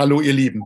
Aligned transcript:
Hallo 0.00 0.20
ihr 0.20 0.32
Lieben. 0.32 0.62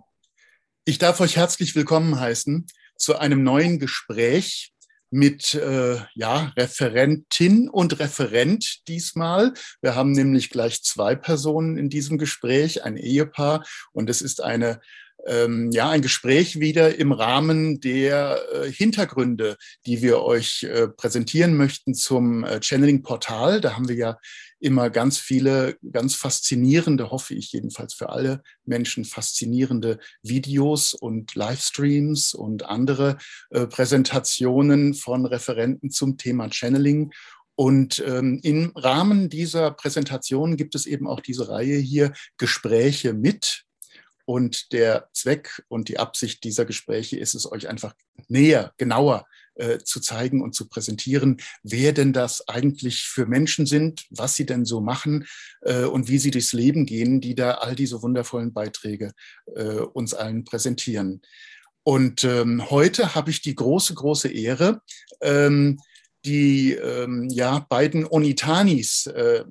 Ich 0.85 0.99
darf 0.99 1.19
euch 1.21 1.37
herzlich 1.37 1.75
willkommen 1.75 2.21
heißen 2.21 2.67
zu 2.99 3.17
einem 3.17 3.43
neuen 3.43 3.79
Gespräch 3.79 4.75
mit 5.09 5.55
äh, 5.55 6.01
ja, 6.15 6.53
Referentin 6.55 7.71
und 7.71 7.99
Referent 7.99 8.87
diesmal. 8.89 9.55
Wir 9.81 9.95
haben 9.95 10.13
nämlich 10.13 10.51
gleich 10.51 10.83
zwei 10.83 11.15
Personen 11.15 11.79
in 11.79 11.89
diesem 11.89 12.19
Gespräch, 12.19 12.85
ein 12.85 12.99
Ehepaar 12.99 13.65
und 13.93 14.11
es 14.11 14.21
ist 14.21 14.43
eine 14.43 14.83
ähm, 15.27 15.71
ja, 15.73 15.91
ein 15.91 16.03
Gespräch 16.03 16.61
wieder 16.61 16.99
im 16.99 17.13
Rahmen 17.13 17.81
der 17.81 18.39
äh, 18.53 18.71
Hintergründe, 18.71 19.57
die 19.87 20.03
wir 20.03 20.23
euch 20.23 20.65
äh, 20.65 20.89
präsentieren 20.89 21.57
möchten 21.57 21.95
zum 21.95 22.45
äh, 22.45 22.61
Channeling-Portal. 22.61 23.61
Da 23.61 23.77
haben 23.77 23.89
wir 23.89 23.97
ja 23.97 24.19
immer 24.59 24.91
ganz 24.91 25.19
viele, 25.19 25.77
ganz 25.91 26.15
faszinierende, 26.15 27.11
hoffe 27.11 27.35
ich 27.35 27.53
jedenfalls 27.53 27.95
für 27.95 28.11
alle 28.11 28.43
Menschen, 28.65 29.05
faszinierende 29.05 29.99
Videos 30.23 30.95
und 30.95 31.35
Livestreams 31.35 32.35
und 32.35 32.65
andere 32.65 33.19
äh, 33.51 33.67
Präsentationen 33.67 34.95
von 34.95 35.27
Referenten 35.27 35.91
zum 35.91 36.17
Thema 36.17 36.49
Channeling. 36.51 37.13
Und 37.55 38.03
ähm, 38.07 38.41
im 38.43 38.73
Rahmen 38.75 39.29
dieser 39.29 39.73
Präsentation 39.73 40.57
gibt 40.57 40.75
es 40.75 40.87
eben 40.87 41.07
auch 41.07 41.21
diese 41.21 41.49
Reihe 41.49 41.77
hier 41.77 42.13
Gespräche 42.39 43.13
mit 43.13 43.65
und 44.25 44.73
der 44.73 45.09
Zweck 45.13 45.63
und 45.69 45.89
die 45.89 45.99
Absicht 45.99 46.45
dieser 46.45 46.65
Gespräche 46.65 47.19
ist 47.19 47.35
es, 47.35 47.51
euch 47.51 47.69
einfach 47.69 47.95
näher, 48.29 48.73
genauer 48.77 49.27
äh, 49.55 49.79
zu 49.79 50.01
zeigen 50.01 50.43
und 50.43 50.55
zu 50.55 50.69
präsentieren, 50.69 51.39
wer 51.63 51.93
denn 51.93 52.13
das 52.13 52.49
eigentlich 52.49 53.03
für 53.03 53.27
Menschen 53.27 53.67
sind, 53.67 54.07
was 54.11 54.35
sie 54.35 54.47
denn 54.47 54.65
so 54.65 54.81
machen 54.81 55.27
äh, 55.63 55.85
und 55.85 56.09
wie 56.09 56.19
sie 56.19 56.31
durchs 56.31 56.53
Leben 56.53 56.87
gehen, 56.87 57.21
die 57.21 57.35
da 57.35 57.53
all 57.53 57.75
diese 57.75 58.03
wundervollen 58.03 58.53
Beiträge 58.53 59.13
äh, 59.55 59.75
uns 59.75 60.15
allen 60.15 60.45
präsentieren. 60.45 61.23
Und 61.85 62.25
ähm, 62.25 62.71
heute 62.71 63.15
habe 63.15 63.31
ich 63.31 63.43
die 63.43 63.55
große, 63.55 63.95
große 63.95 64.29
Ehre, 64.29 64.81
ähm, 65.21 65.81
die 66.25 66.73
ähm, 66.73 67.29
ja, 67.31 67.67
beiden 67.69 68.07
Onitanis 68.07 69.07
äh, 69.07 69.45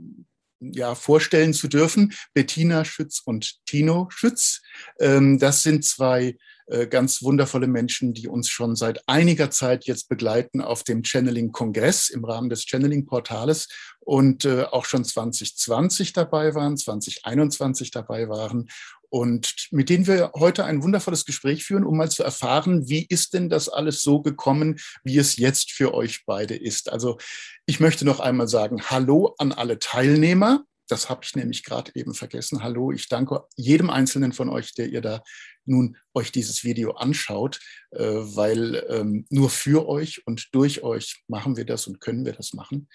ja, 0.61 0.95
vorstellen 0.95 1.53
zu 1.53 1.67
dürfen. 1.67 2.13
Bettina 2.33 2.85
Schütz 2.85 3.21
und 3.25 3.65
Tino 3.65 4.07
Schütz. 4.09 4.61
Ähm, 4.99 5.39
das 5.39 5.63
sind 5.63 5.83
zwei 5.83 6.37
äh, 6.67 6.87
ganz 6.87 7.21
wundervolle 7.21 7.67
Menschen, 7.67 8.13
die 8.13 8.29
uns 8.29 8.47
schon 8.47 8.75
seit 8.75 9.07
einiger 9.07 9.51
Zeit 9.51 9.85
jetzt 9.85 10.07
begleiten 10.07 10.61
auf 10.61 10.83
dem 10.83 11.03
Channeling-Kongress 11.03 12.09
im 12.09 12.23
Rahmen 12.23 12.49
des 12.49 12.63
Channeling-Portales 12.65 13.67
und 13.99 14.45
äh, 14.45 14.63
auch 14.63 14.85
schon 14.85 15.03
2020 15.03 16.13
dabei 16.13 16.55
waren, 16.55 16.77
2021 16.77 17.91
dabei 17.91 18.29
waren 18.29 18.69
und 19.11 19.67
mit 19.71 19.89
denen 19.89 20.07
wir 20.07 20.31
heute 20.35 20.63
ein 20.63 20.83
wundervolles 20.83 21.25
Gespräch 21.25 21.65
führen, 21.65 21.83
um 21.83 21.97
mal 21.97 22.09
zu 22.09 22.23
erfahren, 22.23 22.87
wie 22.87 23.05
ist 23.05 23.33
denn 23.33 23.49
das 23.49 23.67
alles 23.67 24.01
so 24.01 24.21
gekommen, 24.21 24.79
wie 25.03 25.17
es 25.17 25.35
jetzt 25.35 25.71
für 25.71 25.93
euch 25.93 26.23
beide 26.25 26.55
ist. 26.55 26.89
Also 26.89 27.17
ich 27.65 27.81
möchte 27.81 28.05
noch 28.05 28.21
einmal 28.21 28.47
sagen, 28.47 28.81
hallo 28.83 29.35
an 29.37 29.51
alle 29.51 29.79
Teilnehmer. 29.79 30.63
Das 30.87 31.09
habe 31.09 31.21
ich 31.25 31.35
nämlich 31.35 31.63
gerade 31.65 31.91
eben 31.95 32.13
vergessen. 32.13 32.63
Hallo, 32.63 32.93
ich 32.93 33.09
danke 33.09 33.41
jedem 33.57 33.89
Einzelnen 33.89 34.31
von 34.31 34.47
euch, 34.47 34.73
der 34.75 34.87
ihr 34.87 35.01
da 35.01 35.21
nun 35.65 35.97
euch 36.13 36.31
dieses 36.31 36.63
Video 36.63 36.91
anschaut, 36.91 37.59
äh, 37.91 38.03
weil 38.03 38.85
ähm, 38.89 39.25
nur 39.29 39.49
für 39.49 39.89
euch 39.89 40.25
und 40.25 40.47
durch 40.53 40.83
euch 40.83 41.23
machen 41.27 41.57
wir 41.57 41.65
das 41.65 41.85
und 41.85 41.99
können 41.99 42.25
wir 42.25 42.33
das 42.33 42.53
machen. 42.53 42.87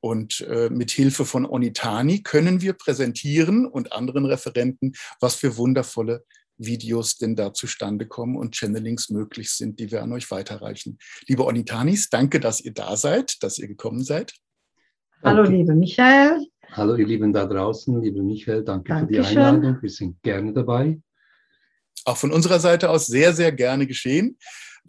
Und 0.00 0.40
äh, 0.48 0.70
mit 0.70 0.90
Hilfe 0.90 1.24
von 1.24 1.44
Onitani 1.44 2.22
können 2.22 2.62
wir 2.62 2.72
präsentieren 2.72 3.66
und 3.66 3.92
anderen 3.92 4.24
Referenten, 4.24 4.92
was 5.20 5.34
für 5.34 5.56
wundervolle 5.56 6.24
Videos 6.56 7.16
denn 7.16 7.36
da 7.36 7.52
zustande 7.52 8.06
kommen 8.06 8.36
und 8.36 8.54
Channelings 8.54 9.10
möglich 9.10 9.50
sind, 9.50 9.80
die 9.80 9.90
wir 9.90 10.02
an 10.02 10.12
euch 10.12 10.30
weiterreichen. 10.30 10.98
Liebe 11.26 11.44
Onitanis, 11.44 12.08
danke, 12.10 12.40
dass 12.40 12.60
ihr 12.60 12.72
da 12.72 12.96
seid, 12.96 13.42
dass 13.42 13.58
ihr 13.58 13.68
gekommen 13.68 14.04
seid. 14.04 14.34
Hallo, 15.22 15.42
danke. 15.42 15.58
liebe 15.58 15.74
Michael. 15.74 16.46
Hallo, 16.72 16.94
ihr 16.94 17.06
Lieben 17.06 17.32
da 17.32 17.46
draußen, 17.46 18.00
liebe 18.00 18.22
Michael, 18.22 18.62
danke 18.64 18.92
Dankeschön. 18.92 19.24
für 19.24 19.32
die 19.32 19.38
Einladung. 19.38 19.82
Wir 19.82 19.90
sind 19.90 20.22
gerne 20.22 20.52
dabei. 20.52 21.00
Auch 22.04 22.16
von 22.16 22.32
unserer 22.32 22.60
Seite 22.60 22.90
aus 22.90 23.06
sehr, 23.06 23.34
sehr 23.34 23.52
gerne 23.52 23.86
geschehen 23.86 24.36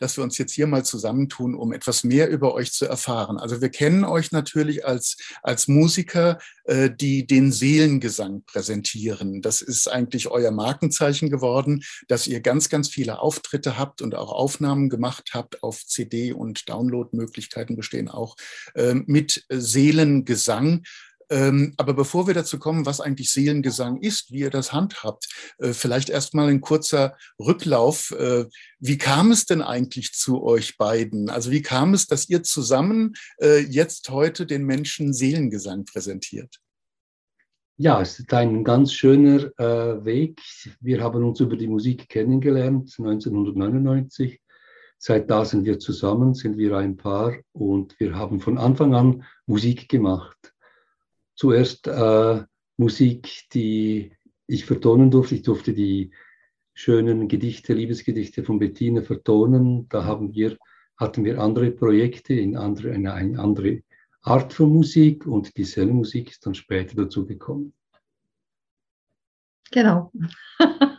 dass 0.01 0.17
wir 0.17 0.23
uns 0.23 0.37
jetzt 0.37 0.53
hier 0.53 0.67
mal 0.67 0.83
zusammentun, 0.83 1.55
um 1.55 1.71
etwas 1.71 2.03
mehr 2.03 2.29
über 2.29 2.53
euch 2.53 2.73
zu 2.73 2.85
erfahren. 2.85 3.37
Also 3.37 3.61
wir 3.61 3.69
kennen 3.69 4.03
euch 4.03 4.31
natürlich 4.31 4.85
als, 4.85 5.17
als 5.43 5.67
Musiker, 5.67 6.39
äh, 6.63 6.89
die 6.89 7.27
den 7.27 7.51
Seelengesang 7.51 8.43
präsentieren. 8.45 9.41
Das 9.41 9.61
ist 9.61 9.87
eigentlich 9.87 10.29
euer 10.29 10.51
Markenzeichen 10.51 11.29
geworden, 11.29 11.83
dass 12.07 12.27
ihr 12.27 12.41
ganz, 12.41 12.69
ganz 12.69 12.89
viele 12.89 13.19
Auftritte 13.19 13.77
habt 13.77 14.01
und 14.01 14.15
auch 14.15 14.31
Aufnahmen 14.31 14.89
gemacht 14.89 15.31
habt 15.33 15.61
auf 15.63 15.85
CD 15.85 16.33
und 16.33 16.67
Downloadmöglichkeiten 16.67 17.75
bestehen 17.75 18.09
auch 18.09 18.35
äh, 18.73 18.93
mit 18.93 19.45
Seelengesang. 19.49 20.83
Ähm, 21.31 21.73
aber 21.77 21.93
bevor 21.93 22.27
wir 22.27 22.33
dazu 22.33 22.59
kommen, 22.59 22.85
was 22.85 22.99
eigentlich 22.99 23.31
Seelengesang 23.31 24.01
ist, 24.01 24.33
wie 24.33 24.39
ihr 24.39 24.49
das 24.49 24.73
handhabt, 24.73 25.29
äh, 25.59 25.71
vielleicht 25.71 26.09
erstmal 26.09 26.49
ein 26.49 26.59
kurzer 26.59 27.15
Rücklauf. 27.39 28.11
Äh, 28.11 28.45
wie 28.79 28.97
kam 28.97 29.31
es 29.31 29.45
denn 29.45 29.61
eigentlich 29.61 30.11
zu 30.11 30.43
euch 30.43 30.77
beiden? 30.77 31.29
Also 31.29 31.49
wie 31.51 31.61
kam 31.61 31.93
es, 31.93 32.07
dass 32.07 32.27
ihr 32.27 32.43
zusammen 32.43 33.13
äh, 33.39 33.59
jetzt 33.59 34.09
heute 34.09 34.45
den 34.45 34.65
Menschen 34.65 35.13
Seelengesang 35.13 35.85
präsentiert? 35.85 36.57
Ja, 37.77 38.01
es 38.01 38.19
ist 38.19 38.33
ein 38.33 38.65
ganz 38.65 38.91
schöner 38.91 39.57
äh, 39.57 40.03
Weg. 40.03 40.41
Wir 40.81 41.01
haben 41.01 41.23
uns 41.23 41.39
über 41.39 41.55
die 41.55 41.67
Musik 41.67 42.09
kennengelernt 42.09 42.93
1999. 42.99 44.41
Seit 44.97 45.31
da 45.31 45.45
sind 45.45 45.63
wir 45.63 45.79
zusammen, 45.79 46.33
sind 46.33 46.57
wir 46.57 46.75
ein 46.77 46.97
Paar 46.97 47.33
und 47.53 47.97
wir 48.01 48.15
haben 48.15 48.41
von 48.41 48.57
Anfang 48.57 48.93
an 48.93 49.23
Musik 49.47 49.87
gemacht 49.87 50.50
zuerst 51.41 51.87
äh, 51.87 52.43
Musik, 52.77 53.49
die 53.51 54.15
ich 54.45 54.65
vertonen 54.65 55.09
durfte. 55.09 55.33
Ich 55.33 55.41
durfte 55.41 55.73
die 55.73 56.11
schönen 56.75 57.27
Gedichte, 57.27 57.73
Liebesgedichte 57.73 58.43
von 58.43 58.59
Bettina 58.59 59.01
vertonen. 59.01 59.89
Da 59.89 60.03
haben 60.05 60.35
wir, 60.35 60.59
hatten 60.97 61.25
wir 61.25 61.39
andere 61.39 61.71
Projekte 61.71 62.35
in 62.35 62.55
andere, 62.55 62.91
eine, 62.91 63.13
eine 63.13 63.39
andere 63.39 63.81
Art 64.21 64.53
von 64.53 64.69
Musik 64.71 65.25
und 65.25 65.57
die 65.57 65.85
Musik 65.87 66.29
ist 66.29 66.45
dann 66.45 66.53
später 66.53 66.95
dazu 66.95 67.25
gekommen. 67.25 67.73
Genau. 69.71 70.11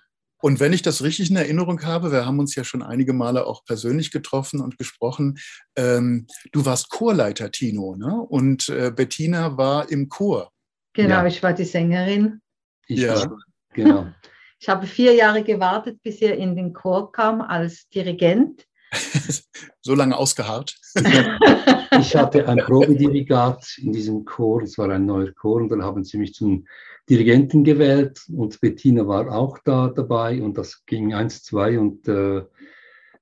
Und 0.42 0.58
wenn 0.58 0.72
ich 0.72 0.82
das 0.82 1.02
richtig 1.02 1.30
in 1.30 1.36
Erinnerung 1.36 1.82
habe, 1.84 2.10
wir 2.10 2.26
haben 2.26 2.40
uns 2.40 2.56
ja 2.56 2.64
schon 2.64 2.82
einige 2.82 3.12
Male 3.12 3.46
auch 3.46 3.64
persönlich 3.64 4.10
getroffen 4.10 4.60
und 4.60 4.76
gesprochen, 4.76 5.38
ähm, 5.76 6.26
du 6.50 6.66
warst 6.66 6.90
Chorleiter, 6.90 7.52
Tino, 7.52 7.94
ne? 7.96 8.20
und 8.28 8.68
äh, 8.68 8.90
Bettina 8.94 9.56
war 9.56 9.88
im 9.88 10.08
Chor. 10.08 10.50
Genau, 10.94 11.20
ja. 11.20 11.26
ich 11.26 11.42
war 11.44 11.52
die 11.52 11.64
Sängerin. 11.64 12.40
Ich 12.88 13.00
ja, 13.00 13.14
war, 13.14 13.38
genau. 13.72 14.06
Ich 14.60 14.68
habe 14.68 14.86
vier 14.86 15.12
Jahre 15.12 15.42
gewartet, 15.42 16.00
bis 16.04 16.22
er 16.22 16.36
in 16.36 16.54
den 16.54 16.72
Chor 16.72 17.10
kam 17.10 17.40
als 17.40 17.88
Dirigent. 17.88 18.64
so 19.80 19.94
lange 19.94 20.16
ausgeharrt. 20.16 20.76
ich 22.00 22.16
hatte 22.16 22.48
ein 22.48 22.58
Probedirigat 22.58 23.78
in 23.78 23.92
diesem 23.92 24.24
Chor, 24.24 24.62
es 24.62 24.78
war 24.78 24.90
ein 24.90 25.06
neuer 25.06 25.32
Chor, 25.32 25.56
und 25.56 25.68
dann 25.70 25.82
haben 25.82 26.04
sie 26.04 26.18
mich 26.18 26.34
zum 26.34 26.66
Dirigenten 27.08 27.64
gewählt 27.64 28.22
und 28.32 28.60
Bettina 28.60 29.06
war 29.06 29.32
auch 29.32 29.58
da 29.64 29.88
dabei 29.88 30.40
und 30.40 30.56
das 30.56 30.84
ging 30.86 31.14
eins, 31.14 31.42
zwei 31.42 31.78
und 31.78 32.06
äh, 32.06 32.42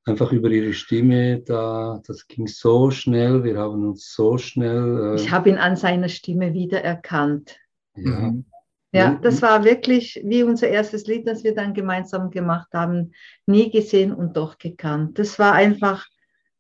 einfach 0.05 0.33
über 0.33 0.51
ihre 0.51 0.75
Stimme, 0.75 1.41
da, 1.41 2.03
das 2.07 2.27
ging 2.27 2.47
so 2.47 2.91
schnell, 2.91 3.43
wir 3.43 3.59
haben 3.59 3.89
uns 3.89 4.13
so 4.13 4.37
schnell. 4.37 5.15
Äh, 5.15 5.21
ich 5.21 5.31
habe 5.31 5.49
ihn 5.49 5.57
an 5.57 5.77
seiner 5.77 6.09
Stimme 6.09 6.53
wiedererkannt. 6.53 7.59
Ja. 7.95 8.11
Mhm. 8.11 8.45
Ja, 8.93 9.15
das 9.23 9.41
war 9.41 9.65
wirklich 9.65 10.21
wie 10.25 10.43
unser 10.43 10.69
erstes 10.69 11.07
Lied, 11.07 11.27
das 11.27 11.45
wir 11.45 11.55
dann 11.55 11.75
gemeinsam 11.75 12.31
gemacht 12.31 12.69
haben. 12.73 13.13
Nie 13.47 13.71
gesehen 13.71 14.13
und 14.13 14.37
doch 14.37 14.59
gekannt. 14.59 15.19
Das 15.19 15.39
war 15.39 15.53
einfach, 15.53 16.07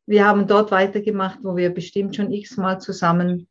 wir 0.06 0.25
haben 0.25 0.46
dort 0.46 0.70
weitergemacht, 0.70 1.40
wo 1.43 1.56
wir 1.56 1.70
bestimmt 1.70 2.14
schon 2.14 2.32
x-mal 2.32 2.81
zusammen 2.81 3.49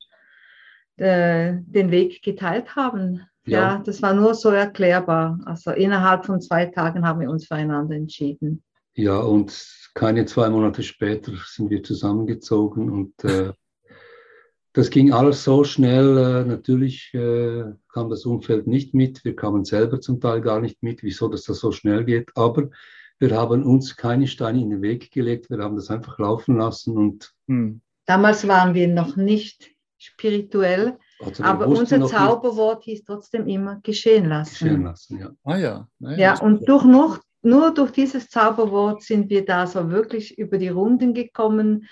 äh, 0.96 1.56
den 1.62 1.92
Weg 1.92 2.22
geteilt 2.24 2.76
haben. 2.76 3.26
Ja. 3.46 3.60
ja, 3.60 3.84
das 3.84 4.02
war 4.02 4.14
nur 4.14 4.34
so 4.34 4.50
erklärbar. 4.50 5.40
Also 5.46 5.72
innerhalb 5.72 6.26
von 6.26 6.40
zwei 6.40 6.66
Tagen 6.68 7.06
haben 7.06 7.20
wir 7.20 7.30
uns 7.30 7.48
füreinander 7.48 7.96
entschieden. 7.96 8.64
Ja, 8.94 9.18
und 9.20 9.66
keine 9.94 10.26
zwei 10.26 10.50
Monate 10.50 10.84
später 10.84 11.34
sind 11.46 11.70
wir 11.70 11.84
zusammengezogen 11.84 12.90
und 12.90 13.24
äh, 13.24 13.52
das 14.80 14.90
ging 14.90 15.12
alles 15.12 15.44
so 15.44 15.64
schnell. 15.64 16.18
Äh, 16.18 16.46
natürlich 16.46 17.14
äh, 17.14 17.66
kam 17.92 18.10
das 18.10 18.26
Umfeld 18.26 18.66
nicht 18.66 18.94
mit. 18.94 19.24
Wir 19.26 19.36
kamen 19.36 19.66
selber 19.66 20.00
zum 20.00 20.22
Teil 20.22 20.42
gar 20.42 20.62
nicht 20.62 20.82
mit, 20.82 21.04
wieso 21.04 21.28
dass 21.28 21.44
das 21.44 21.60
so 21.60 21.72
schnell 21.72 22.06
geht. 22.06 22.30
Aber 22.36 22.70
wir 23.20 23.32
haben 23.36 23.64
uns 23.64 23.98
keine 23.98 24.28
Steine 24.28 24.62
in 24.62 24.70
den 24.70 24.82
Weg 24.82 25.12
gelegt. 25.12 25.50
Wir 25.50 25.58
haben 25.60 25.76
das 25.76 25.90
einfach 25.90 26.18
laufen 26.18 26.58
lassen 26.58 26.98
und. 26.98 27.34
Hm. 27.48 27.82
Damals 28.06 28.48
waren 28.48 28.74
wir 28.74 28.88
noch 28.88 29.18
nicht 29.18 29.70
spirituell 30.00 30.98
Also 31.20 31.44
Aber 31.44 31.68
unser 31.68 32.06
Zauberwort 32.08 32.84
hieß 32.86 33.04
trotzdem 33.04 33.48
immer 33.48 33.82
geschehen 33.84 34.30
lassen. 34.30 34.66
Geschehen 34.66 34.84
lassen, 34.84 35.20
ja. 35.20 35.30
Ah 35.44 35.58
ja. 35.58 35.88
Naja, 36.00 36.18
ja, 36.18 36.40
und 36.40 36.68
durch 36.68 36.86
noch, 36.86 37.20
nur 37.42 37.74
durch 37.74 37.92
dieses 37.92 38.30
Zauberwort 38.30 39.04
sind 39.04 39.30
wir 39.30 39.46
da 39.46 39.68
so 39.68 39.92
wirklich 39.92 40.40
über 40.40 40.58
die 40.58 40.70
Runden 40.70 41.14
gekommen. 41.14 41.86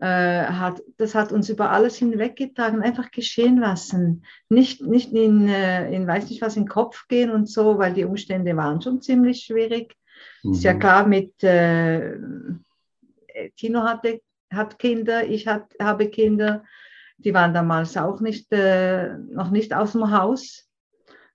Äh, 0.00 0.46
hat, 0.46 0.82
das 0.96 1.14
hat 1.14 1.32
uns 1.32 1.48
über 1.48 1.70
alles 1.70 1.96
hinweggetragen, 1.96 2.82
einfach 2.82 3.10
geschehen 3.10 3.58
lassen. 3.58 4.24
Nicht, 4.48 4.82
nicht 4.82 5.12
in, 5.12 5.48
äh, 5.48 5.92
in, 5.92 6.06
weiß 6.06 6.30
nicht 6.30 6.42
was, 6.42 6.56
in 6.56 6.64
den 6.64 6.68
Kopf 6.68 7.06
gehen 7.08 7.30
und 7.30 7.48
so, 7.48 7.78
weil 7.78 7.94
die 7.94 8.04
Umstände 8.04 8.56
waren 8.56 8.82
schon 8.82 9.00
ziemlich 9.00 9.42
schwierig. 9.42 9.94
Mhm. 10.42 10.52
Ist 10.52 10.64
ja 10.64 10.74
mhm. 10.74 10.78
klar, 10.80 11.06
mit 11.06 11.42
äh, 11.44 12.16
Tino 13.56 13.82
hatte, 13.82 14.20
hat 14.50 14.78
Kinder, 14.78 15.26
ich 15.26 15.46
hat, 15.46 15.72
habe 15.80 16.08
Kinder, 16.08 16.64
die 17.18 17.32
waren 17.32 17.54
damals 17.54 17.96
auch 17.96 18.20
nicht, 18.20 18.52
äh, 18.52 19.16
noch 19.16 19.50
nicht 19.50 19.74
aus 19.74 19.92
dem 19.92 20.10
Haus. 20.10 20.68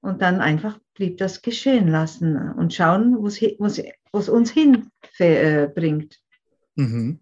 Und 0.02 0.22
dann 0.22 0.40
einfach 0.40 0.80
blieb 0.94 1.18
das 1.18 1.42
geschehen 1.42 1.90
lassen 1.90 2.54
und 2.54 2.74
schauen, 2.74 3.18
wo 3.18 3.28
es 3.28 4.30
uns 4.30 4.52
hinbringt. 4.52 4.92
Äh, 5.20 6.82
mhm. 6.82 7.20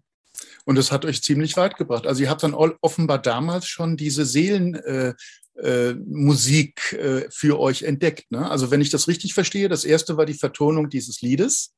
Und 0.68 0.76
es 0.76 0.92
hat 0.92 1.06
euch 1.06 1.22
ziemlich 1.22 1.56
weit 1.56 1.78
gebracht. 1.78 2.06
Also 2.06 2.22
ihr 2.22 2.28
habt 2.28 2.42
dann 2.42 2.52
offenbar 2.52 3.22
damals 3.22 3.66
schon 3.66 3.96
diese 3.96 4.26
Seelenmusik 4.26 5.16
äh, 6.92 6.96
äh, 6.96 7.20
äh, 7.20 7.30
für 7.30 7.58
euch 7.58 7.84
entdeckt. 7.84 8.30
Ne? 8.30 8.50
Also 8.50 8.70
wenn 8.70 8.82
ich 8.82 8.90
das 8.90 9.08
richtig 9.08 9.32
verstehe, 9.32 9.70
das 9.70 9.86
erste 9.86 10.18
war 10.18 10.26
die 10.26 10.34
Vertonung 10.34 10.90
dieses 10.90 11.22
Liedes. 11.22 11.74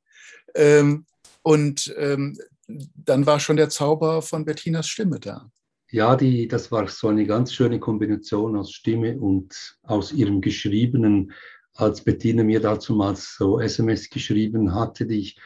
Ähm, 0.57 1.07
und 1.43 1.95
ähm, 1.99 2.37
dann 2.67 3.27
war 3.27 3.39
schon 3.39 3.57
der 3.57 3.69
Zauber 3.69 4.23
von 4.23 4.45
Bettinas 4.45 4.89
Stimme 4.89 5.21
da. 5.21 5.49
Ja, 5.93 6.17
die, 6.17 6.49
das 6.49 6.73
war 6.73 6.89
so 6.89 7.07
eine 7.07 7.27
ganz 7.27 7.55
schöne 7.55 7.79
Kombination 7.79 8.57
aus 8.57 8.73
Stimme 8.73 9.21
und 9.21 9.79
aus 9.85 10.11
ihrem 10.11 10.41
Geschriebenen. 10.41 11.31
Als 11.75 12.03
Bettina 12.03 12.43
mir 12.43 12.59
dazu 12.59 12.97
mal 12.97 13.15
so 13.15 13.61
SMS 13.61 14.11
geschrieben 14.11 14.75
hatte, 14.75 15.07
die 15.07 15.21
ich, 15.21 15.39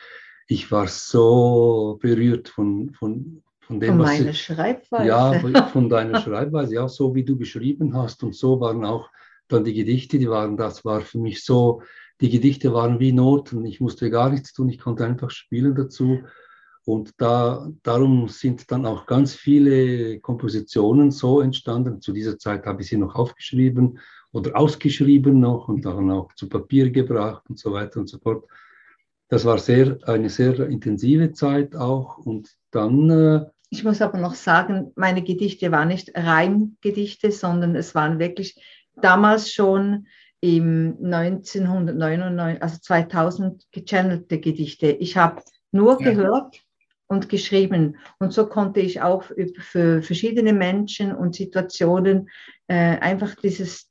ich 0.46 0.70
war 0.70 0.88
so 0.88 1.98
berührt 2.00 2.48
von, 2.48 2.92
von, 2.92 3.42
von 3.60 3.80
dem, 3.80 3.90
von 3.90 3.98
was 4.00 4.18
meiner 4.18 4.32
Schreibweise. 4.32 5.06
Ja, 5.06 5.68
von 5.72 5.88
deiner 5.88 6.20
Schreibweise, 6.20 6.74
ja, 6.74 6.88
so 6.88 7.14
wie 7.14 7.24
du 7.24 7.36
geschrieben 7.36 7.96
hast. 7.96 8.22
Und 8.22 8.34
so 8.34 8.60
waren 8.60 8.84
auch 8.84 9.10
dann 9.48 9.64
die 9.64 9.74
Gedichte, 9.74 10.18
die 10.18 10.28
waren, 10.28 10.56
das 10.56 10.84
war 10.84 11.00
für 11.00 11.18
mich 11.18 11.44
so, 11.44 11.82
die 12.20 12.30
Gedichte 12.30 12.72
waren 12.72 13.00
wie 13.00 13.12
Noten. 13.12 13.64
Ich 13.64 13.80
musste 13.80 14.10
gar 14.10 14.30
nichts 14.30 14.52
tun, 14.52 14.68
ich 14.68 14.78
konnte 14.78 15.04
einfach 15.04 15.30
spielen 15.30 15.74
dazu. 15.74 16.20
Und 16.86 17.12
da, 17.16 17.70
darum 17.82 18.28
sind 18.28 18.70
dann 18.70 18.84
auch 18.84 19.06
ganz 19.06 19.34
viele 19.34 20.20
Kompositionen 20.20 21.10
so 21.10 21.40
entstanden. 21.40 22.02
Zu 22.02 22.12
dieser 22.12 22.38
Zeit 22.38 22.66
habe 22.66 22.82
ich 22.82 22.88
sie 22.88 22.98
noch 22.98 23.14
aufgeschrieben 23.14 23.98
oder 24.32 24.54
ausgeschrieben 24.56 25.40
noch 25.40 25.68
und 25.68 25.86
dann 25.86 26.10
auch 26.10 26.34
zu 26.34 26.46
Papier 26.46 26.90
gebracht 26.90 27.44
und 27.48 27.58
so 27.58 27.72
weiter 27.72 28.00
und 28.00 28.08
so 28.08 28.18
fort. 28.18 28.44
Das 29.34 29.44
war 29.44 29.58
sehr, 29.58 29.98
eine 30.06 30.30
sehr 30.30 30.60
intensive 30.60 31.32
Zeit 31.32 31.74
auch. 31.74 32.18
Und 32.18 32.50
dann. 32.70 33.10
Äh, 33.10 33.46
ich 33.68 33.82
muss 33.82 34.00
aber 34.00 34.16
noch 34.16 34.36
sagen, 34.36 34.92
meine 34.94 35.24
Gedichte 35.24 35.72
waren 35.72 35.88
nicht 35.88 36.12
Reimgedichte, 36.14 37.32
sondern 37.32 37.74
es 37.74 37.96
waren 37.96 38.20
wirklich 38.20 38.64
damals 38.94 39.52
schon 39.52 40.06
im 40.40 40.98
1999, 41.02 42.62
also 42.62 42.78
2000 42.80 43.64
gechannelte 43.72 44.38
Gedichte. 44.38 44.92
Ich 44.92 45.16
habe 45.16 45.42
nur 45.72 46.00
ja. 46.00 46.12
gehört, 46.12 46.60
und 47.08 47.28
geschrieben. 47.28 47.96
Und 48.20 48.32
so 48.32 48.46
konnte 48.46 48.80
ich 48.80 49.02
auch 49.02 49.24
für 49.58 50.00
verschiedene 50.00 50.52
Menschen 50.52 51.12
und 51.12 51.34
Situationen 51.34 52.30
äh, 52.68 52.98
einfach 52.98 53.34
dieses, 53.34 53.90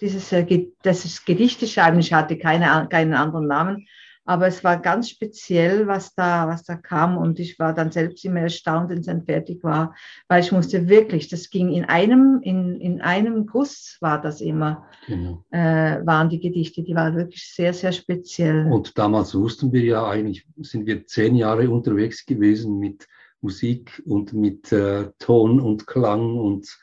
dieses, 0.00 0.32
äh, 0.32 0.66
das 0.82 1.24
Gedichte 1.24 1.68
schreiben. 1.68 2.00
Ich 2.00 2.12
hatte 2.12 2.36
keine, 2.38 2.88
keinen 2.90 3.14
anderen 3.14 3.46
Namen, 3.46 3.86
aber 4.24 4.46
es 4.46 4.64
war 4.64 4.80
ganz 4.80 5.10
speziell, 5.10 5.86
was 5.86 6.14
da, 6.14 6.48
was 6.48 6.64
da 6.64 6.76
kam. 6.76 7.18
Und 7.18 7.38
ich 7.38 7.58
war 7.58 7.74
dann 7.74 7.92
selbst 7.92 8.24
immer 8.24 8.40
erstaunt, 8.40 8.90
wenn 8.90 8.98
es 8.98 9.06
dann 9.06 9.24
fertig 9.24 9.62
war, 9.62 9.94
weil 10.28 10.42
ich 10.42 10.52
musste 10.52 10.88
wirklich, 10.88 11.28
das 11.28 11.50
ging 11.50 11.70
in 11.70 11.84
einem, 11.84 12.40
in, 12.42 12.80
in 12.80 13.00
einem 13.00 13.46
Guss 13.46 13.98
war 14.00 14.20
das 14.20 14.40
immer, 14.40 14.88
genau. 15.06 15.44
äh, 15.50 16.04
waren 16.04 16.28
die 16.28 16.40
Gedichte, 16.40 16.82
die 16.82 16.94
waren 16.94 17.16
wirklich 17.16 17.52
sehr, 17.52 17.74
sehr 17.74 17.92
speziell. 17.92 18.66
Und 18.70 18.96
damals 18.98 19.34
wussten 19.34 19.72
wir 19.72 19.82
ja 19.82 20.08
eigentlich, 20.08 20.46
sind 20.58 20.86
wir 20.86 21.06
zehn 21.06 21.36
Jahre 21.36 21.68
unterwegs 21.68 22.24
gewesen 22.24 22.78
mit 22.78 23.06
Musik 23.40 24.02
und 24.06 24.32
mit 24.32 24.72
äh, 24.72 25.10
Ton 25.18 25.60
und 25.60 25.86
Klang 25.86 26.38
und 26.38 26.78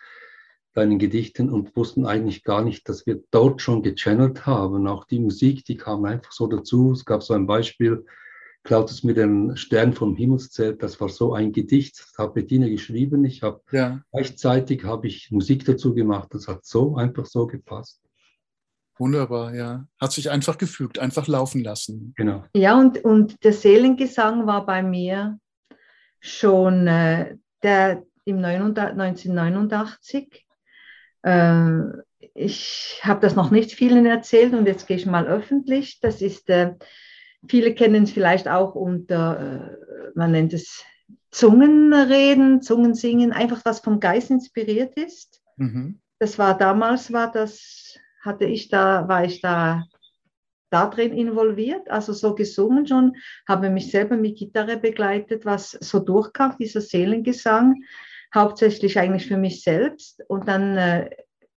deinen 0.73 0.99
Gedichten 0.99 1.49
und 1.49 1.75
wussten 1.75 2.05
eigentlich 2.05 2.43
gar 2.43 2.63
nicht, 2.63 2.87
dass 2.87 3.05
wir 3.05 3.21
dort 3.31 3.61
schon 3.61 3.83
gechannelt 3.83 4.45
haben. 4.45 4.87
Auch 4.87 5.05
die 5.05 5.19
Musik, 5.19 5.65
die 5.65 5.77
kam 5.77 6.05
einfach 6.05 6.31
so 6.31 6.47
dazu. 6.47 6.91
Es 6.91 7.05
gab 7.05 7.23
so 7.23 7.33
ein 7.33 7.45
Beispiel, 7.47 8.05
klaut 8.63 8.89
es 8.89 9.03
mir 9.03 9.13
den 9.13 9.57
Stern 9.57 9.93
vom 9.93 10.15
Himmelszelt. 10.15 10.81
Das 10.81 11.01
war 11.01 11.09
so 11.09 11.33
ein 11.33 11.51
Gedicht, 11.51 11.99
das 11.99 12.17
hat 12.17 12.33
Bettina 12.35 12.67
geschrieben. 12.69 13.25
Ich 13.25 13.43
habe 13.43 13.61
ja. 13.71 14.01
gleichzeitig 14.11 14.85
habe 14.85 15.07
ich 15.07 15.29
Musik 15.31 15.65
dazu 15.65 15.93
gemacht. 15.93 16.29
Das 16.31 16.47
hat 16.47 16.65
so 16.65 16.95
einfach 16.95 17.25
so 17.25 17.47
gepasst. 17.47 18.01
Wunderbar, 18.97 19.53
ja. 19.55 19.87
Hat 19.99 20.11
sich 20.11 20.29
einfach 20.29 20.57
gefügt, 20.57 20.99
einfach 20.99 21.27
laufen 21.27 21.63
lassen. 21.63 22.13
Genau. 22.15 22.43
Ja, 22.53 22.79
und, 22.79 23.03
und 23.03 23.43
der 23.43 23.53
Seelengesang 23.53 24.45
war 24.45 24.65
bei 24.65 24.83
mir 24.83 25.39
schon 26.19 26.85
äh, 26.87 27.35
der, 27.63 28.03
im 28.25 28.45
1989 28.45 30.27
äh, 30.33 30.50
ich 32.33 32.99
habe 33.03 33.19
das 33.19 33.35
noch 33.35 33.51
nicht 33.51 33.71
vielen 33.73 34.05
erzählt 34.05 34.53
und 34.53 34.65
jetzt 34.65 34.87
gehe 34.87 34.97
ich 34.97 35.05
mal 35.05 35.27
öffentlich. 35.27 35.99
Das 35.99 36.21
ist, 36.21 36.49
äh, 36.49 36.75
viele 37.47 37.73
kennen 37.75 38.03
es 38.03 38.11
vielleicht 38.11 38.47
auch 38.47 38.75
unter, 38.75 39.39
äh, 39.39 40.11
man 40.15 40.31
nennt 40.31 40.53
es 40.53 40.83
Zungenreden, 41.29 42.61
Zungensingen, 42.61 43.31
einfach 43.31 43.61
was 43.63 43.79
vom 43.79 43.99
Geist 43.99 44.31
inspiriert 44.31 44.95
ist. 44.95 45.41
Mhm. 45.57 46.01
Das 46.19 46.37
war 46.37 46.57
damals, 46.57 47.13
war 47.13 47.31
das, 47.31 47.97
hatte 48.21 48.45
ich 48.45 48.67
da, 48.69 49.07
war 49.07 49.23
ich 49.23 49.41
da 49.41 49.85
da 50.71 50.87
drin 50.87 51.11
involviert, 51.11 51.89
also 51.91 52.13
so 52.13 52.33
gesungen 52.33 52.87
schon, 52.87 53.17
habe 53.45 53.69
mich 53.69 53.91
selber 53.91 54.15
mit 54.15 54.37
Gitarre 54.37 54.77
begleitet, 54.77 55.45
was 55.45 55.71
so 55.71 55.99
durchkam, 55.99 56.55
dieser 56.57 56.79
Seelengesang 56.79 57.83
hauptsächlich 58.33 58.97
eigentlich 58.99 59.27
für 59.27 59.37
mich 59.37 59.63
selbst. 59.63 60.23
Und 60.27 60.47
dann 60.47 60.77
äh, 60.77 61.09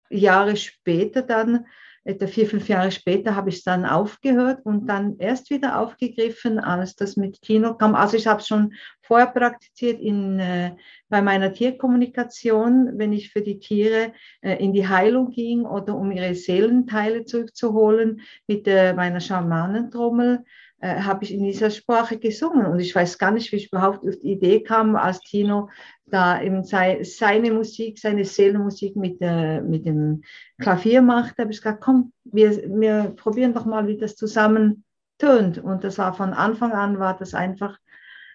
Jahre 0.10 0.56
später, 0.56 1.22
dann, 1.22 1.66
etwa 2.06 2.28
vier, 2.28 2.48
fünf 2.48 2.68
Jahre 2.68 2.92
später, 2.92 3.36
habe 3.36 3.50
ich 3.50 3.58
es 3.58 3.64
dann 3.64 3.86
aufgehört 3.86 4.60
und 4.66 4.88
dann 4.88 5.18
erst 5.20 5.50
wieder 5.50 5.80
aufgegriffen, 5.80 6.60
als 6.60 6.96
das 6.96 7.16
mit 7.16 7.42
Kino 7.42 7.76
kam. 7.76 7.96
Also 7.96 8.18
ich 8.18 8.28
habe 8.28 8.42
es 8.42 8.48
schon 8.48 8.74
vorher 9.02 9.28
praktiziert 9.28 10.02
in, 10.02 10.40
äh, 10.40 10.76
bei 11.10 11.22
meiner 11.22 11.54
Tierkommunikation, 11.54 12.98
wenn 12.98 13.14
ich 13.14 13.32
für 13.32 13.42
die 13.42 13.60
Tiere 13.60 14.12
äh, 14.42 14.56
in 14.62 14.74
die 14.74 14.88
Heilung 14.88 15.32
ging 15.32 15.66
oder 15.66 15.96
um 15.96 16.12
ihre 16.12 16.36
Seelenteile 16.36 17.24
zurückzuholen 17.24 18.22
mit 18.48 18.68
äh, 18.68 18.94
meiner 18.94 19.22
Schamanentrommel 19.22 20.44
äh, 20.84 21.02
habe 21.02 21.24
ich 21.24 21.34
in 21.34 21.46
dieser 21.46 21.70
Sprache 21.70 22.18
gesungen. 22.18 22.66
Und 22.66 22.80
ich 22.82 22.94
weiß 22.94 23.18
gar 23.18 23.32
nicht, 23.32 23.54
wie 23.54 23.56
ich 23.56 23.72
überhaupt 23.72 24.06
auf 24.06 24.18
die 24.20 24.34
Idee 24.34 24.64
kam, 24.64 24.98
als 24.98 25.22
Tino 25.22 25.70
da 26.06 26.42
eben 26.42 26.66
sei, 26.66 27.02
seine 27.06 27.54
Musik, 27.54 27.98
seine 27.98 28.26
Seelenmusik 28.26 28.98
mit, 28.98 29.20
äh, 29.22 29.62
mit 29.62 29.86
dem 29.86 30.24
Klavier 30.60 31.02
macht, 31.02 31.38
habe 31.38 31.52
ich 31.52 31.60
gesagt, 31.60 31.80
komm, 31.80 32.12
wir, 32.26 32.52
wir 32.68 33.14
probieren 33.16 33.54
doch 33.54 33.64
mal, 33.64 33.88
wie 33.88 33.98
das 33.98 34.18
zusammen 34.18 34.84
tönt. 35.20 35.58
Und 35.58 35.86
das 35.86 35.98
war 36.00 36.14
von 36.16 36.34
Anfang 36.34 36.74
an, 36.74 37.00
war 37.00 37.16
das 37.16 37.34
einfach, 37.34 37.80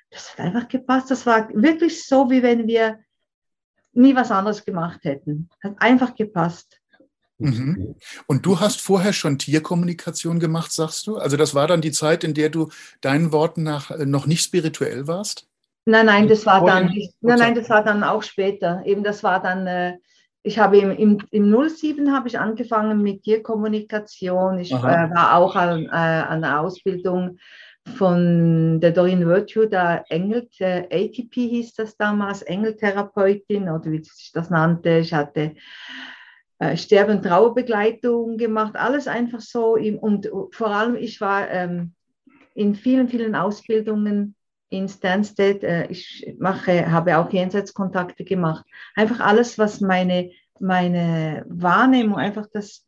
das 0.08 0.32
hat 0.32 0.46
einfach 0.46 0.68
gepasst. 0.68 1.10
Das 1.10 1.26
war 1.26 1.50
wirklich 1.50 2.06
so, 2.06 2.30
wie 2.30 2.42
wenn 2.42 2.66
wir 2.66 2.98
nie 3.92 4.16
was 4.16 4.30
anderes 4.30 4.64
gemacht 4.64 5.00
hätten. 5.04 5.50
Hat 5.62 5.74
einfach 5.82 6.14
gepasst. 6.14 6.80
Mhm. 7.38 7.94
Und 8.26 8.44
du 8.44 8.58
hast 8.58 8.80
vorher 8.80 9.12
schon 9.12 9.38
Tierkommunikation 9.38 10.40
gemacht, 10.40 10.72
sagst 10.72 11.06
du? 11.06 11.16
Also 11.16 11.36
das 11.36 11.54
war 11.54 11.68
dann 11.68 11.80
die 11.80 11.92
Zeit, 11.92 12.24
in 12.24 12.34
der 12.34 12.50
du 12.50 12.68
deinen 13.00 13.32
Worten 13.32 13.62
nach 13.62 13.90
äh, 13.90 14.06
noch 14.06 14.26
nicht 14.26 14.42
spirituell 14.42 15.06
warst? 15.06 15.46
Nein, 15.86 16.06
nein, 16.06 16.28
das 16.28 16.44
war 16.44 16.64
dann, 16.64 16.92
nein, 17.20 17.38
nein, 17.38 17.54
das 17.54 17.70
war 17.70 17.82
dann 17.82 18.02
auch 18.02 18.22
später. 18.22 18.82
Eben 18.84 19.02
das 19.04 19.22
war 19.22 19.40
dann, 19.40 19.66
äh, 19.66 19.94
ich 20.42 20.58
habe 20.58 20.78
im, 20.78 20.90
im, 20.90 21.18
im 21.30 21.68
07 21.68 22.12
habe 22.12 22.28
ich 22.28 22.38
angefangen 22.38 23.02
mit 23.02 23.22
Tierkommunikation. 23.22 24.58
Ich 24.58 24.72
äh, 24.72 24.82
war 24.82 25.36
auch 25.36 25.56
an, 25.56 25.86
äh, 25.86 25.88
an 25.88 26.42
der 26.42 26.60
Ausbildung 26.60 27.38
von 27.96 28.80
der 28.80 28.90
Doreen 28.90 29.26
Virtue, 29.26 29.66
der 29.66 30.04
Engel, 30.10 30.48
ATP 30.60 31.34
hieß 31.34 31.74
das 31.74 31.96
damals, 31.96 32.42
Engeltherapeutin 32.42 33.70
oder 33.70 33.90
wie 33.90 34.02
sich 34.02 34.30
das 34.34 34.50
nannte. 34.50 34.98
Ich 34.98 35.14
hatte 35.14 35.54
äh, 36.58 36.76
Sterbe- 36.76 37.12
und 37.12 37.22
Trauerbegleitung 37.22 38.36
gemacht, 38.36 38.76
alles 38.76 39.08
einfach 39.08 39.40
so. 39.40 39.76
Und 39.76 40.30
vor 40.52 40.68
allem, 40.68 40.96
ich 40.96 41.20
war 41.20 41.50
ähm, 41.50 41.92
in 42.54 42.74
vielen, 42.74 43.08
vielen 43.08 43.34
Ausbildungen 43.34 44.34
in 44.70 44.88
Stansted. 44.88 45.62
Äh, 45.64 45.86
ich 45.88 46.34
mache, 46.38 46.90
habe 46.90 47.18
auch 47.18 47.32
Jenseitskontakte 47.32 48.24
gemacht. 48.24 48.64
Einfach 48.94 49.20
alles, 49.20 49.58
was 49.58 49.80
meine 49.80 50.30
meine 50.60 51.44
Wahrnehmung, 51.48 52.16
einfach 52.16 52.46
das, 52.52 52.86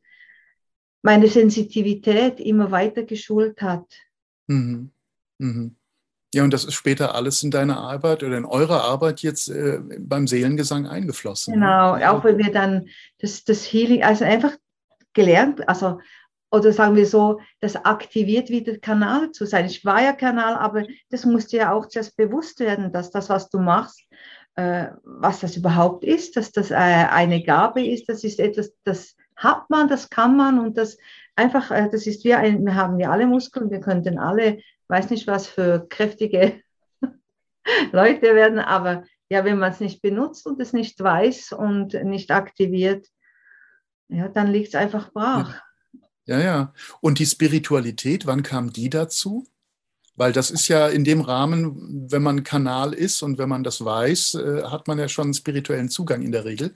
meine 1.03 1.29
Sensitivität 1.29 2.41
immer 2.41 2.71
weiter 2.71 3.05
geschult 3.05 3.61
hat. 3.63 3.87
Mhm. 4.47 4.91
Mhm. 5.39 5.77
Ja, 6.33 6.45
und 6.45 6.53
das 6.53 6.65
ist 6.65 6.75
später 6.75 7.15
alles 7.15 7.43
in 7.43 7.51
deiner 7.51 7.79
Arbeit 7.79 8.23
oder 8.23 8.37
in 8.37 8.45
eurer 8.45 8.85
Arbeit 8.85 9.21
jetzt 9.21 9.49
äh, 9.49 9.81
beim 9.99 10.29
Seelengesang 10.29 10.87
eingeflossen. 10.87 11.55
Ne? 11.55 11.61
Genau, 11.61 11.95
auch 11.97 12.23
wenn 12.25 12.39
wir 12.39 12.53
dann 12.53 12.89
das, 13.19 13.45
das 13.45 13.65
Healing, 13.65 14.05
also 14.05 14.25
einfach 14.25 14.53
gelernt, 15.13 15.69
also 15.69 15.99
oder 16.53 16.73
sagen 16.73 16.97
wir 16.97 17.07
so, 17.07 17.41
das 17.61 17.77
aktiviert 17.77 18.49
wieder 18.49 18.77
Kanal 18.79 19.31
zu 19.31 19.47
sein. 19.47 19.67
Ich 19.67 19.85
war 19.85 20.03
ja 20.03 20.13
Kanal, 20.13 20.57
aber 20.57 20.85
das 21.11 21.25
musste 21.25 21.59
ja 21.59 21.73
auch 21.73 21.87
zuerst 21.87 22.17
bewusst 22.17 22.59
werden, 22.61 22.93
dass 22.93 23.11
das, 23.11 23.29
was 23.29 23.51
du 23.51 23.59
machst, 23.59 24.03
äh, 24.57 24.89
was 25.05 25.41
das 25.41 25.57
überhaupt 25.57 26.05
ist, 26.05 26.37
dass 26.37 26.51
das 26.51 26.71
äh, 26.71 26.75
eine 26.75 27.43
Gabe 27.43 27.87
ist, 27.87 28.09
das 28.09 28.25
ist 28.25 28.41
etwas, 28.41 28.73
das 28.85 29.15
hat 29.37 29.71
man, 29.71 29.89
das 29.89 30.11
kann 30.11 30.37
man 30.37 30.59
und 30.59 30.77
das 30.77 30.99
einfach, 31.41 31.71
äh, 31.71 31.89
das 31.91 32.07
ist 32.07 32.25
wie 32.25 32.35
ein, 32.35 32.65
wir 32.65 32.75
haben 32.75 33.01
ja 33.01 33.11
alle 33.11 33.27
Muskeln, 33.27 33.71
wir 33.71 33.81
könnten 33.81 34.19
alle 34.19 34.59
weiß 34.91 35.11
nicht, 35.11 35.27
was 35.27 35.47
für 35.47 35.87
kräftige 35.89 36.61
Leute 37.93 38.35
werden, 38.35 38.59
aber 38.59 39.05
ja, 39.31 39.45
wenn 39.45 39.59
man 39.59 39.73
es 39.73 39.81
nicht 39.81 40.03
benutzt 40.03 40.47
und 40.47 40.61
es 40.61 40.73
nicht 40.73 41.01
weiß 41.01 41.53
und 41.53 41.95
nicht 42.05 42.33
aktiviert, 42.33 43.07
ja, 44.09 44.29
dann 44.29 44.49
liegt 44.49 44.69
es 44.69 44.75
einfach 44.75 45.13
brach. 45.13 45.63
Ja, 46.27 46.41
ja. 46.41 46.75
Und 47.01 47.21
die 47.21 47.27
Spiritualität, 47.27 48.27
wann 48.27 48.43
kam 48.43 48.73
die 48.73 48.91
dazu? 48.91 49.47
Weil 50.17 50.33
das 50.33 50.51
ist 50.51 50.67
ja 50.67 50.89
in 50.89 51.05
dem 51.05 51.21
Rahmen, 51.21 52.11
wenn 52.11 52.23
man 52.23 52.43
Kanal 52.43 52.93
ist 52.93 53.23
und 53.23 53.39
wenn 53.39 53.49
man 53.49 53.63
das 53.63 53.85
weiß, 53.85 54.35
äh, 54.35 54.63
hat 54.65 54.89
man 54.89 54.99
ja 54.99 55.09
schon 55.09 55.27
einen 55.27 55.35
spirituellen 55.35 55.89
Zugang 55.89 56.23
in 56.23 56.33
der 56.33 56.45
Regel. 56.45 56.75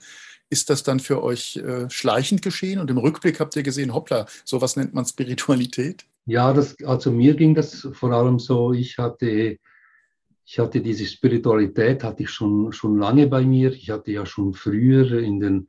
Ist 0.49 0.69
das 0.69 0.83
dann 0.83 0.99
für 0.99 1.23
euch 1.23 1.57
äh, 1.57 1.89
schleichend 1.89 2.41
geschehen? 2.41 2.79
Und 2.79 2.89
im 2.91 2.97
Rückblick 2.97 3.39
habt 3.39 3.55
ihr 3.55 3.63
gesehen, 3.63 3.93
hoppla, 3.93 4.27
sowas 4.43 4.75
nennt 4.75 4.93
man 4.93 5.05
Spiritualität? 5.05 6.05
Ja, 6.25 6.53
das, 6.53 6.75
also 6.83 7.11
mir 7.11 7.35
ging 7.35 7.55
das 7.55 7.87
vor 7.93 8.11
allem 8.11 8.39
so, 8.39 8.73
ich 8.73 8.97
hatte, 8.97 9.57
ich 10.45 10.59
hatte 10.59 10.81
diese 10.81 11.05
Spiritualität, 11.05 12.03
hatte 12.03 12.23
ich 12.23 12.29
schon, 12.29 12.71
schon 12.71 12.97
lange 12.97 13.27
bei 13.27 13.43
mir. 13.43 13.71
Ich 13.73 13.89
hatte 13.89 14.11
ja 14.11 14.25
schon 14.25 14.53
früher 14.53 15.19
in 15.19 15.39
den 15.39 15.67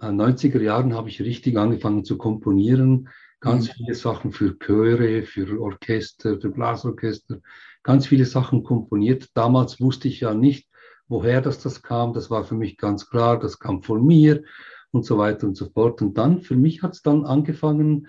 90er 0.00 0.58
äh, 0.58 0.64
Jahren 0.64 0.94
habe 0.94 1.08
ich 1.08 1.22
richtig 1.22 1.56
angefangen 1.56 2.04
zu 2.04 2.18
komponieren. 2.18 3.08
Ganz 3.40 3.68
mhm. 3.68 3.72
viele 3.72 3.94
Sachen 3.94 4.32
für 4.32 4.58
Chöre, 4.58 5.22
für 5.22 5.60
Orchester, 5.60 6.40
für 6.40 6.50
Blasorchester, 6.50 7.40
ganz 7.82 8.06
viele 8.06 8.24
Sachen 8.24 8.62
komponiert. 8.62 9.28
Damals 9.34 9.80
wusste 9.80 10.08
ich 10.08 10.20
ja 10.20 10.34
nicht, 10.34 10.68
woher 11.08 11.40
das, 11.40 11.58
das 11.58 11.82
kam. 11.82 12.12
Das 12.12 12.30
war 12.30 12.44
für 12.44 12.54
mich 12.54 12.76
ganz 12.76 13.08
klar, 13.08 13.38
das 13.38 13.58
kam 13.58 13.82
von 13.82 14.04
mir 14.04 14.42
und 14.90 15.04
so 15.04 15.18
weiter 15.18 15.46
und 15.46 15.56
so 15.56 15.68
fort. 15.70 16.02
Und 16.02 16.18
dann, 16.18 16.40
für 16.40 16.56
mich 16.56 16.82
hat 16.82 16.94
es 16.94 17.02
dann 17.02 17.24
angefangen, 17.24 18.08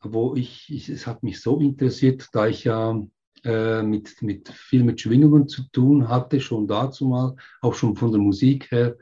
wo 0.00 0.34
ich, 0.34 0.72
ich, 0.72 0.88
es 0.88 1.06
hat 1.06 1.22
mich 1.22 1.40
so 1.40 1.60
interessiert, 1.60 2.28
da 2.32 2.46
ich 2.46 2.64
ja 2.64 3.00
äh, 3.44 3.82
mit, 3.82 4.22
mit 4.22 4.48
viel 4.48 4.84
mit 4.84 5.00
Schwingungen 5.00 5.48
zu 5.48 5.62
tun 5.72 6.08
hatte, 6.08 6.40
schon 6.40 6.66
dazu 6.66 7.06
mal, 7.06 7.36
auch 7.60 7.74
schon 7.74 7.96
von 7.96 8.12
der 8.12 8.20
Musik 8.20 8.70
her, 8.70 8.96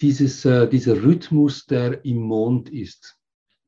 dieses, 0.00 0.44
äh, 0.44 0.68
dieser 0.68 1.02
Rhythmus, 1.02 1.66
der 1.66 2.04
im 2.04 2.18
Mond 2.18 2.70
ist. 2.70 3.18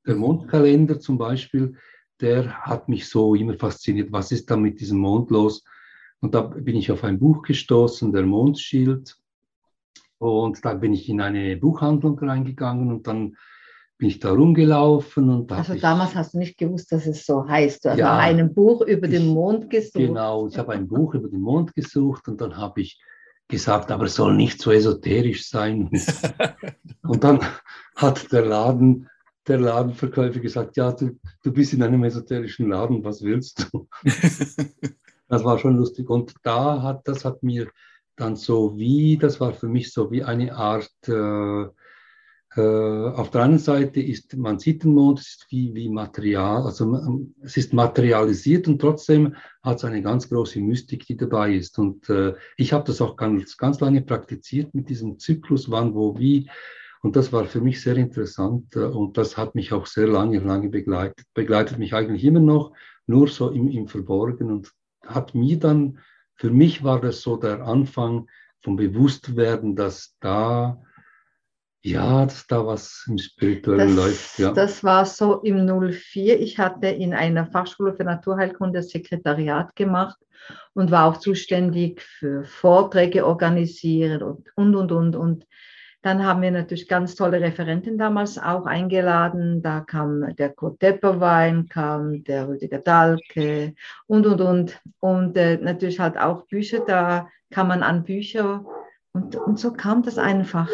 Der. 0.06 0.16
Mondkalender 0.16 1.00
zum 1.00 1.18
Beispiel, 1.18 1.76
der 2.20 2.66
hat 2.66 2.88
mich 2.88 3.08
so 3.08 3.34
immer 3.34 3.54
fasziniert. 3.54 4.12
Was 4.12 4.32
ist 4.32 4.50
da 4.50 4.56
mit 4.56 4.80
diesem 4.80 4.98
Mond 4.98 5.30
los? 5.30 5.64
Und 6.26 6.34
da 6.34 6.40
bin 6.40 6.74
ich 6.74 6.90
auf 6.90 7.04
ein 7.04 7.20
Buch 7.20 7.42
gestoßen, 7.42 8.12
der 8.12 8.26
Mondschild. 8.26 9.16
Und 10.18 10.64
da 10.64 10.74
bin 10.74 10.92
ich 10.92 11.08
in 11.08 11.20
eine 11.20 11.56
Buchhandlung 11.56 12.18
reingegangen 12.18 12.90
und 12.90 13.06
dann 13.06 13.36
bin 13.96 14.08
ich 14.08 14.18
da 14.18 14.32
rumgelaufen 14.32 15.30
und 15.30 15.48
da 15.52 15.58
Also 15.58 15.76
damals 15.76 16.16
hast 16.16 16.34
du 16.34 16.38
nicht 16.38 16.58
gewusst, 16.58 16.90
dass 16.90 17.06
es 17.06 17.24
so 17.24 17.46
heißt. 17.46 17.84
Du 17.84 17.90
hast 17.90 17.98
ja, 17.98 18.18
ein 18.18 18.52
Buch 18.52 18.80
über 18.80 19.06
ich, 19.06 19.12
den 19.12 19.28
Mond 19.28 19.70
gesucht. 19.70 19.94
Genau, 19.94 20.48
ich 20.48 20.58
habe 20.58 20.72
ein 20.72 20.88
Buch 20.88 21.14
über 21.14 21.28
den 21.28 21.40
Mond 21.40 21.76
gesucht 21.76 22.26
und 22.26 22.40
dann 22.40 22.56
habe 22.56 22.80
ich 22.80 23.00
gesagt, 23.46 23.92
aber 23.92 24.06
es 24.06 24.16
soll 24.16 24.34
nicht 24.34 24.60
so 24.60 24.72
esoterisch 24.72 25.48
sein. 25.48 25.88
und 27.04 27.22
dann 27.22 27.38
hat 27.94 28.32
der 28.32 28.44
Laden, 28.44 29.08
der 29.46 29.60
Ladenverkäufer 29.60 30.40
gesagt, 30.40 30.76
ja, 30.76 30.90
du, 30.90 31.20
du 31.44 31.52
bist 31.52 31.72
in 31.72 31.84
einem 31.84 32.02
esoterischen 32.02 32.70
Laden, 32.70 33.04
was 33.04 33.22
willst 33.22 33.68
du? 33.70 33.86
das 35.28 35.44
war 35.44 35.58
schon 35.58 35.76
lustig. 35.76 36.08
Und 36.08 36.34
da 36.42 36.82
hat, 36.82 37.06
das 37.08 37.24
hat 37.24 37.42
mir 37.42 37.68
dann 38.16 38.36
so 38.36 38.76
wie, 38.78 39.18
das 39.18 39.40
war 39.40 39.52
für 39.52 39.68
mich 39.68 39.92
so 39.92 40.10
wie 40.10 40.24
eine 40.24 40.54
Art 40.54 40.90
äh, 41.08 41.66
äh, 42.56 43.08
auf 43.10 43.30
der 43.30 43.42
einen 43.42 43.58
Seite 43.58 44.00
ist, 44.00 44.34
man 44.34 44.58
sieht 44.58 44.82
den 44.82 44.94
Mond, 44.94 45.20
es 45.20 45.26
ist 45.26 45.46
wie, 45.50 45.74
wie 45.74 45.90
Material, 45.90 46.62
also 46.62 46.98
es 47.42 47.56
ist 47.58 47.74
materialisiert 47.74 48.66
und 48.66 48.80
trotzdem 48.80 49.34
hat 49.62 49.76
es 49.76 49.84
eine 49.84 50.00
ganz 50.00 50.28
große 50.30 50.60
Mystik, 50.60 51.06
die 51.06 51.18
dabei 51.18 51.54
ist. 51.54 51.78
Und 51.78 52.08
äh, 52.08 52.34
ich 52.56 52.72
habe 52.72 52.84
das 52.84 53.02
auch 53.02 53.16
ganz, 53.16 53.58
ganz 53.58 53.80
lange 53.80 54.00
praktiziert 54.00 54.74
mit 54.74 54.88
diesem 54.88 55.18
Zyklus, 55.18 55.70
wann, 55.70 55.94
wo, 55.94 56.18
wie. 56.18 56.48
Und 57.02 57.14
das 57.14 57.30
war 57.30 57.44
für 57.44 57.60
mich 57.60 57.82
sehr 57.82 57.96
interessant 57.96 58.74
äh, 58.74 58.84
und 58.84 59.18
das 59.18 59.36
hat 59.36 59.54
mich 59.54 59.74
auch 59.74 59.86
sehr 59.86 60.08
lange, 60.08 60.38
lange 60.38 60.70
begleitet. 60.70 61.26
Begleitet 61.34 61.78
mich 61.78 61.92
eigentlich 61.92 62.24
immer 62.24 62.40
noch, 62.40 62.72
nur 63.06 63.28
so 63.28 63.50
im, 63.50 63.68
im 63.68 63.86
Verborgen 63.86 64.50
und 64.50 64.72
hat 65.06 65.34
mir 65.34 65.58
dann, 65.58 65.98
für 66.34 66.50
mich 66.50 66.84
war 66.84 67.00
das 67.00 67.22
so 67.22 67.36
der 67.36 67.62
Anfang 67.62 68.28
vom 68.62 68.76
Bewusstwerden, 68.76 69.76
dass 69.76 70.16
da 70.20 70.82
ja, 71.86 72.24
dass 72.24 72.46
da 72.48 72.66
was 72.66 73.04
im 73.08 73.16
Spirituellen 73.16 73.94
das, 73.94 73.96
läuft. 73.96 74.38
Ja. 74.40 74.52
Das 74.52 74.82
war 74.82 75.06
so 75.06 75.40
im 75.42 75.66
04. 75.66 76.40
Ich 76.40 76.58
hatte 76.58 76.88
in 76.88 77.14
einer 77.14 77.46
Fachschule 77.46 77.94
für 77.94 78.02
Naturheilkunde 78.02 78.80
das 78.80 78.90
Sekretariat 78.90 79.76
gemacht 79.76 80.18
und 80.74 80.90
war 80.90 81.06
auch 81.06 81.18
zuständig 81.18 82.02
für 82.02 82.42
Vorträge 82.42 83.24
organisieren 83.24 84.22
und, 84.22 84.48
und, 84.56 84.74
und, 84.74 84.92
und. 84.92 85.16
Und 85.16 85.46
dann 86.06 86.24
haben 86.24 86.40
wir 86.40 86.52
natürlich 86.52 86.86
ganz 86.86 87.16
tolle 87.16 87.40
Referenten 87.40 87.98
damals 87.98 88.38
auch 88.38 88.64
eingeladen. 88.64 89.60
Da 89.60 89.80
kam 89.80 90.36
der 90.36 90.50
Kurt 90.50 90.80
Depperwein, 90.80 91.68
kam 91.68 92.22
der 92.22 92.46
Rüdiger 92.46 92.78
Dahlke 92.78 93.74
und, 94.06 94.24
und, 94.24 94.40
und. 94.40 94.80
Und 95.00 95.36
äh, 95.36 95.56
natürlich 95.56 95.98
halt 95.98 96.16
auch 96.16 96.46
Bücher, 96.46 96.84
da 96.86 97.28
kam 97.50 97.66
man 97.66 97.82
an 97.82 98.04
Bücher. 98.04 98.64
Und, 99.14 99.34
und 99.34 99.58
so 99.58 99.72
kam 99.72 100.04
das 100.04 100.16
einfach. 100.16 100.70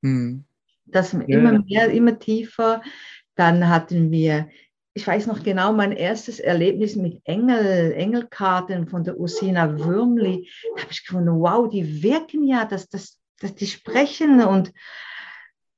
Mhm. 0.00 0.44
Das 0.86 1.12
immer 1.12 1.58
mehr, 1.58 1.90
immer 1.90 2.20
tiefer. 2.20 2.82
Dann 3.34 3.68
hatten 3.68 4.12
wir, 4.12 4.48
ich 4.94 5.04
weiß 5.04 5.26
noch 5.26 5.42
genau, 5.42 5.72
mein 5.72 5.90
erstes 5.90 6.38
Erlebnis 6.38 6.94
mit 6.94 7.20
Engel, 7.24 7.94
Engelkarten 7.94 8.86
von 8.86 9.02
der 9.02 9.18
Ursina 9.18 9.76
Würmli. 9.76 10.48
Da 10.76 10.82
habe 10.82 10.92
ich 10.92 11.04
gefunden, 11.04 11.40
wow, 11.40 11.68
die 11.68 12.04
wirken 12.04 12.44
ja, 12.44 12.64
dass, 12.64 12.88
dass, 12.88 13.18
dass 13.42 13.54
die 13.54 13.66
sprechen 13.66 14.42
und 14.42 14.72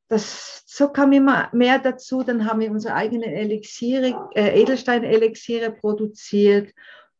das, 0.08 0.62
so 0.66 0.88
kam 0.88 1.12
immer 1.12 1.48
mehr 1.52 1.78
dazu. 1.78 2.22
Dann 2.22 2.46
haben 2.46 2.60
wir 2.60 2.70
unsere 2.70 2.94
eigenen 2.94 3.30
Elixiere, 3.30 4.28
äh, 4.34 4.60
Edelstein-Elixiere 4.60 5.72
produziert. 5.72 6.72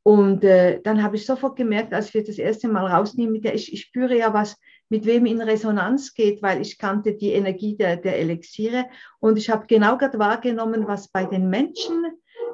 Und 0.03 0.45
äh, 0.45 0.81
dann 0.83 1.03
habe 1.03 1.17
ich 1.17 1.25
sofort 1.25 1.57
gemerkt, 1.57 1.95
als 1.95 2.13
wir 2.13 2.23
das 2.23 2.37
erste 2.37 2.69
Mal 2.69 2.87
rausnehmen, 2.87 3.33
mit 3.33 3.45
der, 3.45 3.55
ich, 3.55 3.73
ich 3.73 3.81
spüre 3.81 4.17
ja 4.17 4.35
was, 4.35 4.57
mit 4.91 5.07
wem 5.07 5.27
in 5.27 5.41
Resonanz 5.41 6.13
geht, 6.15 6.43
weil 6.43 6.61
ich 6.61 6.79
kannte 6.79 7.15
die 7.15 7.33
Energie 7.33 7.77
der, 7.77 7.97
der 7.97 8.19
Elixiere 8.19 8.87
und 9.19 9.39
ich 9.39 9.49
habe 9.49 9.67
genau 9.67 9.97
gerade 9.97 10.19
wahrgenommen, 10.19 10.87
was 10.87 11.09
bei 11.09 11.25
den 11.25 11.49
Menschen, 11.49 12.05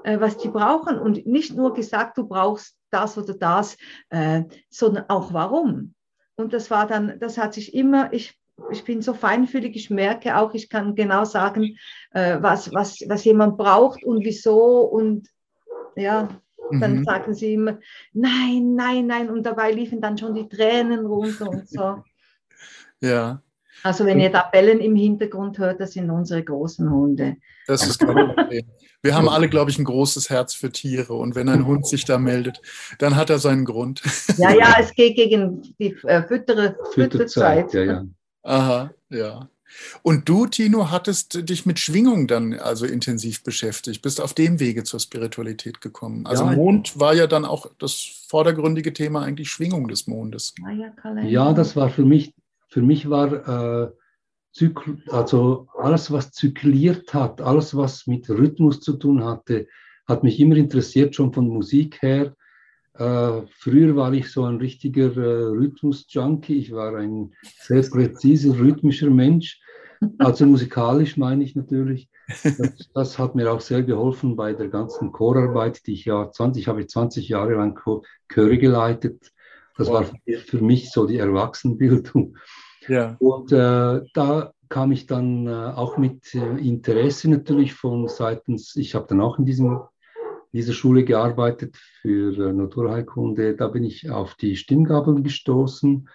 äh, 0.05 0.21
was 0.21 0.37
die 0.37 0.49
brauchen 0.49 0.99
und 0.99 1.27
nicht 1.27 1.57
nur 1.57 1.75
gesagt, 1.75 2.19
du 2.19 2.29
brauchst 2.29 2.77
das 2.91 3.19
oder 3.19 3.35
das, 3.35 3.77
äh, 4.11 4.45
sondern 4.69 5.07
auch 5.09 5.33
warum. 5.33 5.95
Und 6.41 6.53
das 6.53 6.71
war 6.71 6.87
dann, 6.87 7.19
das 7.21 7.39
hat 7.39 7.55
sich 7.55 7.75
immer, 7.75 8.13
ich 8.13 8.41
ich 8.71 8.85
bin 8.85 9.03
so 9.03 9.15
feinfühlig, 9.15 9.75
ich 9.77 9.91
merke 9.91 10.37
auch, 10.37 10.55
ich 10.55 10.69
kann 10.69 10.95
genau 10.95 11.25
sagen, 11.25 11.79
äh, 12.13 12.39
was, 12.41 12.73
was, 12.73 13.03
was 13.09 13.25
jemand 13.25 13.57
braucht 13.57 14.05
und 14.05 14.25
wieso. 14.25 14.81
Und 14.83 15.29
ja, 15.97 16.29
dann 16.71 16.99
mhm. 16.99 17.05
sagten 17.05 17.35
sie 17.35 17.55
immer, 17.55 17.79
nein, 18.13 18.75
nein, 18.75 19.07
nein. 19.07 19.31
Und 19.31 19.45
dabei 19.45 19.73
liefen 19.73 20.01
dann 20.01 20.19
schon 20.19 20.35
die 20.35 20.49
Tränen 20.49 21.07
runter 21.07 21.49
und 21.49 21.69
so. 21.69 22.03
Ja. 23.03 23.43
Also 23.83 24.05
wenn 24.05 24.21
ihr 24.21 24.31
da 24.31 24.43
Bellen 24.43 24.81
im 24.81 24.95
Hintergrund 24.95 25.59
hört, 25.59 25.81
das 25.81 25.93
sind 25.93 26.11
unsere 26.11 26.43
großen 26.43 26.91
Hunde. 26.91 27.37
Das 27.67 27.87
ist 27.87 27.99
kein 27.99 28.35
Problem. 28.35 28.67
Wir 29.03 29.15
haben 29.15 29.29
alle, 29.29 29.49
glaube 29.49 29.71
ich, 29.71 29.79
ein 29.79 29.85
großes 29.85 30.29
Herz 30.29 30.55
für 30.55 30.71
Tiere. 30.71 31.15
Und 31.15 31.35
wenn 31.35 31.49
ein 31.49 31.67
Hund 31.67 31.87
sich 31.87 32.05
da 32.05 32.19
meldet, 32.19 32.61
dann 32.99 33.17
hat 33.17 33.31
er 33.31 33.39
seinen 33.39 33.65
Grund. 33.65 34.03
Ja, 34.37 34.55
ja, 34.55 34.77
es 34.79 34.95
geht 34.95 35.17
gegen 35.17 35.63
die 35.79 35.97
äh, 36.05 36.23
Füttere, 36.27 36.77
Fütterzeit. 36.93 37.73
Ja, 37.73 37.83
ja. 37.83 38.05
Aha, 38.43 38.91
ja. 39.09 39.49
Und 40.03 40.29
du, 40.29 40.47
Tino, 40.47 40.91
hattest 40.91 41.49
dich 41.49 41.65
mit 41.65 41.79
Schwingung 41.79 42.27
dann 42.27 42.55
also 42.55 42.87
intensiv 42.87 43.45
beschäftigt, 43.45 44.03
bist 44.03 44.21
auf 44.21 44.35
dem 44.35 44.61
Wege 44.61 44.83
zur 44.85 45.01
Spiritualität 45.01 45.81
gekommen. 45.81 46.27
Also 46.27 46.45
ja, 46.45 46.53
Mond 46.53 46.99
war 46.99 47.15
ja 47.15 47.27
dann 47.27 47.45
auch 47.45 47.67
das 47.79 48.25
vordergründige 48.29 48.93
Thema 48.93 49.23
eigentlich 49.23 49.51
Schwingung 49.51 49.89
des 49.89 50.07
Mondes. 50.07 50.55
Ja, 51.23 51.53
das 51.53 51.77
war 51.77 51.91
für 51.91 52.05
mich 52.05 52.35
für 52.71 52.83
mich 52.83 53.11
war, 53.11 53.85
äh, 53.85 53.91
Zykl, 54.53 54.99
also 55.09 55.69
alles, 55.79 56.11
was 56.11 56.33
zykliert 56.33 57.15
hat, 57.15 57.41
alles, 57.41 57.77
was 57.77 58.07
mit 58.07 58.29
Rhythmus 58.29 58.81
zu 58.81 58.95
tun 58.95 59.25
hatte, 59.25 59.69
hat 60.07 60.25
mich 60.25 60.41
immer 60.41 60.57
interessiert, 60.57 61.15
schon 61.15 61.33
von 61.33 61.47
Musik 61.49 62.03
her. 62.03 62.35
Äh, 62.95 63.43
früher 63.59 63.95
war 63.95 64.13
ich 64.13 64.31
so 64.31 64.45
ein 64.45 64.57
richtiger 64.57 65.17
äh, 65.17 65.47
Rhythmus-Junkie. 65.47 66.59
Ich 66.59 66.73
war 66.73 66.97
ein 66.97 67.33
sehr 67.61 67.83
präziser, 67.83 68.59
rhythmischer 68.59 69.11
Mensch. 69.11 69.61
Also 70.19 70.47
musikalisch 70.47 71.17
meine 71.17 71.45
ich 71.45 71.55
natürlich. 71.55 72.09
Das, 72.43 72.91
das, 72.95 73.19
hat 73.19 73.35
mir 73.35 73.53
auch 73.53 73.61
sehr 73.61 73.83
geholfen 73.83 74.35
bei 74.35 74.53
der 74.53 74.69
ganzen 74.69 75.13
Chorarbeit, 75.13 75.87
die 75.87 75.93
ich 75.93 76.07
ja 76.07 76.31
20, 76.31 76.67
habe 76.69 76.81
ich 76.81 76.89
20 76.89 77.29
Jahre 77.29 77.55
lang 77.55 77.79
Chöre 78.33 78.59
geleitet. 78.59 79.33
Das 79.77 79.89
war 79.89 80.05
für 80.05 80.61
mich 80.61 80.91
so 80.91 81.07
die 81.07 81.19
Erwachsenenbildung. 81.19 82.37
Ja. 82.91 83.17
Und 83.21 83.53
äh, 83.53 84.01
da 84.15 84.53
kam 84.69 84.91
ich 84.91 85.07
dann 85.07 85.47
äh, 85.47 85.51
auch 85.51 85.97
mit 85.97 86.35
äh, 86.35 86.59
Interesse 86.59 87.31
natürlich 87.31 87.73
von 87.73 88.09
seitens, 88.09 88.75
ich 88.75 88.97
habe 88.97 89.07
dann 89.09 89.21
auch 89.21 89.39
in 89.39 89.45
diesem, 89.45 89.81
dieser 90.53 90.73
Schule 90.73 91.05
gearbeitet 91.05 91.77
für 92.03 92.37
äh, 92.37 92.53
Naturheilkunde. 92.53 93.55
Da 93.55 93.69
bin 93.69 93.85
ich 93.85 94.11
auf 94.11 94.35
die 94.35 94.57
Stimmgabeln 94.57 95.23
gestoßen, 95.23 96.09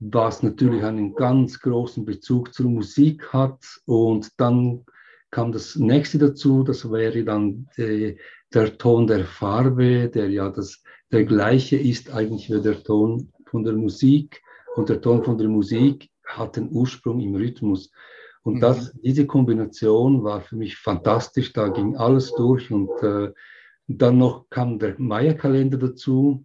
was 0.00 0.42
natürlich 0.42 0.82
einen 0.82 1.14
ganz 1.14 1.60
großen 1.60 2.06
Bezug 2.06 2.54
zur 2.54 2.70
Musik 2.70 3.30
hat. 3.34 3.62
Und 3.84 4.40
dann 4.40 4.86
kam 5.30 5.52
das 5.52 5.76
nächste 5.76 6.16
dazu, 6.16 6.62
das 6.62 6.90
wäre 6.90 7.22
dann 7.22 7.68
die, 7.76 8.18
der 8.54 8.78
Ton 8.78 9.06
der 9.06 9.26
Farbe, 9.26 10.08
der 10.08 10.30
ja 10.30 10.48
das, 10.48 10.82
der 11.12 11.26
gleiche 11.26 11.76
ist 11.76 12.10
eigentlich 12.10 12.50
wie 12.50 12.62
der 12.62 12.82
Ton 12.82 13.30
von 13.44 13.62
der 13.62 13.74
Musik. 13.74 14.42
Und 14.78 14.88
der 14.88 15.00
Ton 15.00 15.24
von 15.24 15.36
der 15.36 15.48
Musik 15.48 16.08
hat 16.24 16.54
den 16.54 16.70
Ursprung 16.70 17.18
im 17.20 17.34
Rhythmus. 17.34 17.90
Und 18.42 18.54
mhm. 18.54 18.60
das, 18.60 18.92
diese 19.02 19.26
Kombination 19.26 20.22
war 20.22 20.40
für 20.40 20.54
mich 20.54 20.76
fantastisch. 20.76 21.52
Da 21.52 21.66
ging 21.66 21.96
alles 21.96 22.32
durch. 22.32 22.70
Und 22.70 22.90
äh, 23.02 23.32
dann 23.88 24.18
noch 24.18 24.48
kam 24.50 24.78
der 24.78 24.94
Maya-Kalender 24.96 25.78
dazu. 25.78 26.44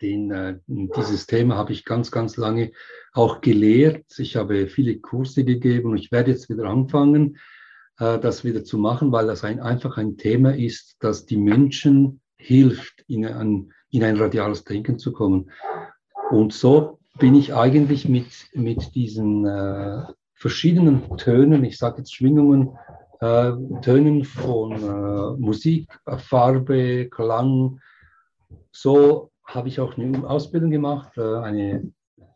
Den, 0.00 0.30
äh, 0.30 0.58
dieses 0.66 1.26
Thema 1.26 1.56
habe 1.56 1.74
ich 1.74 1.84
ganz, 1.84 2.10
ganz 2.10 2.38
lange 2.38 2.72
auch 3.12 3.42
gelehrt. 3.42 4.06
Ich 4.16 4.36
habe 4.36 4.66
viele 4.66 4.98
Kurse 5.00 5.44
gegeben 5.44 5.90
und 5.90 5.98
ich 5.98 6.12
werde 6.12 6.30
jetzt 6.30 6.48
wieder 6.48 6.64
anfangen, 6.64 7.36
äh, 7.98 8.18
das 8.18 8.42
wieder 8.42 8.64
zu 8.64 8.78
machen, 8.78 9.12
weil 9.12 9.26
das 9.26 9.44
ein, 9.44 9.60
einfach 9.60 9.98
ein 9.98 10.16
Thema 10.16 10.56
ist, 10.56 10.96
das 11.00 11.26
die 11.26 11.36
Menschen 11.36 12.22
hilft, 12.38 13.04
in 13.06 13.26
ein, 13.26 13.70
in 13.90 14.02
ein 14.02 14.16
radiales 14.16 14.64
Denken 14.64 14.98
zu 14.98 15.12
kommen. 15.12 15.50
Und 16.30 16.54
so 16.54 17.00
bin 17.18 17.34
ich 17.34 17.54
eigentlich 17.54 18.08
mit, 18.08 18.48
mit 18.54 18.94
diesen 18.94 19.46
äh, 19.46 20.02
verschiedenen 20.34 21.16
Tönen, 21.16 21.64
ich 21.64 21.78
sage 21.78 21.98
jetzt 21.98 22.14
Schwingungen, 22.14 22.76
äh, 23.20 23.52
Tönen 23.82 24.24
von 24.24 24.72
äh, 24.72 25.40
Musik, 25.40 25.88
Farbe, 26.18 27.08
Klang, 27.08 27.80
so 28.72 29.30
habe 29.44 29.68
ich 29.68 29.80
auch 29.80 29.96
eine 29.96 30.28
Ausbildung 30.28 30.70
gemacht, 30.70 31.16
äh, 31.16 31.36
eine 31.36 31.92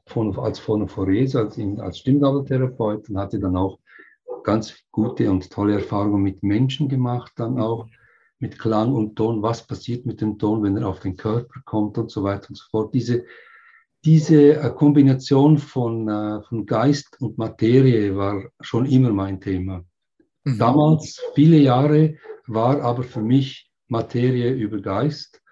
von, 0.06 0.38
als 0.38 0.58
Phonophorese, 0.58 1.40
als, 1.40 1.58
als 1.58 1.98
Stimmgabeltherapeut 1.98 3.10
und 3.10 3.18
hatte 3.18 3.38
dann 3.38 3.56
auch 3.56 3.78
ganz 4.42 4.74
gute 4.90 5.30
und 5.30 5.50
tolle 5.50 5.74
Erfahrungen 5.74 6.22
mit 6.22 6.42
Menschen 6.42 6.88
gemacht, 6.88 7.32
dann 7.36 7.60
auch 7.60 7.86
mit 8.38 8.58
Klang 8.58 8.94
und 8.94 9.16
Ton, 9.16 9.42
was 9.42 9.66
passiert 9.66 10.06
mit 10.06 10.20
dem 10.20 10.38
Ton, 10.38 10.62
wenn 10.62 10.76
er 10.76 10.88
auf 10.88 11.00
den 11.00 11.16
Körper 11.16 11.60
kommt 11.64 11.98
und 11.98 12.10
so 12.10 12.22
weiter 12.22 12.50
und 12.50 12.56
so 12.56 12.64
fort. 12.70 12.94
Diese 12.94 13.24
diese 14.04 14.54
äh, 14.54 14.70
Kombination 14.70 15.58
von, 15.58 16.08
äh, 16.08 16.42
von 16.42 16.66
Geist 16.66 17.20
und 17.20 17.38
Materie 17.38 18.16
war 18.16 18.44
schon 18.60 18.86
immer 18.86 19.10
mein 19.10 19.40
Thema. 19.40 19.84
Mhm. 20.44 20.58
Damals, 20.58 21.20
viele 21.34 21.58
Jahre, 21.58 22.16
war 22.46 22.80
aber 22.80 23.02
für 23.02 23.20
mich 23.20 23.70
Materie 23.88 24.52
über 24.52 24.80
Geist. 24.80 25.42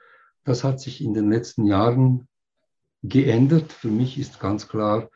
Das 0.44 0.64
hat 0.64 0.80
sich 0.80 1.02
in 1.02 1.14
den 1.14 1.30
letzten 1.30 1.66
Jahren 1.66 2.28
geändert. 3.02 3.72
Für 3.72 3.88
mich 3.88 4.18
ist 4.18 4.40
ganz 4.40 4.68
klar 4.68 5.10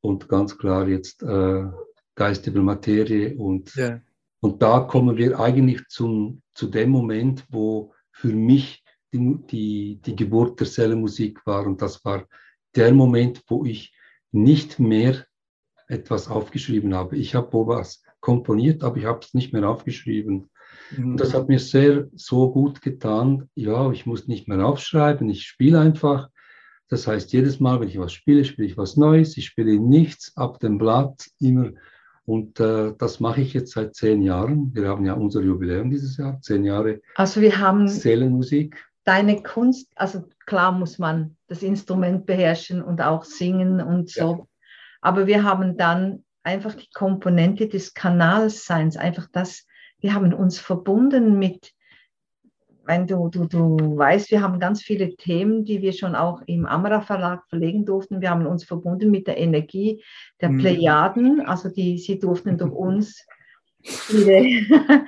und 0.00 0.28
ganz 0.28 0.58
klar 0.58 0.88
jetzt 0.88 1.22
äh, 1.22 1.64
Geist 2.14 2.46
über 2.46 2.62
Materie. 2.62 3.36
Und, 3.36 3.76
yeah. 3.76 4.00
und 4.40 4.62
da 4.62 4.80
kommen 4.80 5.16
wir 5.16 5.38
eigentlich 5.38 5.86
zum, 5.88 6.42
zu 6.54 6.66
dem 6.66 6.90
Moment, 6.90 7.44
wo 7.50 7.92
für 8.10 8.32
mich 8.32 8.84
die, 9.12 9.38
die, 9.50 10.00
die 10.04 10.16
Geburt 10.16 10.60
der 10.60 10.66
Sellenmusik 10.66 11.44
war. 11.46 11.66
Und 11.66 11.82
das 11.82 12.04
war 12.04 12.26
der 12.76 12.92
Moment, 12.92 13.42
wo 13.48 13.64
ich 13.64 13.94
nicht 14.32 14.78
mehr 14.78 15.24
etwas 15.88 16.28
aufgeschrieben 16.28 16.94
habe. 16.94 17.16
Ich 17.16 17.34
habe 17.34 17.52
wo 17.52 17.66
was 17.66 18.02
komponiert, 18.20 18.82
aber 18.82 18.96
ich 18.96 19.04
habe 19.04 19.20
es 19.22 19.34
nicht 19.34 19.52
mehr 19.52 19.68
aufgeschrieben. 19.68 20.50
Mhm. 20.96 21.12
Und 21.12 21.20
das 21.20 21.34
hat 21.34 21.48
mir 21.48 21.58
sehr 21.58 22.08
so 22.14 22.50
gut 22.50 22.80
getan. 22.80 23.48
Ja, 23.54 23.90
ich 23.90 24.06
muss 24.06 24.26
nicht 24.26 24.48
mehr 24.48 24.64
aufschreiben, 24.64 25.28
ich 25.28 25.46
spiele 25.46 25.78
einfach. 25.78 26.30
Das 26.88 27.06
heißt, 27.06 27.32
jedes 27.32 27.60
Mal, 27.60 27.80
wenn 27.80 27.88
ich 27.88 27.98
was 27.98 28.12
spiele, 28.12 28.44
spiele 28.44 28.68
ich 28.68 28.76
was 28.76 28.96
Neues. 28.96 29.36
Ich 29.36 29.46
spiele 29.46 29.78
nichts 29.78 30.36
ab 30.36 30.60
dem 30.60 30.78
Blatt 30.78 31.28
immer. 31.40 31.70
Und 32.26 32.60
äh, 32.60 32.94
das 32.96 33.20
mache 33.20 33.42
ich 33.42 33.52
jetzt 33.52 33.72
seit 33.72 33.94
zehn 33.94 34.22
Jahren. 34.22 34.74
Wir 34.74 34.88
haben 34.88 35.04
ja 35.04 35.14
unser 35.14 35.42
Jubiläum 35.42 35.90
dieses 35.90 36.16
Jahr, 36.16 36.40
zehn 36.40 36.64
Jahre. 36.64 37.00
Also 37.16 37.40
wir 37.40 37.58
haben 37.58 37.88
Seelenmusik 37.88 38.76
deine 39.04 39.42
Kunst, 39.42 39.92
also 39.94 40.24
klar 40.46 40.72
muss 40.72 40.98
man 40.98 41.36
das 41.54 41.62
Instrument 41.62 42.26
beherrschen 42.26 42.82
und 42.82 43.00
auch 43.00 43.24
singen 43.24 43.80
und 43.80 44.10
so. 44.10 44.20
Ja. 44.20 44.46
Aber 45.00 45.26
wir 45.26 45.44
haben 45.44 45.76
dann 45.76 46.24
einfach 46.42 46.74
die 46.74 46.90
Komponente 46.92 47.68
des 47.68 47.94
Kanalseins, 47.94 48.96
einfach 48.96 49.28
das, 49.32 49.66
wir 50.00 50.14
haben 50.14 50.34
uns 50.34 50.58
verbunden 50.58 51.38
mit, 51.38 51.72
wenn 52.84 53.06
du, 53.06 53.28
du, 53.28 53.46
du 53.46 53.96
weißt, 53.96 54.30
wir 54.30 54.42
haben 54.42 54.58
ganz 54.58 54.82
viele 54.82 55.14
Themen, 55.16 55.64
die 55.64 55.80
wir 55.80 55.92
schon 55.92 56.14
auch 56.14 56.42
im 56.46 56.66
Amara 56.66 57.00
Verlag 57.00 57.42
verlegen 57.48 57.86
durften. 57.86 58.20
Wir 58.20 58.30
haben 58.30 58.46
uns 58.46 58.64
verbunden 58.64 59.10
mit 59.10 59.26
der 59.26 59.38
Energie 59.38 60.04
der 60.40 60.50
mhm. 60.50 60.58
Plejaden, 60.58 61.40
also 61.40 61.70
die, 61.70 61.98
sie 61.98 62.18
durften 62.18 62.58
durch 62.58 62.72
uns 62.74 63.26
ihre, 64.12 65.06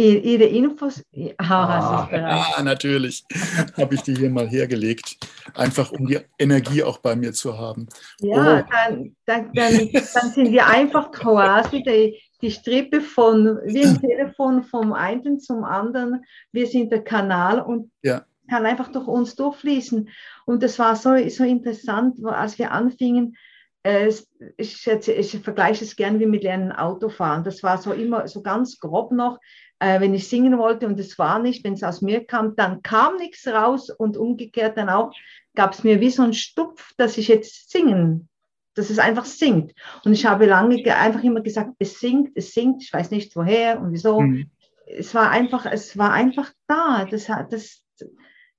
Ihre 0.00 0.44
Infos, 0.44 1.02
ah, 1.38 2.08
ja, 2.12 2.62
natürlich, 2.62 3.24
habe 3.76 3.96
ich 3.96 4.02
die 4.02 4.14
hier 4.14 4.30
mal 4.30 4.46
hergelegt, 4.46 5.16
einfach 5.54 5.90
um 5.90 6.06
die 6.06 6.20
Energie 6.38 6.84
auch 6.84 6.98
bei 6.98 7.16
mir 7.16 7.32
zu 7.32 7.58
haben. 7.58 7.88
Ja, 8.20 8.60
oh. 8.60 8.70
dann, 8.70 9.16
dann, 9.26 9.52
dann, 9.52 9.90
dann, 9.92 10.30
sind 10.30 10.52
wir 10.52 10.68
einfach 10.68 11.10
quasi 11.10 11.82
die, 11.82 12.16
die 12.40 12.50
Strippe 12.52 13.00
von, 13.00 13.58
wie 13.64 13.84
ein 13.84 14.00
Telefon 14.00 14.62
vom 14.62 14.92
einen 14.92 15.40
zum 15.40 15.64
anderen. 15.64 16.24
Wir 16.52 16.68
sind 16.68 16.92
der 16.92 17.02
Kanal 17.02 17.60
und 17.60 17.90
ja. 18.04 18.24
kann 18.48 18.66
einfach 18.66 18.92
durch 18.92 19.08
uns 19.08 19.34
durchfließen. 19.34 20.08
Und 20.46 20.62
das 20.62 20.78
war 20.78 20.94
so, 20.94 21.10
so 21.28 21.42
interessant, 21.42 22.24
als 22.24 22.56
wir 22.56 22.70
anfingen, 22.70 23.36
äh, 23.82 24.12
ich, 24.56 24.86
ich, 24.86 25.38
vergleiche 25.40 25.84
es 25.84 25.96
gerne 25.96 26.20
wie 26.20 26.26
mit 26.26 26.44
lernen 26.44 26.70
Autofahren. 26.70 27.42
Das 27.42 27.64
war 27.64 27.78
so 27.78 27.92
immer 27.92 28.28
so 28.28 28.42
ganz 28.42 28.78
grob 28.78 29.10
noch 29.10 29.40
äh, 29.80 30.00
wenn 30.00 30.14
ich 30.14 30.28
singen 30.28 30.58
wollte 30.58 30.86
und 30.86 30.98
es 30.98 31.18
war 31.18 31.38
nicht, 31.38 31.64
wenn 31.64 31.74
es 31.74 31.82
aus 31.82 32.02
mir 32.02 32.24
kam, 32.24 32.56
dann 32.56 32.82
kam 32.82 33.16
nichts 33.16 33.46
raus 33.46 33.90
und 33.90 34.16
umgekehrt 34.16 34.76
dann 34.76 34.88
auch 34.88 35.12
gab 35.54 35.72
es 35.72 35.82
mir 35.82 36.00
wie 36.00 36.10
so 36.10 36.22
ein 36.22 36.34
Stupf, 36.34 36.92
dass 36.96 37.18
ich 37.18 37.26
jetzt 37.26 37.70
singen, 37.70 38.28
dass 38.74 38.90
es 38.90 39.00
einfach 39.00 39.24
singt. 39.24 39.74
Und 40.04 40.12
ich 40.12 40.24
habe 40.24 40.46
lange 40.46 40.76
einfach 40.96 41.24
immer 41.24 41.40
gesagt, 41.40 41.72
es 41.80 41.98
singt, 41.98 42.30
es 42.36 42.52
singt, 42.52 42.82
ich 42.84 42.92
weiß 42.92 43.10
nicht 43.10 43.34
woher 43.34 43.80
und 43.80 43.92
wieso. 43.92 44.20
Mhm. 44.20 44.50
Es 44.86 45.14
war 45.16 45.30
einfach, 45.30 45.66
es 45.66 45.98
war 45.98 46.12
einfach 46.12 46.52
da. 46.68 47.06
Das 47.10 47.28
hat, 47.28 47.52
das, 47.52 47.82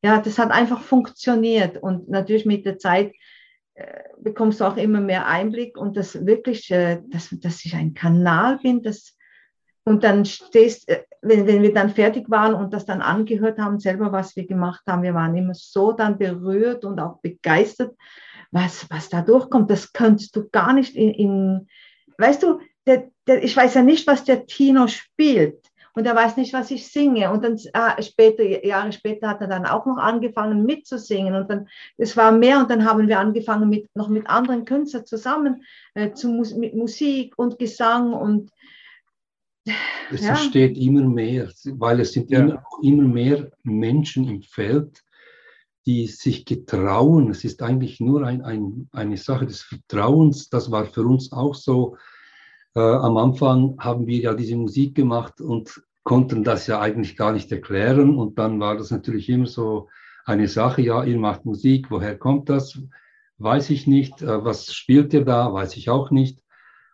ja, 0.03 0.19
das 0.19 0.37
hat 0.37 0.51
einfach 0.51 0.81
funktioniert. 0.81 1.81
Und 1.81 2.09
natürlich 2.09 2.45
mit 2.45 2.65
der 2.65 2.77
Zeit 2.77 3.13
äh, 3.75 4.03
bekommst 4.17 4.59
du 4.59 4.65
auch 4.65 4.75
immer 4.75 4.99
mehr 4.99 5.25
Einblick 5.25 5.77
und 5.77 5.95
das 5.95 6.25
wirklich, 6.25 6.69
äh, 6.69 7.01
dass, 7.07 7.29
dass 7.31 7.63
ich 7.63 7.75
ein 7.75 7.93
Kanal 7.93 8.59
bin, 8.59 8.83
das 8.83 9.15
und 9.83 10.03
dann 10.03 10.25
stehst, 10.25 10.87
äh, 10.89 11.03
wenn, 11.21 11.47
wenn 11.47 11.61
wir 11.61 11.73
dann 11.73 11.89
fertig 11.89 12.29
waren 12.29 12.53
und 12.53 12.73
das 12.73 12.85
dann 12.85 13.01
angehört 13.01 13.59
haben, 13.59 13.79
selber, 13.79 14.11
was 14.11 14.35
wir 14.35 14.45
gemacht 14.45 14.81
haben, 14.87 15.03
wir 15.03 15.13
waren 15.13 15.35
immer 15.35 15.53
so 15.53 15.91
dann 15.91 16.17
berührt 16.17 16.85
und 16.85 16.99
auch 16.99 17.19
begeistert, 17.21 17.95
was, 18.51 18.85
was 18.89 19.09
da 19.09 19.21
durchkommt. 19.21 19.69
Das 19.69 19.93
könntest 19.93 20.35
du 20.35 20.49
gar 20.49 20.73
nicht 20.73 20.95
in, 20.95 21.09
in 21.11 21.67
weißt 22.17 22.43
du, 22.43 22.59
der, 22.85 23.09
der, 23.27 23.43
ich 23.43 23.55
weiß 23.55 23.75
ja 23.75 23.81
nicht, 23.81 24.07
was 24.07 24.23
der 24.23 24.45
Tino 24.45 24.87
spielt 24.87 25.69
und 25.93 26.05
er 26.05 26.15
weiß 26.15 26.37
nicht, 26.37 26.53
was 26.53 26.71
ich 26.71 26.91
singe. 26.91 27.31
Und 27.31 27.43
dann 27.43 27.57
äh, 27.73 28.01
später, 28.01 28.43
Jahre 28.65 28.91
später 28.91 29.27
hat 29.27 29.41
er 29.41 29.47
dann 29.47 29.65
auch 29.65 29.85
noch 29.85 29.97
angefangen 29.97 30.65
mitzusingen 30.65 31.35
und 31.35 31.49
dann, 31.49 31.67
es 31.97 32.15
war 32.15 32.31
mehr 32.31 32.59
und 32.59 32.69
dann 32.69 32.85
haben 32.85 33.07
wir 33.07 33.19
angefangen 33.19 33.69
mit, 33.69 33.87
noch 33.95 34.07
mit 34.07 34.29
anderen 34.29 34.65
Künstlern 34.65 35.05
zusammen 35.05 35.63
äh, 35.95 36.11
zu, 36.13 36.29
mit 36.57 36.75
Musik 36.75 37.33
und 37.37 37.59
Gesang 37.59 38.13
und 38.13 38.51
es 40.11 40.21
ja. 40.21 40.29
entsteht 40.29 40.77
immer 40.77 41.03
mehr, 41.03 41.49
weil 41.65 41.99
es 41.99 42.13
sind 42.13 42.29
ja. 42.31 42.39
immer, 42.39 42.63
immer 42.81 43.03
mehr 43.03 43.51
Menschen 43.63 44.27
im 44.27 44.41
Feld, 44.41 45.03
die 45.85 46.07
sich 46.07 46.45
getrauen. 46.45 47.29
Es 47.29 47.43
ist 47.43 47.61
eigentlich 47.61 47.99
nur 47.99 48.25
ein, 48.25 48.41
ein, 48.41 48.89
eine 48.91 49.17
Sache 49.17 49.45
des 49.45 49.61
Vertrauens. 49.61 50.49
Das 50.49 50.71
war 50.71 50.85
für 50.85 51.03
uns 51.03 51.31
auch 51.31 51.55
so. 51.55 51.97
Äh, 52.75 52.79
am 52.79 53.17
Anfang 53.17 53.75
haben 53.79 54.05
wir 54.07 54.19
ja 54.19 54.33
diese 54.33 54.55
Musik 54.55 54.95
gemacht 54.95 55.41
und 55.41 55.81
konnten 56.03 56.43
das 56.43 56.67
ja 56.67 56.79
eigentlich 56.79 57.15
gar 57.15 57.33
nicht 57.33 57.51
erklären. 57.51 58.17
Und 58.17 58.37
dann 58.39 58.59
war 58.59 58.77
das 58.77 58.91
natürlich 58.91 59.29
immer 59.29 59.47
so 59.47 59.89
eine 60.25 60.47
Sache, 60.47 60.81
ja, 60.81 61.03
ihr 61.03 61.17
macht 61.17 61.45
Musik, 61.45 61.89
woher 61.89 62.17
kommt 62.17 62.49
das? 62.49 62.79
Weiß 63.37 63.69
ich 63.69 63.87
nicht. 63.87 64.21
Äh, 64.21 64.43
was 64.43 64.73
spielt 64.73 65.13
ihr 65.13 65.25
da? 65.25 65.53
Weiß 65.53 65.75
ich 65.77 65.89
auch 65.89 66.11
nicht. 66.11 66.39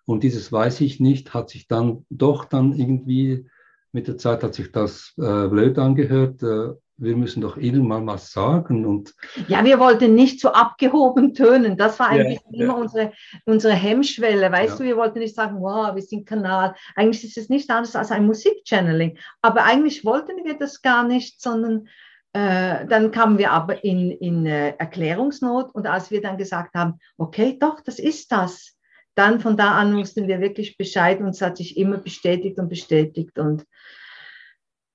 Und 0.06 0.24
dieses 0.24 0.52
weiß 0.52 0.82
ich 0.82 1.00
nicht 1.00 1.34
hat 1.34 1.50
sich 1.50 1.68
dann 1.68 2.06
doch 2.10 2.46
dann 2.46 2.74
irgendwie 2.74 3.48
mit 3.92 4.08
der 4.08 4.18
Zeit 4.18 4.44
hat 4.44 4.54
sich 4.54 4.72
das 4.72 5.14
äh, 5.18 5.48
blöd 5.48 5.80
angehört. 5.80 6.44
Äh, 6.44 6.74
wir 6.98 7.18
müssen 7.18 7.42
doch 7.42 7.58
Ihnen 7.58 7.88
mal 7.88 8.06
was 8.06 8.32
sagen. 8.32 8.86
Und 8.86 9.14
ja, 9.48 9.64
wir 9.64 9.80
wollten 9.80 10.16
nicht 10.16 10.40
so 10.40 10.50
abgehoben 10.50 11.34
tönen. 11.34 11.78
Das 11.78 12.00
war 12.00 12.10
eigentlich 12.10 12.40
ja, 12.52 12.66
immer 12.66 12.76
ja. 12.76 12.82
Unsere, 12.82 13.12
unsere 13.46 13.74
Hemmschwelle. 13.74 14.52
Weißt 14.52 14.74
ja. 14.74 14.78
du, 14.78 14.84
wir 14.84 14.98
wollten 14.98 15.20
nicht 15.20 15.36
sagen, 15.36 15.60
wow, 15.60 15.96
wir 15.96 16.02
sind 16.02 16.26
Kanal. 16.26 16.76
Eigentlich 16.96 17.24
ist 17.24 17.38
es 17.38 17.50
nicht 17.50 17.70
anders 17.70 17.96
als 17.96 18.12
ein 18.12 18.26
Musikchanneling. 18.26 19.18
Aber 19.42 19.64
eigentlich 19.64 20.06
wollten 20.06 20.44
wir 20.44 20.58
das 20.58 20.82
gar 20.82 21.06
nicht, 21.06 21.42
sondern 21.42 21.88
äh, 22.34 22.86
dann 22.88 23.12
kamen 23.12 23.38
wir 23.38 23.52
aber 23.52 23.84
in, 23.84 24.12
in 24.12 24.46
äh, 24.46 24.76
Erklärungsnot. 24.78 25.74
Und 25.74 25.88
als 25.88 26.12
wir 26.12 26.22
dann 26.22 26.38
gesagt 26.38 26.76
haben, 26.76 27.00
okay, 27.18 27.58
doch, 27.60 27.82
das 27.82 28.00
ist 28.00 28.32
das, 28.32 28.75
dann 29.16 29.40
von 29.40 29.58
da 29.58 29.72
an 29.72 29.96
wussten 29.96 30.28
wir 30.28 30.40
wirklich 30.42 30.78
Bescheid 30.78 31.20
und 31.20 31.30
es 31.30 31.42
hat 31.42 31.58
sich 31.58 31.78
immer 31.78 31.98
bestätigt 31.98 32.60
und 32.60 32.70
bestätigt. 32.70 33.40
Und 33.40 33.66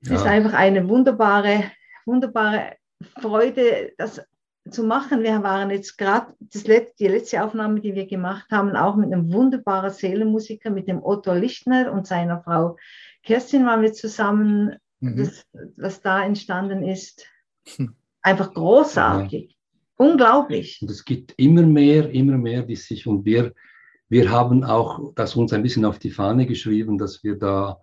es 0.02 0.11
ist 0.11 0.26
einfach 0.26 0.52
eine 0.52 0.88
wunderbare 0.88 1.64
wunderbare 2.06 2.76
Freude, 3.20 3.92
das 3.96 4.20
zu 4.68 4.85
machen. 4.85 5.22
Wir 5.22 5.42
waren 5.42 5.70
jetzt 5.70 5.96
gerade 5.96 6.35
die 6.42 7.09
letzte 7.09 7.42
Aufnahme, 7.42 7.80
die 7.80 7.94
wir 7.94 8.06
gemacht 8.06 8.50
haben, 8.50 8.76
auch 8.76 8.96
mit 8.96 9.12
einem 9.12 9.33
wunderbaren 9.33 9.90
Seelenmusiker, 9.90 10.70
mit 10.70 10.87
dem 10.88 11.02
Otto 11.02 11.33
Lichtner 11.33 11.92
und 11.92 12.06
seiner 12.06 12.42
Frau 12.42 12.76
Kerstin 13.22 13.64
waren 13.66 13.83
wir 13.83 13.92
zusammen. 13.92 14.76
Mhm. 15.00 15.16
Das, 15.16 15.46
was 15.76 16.02
da 16.02 16.22
entstanden 16.22 16.83
ist, 16.83 17.26
hm. 17.76 17.94
einfach 18.20 18.52
großartig, 18.52 19.50
ja. 19.50 19.56
unglaublich. 19.96 20.78
Und 20.83 20.90
es 20.90 21.06
gibt 21.06 21.33
immer 21.38 21.62
mehr, 21.62 22.11
immer 22.11 22.37
mehr, 22.37 22.62
die 22.62 22.76
sich 22.76 23.06
und 23.06 23.24
wir, 23.24 23.54
wir 24.11 24.31
haben 24.31 24.64
auch 24.64 25.12
das 25.14 25.37
uns 25.37 25.53
ein 25.53 25.62
bisschen 25.62 25.85
auf 25.85 25.99
die 25.99 26.11
Fahne 26.11 26.44
geschrieben, 26.44 26.99
dass 26.99 27.25
wir 27.25 27.37
da 27.37 27.81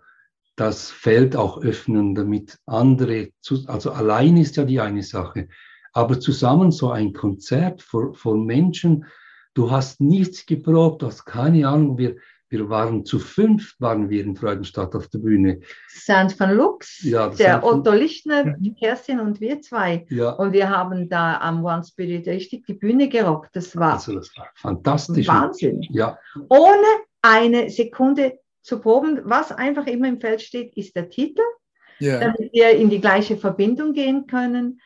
das 0.58 0.92
Feld 0.92 1.36
auch 1.36 1.62
öffnen, 1.62 2.16
damit 2.16 2.60
andere, 2.66 3.30
also 3.68 3.92
allein 3.92 4.38
ist 4.38 4.58
ja 4.58 4.66
die 4.66 4.82
eine 4.82 5.04
Sache, 5.04 5.48
aber 5.94 6.20
zusammen 6.20 6.72
so 6.72 6.92
ein 6.92 7.14
Konzert 7.14 7.82
vor 7.82 8.38
Menschen, 8.38 9.06
du 9.54 9.72
hast 9.72 10.02
nichts 10.02 10.46
geprobt, 10.46 11.02
du 11.02 11.08
hast 11.08 11.26
keine 11.26 11.68
Ahnung, 11.68 11.98
wir, 11.98 12.18
wir 12.50 12.70
waren 12.70 13.06
zu 13.06 13.20
fünf, 13.20 13.76
waren 13.80 14.10
wir 14.10 14.24
in 14.24 14.36
Freudenstadt 14.36 14.96
auf 14.96 15.08
der 15.10 15.20
Bühne. 15.20 15.60
Sand 15.90 16.40
van 16.40 16.56
Lux, 16.56 17.04
ja, 17.04 17.30
der 17.30 17.64
Otto 17.64 17.92
Lichtner, 17.92 18.56
die 18.58 18.74
Kerstin 18.74 19.20
und 19.20 19.42
wir 19.42 19.62
zwei. 19.62 20.06
Ja. 20.10 20.32
Und 20.32 20.54
wir 20.54 20.70
haben 20.70 21.10
da 21.10 21.38
am 21.40 21.64
One 21.66 21.84
Spirit 21.84 22.28
richtig 22.28 22.66
die 22.66 22.74
Bühne 22.74 23.10
gerockt. 23.10 23.56
Das 23.56 23.76
war, 23.76 23.94
also 23.94 24.16
das 24.16 24.32
war 24.38 24.48
fantastisch. 24.56 25.28
Wahnsinn. 25.28 25.82
Ja. 25.90 26.18
Ohne 26.50 26.88
eine 27.22 27.70
Sekunde 27.70 28.40
zu 28.62 28.80
proben. 28.80 29.22
Was 29.24 29.52
einfach 29.52 29.88
immer 29.88 30.08
im 30.08 30.20
Feld 30.20 30.42
steht, 30.42 30.76
ist 30.78 30.96
der 30.96 31.10
Titel, 31.10 31.44
yeah. 32.02 32.20
damit 32.20 32.52
wir 32.54 32.72
in 32.72 32.90
die 32.90 33.02
gleiche 33.02 33.38
Verbindung 33.38 33.94
gehen 33.94 34.28
können. 34.28 34.80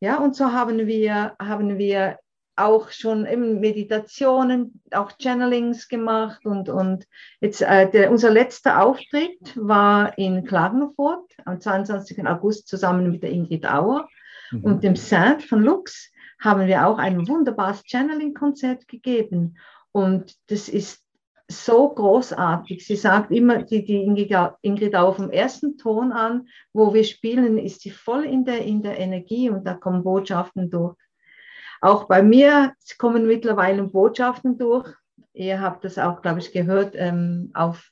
Ja, 0.00 0.18
und 0.18 0.34
so 0.34 0.52
haben 0.52 0.86
wir, 0.86 1.34
haben 1.38 1.76
wir 1.78 2.18
auch 2.64 2.90
schon 2.90 3.26
eben 3.26 3.60
Meditationen, 3.60 4.82
auch 4.92 5.12
Channelings 5.18 5.88
gemacht 5.88 6.44
und, 6.44 6.68
und 6.68 7.06
jetzt 7.40 7.62
äh, 7.62 7.90
der, 7.90 8.10
unser 8.10 8.30
letzter 8.30 8.82
Auftritt 8.82 9.56
war 9.56 10.16
in 10.18 10.44
Klagenfurt 10.44 11.32
am 11.44 11.60
22. 11.60 12.26
August 12.26 12.68
zusammen 12.68 13.10
mit 13.10 13.22
der 13.22 13.30
Ingrid 13.30 13.66
Auer 13.66 14.08
mhm. 14.50 14.64
und 14.64 14.84
dem 14.84 14.96
Saint 14.96 15.42
von 15.42 15.62
Lux 15.62 16.10
haben 16.40 16.66
wir 16.66 16.86
auch 16.86 16.98
ein 16.98 17.28
wunderbares 17.28 17.82
Channeling-Konzert 17.84 18.88
gegeben 18.88 19.56
und 19.92 20.34
das 20.48 20.68
ist 20.68 21.04
so 21.50 21.88
großartig. 21.88 22.86
Sie 22.86 22.96
sagt 22.96 23.32
immer, 23.32 23.64
die, 23.64 23.84
die 23.84 24.04
Ingrid 24.04 24.94
auch 24.94 25.16
vom 25.16 25.30
ersten 25.30 25.76
Ton 25.78 26.12
an, 26.12 26.46
wo 26.72 26.94
wir 26.94 27.04
spielen, 27.04 27.58
ist 27.58 27.80
sie 27.80 27.90
voll 27.90 28.24
in 28.24 28.44
der, 28.44 28.64
in 28.64 28.82
der 28.82 28.98
Energie 28.98 29.50
und 29.50 29.66
da 29.66 29.74
kommen 29.74 30.04
Botschaften 30.04 30.70
durch. 30.70 30.94
Auch 31.80 32.04
bei 32.04 32.22
mir 32.22 32.74
kommen 32.98 33.26
mittlerweile 33.26 33.82
Botschaften 33.84 34.58
durch. 34.58 34.88
Ihr 35.32 35.60
habt 35.60 35.84
das 35.84 35.98
auch, 35.98 36.20
glaube 36.22 36.40
ich, 36.40 36.52
gehört 36.52 36.94
ähm, 36.96 37.50
auf 37.54 37.90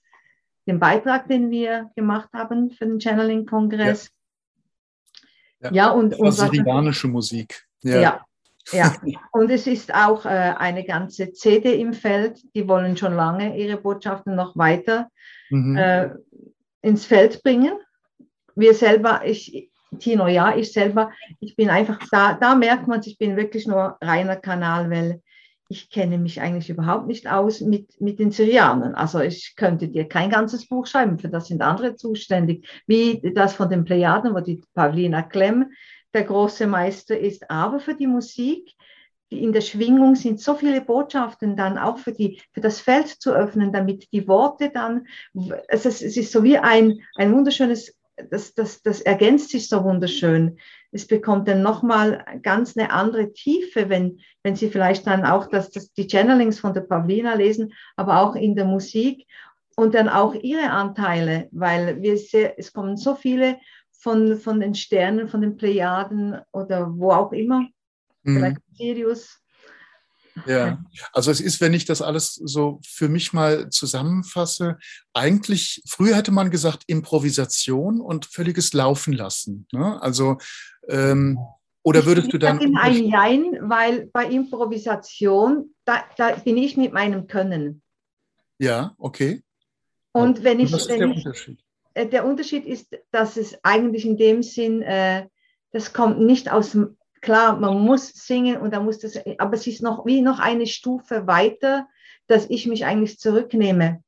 dem 0.67 0.79
Beitrag, 0.79 1.29
den 1.29 1.51
wir 1.51 1.91
gemacht 1.97 2.29
haben 2.35 2.71
für 2.71 2.85
den 2.87 3.01
Channeling-Kongress. 3.01 4.11
Ja. 5.61 5.71
ja. 5.71 5.75
ja, 5.75 5.91
und, 5.91 6.19
und 6.19 6.33
sirianische 6.33 7.09
Musik. 7.09 7.67
Ja. 7.83 8.01
ja. 8.01 8.25
Ja, 8.71 8.95
und 9.33 9.51
es 9.51 9.67
ist 9.67 9.95
auch 9.95 10.27
äh, 10.27 10.29
eine 10.29 10.85
ganze 10.85 11.33
CD 11.33 11.81
im 11.81 11.95
Feld. 11.95 12.43
Die 12.55 12.69
wollen 12.69 12.97
schon 12.97 13.15
lange 13.15 13.57
ihre 13.57 13.79
Botschaften 13.79 14.35
noch 14.35 14.57
weiter 14.57 15.09
mhm. 15.51 15.77
äh, 15.77 16.11
ins 16.83 17.07
Feld 17.07 17.43
bringen. 17.43 17.79
Wir 18.55 18.75
selber, 18.75 19.23
ich, 19.25 19.71
Tino, 19.99 20.27
ja, 20.27 20.57
ich 20.57 20.73
selber, 20.73 21.13
ich 21.41 21.57
bin 21.57 21.71
einfach, 21.71 21.99
da, 22.11 22.35
da 22.35 22.55
merkt 22.55 22.87
man, 22.89 23.01
ich 23.05 23.19
bin 23.19 23.37
wirklich 23.37 23.67
nur 23.67 23.97
reiner 24.01 24.37
Kanal, 24.37 24.91
weil 24.91 25.23
ich 25.69 25.91
kenne 25.91 26.17
mich 26.17 26.41
eigentlich 26.41 26.71
überhaupt 26.71 27.07
nicht 27.07 27.29
aus 27.29 27.61
mit, 27.61 28.01
mit 28.01 28.19
den 28.19 28.31
Syrianern. 28.31 28.95
Also 28.95 29.21
ich 29.21 29.55
könnte 29.55 29.89
dir 29.89 30.09
kein 30.09 30.31
ganzes 30.31 30.67
Buch 30.67 30.87
schreiben, 30.87 31.19
für 31.19 31.29
das 31.29 31.49
sind 31.49 31.61
andere 31.61 31.95
zuständig, 31.95 32.67
wie 32.87 33.21
das 33.35 33.55
von 33.55 33.69
den 33.69 33.85
Plejaden, 33.85 34.35
wo 34.35 34.41
die 34.41 34.63
Pavlina 34.75 35.23
Klemm 35.23 35.71
der 36.15 36.25
große 36.25 36.67
Meister 36.67 37.19
ist. 37.19 37.51
Aber 37.51 37.81
für 37.81 37.95
die 37.95 38.07
Musik, 38.07 38.73
in 39.31 39.53
der 39.53 39.61
Schwingung 39.61 40.15
sind 40.15 40.41
so 40.41 40.55
viele 40.55 40.81
Botschaften 40.81 41.55
dann 41.55 41.77
auch 41.77 41.99
für, 41.99 42.13
die, 42.13 42.41
für 42.53 42.63
das 42.63 42.81
Feld 42.81 43.09
zu 43.09 43.33
öffnen, 43.33 43.73
damit 43.73 44.11
die 44.13 44.27
Worte 44.27 44.71
dann, 44.71 45.07
also 45.69 45.91
es 45.91 46.01
ist 46.01 46.33
so 46.33 46.43
wie 46.43 46.57
ein, 46.57 47.01
ein 47.17 47.35
wunderschönes, 47.35 47.95
das, 48.31 48.55
das, 48.55 48.83
das 48.83 49.01
ergänzt 49.01 49.51
sich 49.51 49.69
so 49.69 49.85
wunderschön. 49.85 50.59
Es 50.91 51.07
bekommt 51.07 51.49
dann 51.49 51.63
nochmal 51.63 52.25
ganz 52.43 52.77
eine 52.77 52.91
andere 52.91 53.33
Tiefe, 53.33 53.89
wenn, 53.89 54.21
wenn 54.43 54.57
Sie 54.57 54.71
vielleicht 54.71 55.07
dann 55.07 55.25
auch 55.25 55.47
das, 55.47 55.71
das, 55.71 55.93
die 55.93 56.07
Channelings 56.07 56.61
von 56.61 56.75
der 56.75 56.83
Pavlina 56.83 57.35
lesen, 57.35 57.73
aber 57.97 58.23
auch 58.23 58.35
in 58.35 58.57
der 58.57 58.65
Musik 58.65 59.27
und 59.77 59.95
dann 59.95 60.09
auch 60.09 60.35
Ihre 60.35 60.71
Anteile, 60.71 61.49
weil 61.53 62.03
wir 62.03 62.17
sehr, 62.17 62.59
es 62.59 62.73
kommen 62.73 62.97
so 62.97 63.15
viele 63.15 63.59
von, 63.93 64.39
von 64.39 64.61
den 64.61 64.75
Sternen, 64.75 65.29
von 65.29 65.41
den 65.41 65.57
Plejaden 65.57 66.41
oder 66.53 66.89
wo 66.97 67.11
auch 67.11 67.33
immer. 67.33 67.67
Mhm. 68.23 68.37
Vielleicht 68.37 68.59
Sirius. 68.75 69.41
Ja, 70.47 70.83
also 71.13 71.31
es 71.31 71.41
ist, 71.41 71.61
wenn 71.61 71.75
ich 71.75 71.85
das 71.85 72.03
alles 72.03 72.35
so 72.35 72.81
für 72.87 73.09
mich 73.09 73.33
mal 73.33 73.71
zusammenfasse, 73.71 74.79
eigentlich, 75.13 75.83
früher 75.87 76.17
hätte 76.17 76.31
man 76.31 76.51
gesagt 76.51 76.85
Improvisation 76.87 78.01
und 78.01 78.27
völliges 78.27 78.73
Laufen 78.73 79.13
lassen. 79.13 79.67
Ne? 79.73 80.01
Also, 80.03 80.39
ähm, 80.89 81.39
oder 81.83 82.05
würdest 82.05 82.33
du 82.33 82.39
dann. 82.39 82.61
Ich 82.61 82.77
ein 82.77 83.05
Jein, 83.05 83.59
weil 83.63 84.07
bei 84.13 84.27
Improvisation, 84.27 85.75
da, 85.85 86.05
da 86.17 86.33
bin 86.37 86.59
ich 86.59 86.77
mit 86.77 86.93
meinem 86.93 87.27
Können. 87.27 87.83
Ja, 88.59 88.95
okay. 88.99 89.43
Und 90.13 90.45
wenn 90.45 90.61
ich. 90.61 90.73
Was 90.73 90.83
ist 90.83 90.91
wenn 90.91 90.99
der 90.99 91.09
ich, 91.09 91.17
Unterschied? 91.25 91.59
Äh, 91.95 92.07
der 92.07 92.27
Unterschied 92.27 92.67
ist, 92.67 92.95
dass 93.11 93.37
es 93.39 93.57
eigentlich 93.63 94.05
in 94.05 94.19
dem 94.19 94.43
Sinn, 94.43 94.83
äh, 94.83 95.29
das 95.73 95.95
kommt 95.95 96.21
nicht 96.21 96.51
aus 96.51 96.73
dem, 96.73 96.98
klar, 97.21 97.59
man 97.59 97.81
muss 97.81 98.09
singen 98.09 98.59
und 98.59 98.73
da 98.73 98.81
muss 98.81 98.99
das, 98.99 99.19
aber 99.39 99.55
es 99.55 99.67
ist 99.67 99.83
noch 99.83 100.07
wie 100.07 100.21
noch 100.21 100.39
eine 100.39 100.67
Stufe 100.67 101.27
weiter, 101.27 101.89
dass 102.27 102.49
ich 102.51 102.67
mich 102.67 102.85
eigentlich 102.85 103.19
zurücknehme. 103.19 104.03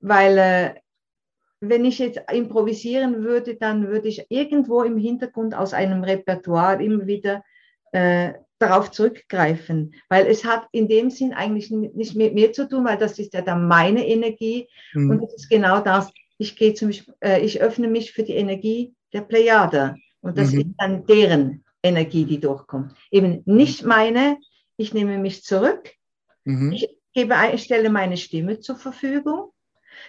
Weil 0.00 0.38
äh, 0.38 0.74
wenn 1.60 1.84
ich 1.84 1.98
jetzt 1.98 2.20
improvisieren 2.32 3.22
würde, 3.22 3.56
dann 3.56 3.88
würde 3.88 4.08
ich 4.08 4.26
irgendwo 4.28 4.82
im 4.82 4.98
Hintergrund 4.98 5.54
aus 5.54 5.72
einem 5.72 6.04
Repertoire 6.04 6.82
immer 6.82 7.06
wieder 7.06 7.42
äh, 7.92 8.34
darauf 8.58 8.90
zurückgreifen, 8.90 9.94
weil 10.08 10.26
es 10.26 10.44
hat 10.44 10.66
in 10.72 10.88
dem 10.88 11.10
Sinn 11.10 11.32
eigentlich 11.32 11.70
nicht 11.70 12.14
mit 12.14 12.34
mir 12.34 12.52
zu 12.52 12.68
tun, 12.68 12.84
weil 12.84 12.98
das 12.98 13.18
ist 13.18 13.34
ja 13.34 13.42
dann 13.42 13.66
meine 13.66 14.06
Energie 14.06 14.68
mhm. 14.94 15.10
und 15.10 15.22
das 15.22 15.34
ist 15.34 15.50
genau 15.50 15.80
das 15.80 16.12
ich 16.38 16.56
gehe 16.56 16.74
zum 16.74 16.88
Beispiel, 16.88 17.14
äh, 17.20 17.40
ich 17.44 17.60
öffne 17.60 17.88
mich 17.88 18.12
für 18.12 18.22
die 18.22 18.34
Energie 18.34 18.94
der 19.12 19.22
Plejade 19.22 19.96
und 20.20 20.38
das 20.38 20.52
mhm. 20.52 20.60
ist 20.60 20.68
dann 20.78 21.06
deren 21.06 21.63
Energie, 21.84 22.24
die 22.24 22.40
durchkommt. 22.40 22.94
Eben 23.10 23.42
nicht 23.44 23.84
meine, 23.84 24.38
ich 24.76 24.94
nehme 24.94 25.18
mich 25.18 25.44
zurück, 25.44 25.92
mhm. 26.44 26.72
ich 26.72 26.88
gebe, 27.12 27.34
ich 27.52 27.62
stelle 27.62 27.90
meine 27.90 28.16
Stimme 28.16 28.58
zur 28.58 28.76
Verfügung. 28.76 29.52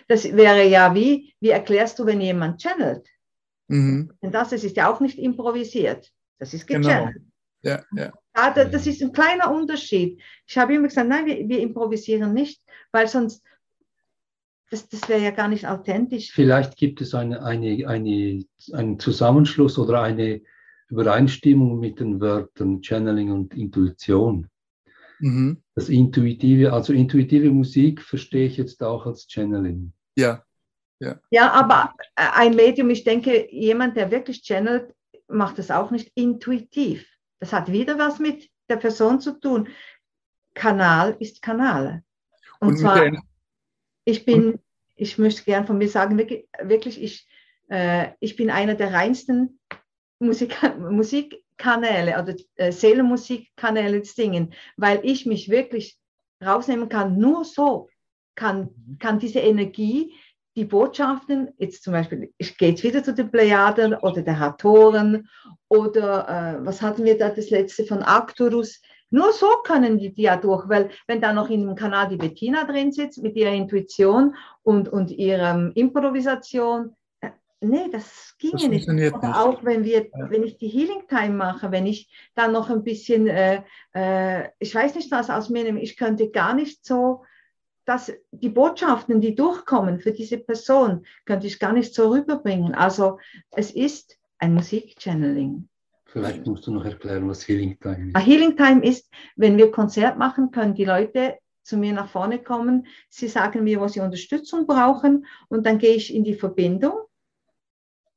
Das 0.07 0.23
wäre 0.23 0.67
ja 0.67 0.95
wie, 0.95 1.33
wie 1.39 1.49
erklärst 1.49 1.99
du, 1.99 2.05
wenn 2.05 2.21
jemand 2.21 2.61
channelt? 2.61 3.07
Mhm. 3.67 4.11
Denn 4.21 4.31
das, 4.31 4.49
das 4.49 4.63
ist 4.63 4.77
ja 4.77 4.91
auch 4.91 4.99
nicht 4.99 5.19
improvisiert, 5.19 6.11
das 6.39 6.53
ist 6.53 6.65
genau. 6.65 6.87
gechannelt. 6.87 7.15
Genau. 7.15 7.25
Ja, 7.61 7.83
ja. 7.95 8.13
Ja, 8.37 8.51
das 8.51 8.85
ist 8.85 9.01
ein 9.01 9.13
kleiner 9.13 9.51
Unterschied. 9.51 10.21
Ich 10.45 10.57
habe 10.57 10.75
immer 10.75 10.87
gesagt, 10.87 11.07
nein, 11.07 11.25
wir, 11.25 11.47
wir 11.47 11.59
improvisieren 11.59 12.33
nicht, 12.33 12.61
weil 12.91 13.07
sonst 13.07 13.43
das, 14.69 14.89
das 14.89 15.07
wäre 15.07 15.21
ja 15.21 15.31
gar 15.31 15.47
nicht 15.47 15.67
authentisch. 15.67 16.31
Vielleicht 16.31 16.75
gibt 16.75 16.99
es 17.01 17.13
eine, 17.13 17.43
eine, 17.43 17.87
eine, 17.87 18.43
einen 18.73 18.99
Zusammenschluss 18.99 19.77
oder 19.77 20.01
eine 20.01 20.41
Übereinstimmung 20.89 21.79
mit 21.79 21.99
den 21.99 22.19
Wörtern 22.21 22.81
Channeling 22.81 23.31
und 23.31 23.53
Intuition. 23.55 24.47
Mhm. 25.19 25.61
Das 25.75 25.89
intuitive, 25.89 26.73
also 26.73 26.93
intuitive 26.93 27.49
Musik 27.49 28.01
verstehe 28.01 28.47
ich 28.47 28.57
jetzt 28.57 28.83
auch 28.83 29.05
als 29.05 29.27
Channeling. 29.27 29.93
Ja. 30.15 30.43
Ja. 30.99 31.19
ja, 31.29 31.51
aber 31.51 31.93
ein 32.15 32.55
Medium, 32.55 32.89
ich 32.89 33.03
denke, 33.03 33.51
jemand, 33.51 33.97
der 33.97 34.11
wirklich 34.11 34.41
channelt, 34.43 34.93
macht 35.27 35.57
das 35.59 35.69
auch 35.69 35.91
nicht 35.91 36.11
intuitiv. 36.15 37.05
Das 37.39 37.51
hat 37.51 37.69
wieder 37.69 37.99
was 37.99 38.19
mit 38.19 38.49
der 38.69 38.77
Person 38.77 39.19
zu 39.19 39.39
tun. 39.39 39.67
Kanal 40.53 41.17
ist 41.19 41.41
Kanal. 41.41 42.03
Und, 42.59 42.69
und 42.69 42.77
zwar, 42.77 43.11
ich 44.05 44.23
bin, 44.23 44.59
ich 44.95 45.17
möchte 45.17 45.43
gern 45.43 45.67
von 45.67 45.77
mir 45.77 45.89
sagen, 45.89 46.17
wirklich, 46.17 46.47
wirklich 46.63 47.01
ich, 47.01 47.27
äh, 47.67 48.11
ich 48.21 48.37
bin 48.37 48.49
einer 48.49 48.75
der 48.75 48.93
reinsten 48.93 49.59
Musik, 50.19 50.57
Musikkanäle 50.79 52.21
oder 52.21 52.35
äh, 52.55 52.71
Seelenmusikkanäle 52.71 54.03
singen, 54.03 54.53
weil 54.77 54.99
ich 55.03 55.25
mich 55.25 55.49
wirklich 55.49 55.97
rausnehmen 56.43 56.89
kann. 56.89 57.17
Nur 57.17 57.43
so 57.43 57.89
kann, 58.35 58.69
mhm. 58.85 58.99
kann 58.99 59.19
diese 59.19 59.39
Energie, 59.39 60.13
die 60.55 60.65
Botschaften, 60.65 61.49
jetzt 61.57 61.83
zum 61.83 61.93
Beispiel, 61.93 62.33
ich 62.37 62.57
gehe 62.57 62.69
jetzt 62.69 62.83
wieder 62.83 63.03
zu 63.03 63.13
den 63.13 63.29
Plejaden 63.29 63.93
oder 63.93 64.21
der 64.21 64.39
Hatoren 64.39 65.27
oder 65.67 66.29
äh, 66.61 66.65
was 66.65 66.81
hatten 66.81 67.03
wir 67.03 67.17
da 67.17 67.29
das 67.29 67.49
letzte 67.49 67.83
von 67.83 68.01
Arcturus, 68.01 68.81
nur 69.09 69.33
so 69.33 69.47
können 69.63 69.97
die, 69.97 70.13
die 70.13 70.23
ja 70.23 70.37
durch, 70.37 70.67
weil 70.67 70.89
wenn 71.07 71.21
da 71.21 71.31
noch 71.31 71.49
in 71.49 71.61
dem 71.61 71.75
Kanal 71.75 72.09
die 72.09 72.17
Bettina 72.17 72.63
drin 72.63 72.91
sitzt 72.91 73.21
mit 73.21 73.35
ihrer 73.35 73.53
Intuition 73.53 74.35
und, 74.63 74.89
und 74.89 75.11
ihrer 75.11 75.71
Improvisation, 75.75 76.95
nee, 77.69 77.89
das 77.91 78.35
ginge 78.37 78.53
das 78.53 78.67
nicht. 78.67 78.87
Oder 78.87 78.99
nicht. 78.99 79.23
auch 79.23 79.63
wenn 79.63 79.83
wir, 79.83 80.05
ja. 80.05 80.29
wenn 80.29 80.43
ich 80.43 80.57
die 80.57 80.67
Healing 80.67 81.07
Time 81.07 81.35
mache, 81.35 81.71
wenn 81.71 81.85
ich 81.85 82.09
dann 82.35 82.51
noch 82.51 82.69
ein 82.69 82.83
bisschen, 82.83 83.27
äh, 83.27 83.63
äh, 83.93 84.49
ich 84.59 84.73
weiß 84.73 84.95
nicht 84.95 85.11
was 85.11 85.29
aus 85.29 85.49
mir 85.49 85.63
nehme, 85.63 85.81
ich 85.81 85.97
könnte 85.97 86.29
gar 86.29 86.53
nicht 86.53 86.85
so, 86.85 87.23
dass 87.85 88.11
die 88.31 88.49
Botschaften, 88.49 89.21
die 89.21 89.35
durchkommen 89.35 89.99
für 89.99 90.11
diese 90.11 90.37
Person, 90.37 91.05
könnte 91.25 91.47
ich 91.47 91.59
gar 91.59 91.73
nicht 91.73 91.93
so 91.93 92.09
rüberbringen. 92.09 92.73
Also 92.73 93.19
es 93.51 93.71
ist 93.71 94.17
ein 94.39 94.53
Musikchanneling. 94.53 95.69
Vielleicht 96.05 96.45
musst 96.47 96.65
du 96.65 96.71
noch 96.71 96.85
erklären, 96.85 97.27
was 97.27 97.47
Healing 97.47 97.77
Time 97.79 98.07
ist. 98.07 98.15
Ah, 98.15 98.19
Healing 98.19 98.55
Time 98.55 98.83
ist, 98.83 99.11
wenn 99.35 99.57
wir 99.57 99.71
Konzert 99.71 100.17
machen, 100.17 100.51
können 100.51 100.73
die 100.73 100.85
Leute 100.85 101.37
zu 101.61 101.77
mir 101.77 101.93
nach 101.93 102.09
vorne 102.09 102.39
kommen. 102.39 102.87
Sie 103.09 103.27
sagen 103.27 103.63
mir, 103.63 103.81
wo 103.81 103.87
sie 103.87 103.99
Unterstützung 103.99 104.65
brauchen 104.65 105.25
und 105.49 105.65
dann 105.65 105.77
gehe 105.77 105.95
ich 105.95 106.13
in 106.13 106.23
die 106.23 106.35
Verbindung 106.35 106.93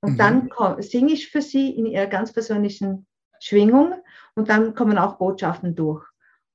und 0.01 0.13
mhm. 0.13 0.17
dann 0.19 0.51
singe 0.79 1.13
ich 1.13 1.29
für 1.29 1.43
sie 1.43 1.71
in 1.71 1.87
ihrer 1.87 2.07
ganz 2.07 2.33
persönlichen 2.33 3.07
Schwingung 3.41 3.95
und 4.35 4.49
dann 4.49 4.75
kommen 4.75 4.99
auch 4.99 5.19
Botschaften 5.19 5.75
durch. 5.75 6.05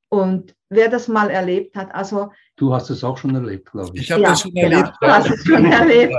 Und 0.09 0.55
wer 0.69 0.89
das 0.89 1.07
mal 1.07 1.29
erlebt 1.29 1.75
hat, 1.75 1.93
also. 1.93 2.31
Du 2.55 2.73
hast 2.73 2.89
es 2.91 3.03
auch 3.03 3.17
schon 3.17 3.33
erlebt, 3.33 3.71
glaube 3.71 3.91
ich. 3.95 4.03
Ich 4.03 4.11
habe 4.11 4.21
ja, 4.21 4.29
das 4.29 4.41
schon 4.41 4.53
genau, 4.53 4.69
erlebt. 4.69 4.93
Du 5.01 5.07
hast 5.07 5.29
es 5.29 5.43
schon 5.43 5.65
erlebt. 5.71 6.13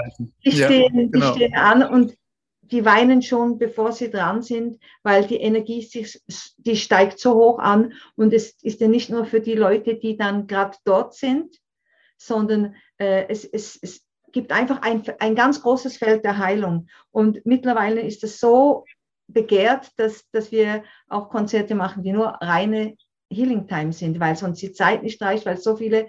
Die 0.45 0.51
stehen, 0.51 0.99
ja, 0.99 1.07
genau. 1.07 1.33
die 1.33 1.37
stehen 1.37 1.55
an 1.55 1.83
und 1.85 2.15
die 2.63 2.85
weinen 2.85 3.23
schon, 3.23 3.59
bevor 3.59 3.93
sie 3.93 4.11
dran 4.11 4.43
sind, 4.43 4.79
weil 5.03 5.27
die 5.27 5.37
Energie 5.37 5.83
sich, 5.83 6.21
die 6.57 6.77
steigt 6.77 7.21
so 7.21 7.35
hoch 7.35 7.59
an 7.59 7.93
und 8.17 8.33
es 8.33 8.57
ist 8.63 8.81
ja 8.81 8.89
nicht 8.89 9.11
nur 9.11 9.27
für 9.27 9.41
die 9.41 9.55
Leute, 9.55 9.97
die 9.97 10.17
dann 10.17 10.47
gerade 10.47 10.77
dort 10.85 11.15
sind, 11.15 11.57
sondern 12.17 12.75
äh, 12.99 13.27
es, 13.29 13.45
es, 13.45 13.79
es 13.81 14.05
gibt 14.35 14.53
einfach 14.53 14.83
ein, 14.83 15.03
ein 15.21 15.35
ganz 15.35 15.63
großes 15.63 15.97
Feld 15.97 16.25
der 16.25 16.37
Heilung. 16.37 16.89
Und 17.13 17.47
mittlerweile 17.47 18.03
ist 18.03 18.25
es 18.25 18.41
so 18.41 18.85
begehrt, 19.29 19.93
dass, 19.97 20.29
dass 20.33 20.53
wir 20.53 20.83
auch 21.09 21.31
Konzerte 21.31 21.75
machen, 21.75 22.03
die 22.03 22.13
nur 22.13 22.27
reine 22.41 22.97
Healing 23.31 23.67
Time 23.67 23.93
sind, 23.93 24.21
weil 24.21 24.37
sonst 24.37 24.61
die 24.61 24.73
Zeit 24.73 25.03
nicht 25.03 25.23
reicht, 25.23 25.47
weil 25.47 25.57
so 25.57 25.77
viele 25.77 26.09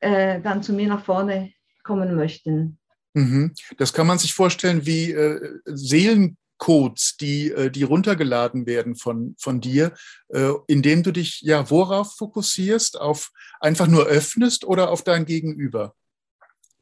äh, 0.00 0.40
dann 0.40 0.62
zu 0.62 0.72
mir 0.72 0.86
nach 0.88 1.04
vorne 1.04 1.52
kommen 1.82 2.14
möchten. 2.14 2.78
Mhm. 3.12 3.52
Das 3.76 3.92
kann 3.92 4.06
man 4.06 4.18
sich 4.18 4.32
vorstellen 4.32 4.86
wie 4.86 5.10
äh, 5.10 5.58
Seelencodes, 5.64 7.16
die, 7.20 7.50
äh, 7.50 7.70
die 7.70 7.82
runtergeladen 7.82 8.66
werden 8.66 8.94
von, 8.94 9.34
von 9.36 9.60
dir, 9.60 9.94
äh, 10.28 10.52
indem 10.68 11.02
du 11.02 11.10
dich 11.10 11.40
ja 11.42 11.68
worauf 11.70 12.14
fokussierst? 12.16 13.00
Auf 13.00 13.32
einfach 13.60 13.88
nur 13.88 14.06
öffnest 14.06 14.64
oder 14.64 14.90
auf 14.90 15.02
dein 15.02 15.26
Gegenüber? 15.26 15.94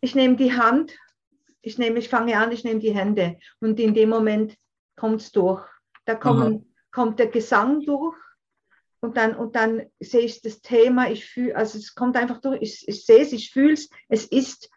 Ich 0.01 0.15
nehme 0.15 0.37
die 0.37 0.53
Hand, 0.55 0.97
ich 1.63 1.79
nehme, 1.79 1.99
ich 1.99 2.09
fange 2.09 2.37
an, 2.39 2.53
ich 2.53 2.65
nehme 2.65 2.81
die 2.81 2.95
Hände 2.95 3.39
und 3.61 3.79
in 3.79 3.95
dem 3.95 4.09
Moment 4.09 4.57
kommt 4.97 5.21
es 5.21 5.33
durch. 5.33 5.67
Da 6.07 6.15
kommen, 6.15 6.75
kommt 6.91 7.19
der 7.19 7.29
Gesang 7.29 7.85
durch 7.85 8.17
und 9.01 9.17
dann, 9.17 9.35
und 9.35 9.57
dann 9.57 9.83
sehe 10.01 10.23
ich 10.23 10.41
das 10.43 10.63
Thema, 10.63 11.11
ich 11.11 11.27
fühle, 11.27 11.57
also 11.57 11.79
es 11.79 11.95
kommt 11.95 12.17
einfach 12.17 12.41
durch, 12.41 12.63
ich, 12.63 12.89
ich 12.89 13.05
sehe 13.05 13.21
es, 13.21 13.33
ich 13.33 13.51
fühle 13.51 13.75
es, 13.75 13.91
es 14.09 14.25
ist 14.27 14.71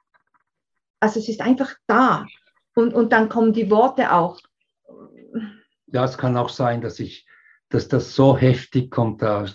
also 1.04 1.20
es 1.20 1.28
ist 1.28 1.42
einfach 1.42 1.76
da. 1.86 2.26
Und, 2.76 2.94
und 2.94 3.12
dann 3.12 3.28
kommen 3.28 3.52
die 3.52 3.70
Worte 3.70 4.14
auch. 4.14 4.40
Ja, 5.88 6.06
es 6.06 6.18
kann 6.18 6.38
auch 6.38 6.48
sein, 6.48 6.80
dass 6.80 6.98
ich, 7.02 7.28
dass 7.68 7.90
das 7.90 8.16
so 8.16 8.38
heftig 8.38 8.90
kommt, 8.90 9.22
da, 9.22 9.46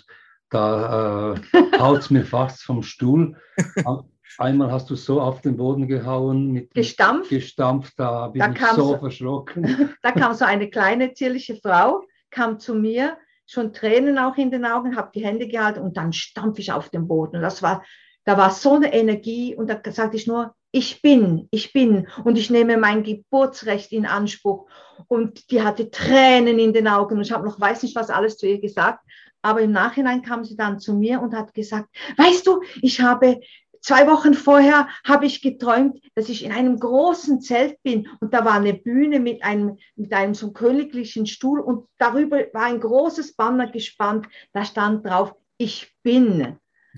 da 0.51 1.33
äh, 1.33 1.39
haut 1.79 1.99
es 1.99 2.11
mir 2.11 2.23
fast 2.23 2.61
vom 2.61 2.83
Stuhl. 2.83 3.35
Einmal 4.37 4.71
hast 4.71 4.89
du 4.89 4.95
so 4.95 5.21
auf 5.21 5.41
den 5.41 5.57
Boden 5.57 5.87
gehauen, 5.87 6.51
mit 6.51 6.73
gestampft, 6.73 7.29
gestampft 7.29 7.93
da 7.97 8.27
bin 8.27 8.39
da 8.39 8.51
ich 8.51 8.59
so, 8.75 8.93
so 8.93 8.97
verschrocken. 8.97 9.89
Da 10.01 10.11
kam 10.11 10.33
so 10.33 10.45
eine 10.45 10.69
kleine 10.69 11.13
zierliche 11.13 11.55
Frau, 11.55 12.03
kam 12.29 12.59
zu 12.59 12.75
mir, 12.75 13.17
schon 13.45 13.73
Tränen 13.73 14.19
auch 14.19 14.37
in 14.37 14.51
den 14.51 14.65
Augen, 14.65 14.95
habe 14.95 15.11
die 15.13 15.25
Hände 15.25 15.47
gehalten 15.47 15.79
und 15.79 15.97
dann 15.97 16.13
stampf 16.13 16.59
ich 16.59 16.71
auf 16.71 16.89
den 16.89 17.07
Boden. 17.07 17.41
das 17.41 17.63
war, 17.63 17.83
da 18.23 18.37
war 18.37 18.51
so 18.51 18.75
eine 18.75 18.93
Energie 18.93 19.55
und 19.55 19.69
da 19.69 19.79
sagte 19.91 20.17
ich 20.17 20.27
nur, 20.27 20.53
ich 20.71 21.01
bin, 21.01 21.47
ich 21.49 21.73
bin 21.73 22.07
und 22.23 22.37
ich 22.37 22.49
nehme 22.49 22.77
mein 22.77 23.01
Geburtsrecht 23.03 23.91
in 23.91 24.05
Anspruch. 24.05 24.69
Und 25.07 25.49
die 25.49 25.63
hatte 25.63 25.89
Tränen 25.89 26.59
in 26.59 26.73
den 26.73 26.87
Augen 26.87 27.15
und 27.15 27.21
ich 27.21 27.31
habe 27.31 27.45
noch, 27.45 27.59
weiß 27.59 27.81
nicht, 27.83 27.95
was 27.95 28.09
alles 28.09 28.37
zu 28.37 28.45
ihr 28.45 28.61
gesagt. 28.61 29.03
Aber 29.41 29.61
im 29.61 29.71
Nachhinein 29.71 30.21
kam 30.21 30.43
sie 30.43 30.55
dann 30.55 30.79
zu 30.79 30.93
mir 30.93 31.21
und 31.21 31.33
hat 31.33 31.53
gesagt, 31.53 31.89
weißt 32.17 32.45
du, 32.45 32.61
ich 32.81 33.01
habe 33.01 33.39
zwei 33.81 34.07
Wochen 34.07 34.33
vorher 34.33 34.87
habe 35.05 35.25
ich 35.25 35.41
geträumt, 35.41 35.99
dass 36.15 36.29
ich 36.29 36.43
in 36.43 36.51
einem 36.51 36.79
großen 36.79 37.41
Zelt 37.41 37.81
bin 37.83 38.07
und 38.19 38.33
da 38.33 38.45
war 38.45 38.53
eine 38.53 38.73
Bühne 38.73 39.19
mit 39.19 39.43
einem, 39.43 39.77
mit 39.95 40.13
einem 40.13 40.33
so 40.33 40.51
königlichen 40.51 41.25
Stuhl 41.25 41.59
und 41.59 41.87
darüber 41.97 42.37
war 42.53 42.65
ein 42.65 42.79
großes 42.79 43.35
Banner 43.35 43.71
gespannt. 43.71 44.27
Da 44.53 44.65
stand 44.65 45.05
drauf, 45.05 45.33
ich 45.57 45.95
bin. 46.03 46.57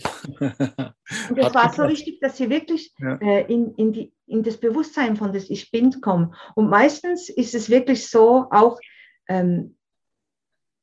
Und 1.29 1.37
es 1.37 1.53
war 1.53 1.73
so 1.73 1.87
wichtig, 1.87 2.19
dass 2.21 2.37
sie 2.37 2.49
wirklich 2.49 2.93
ja. 2.99 3.15
äh, 3.15 3.41
in, 3.51 3.75
in, 3.75 3.91
die, 3.91 4.13
in 4.25 4.41
das 4.41 4.57
Bewusstsein 4.57 5.17
von 5.17 5.33
das 5.33 5.49
Ich 5.49 5.69
Bin 5.69 5.99
kommen. 5.99 6.33
Und 6.55 6.69
meistens 6.69 7.29
ist 7.29 7.53
es 7.53 7.69
wirklich 7.69 8.09
so 8.09 8.47
auch, 8.51 8.79
ähm, 9.27 9.77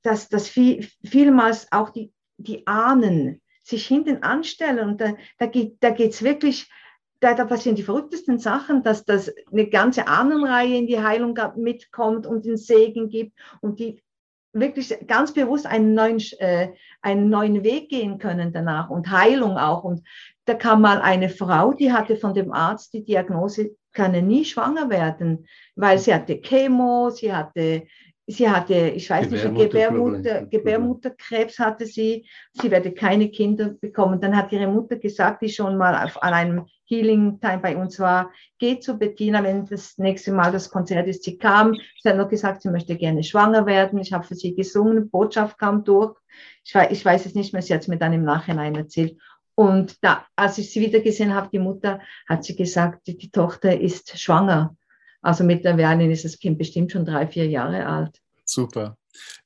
dass, 0.02 0.28
dass 0.28 0.48
viel, 0.48 0.86
vielmals 1.04 1.72
auch 1.72 1.90
die, 1.90 2.12
die 2.36 2.66
Ahnen 2.66 3.40
sich 3.68 3.86
hinten 3.86 4.22
anstellen. 4.22 4.88
Und 4.88 5.00
da, 5.00 5.14
da 5.38 5.46
geht 5.46 5.82
es 5.82 6.18
da 6.18 6.24
wirklich, 6.24 6.70
da, 7.20 7.34
da 7.34 7.44
passieren 7.44 7.76
die 7.76 7.82
verrücktesten 7.82 8.38
Sachen, 8.38 8.82
dass 8.82 9.04
das 9.04 9.32
eine 9.52 9.68
ganze 9.68 10.08
Ahnenreihe 10.08 10.78
in 10.78 10.86
die 10.86 11.02
Heilung 11.02 11.38
mitkommt 11.56 12.26
und 12.26 12.44
den 12.44 12.56
Segen 12.56 13.08
gibt 13.08 13.32
und 13.60 13.78
die 13.78 14.02
wirklich 14.52 14.96
ganz 15.06 15.32
bewusst 15.32 15.66
einen 15.66 15.94
neuen, 15.94 16.20
äh, 16.38 16.70
einen 17.02 17.28
neuen 17.28 17.62
Weg 17.62 17.90
gehen 17.90 18.18
können 18.18 18.52
danach 18.52 18.88
und 18.88 19.10
Heilung 19.10 19.58
auch. 19.58 19.84
Und 19.84 20.02
da 20.46 20.54
kam 20.54 20.80
mal 20.80 21.00
eine 21.00 21.28
Frau, 21.28 21.74
die 21.74 21.92
hatte 21.92 22.16
von 22.16 22.34
dem 22.34 22.52
Arzt 22.52 22.94
die 22.94 23.04
Diagnose, 23.04 23.76
kann 23.92 24.12
nie 24.26 24.44
schwanger 24.44 24.88
werden, 24.90 25.46
weil 25.74 25.98
sie 25.98 26.14
hatte 26.14 26.40
Chemo, 26.40 27.10
sie 27.10 27.34
hatte 27.34 27.86
sie 28.28 28.48
hatte, 28.48 28.74
ich 28.74 29.08
weiß 29.08 29.30
nicht, 29.30 29.42
Gebärmutter, 29.42 30.46
Gebärmutterkrebs 30.46 31.58
hatte 31.58 31.86
sie, 31.86 32.26
sie 32.52 32.70
werde 32.70 32.92
keine 32.92 33.30
Kinder 33.30 33.70
bekommen. 33.80 34.20
Dann 34.20 34.36
hat 34.36 34.52
ihre 34.52 34.66
Mutter 34.66 34.96
gesagt, 34.96 35.42
die 35.42 35.48
schon 35.48 35.78
mal 35.78 36.04
auf, 36.04 36.22
an 36.22 36.34
einem 36.34 36.66
Healing 36.84 37.40
Time 37.40 37.58
bei 37.58 37.76
uns 37.76 37.98
war, 37.98 38.30
geh 38.58 38.78
zu 38.78 38.98
Bettina, 38.98 39.42
wenn 39.42 39.64
das 39.64 39.96
nächste 39.98 40.32
Mal 40.32 40.52
das 40.52 40.70
Konzert 40.70 41.08
ist. 41.08 41.24
Sie 41.24 41.38
kam, 41.38 41.74
sie 42.02 42.08
hat 42.08 42.16
nur 42.16 42.28
gesagt, 42.28 42.62
sie 42.62 42.70
möchte 42.70 42.96
gerne 42.96 43.22
schwanger 43.24 43.66
werden. 43.66 43.98
Ich 43.98 44.12
habe 44.12 44.24
für 44.24 44.34
sie 44.34 44.54
gesungen, 44.54 45.10
Botschaft 45.10 45.58
kam 45.58 45.84
durch. 45.84 46.14
Ich, 46.64 46.74
ich 46.74 47.04
weiß 47.04 47.26
es 47.26 47.34
nicht 47.34 47.52
mehr, 47.54 47.62
sie 47.62 47.74
hat 47.74 47.80
es 47.80 47.88
mir 47.88 47.98
dann 47.98 48.12
im 48.12 48.24
Nachhinein 48.24 48.74
erzählt. 48.74 49.18
Und 49.54 50.04
da, 50.04 50.24
als 50.36 50.58
ich 50.58 50.70
sie 50.70 50.80
wieder 50.80 51.00
gesehen 51.00 51.34
habe, 51.34 51.48
die 51.50 51.58
Mutter, 51.58 52.00
hat 52.28 52.44
sie 52.44 52.54
gesagt, 52.54 53.06
die, 53.06 53.18
die 53.18 53.30
Tochter 53.30 53.80
ist 53.80 54.18
schwanger. 54.18 54.76
Also 55.22 55.44
mittlerweile 55.44 56.10
ist 56.10 56.24
das 56.24 56.38
Kind 56.38 56.58
bestimmt 56.58 56.92
schon 56.92 57.04
drei, 57.04 57.26
vier 57.26 57.46
Jahre 57.46 57.86
alt. 57.86 58.20
Super. 58.44 58.96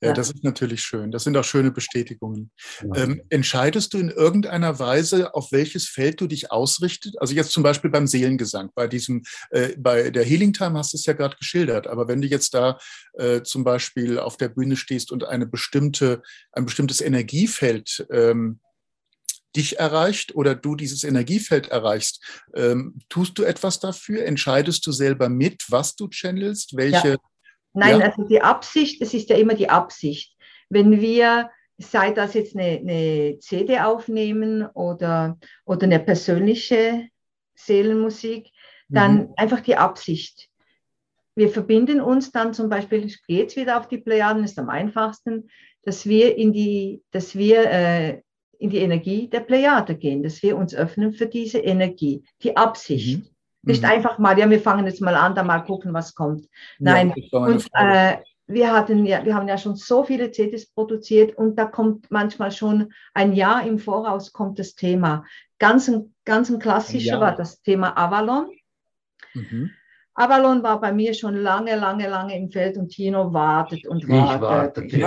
Ja, 0.00 0.08
ja, 0.08 0.14
das 0.14 0.30
ist 0.30 0.44
natürlich 0.44 0.82
schön. 0.82 1.11
Das 1.11 1.24
sind 1.24 1.37
auch 1.37 1.44
schöne 1.44 1.70
Bestätigungen. 1.70 2.50
Ja. 2.82 3.04
Ähm, 3.04 3.22
entscheidest 3.30 3.94
du 3.94 3.98
in 3.98 4.11
irgendeiner 4.11 4.78
Weise, 4.78 5.35
auf 5.35 5.52
welches 5.52 5.88
Feld 5.88 6.20
du 6.20 6.26
dich 6.26 6.52
ausrichtest? 6.52 7.20
Also 7.20 7.35
jetzt 7.35 7.52
zum 7.52 7.62
Beispiel 7.62 7.90
beim 7.90 8.06
Seelengesang, 8.06 8.70
bei 8.74 8.87
diesem, 8.87 9.22
äh, 9.50 9.70
bei 9.78 10.11
der 10.11 10.24
Healing 10.24 10.52
Time 10.52 10.78
hast 10.78 10.92
du 10.92 10.96
es 10.96 11.06
ja 11.06 11.14
gerade 11.14 11.37
geschildert, 11.37 11.87
aber 11.87 12.08
wenn 12.08 12.20
du 12.20 12.28
jetzt 12.28 12.54
da 12.54 12.78
äh, 13.14 13.42
zum 13.42 13.64
Beispiel 13.64 14.18
auf 14.18 14.37
der 14.37 14.48
Bühne 14.48 14.76
stehst 14.76 15.11
und 15.11 15.24
eine 15.24 15.46
bestimmte, 15.46 16.22
ein 16.52 16.66
bestimmtes 16.66 17.00
Energiefeld 17.00 18.06
ähm, 18.11 18.61
dich 19.56 19.78
erreicht 19.78 20.34
oder 20.34 20.54
du 20.54 20.76
dieses 20.76 21.04
Energiefeld 21.04 21.68
erreichst, 21.68 22.22
ähm, 22.54 22.98
tust 23.08 23.38
du 23.38 23.44
etwas 23.44 23.80
dafür? 23.80 24.24
Entscheidest 24.24 24.86
du 24.86 24.92
selber 24.92 25.28
mit, 25.28 25.64
was 25.68 25.94
du 25.96 26.08
channelst? 26.08 26.76
Welche 26.76 27.08
ja. 27.08 27.16
Nein, 27.74 28.00
ja. 28.00 28.06
also 28.06 28.24
die 28.24 28.42
Absicht, 28.42 29.00
es 29.00 29.14
ist 29.14 29.30
ja 29.30 29.36
immer 29.36 29.54
die 29.54 29.70
Absicht. 29.70 30.36
Wenn 30.68 31.00
wir, 31.00 31.50
sei 31.78 32.12
das 32.12 32.34
jetzt 32.34 32.56
eine, 32.56 32.78
eine 32.78 33.38
CD 33.40 33.80
aufnehmen 33.80 34.66
oder, 34.74 35.38
oder 35.64 35.84
eine 35.84 36.00
persönliche 36.00 37.08
Seelenmusik, 37.54 38.50
dann 38.88 39.14
mhm. 39.14 39.34
einfach 39.36 39.60
die 39.60 39.76
Absicht. 39.76 40.48
Wir 41.34 41.48
verbinden 41.48 42.00
uns 42.00 42.30
dann 42.30 42.52
zum 42.52 42.68
Beispiel, 42.68 43.06
ich 43.06 43.24
gehe 43.24 43.40
jetzt 43.40 43.56
wieder 43.56 43.78
auf 43.78 43.88
die 43.88 43.98
Plejaden, 43.98 44.44
ist 44.44 44.58
am 44.58 44.68
einfachsten, 44.68 45.48
dass 45.82 46.06
wir 46.06 46.36
in 46.36 46.52
die, 46.52 47.02
dass 47.10 47.34
wir 47.34 47.70
äh, 47.70 48.22
in 48.62 48.70
die 48.70 48.79
Energie 48.79 49.29
der 49.29 49.40
Plejade 49.40 49.96
gehen, 49.96 50.22
dass 50.22 50.42
wir 50.42 50.57
uns 50.57 50.75
öffnen 50.75 51.12
für 51.12 51.27
diese 51.27 51.59
Energie, 51.59 52.25
die 52.42 52.57
Absicht. 52.57 53.18
Mhm. 53.18 53.29
Nicht 53.62 53.83
mhm. 53.83 53.88
einfach 53.90 54.18
mal, 54.18 54.38
ja, 54.38 54.48
wir 54.48 54.61
fangen 54.61 54.87
jetzt 54.87 55.01
mal 55.01 55.16
an, 55.16 55.35
da 55.35 55.42
mal 55.42 55.61
gucken, 55.61 55.92
was 55.92 56.14
kommt. 56.14 56.48
Nein, 56.79 57.12
ja, 57.16 57.38
und, 57.38 57.66
äh, 57.72 58.18
wir, 58.46 58.72
hatten 58.72 59.05
ja, 59.05 59.25
wir 59.25 59.35
haben 59.35 59.48
ja 59.48 59.59
schon 59.59 59.75
so 59.75 60.05
viele 60.05 60.31
CDs 60.31 60.66
produziert 60.66 61.37
und 61.37 61.57
da 61.59 61.64
kommt 61.64 62.11
manchmal 62.11 62.53
schon 62.53 62.92
ein 63.14 63.33
Jahr 63.33 63.66
im 63.66 63.79
Voraus 63.79 64.33
kommt 64.33 64.59
das 64.59 64.75
Thema. 64.75 65.25
Ganz 65.59 65.88
ein, 65.88 66.14
ganz 66.25 66.48
ein 66.51 66.59
klassischer 66.59 67.14
ja. 67.14 67.20
war 67.20 67.35
das 67.35 67.62
Thema 67.62 67.96
Avalon. 67.96 68.51
Mhm. 69.35 69.70
Avalon 70.14 70.62
war 70.62 70.79
bei 70.79 70.92
mir 70.92 71.14
schon 71.14 71.37
lange, 71.37 71.75
lange, 71.77 72.07
lange 72.07 72.37
im 72.37 72.51
Feld 72.51 72.77
und 72.77 72.90
Tino 72.90 73.33
wartet 73.33 73.87
und 73.87 74.07
wartet. 74.09 74.92
Ich 74.92 75.03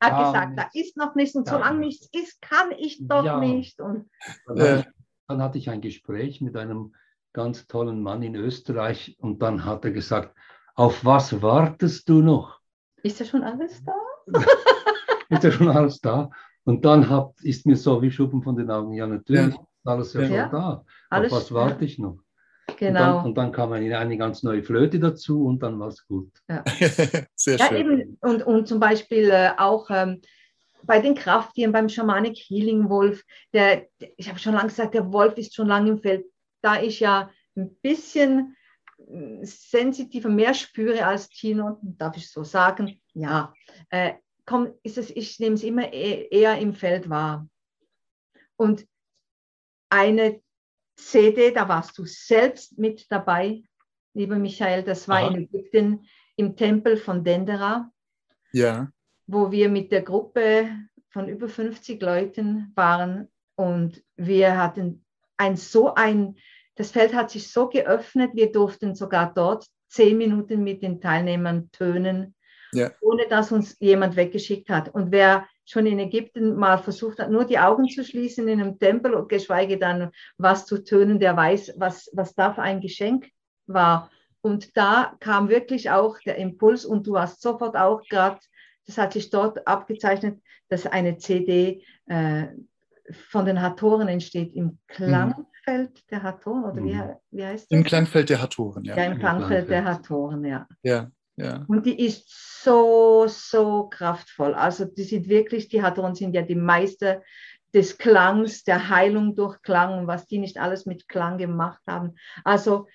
warte. 0.00 0.16
Hat 0.16 0.32
gesagt, 0.32 0.58
da 0.58 0.80
ist 0.80 0.96
noch 0.96 1.14
nichts 1.14 1.34
und 1.34 1.48
solange 1.48 1.80
nichts 1.80 2.08
ist, 2.12 2.40
kann 2.42 2.70
ich 2.76 3.06
doch 3.06 3.24
ja. 3.24 3.38
nicht. 3.38 3.80
Und, 3.80 4.08
äh, 4.56 4.82
dann 5.28 5.42
hatte 5.42 5.58
ich 5.58 5.70
ein 5.70 5.80
Gespräch 5.80 6.40
mit 6.40 6.56
einem 6.56 6.94
ganz 7.32 7.66
tollen 7.66 8.02
Mann 8.02 8.22
in 8.22 8.34
Österreich 8.34 9.16
und 9.20 9.40
dann 9.40 9.64
hat 9.64 9.84
er 9.84 9.92
gesagt, 9.92 10.36
auf 10.74 11.04
was 11.04 11.42
wartest 11.42 12.08
du 12.08 12.22
noch? 12.22 12.60
Ist 13.02 13.20
ja 13.20 13.26
schon 13.26 13.42
alles 13.42 13.82
da? 13.84 13.94
ist 15.28 15.44
ja 15.44 15.50
schon 15.50 15.68
alles 15.68 16.00
da? 16.00 16.30
Und 16.64 16.84
dann 16.84 17.08
hab, 17.08 17.40
ist 17.40 17.66
mir 17.66 17.76
so 17.76 18.00
wie 18.02 18.10
Schuppen 18.10 18.42
von 18.42 18.56
den 18.56 18.70
Augen, 18.70 18.92
ja 18.92 19.06
natürlich, 19.06 19.54
ja. 19.54 19.66
alles 19.84 20.12
ja, 20.12 20.22
ja 20.22 20.28
schon 20.28 20.52
da. 20.52 20.84
Alles, 21.10 21.32
auf 21.32 21.38
was 21.38 21.52
warte 21.52 21.84
ich 21.84 21.98
noch? 21.98 22.18
Genau. 22.78 22.98
Und 22.98 23.16
dann, 23.16 23.24
und 23.26 23.34
dann, 23.38 23.52
kam 23.52 23.72
eine, 23.72 23.98
eine 23.98 24.16
ganz 24.16 24.42
neue 24.42 24.62
Flöte 24.62 24.98
dazu 24.98 25.46
und 25.46 25.62
dann 25.62 25.78
war 25.78 25.88
es 25.88 26.06
gut. 26.06 26.30
Ja. 26.48 26.64
Sehr 27.34 27.58
schön. 27.58 27.58
Ja, 27.58 27.76
eben, 27.76 28.18
und, 28.20 28.42
und 28.42 28.68
zum 28.68 28.80
Beispiel 28.80 29.30
äh, 29.30 29.50
auch 29.56 29.88
ähm, 29.90 30.20
bei 30.84 31.00
den 31.00 31.14
Krafttieren, 31.14 31.72
beim 31.72 31.88
Shamanic 31.88 32.36
Healing 32.36 32.88
Wolf, 32.88 33.24
der, 33.52 33.86
ich 34.16 34.28
habe 34.28 34.38
schon 34.38 34.54
lange 34.54 34.68
gesagt, 34.68 34.94
der 34.94 35.12
Wolf 35.12 35.36
ist 35.36 35.54
schon 35.54 35.68
lange 35.68 35.90
im 35.90 35.98
Feld. 35.98 36.26
Da 36.60 36.80
ich 36.80 37.00
ja 37.00 37.30
ein 37.56 37.74
bisschen 37.82 38.56
äh, 38.98 39.44
sensitiver 39.44 40.28
mehr 40.28 40.54
spüre 40.54 41.06
als 41.06 41.28
Tino, 41.28 41.78
darf 41.82 42.16
ich 42.16 42.30
so 42.30 42.44
sagen, 42.44 43.00
ja, 43.14 43.52
äh, 43.90 44.14
komm, 44.44 44.72
ist 44.82 44.98
es, 44.98 45.10
ich 45.10 45.38
nehme 45.38 45.54
es 45.54 45.62
immer 45.62 45.92
e 45.92 46.28
eher 46.30 46.58
im 46.58 46.74
Feld 46.74 47.08
wahr. 47.08 47.48
Und 48.56 48.86
eine 49.88 50.41
CD, 51.06 51.52
da 51.52 51.68
warst 51.68 51.96
du 51.98 52.04
selbst 52.04 52.78
mit 52.78 53.10
dabei, 53.10 53.62
lieber 54.14 54.36
Michael, 54.36 54.82
das 54.82 55.08
war 55.08 55.18
Aha. 55.18 55.28
in 55.28 55.42
Ägypten 55.42 56.06
im 56.36 56.56
Tempel 56.56 56.96
von 56.96 57.24
Dendera. 57.24 57.90
Ja 58.52 58.88
wo 59.26 59.50
wir 59.50 59.68
mit 59.68 59.92
der 59.92 60.02
Gruppe 60.02 60.68
von 61.08 61.28
über 61.28 61.48
50 61.48 62.00
Leuten 62.00 62.72
waren 62.74 63.28
und 63.54 64.02
wir 64.16 64.58
hatten 64.58 65.04
ein 65.36 65.56
so 65.56 65.94
ein, 65.94 66.36
das 66.74 66.90
Feld 66.90 67.14
hat 67.14 67.30
sich 67.30 67.50
so 67.50 67.68
geöffnet, 67.68 68.32
wir 68.34 68.52
durften 68.52 68.94
sogar 68.94 69.32
dort 69.34 69.66
zehn 69.88 70.16
Minuten 70.16 70.64
mit 70.64 70.82
den 70.82 71.00
Teilnehmern 71.00 71.70
tönen, 71.70 72.34
ja. 72.72 72.90
ohne 73.00 73.26
dass 73.28 73.52
uns 73.52 73.76
jemand 73.78 74.16
weggeschickt 74.16 74.70
hat. 74.70 74.88
Und 74.88 75.12
wer 75.12 75.46
schon 75.64 75.86
in 75.86 75.98
Ägypten 75.98 76.56
mal 76.56 76.78
versucht 76.78 77.18
hat, 77.18 77.30
nur 77.30 77.44
die 77.44 77.58
Augen 77.58 77.88
zu 77.88 78.04
schließen 78.04 78.48
in 78.48 78.60
einem 78.60 78.78
Tempel 78.78 79.14
und 79.14 79.28
geschweige 79.28 79.78
dann 79.78 80.10
was 80.36 80.66
zu 80.66 80.82
tönen, 80.82 81.18
der 81.18 81.36
weiß, 81.36 81.74
was, 81.76 82.10
was 82.12 82.34
da 82.34 82.52
für 82.52 82.62
ein 82.62 82.80
Geschenk 82.80 83.28
war. 83.66 84.10
Und 84.40 84.76
da 84.76 85.14
kam 85.20 85.48
wirklich 85.48 85.90
auch 85.90 86.18
der 86.18 86.36
Impuls 86.36 86.84
und 86.84 87.06
du 87.06 87.18
hast 87.18 87.40
sofort 87.40 87.76
auch 87.76 88.02
gerade 88.08 88.38
das 88.86 88.98
hat 88.98 89.12
sich 89.12 89.30
dort 89.30 89.66
abgezeichnet, 89.66 90.40
dass 90.68 90.86
eine 90.86 91.18
CD 91.18 91.84
äh, 92.06 92.46
von 93.10 93.44
den 93.44 93.60
Hatoren 93.60 94.08
entsteht 94.08 94.54
im 94.54 94.78
Klangfeld 94.88 96.10
der 96.10 96.22
Hatoren, 96.22 96.64
oder 96.64 96.82
wie, 96.82 96.94
mhm. 96.94 97.14
wie 97.30 97.44
heißt 97.44 97.70
das? 97.70 97.78
Im 97.78 97.84
Klangfeld 97.84 98.30
der 98.30 98.42
Hatoren, 98.42 98.84
ja. 98.84 98.96
Ja, 98.96 99.04
im 99.04 99.18
Klangfeld 99.18 99.68
der 99.68 99.84
Hatoren, 99.84 100.44
ja. 100.44 100.66
Ja, 100.82 101.10
ja. 101.36 101.64
Und 101.66 101.86
die 101.86 101.98
ist 101.98 102.28
so, 102.62 103.26
so 103.26 103.88
kraftvoll. 103.88 104.54
Also 104.54 104.84
die 104.84 105.04
sind 105.04 105.28
wirklich, 105.28 105.68
die 105.68 105.82
Hatoren 105.82 106.14
sind 106.14 106.34
ja 106.34 106.42
die 106.42 106.54
Meister 106.54 107.22
des 107.74 107.96
Klangs, 107.96 108.64
der 108.64 108.90
Heilung 108.90 109.34
durch 109.34 109.62
Klang, 109.62 110.06
was 110.06 110.26
die 110.26 110.38
nicht 110.38 110.58
alles 110.58 110.84
mit 110.84 111.08
Klang 111.08 111.38
gemacht 111.38 111.80
haben. 111.86 112.16
Also 112.44 112.86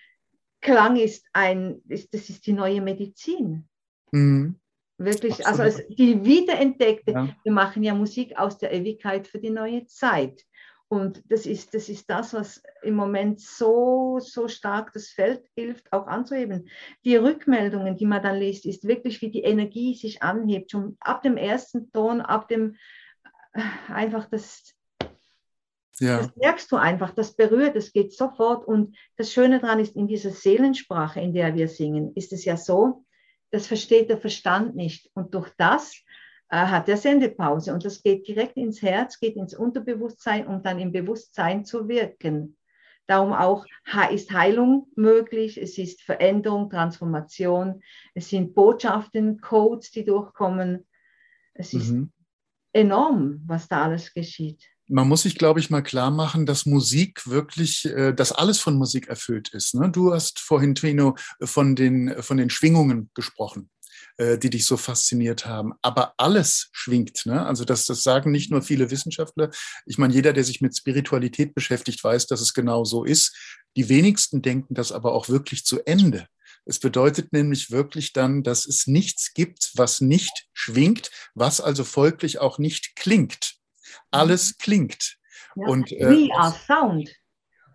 Klang 0.61 0.97
ist 0.97 1.25
ein, 1.33 1.81
ist, 1.87 2.13
das 2.13 2.29
ist 2.29 2.45
die 2.45 2.53
neue 2.53 2.81
Medizin. 2.81 3.67
Mhm. 4.11 4.59
Wirklich, 4.99 5.45
Absolut. 5.45 5.59
also 5.59 5.63
als 5.63 5.87
die 5.95 6.23
wiederentdeckte, 6.23 7.11
ja. 7.11 7.35
wir 7.43 7.51
machen 7.51 7.83
ja 7.83 7.93
Musik 7.93 8.37
aus 8.37 8.57
der 8.57 8.71
Ewigkeit 8.71 9.27
für 9.27 9.39
die 9.39 9.51
neue 9.51 9.85
Zeit. 9.85 10.43
Und 10.89 11.21
das 11.29 11.45
ist, 11.45 11.73
das 11.73 11.89
ist 11.89 12.09
das, 12.09 12.33
was 12.33 12.63
im 12.81 12.95
Moment 12.95 13.41
so, 13.41 14.19
so 14.21 14.47
stark 14.47 14.93
das 14.93 15.09
Feld 15.09 15.43
hilft, 15.53 15.91
auch 15.91 16.07
anzuheben. 16.07 16.69
Die 17.03 17.17
Rückmeldungen, 17.17 17.97
die 17.97 18.05
man 18.05 18.23
dann 18.23 18.37
liest, 18.37 18.65
ist 18.65 18.87
wirklich, 18.87 19.21
wie 19.21 19.29
die 19.29 19.43
Energie 19.43 19.95
sich 19.95 20.23
anhebt, 20.23 20.71
schon 20.71 20.95
ab 21.01 21.23
dem 21.23 21.35
ersten 21.35 21.91
Ton, 21.91 22.21
ab 22.21 22.47
dem, 22.47 22.77
äh, 23.53 23.61
einfach 23.91 24.29
das, 24.29 24.73
ja. 25.99 26.19
das 26.19 26.35
merkst 26.37 26.71
du 26.71 26.77
einfach, 26.77 27.11
das 27.11 27.35
berührt, 27.35 27.75
das 27.75 27.91
geht 27.91 28.13
sofort. 28.13 28.65
Und 28.65 28.95
das 29.17 29.33
Schöne 29.33 29.59
daran 29.59 29.79
ist, 29.79 29.97
in 29.97 30.07
dieser 30.07 30.31
Seelensprache, 30.31 31.19
in 31.19 31.33
der 31.33 31.53
wir 31.55 31.67
singen, 31.67 32.13
ist 32.15 32.31
es 32.31 32.45
ja 32.45 32.55
so, 32.55 33.03
das 33.51 33.67
versteht 33.67 34.09
der 34.09 34.17
Verstand 34.17 34.75
nicht. 34.75 35.09
Und 35.13 35.33
durch 35.33 35.49
das 35.57 36.01
hat 36.49 36.87
er 36.89 36.97
Sendepause. 36.97 37.73
Und 37.73 37.85
das 37.85 38.01
geht 38.01 38.27
direkt 38.27 38.57
ins 38.57 38.81
Herz, 38.81 39.19
geht 39.19 39.35
ins 39.35 39.53
Unterbewusstsein, 39.53 40.47
um 40.47 40.63
dann 40.63 40.79
im 40.79 40.91
Bewusstsein 40.91 41.65
zu 41.65 41.87
wirken. 41.87 42.57
Darum 43.07 43.31
auch 43.31 43.65
ist 44.11 44.31
Heilung 44.31 44.87
möglich, 44.95 45.57
es 45.57 45.77
ist 45.77 46.01
Veränderung, 46.01 46.69
Transformation, 46.69 47.81
es 48.13 48.29
sind 48.29 48.53
Botschaften, 48.53 49.39
Codes, 49.39 49.91
die 49.91 50.03
durchkommen. 50.03 50.85
Es 51.53 51.73
ist 51.73 51.91
mhm. 51.91 52.11
enorm, 52.73 53.41
was 53.45 53.69
da 53.69 53.83
alles 53.83 54.13
geschieht 54.13 54.67
man 54.89 55.07
muss 55.07 55.23
sich, 55.23 55.37
glaube 55.37 55.59
ich, 55.59 55.69
mal 55.69 55.81
klar 55.81 56.11
machen, 56.11 56.45
dass 56.45 56.65
Musik 56.65 57.27
wirklich, 57.27 57.85
äh, 57.85 58.13
dass 58.13 58.31
alles 58.31 58.59
von 58.59 58.77
Musik 58.77 59.07
erfüllt 59.07 59.49
ist. 59.49 59.75
Ne? 59.75 59.89
Du 59.91 60.13
hast 60.13 60.39
vorhin, 60.39 60.75
Trino, 60.75 61.15
von 61.41 61.75
den, 61.75 62.21
von 62.21 62.37
den 62.37 62.49
Schwingungen 62.49 63.09
gesprochen, 63.13 63.69
äh, 64.17 64.37
die 64.37 64.49
dich 64.49 64.65
so 64.65 64.77
fasziniert 64.77 65.45
haben. 65.45 65.73
Aber 65.81 66.13
alles 66.17 66.69
schwingt. 66.71 67.25
Ne? 67.25 67.45
Also 67.45 67.65
das, 67.65 67.85
das 67.85 68.03
sagen 68.03 68.31
nicht 68.31 68.51
nur 68.51 68.61
viele 68.61 68.91
Wissenschaftler. 68.91 69.49
Ich 69.85 69.97
meine, 69.97 70.13
jeder, 70.13 70.33
der 70.33 70.43
sich 70.43 70.61
mit 70.61 70.75
Spiritualität 70.75 71.55
beschäftigt, 71.55 72.03
weiß, 72.03 72.27
dass 72.27 72.41
es 72.41 72.53
genau 72.53 72.83
so 72.83 73.03
ist. 73.03 73.35
Die 73.75 73.89
wenigsten 73.89 74.41
denken 74.41 74.73
das 74.73 74.91
aber 74.91 75.13
auch 75.13 75.29
wirklich 75.29 75.65
zu 75.65 75.85
Ende. 75.85 76.27
Es 76.65 76.79
bedeutet 76.79 77.31
nämlich 77.31 77.71
wirklich 77.71 78.11
dann, 78.11 78.43
dass 78.43 78.65
es 78.65 78.87
nichts 78.87 79.33
gibt, 79.33 79.71
was 79.75 80.01
nicht 80.01 80.47
schwingt, 80.53 81.11
was 81.33 81.61
also 81.61 81.83
folglich 81.85 82.39
auch 82.39 82.59
nicht 82.59 82.95
klingt 82.95 83.57
alles 84.11 84.51
mhm. 84.51 84.55
klingt. 84.59 85.17
Ja. 85.55 85.67
Und, 85.67 85.91
äh, 85.91 86.09
We 86.09 86.33
Are 86.35 86.53
Sound. 86.65 87.09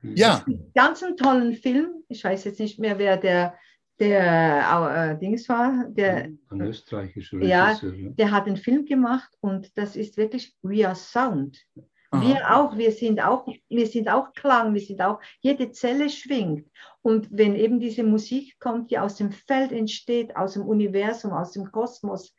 Ja. 0.03 0.45
Ganz 0.74 1.03
einen 1.03 1.16
tollen 1.16 1.55
Film. 1.55 2.05
Ich 2.09 2.24
weiß 2.24 2.45
jetzt 2.45 2.59
nicht 2.59 2.78
mehr, 2.78 2.99
wer 2.99 3.16
der, 3.16 3.57
der 4.03 5.12
äh, 5.12 5.18
Dings 5.18 5.48
war. 5.48 5.86
Der, 5.88 6.30
Ein 6.50 6.61
österreichischer 6.61 7.42
ja, 7.42 7.78
der 7.82 8.30
hat 8.30 8.46
einen 8.46 8.57
Film 8.57 8.84
gemacht 8.84 9.30
und 9.40 9.76
das 9.76 9.96
ist 9.96 10.16
wirklich 10.16 10.55
We 10.62 10.86
Are 10.86 10.96
Sound. 10.96 11.59
Wir 12.14 12.55
auch, 12.55 12.76
wir 12.76 12.92
sind 12.92 13.24
auch, 13.24 13.46
wir 13.70 13.86
sind 13.86 14.11
auch 14.11 14.34
Klang, 14.34 14.74
wir 14.74 14.82
sind 14.82 15.00
auch, 15.00 15.18
jede 15.40 15.70
Zelle 15.70 16.11
schwingt. 16.11 16.68
Und 17.00 17.28
wenn 17.30 17.55
eben 17.55 17.80
diese 17.80 18.03
Musik 18.03 18.59
kommt, 18.61 18.90
die 18.90 18.98
aus 18.98 19.16
dem 19.16 19.32
Feld 19.32 19.72
entsteht, 19.72 20.36
aus 20.36 20.53
dem 20.53 20.62
Universum, 20.62 21.32
aus 21.32 21.53
dem 21.53 21.72
Kosmos, 21.72 22.34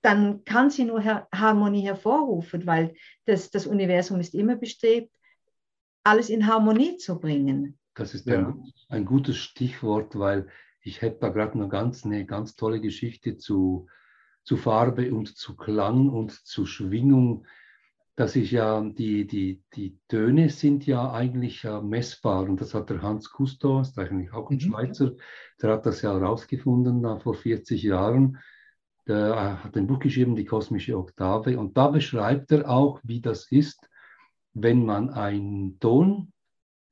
dann 0.00 0.42
kann 0.46 0.70
sie 0.70 0.84
nur 0.84 1.04
Harmonie 1.04 1.82
hervorrufen, 1.82 2.66
weil 2.66 2.94
das, 3.26 3.50
das 3.50 3.66
Universum 3.66 4.20
ist 4.20 4.34
immer 4.34 4.56
bestrebt, 4.56 5.14
alles 6.02 6.30
in 6.30 6.46
Harmonie 6.46 6.96
zu 6.96 7.20
bringen. 7.20 7.78
Das 7.94 8.14
ist 8.14 8.26
ja. 8.26 8.38
ein, 8.38 8.72
ein, 8.88 9.04
gutes 9.04 9.36
Stichwort, 9.36 10.18
weil 10.18 10.48
ich 10.84 11.00
hätte 11.00 11.20
da 11.20 11.28
gerade 11.30 11.54
eine 11.54 11.68
ganz, 11.68 12.04
eine 12.04 12.26
ganz 12.26 12.56
tolle 12.56 12.80
Geschichte 12.80 13.36
zu, 13.38 13.86
zu 14.44 14.56
Farbe 14.56 15.12
und 15.12 15.36
zu 15.36 15.56
Klang 15.56 16.10
und 16.10 16.32
zu 16.32 16.66
Schwingung. 16.66 17.46
Das 18.16 18.36
ist 18.36 18.50
ja, 18.50 18.80
die, 18.80 19.26
die, 19.26 19.62
die 19.74 19.98
Töne 20.08 20.50
sind 20.50 20.86
ja 20.86 21.12
eigentlich 21.12 21.64
äh, 21.64 21.80
messbar 21.80 22.44
und 22.44 22.60
das 22.60 22.74
hat 22.74 22.90
der 22.90 23.02
Hans 23.02 23.32
Cousteau, 23.32 23.80
ist 23.80 23.98
eigentlich 23.98 24.32
auch 24.32 24.50
ein 24.50 24.56
mhm. 24.56 24.60
Schweizer, 24.60 25.12
der 25.60 25.72
hat 25.72 25.86
das 25.86 26.02
ja 26.02 26.12
herausgefunden 26.12 27.04
äh, 27.04 27.18
vor 27.18 27.34
40 27.34 27.82
Jahren. 27.82 28.38
Der 29.08 29.64
hat 29.64 29.76
ein 29.76 29.86
Buch 29.86 29.98
geschrieben, 29.98 30.36
die 30.36 30.44
kosmische 30.44 30.96
Oktave, 30.96 31.58
und 31.58 31.76
da 31.76 31.88
beschreibt 31.88 32.52
er 32.52 32.70
auch, 32.70 33.00
wie 33.02 33.20
das 33.20 33.50
ist, 33.50 33.90
wenn 34.52 34.84
man 34.84 35.10
einen 35.10 35.78
Ton, 35.78 36.32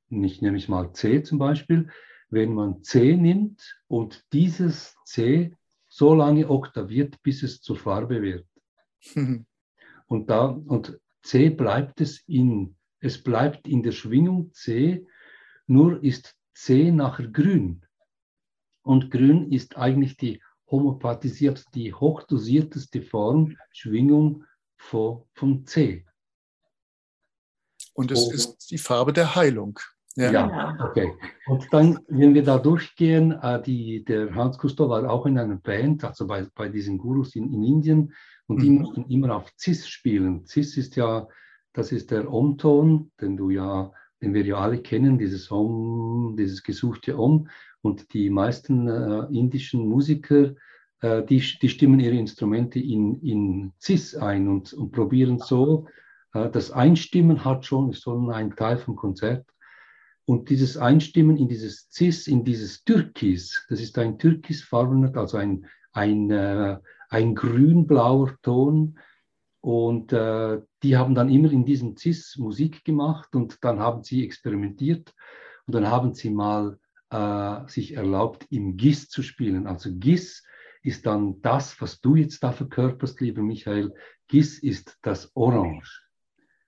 ich 0.09 0.41
nehme 0.41 0.57
ich 0.57 0.67
mal 0.67 0.93
C 0.93 1.23
zum 1.23 1.39
Beispiel, 1.39 1.89
wenn 2.33 2.53
man 2.53 2.83
C 2.83 3.15
nimmt 3.15 3.79
und 3.87 4.25
dieses 4.33 4.95
C 5.05 5.55
so 5.87 6.13
lange 6.13 6.49
oktaviert, 6.49 7.21
bis 7.21 7.43
es 7.43 7.61
zur 7.61 7.77
Farbe 7.77 8.21
wird. 8.21 8.47
Und, 10.07 10.29
da, 10.29 10.45
und 10.45 10.99
C 11.23 11.49
bleibt 11.49 11.99
es 11.99 12.19
in, 12.27 12.75
es 12.99 13.23
bleibt 13.23 13.67
in 13.67 13.81
der 13.81 13.93
Schwingung 13.93 14.53
C, 14.53 15.07
nur 15.65 16.03
ist 16.03 16.35
C 16.53 16.91
nachher 16.91 17.29
grün. 17.29 17.83
Und 18.83 19.09
grün 19.09 19.51
ist 19.51 19.75
eigentlich 19.77 20.17
die 20.17 20.43
homopathisiert, 20.69 21.65
die 21.73 21.93
hochdosierteste 21.93 23.01
Form, 23.01 23.57
Schwingung 23.71 24.43
von, 24.77 25.23
von 25.33 25.65
C. 25.65 26.05
Und 27.93 28.11
es 28.11 28.27
oh. 28.27 28.31
ist 28.31 28.69
die 28.69 28.77
Farbe 28.77 29.13
der 29.13 29.35
Heilung. 29.35 29.79
Ja. 30.15 30.31
ja. 30.31 30.77
okay. 30.89 31.13
Und 31.47 31.67
dann, 31.71 31.99
wenn 32.07 32.33
wir 32.33 32.43
da 32.43 32.59
durchgehen, 32.59 33.31
äh, 33.31 33.61
die, 33.61 34.03
der 34.03 34.33
Hans 34.35 34.57
Gustav 34.57 34.89
war 34.89 35.09
auch 35.09 35.25
in 35.25 35.37
einer 35.37 35.55
Band, 35.55 36.03
also 36.03 36.27
bei, 36.27 36.45
bei 36.55 36.69
diesen 36.69 36.97
Gurus 36.97 37.35
in, 37.35 37.51
in 37.51 37.63
Indien, 37.63 38.13
und 38.47 38.61
die 38.61 38.69
mhm. 38.69 38.81
mussten 38.81 39.05
immer 39.09 39.35
auf 39.35 39.51
Cis 39.57 39.87
spielen. 39.87 40.45
Cis 40.45 40.77
ist 40.77 40.95
ja, 40.95 41.27
das 41.73 41.91
ist 41.91 42.11
der 42.11 42.31
Om-Ton, 42.31 43.11
den 43.21 43.37
du 43.37 43.49
ja, 43.49 43.91
den 44.21 44.33
wir 44.33 44.45
ja 44.45 44.57
alle 44.57 44.79
kennen, 44.79 45.17
dieses 45.17 45.49
Om, 45.51 46.35
dieses 46.37 46.61
gesuchte 46.61 47.17
Om. 47.17 47.47
Und 47.81 48.13
die 48.13 48.29
meisten 48.29 48.87
äh, 48.87 49.25
indischen 49.31 49.87
Musiker, 49.87 50.53
äh, 51.01 51.23
die, 51.23 51.41
die 51.61 51.69
stimmen 51.69 51.99
ihre 51.99 52.15
Instrumente 52.15 52.79
in, 52.79 53.19
in 53.21 53.73
Cis 53.79 54.15
ein 54.15 54.47
und, 54.47 54.73
und 54.73 54.91
probieren 54.91 55.39
so. 55.39 55.87
Äh, 56.33 56.49
das 56.49 56.71
Einstimmen 56.71 57.43
hat 57.43 57.65
schon, 57.65 57.89
ist 57.89 58.03
schon 58.03 58.29
ein 58.29 58.55
Teil 58.55 58.77
vom 58.77 58.95
Konzert 58.95 59.45
und 60.25 60.49
dieses 60.49 60.77
Einstimmen 60.77 61.37
in 61.37 61.47
dieses 61.47 61.89
Cis, 61.91 62.27
in 62.27 62.43
dieses 62.43 62.83
Türkis, 62.83 63.65
das 63.69 63.81
ist 63.81 63.97
ein 63.97 64.17
türkisfarbener, 64.17 65.15
also 65.17 65.37
ein, 65.37 65.65
ein, 65.91 66.31
äh, 66.31 66.77
ein 67.09 67.35
grün-blauer 67.35 68.37
Ton. 68.41 68.99
Und 69.59 70.11
äh, 70.11 70.59
die 70.81 70.97
haben 70.97 71.15
dann 71.15 71.29
immer 71.29 71.51
in 71.51 71.65
diesem 71.65 71.95
Cis 71.95 72.37
Musik 72.37 72.83
gemacht 72.83 73.33
und 73.33 73.63
dann 73.63 73.79
haben 73.79 74.03
sie 74.03 74.25
experimentiert 74.25 75.13
und 75.65 75.75
dann 75.75 75.87
haben 75.87 76.13
sie 76.13 76.29
mal 76.29 76.79
äh, 77.09 77.67
sich 77.67 77.93
erlaubt, 77.93 78.45
im 78.49 78.75
GIS 78.75 79.09
zu 79.09 79.23
spielen. 79.23 79.67
Also 79.67 79.89
GIS 79.93 80.43
ist 80.81 81.05
dann 81.05 81.41
das, 81.41 81.79
was 81.79 82.01
du 82.01 82.15
jetzt 82.15 82.43
da 82.43 82.51
verkörperst, 82.51 83.21
lieber 83.21 83.41
Michael. 83.41 83.93
GIS 84.27 84.59
ist 84.59 84.97
das 85.01 85.31
Orange. 85.35 86.02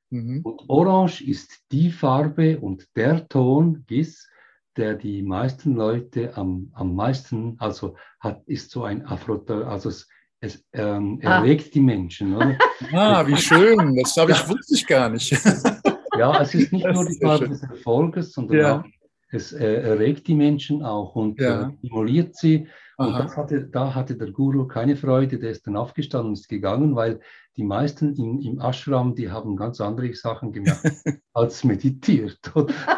Mhm. 0.10 0.42
Und 0.44 0.62
Orange 0.68 1.22
ist 1.22 1.64
die 1.72 1.92
Farbe 1.92 2.60
und 2.60 2.88
der 2.96 3.28
Ton, 3.28 3.84
GIS, 3.88 4.30
der 4.78 4.96
die 4.96 5.22
meisten 5.22 5.76
Leute 5.76 6.36
am, 6.38 6.72
am 6.74 6.96
meisten, 6.96 7.56
also 7.60 7.96
hat, 8.20 8.44
ist 8.46 8.72
so 8.72 8.84
ein 8.84 9.06
Afro, 9.06 9.44
also 9.66 9.90
es, 9.90 10.08
es 10.42 10.64
ähm, 10.74 11.20
ah. 11.24 11.38
erregt 11.38 11.74
die 11.74 11.80
Menschen. 11.80 12.36
Oder? 12.36 12.58
Ah, 12.92 13.26
wie 13.26 13.38
schön, 13.38 13.96
das 13.96 14.16
habe 14.18 14.32
ich, 14.32 14.38
ja. 14.38 14.50
wusste 14.50 14.76
ich 14.76 14.86
gar 14.86 15.10
nicht. 15.10 15.32
ja, 16.18 16.42
es 16.42 16.54
ist 16.54 16.74
nicht 16.74 16.86
nur 16.86 17.06
die 17.06 17.18
Farbe 17.22 17.48
des 17.48 17.64
Erfolges, 17.64 18.34
sondern 18.34 18.58
ja. 18.58 18.80
auch, 18.80 18.86
es 19.32 19.54
äh, 19.54 19.82
erregt 19.82 20.28
die 20.28 20.36
Menschen 20.36 20.84
auch 20.84 21.16
und 21.16 21.40
ja. 21.40 21.70
äh, 21.70 21.72
stimuliert 21.78 22.36
sie. 22.36 22.68
Und 22.98 23.14
hatte, 23.36 23.68
da 23.68 23.94
hatte 23.94 24.16
der 24.16 24.32
Guru 24.32 24.68
keine 24.68 24.96
Freude, 24.96 25.38
der 25.38 25.52
ist 25.52 25.68
dann 25.68 25.76
aufgestanden 25.76 26.30
und 26.30 26.40
ist 26.40 26.48
gegangen, 26.48 26.96
weil 26.96 27.20
die 27.58 27.64
meisten 27.64 28.16
in, 28.16 28.40
im 28.42 28.60
Ashram, 28.60 29.16
die 29.16 29.30
haben 29.30 29.56
ganz 29.56 29.82
andere 29.82 30.14
Sachen 30.14 30.52
gemacht 30.54 30.82
als 31.34 31.64
meditiert. 31.64 32.40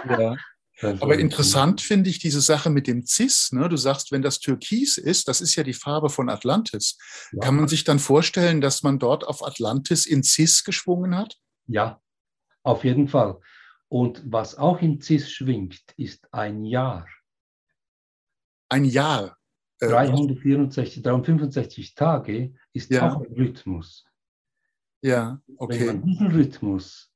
ja. 0.09 0.35
Also, 0.79 1.03
Aber 1.03 1.17
interessant 1.17 1.81
finde 1.81 2.09
ich 2.11 2.19
diese 2.19 2.41
Sache 2.41 2.69
mit 2.69 2.85
dem 2.85 3.03
Cis. 3.03 3.51
Ne? 3.51 3.67
Du 3.67 3.77
sagst, 3.77 4.11
wenn 4.11 4.21
das 4.21 4.39
Türkis 4.39 4.97
ist, 4.97 5.27
das 5.27 5.41
ist 5.41 5.55
ja 5.55 5.63
die 5.63 5.73
Farbe 5.73 6.09
von 6.09 6.29
Atlantis. 6.29 6.99
Ja. 7.31 7.39
Kann 7.39 7.55
man 7.55 7.67
sich 7.67 7.83
dann 7.83 7.97
vorstellen, 7.97 8.61
dass 8.61 8.83
man 8.83 8.99
dort 8.99 9.25
auf 9.25 9.43
Atlantis 9.43 10.05
in 10.05 10.21
Cis 10.21 10.63
geschwungen 10.63 11.17
hat? 11.17 11.37
Ja, 11.65 11.99
auf 12.61 12.83
jeden 12.83 13.07
Fall. 13.07 13.39
Und 13.89 14.21
was 14.25 14.55
auch 14.55 14.81
in 14.81 15.01
Cis 15.01 15.31
schwingt, 15.31 15.81
ist 15.95 16.31
ein 16.31 16.63
Jahr. 16.63 17.07
Ein 18.69 18.85
Jahr. 18.85 19.37
364, 19.79 20.97
äh, 20.97 21.01
365 21.01 21.95
Tage 21.95 22.53
ist 22.73 22.91
ja. 22.91 23.09
auch 23.09 23.21
ein 23.21 23.33
Rhythmus. 23.33 24.05
Ja, 25.01 25.41
okay. 25.57 25.79
Wenn 25.79 25.87
man 25.87 26.03
diesen 26.03 26.27
Rhythmus 26.27 27.11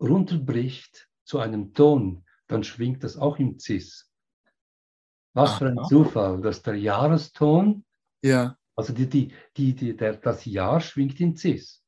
runterbricht 0.00 1.08
zu 1.24 1.38
einem 1.38 1.72
Ton, 1.74 2.24
dann 2.48 2.64
schwingt 2.64 3.04
das 3.04 3.16
auch 3.16 3.38
im 3.38 3.58
Cis. 3.58 4.10
Was 5.32 5.58
für 5.58 5.68
ein 5.68 5.78
Zufall, 5.88 6.40
dass 6.40 6.62
der 6.62 6.74
Jahreston, 6.74 7.84
ja. 8.22 8.56
also 8.74 8.92
die, 8.92 9.08
die, 9.08 9.32
die, 9.56 9.74
die, 9.74 9.96
der, 9.96 10.14
das 10.14 10.44
Jahr 10.44 10.80
schwingt 10.80 11.20
in 11.20 11.36
Cis. 11.36 11.84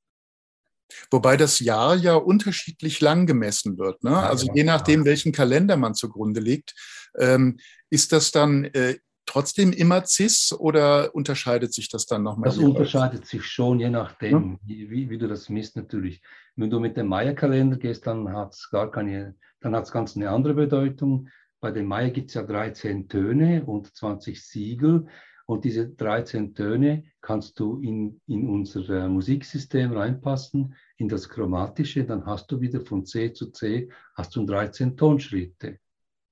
Wobei 1.11 1.37
das 1.37 1.59
Jahr 1.59 1.97
ja 1.97 2.15
unterschiedlich 2.15 3.01
lang 3.01 3.27
gemessen 3.27 3.79
wird. 3.79 4.05
Ne? 4.05 4.17
Also 4.17 4.47
je 4.55 4.63
nachdem, 4.63 5.05
welchen 5.05 5.33
Kalender 5.33 5.77
man 5.77 5.95
zugrunde 5.95 6.41
legt, 6.41 6.75
ähm, 7.19 7.59
ist 7.91 8.13
das 8.13 8.31
dann 8.31 8.65
äh, 8.65 8.99
trotzdem 9.27 9.73
immer 9.73 10.05
CIS 10.05 10.55
oder 10.59 11.15
unterscheidet 11.15 11.73
sich 11.73 11.89
das 11.89 12.07
dann 12.07 12.23
nochmal? 12.23 12.49
Das 12.49 12.59
unterscheidet 12.59 13.27
sich 13.27 13.45
schon, 13.45 13.81
je 13.81 13.91
nachdem, 13.91 14.59
ja. 14.67 14.91
wie, 14.91 15.11
wie, 15.11 15.19
du 15.19 15.29
das 15.29 15.49
misst 15.49 15.77
natürlich. 15.77 16.23
Wenn 16.57 16.71
du 16.71 16.81
mit 16.81 16.97
dem 16.97 17.09
Maya-Kalender 17.09 17.77
gehst, 17.77 18.07
dann 18.07 18.33
hat 18.33 18.55
es 18.55 18.69
gar 18.71 18.91
keine, 18.91 19.35
dann 19.61 19.75
hat 19.75 19.85
es 19.85 19.93
ganz 19.93 20.17
eine 20.17 20.31
andere 20.31 20.55
Bedeutung. 20.55 21.29
Bei 21.61 21.71
dem 21.71 21.87
Maya 21.87 22.09
gibt 22.11 22.31
es 22.31 22.35
ja 22.35 22.43
13 22.43 23.09
Töne 23.09 23.65
und 23.65 23.95
20 23.95 24.45
Siegel. 24.45 25.07
Und 25.47 25.65
diese 25.65 25.89
13 25.89 26.55
Töne 26.55 27.05
kannst 27.21 27.59
du 27.61 27.81
in, 27.81 28.21
in 28.27 28.49
unser 28.49 28.89
äh, 28.89 29.09
Musiksystem 29.09 29.93
reinpassen, 29.93 30.75
in 30.97 31.09
das 31.09 31.29
Chromatische. 31.29 32.05
Dann 32.05 32.25
hast 32.27 32.51
du 32.51 32.61
wieder 32.61 32.81
von 32.81 33.05
C 33.05 33.33
zu 33.33 33.51
C, 33.51 33.89
hast 34.15 34.35
du 34.35 34.45
13 34.45 34.97
Tonschritte. 34.97 35.79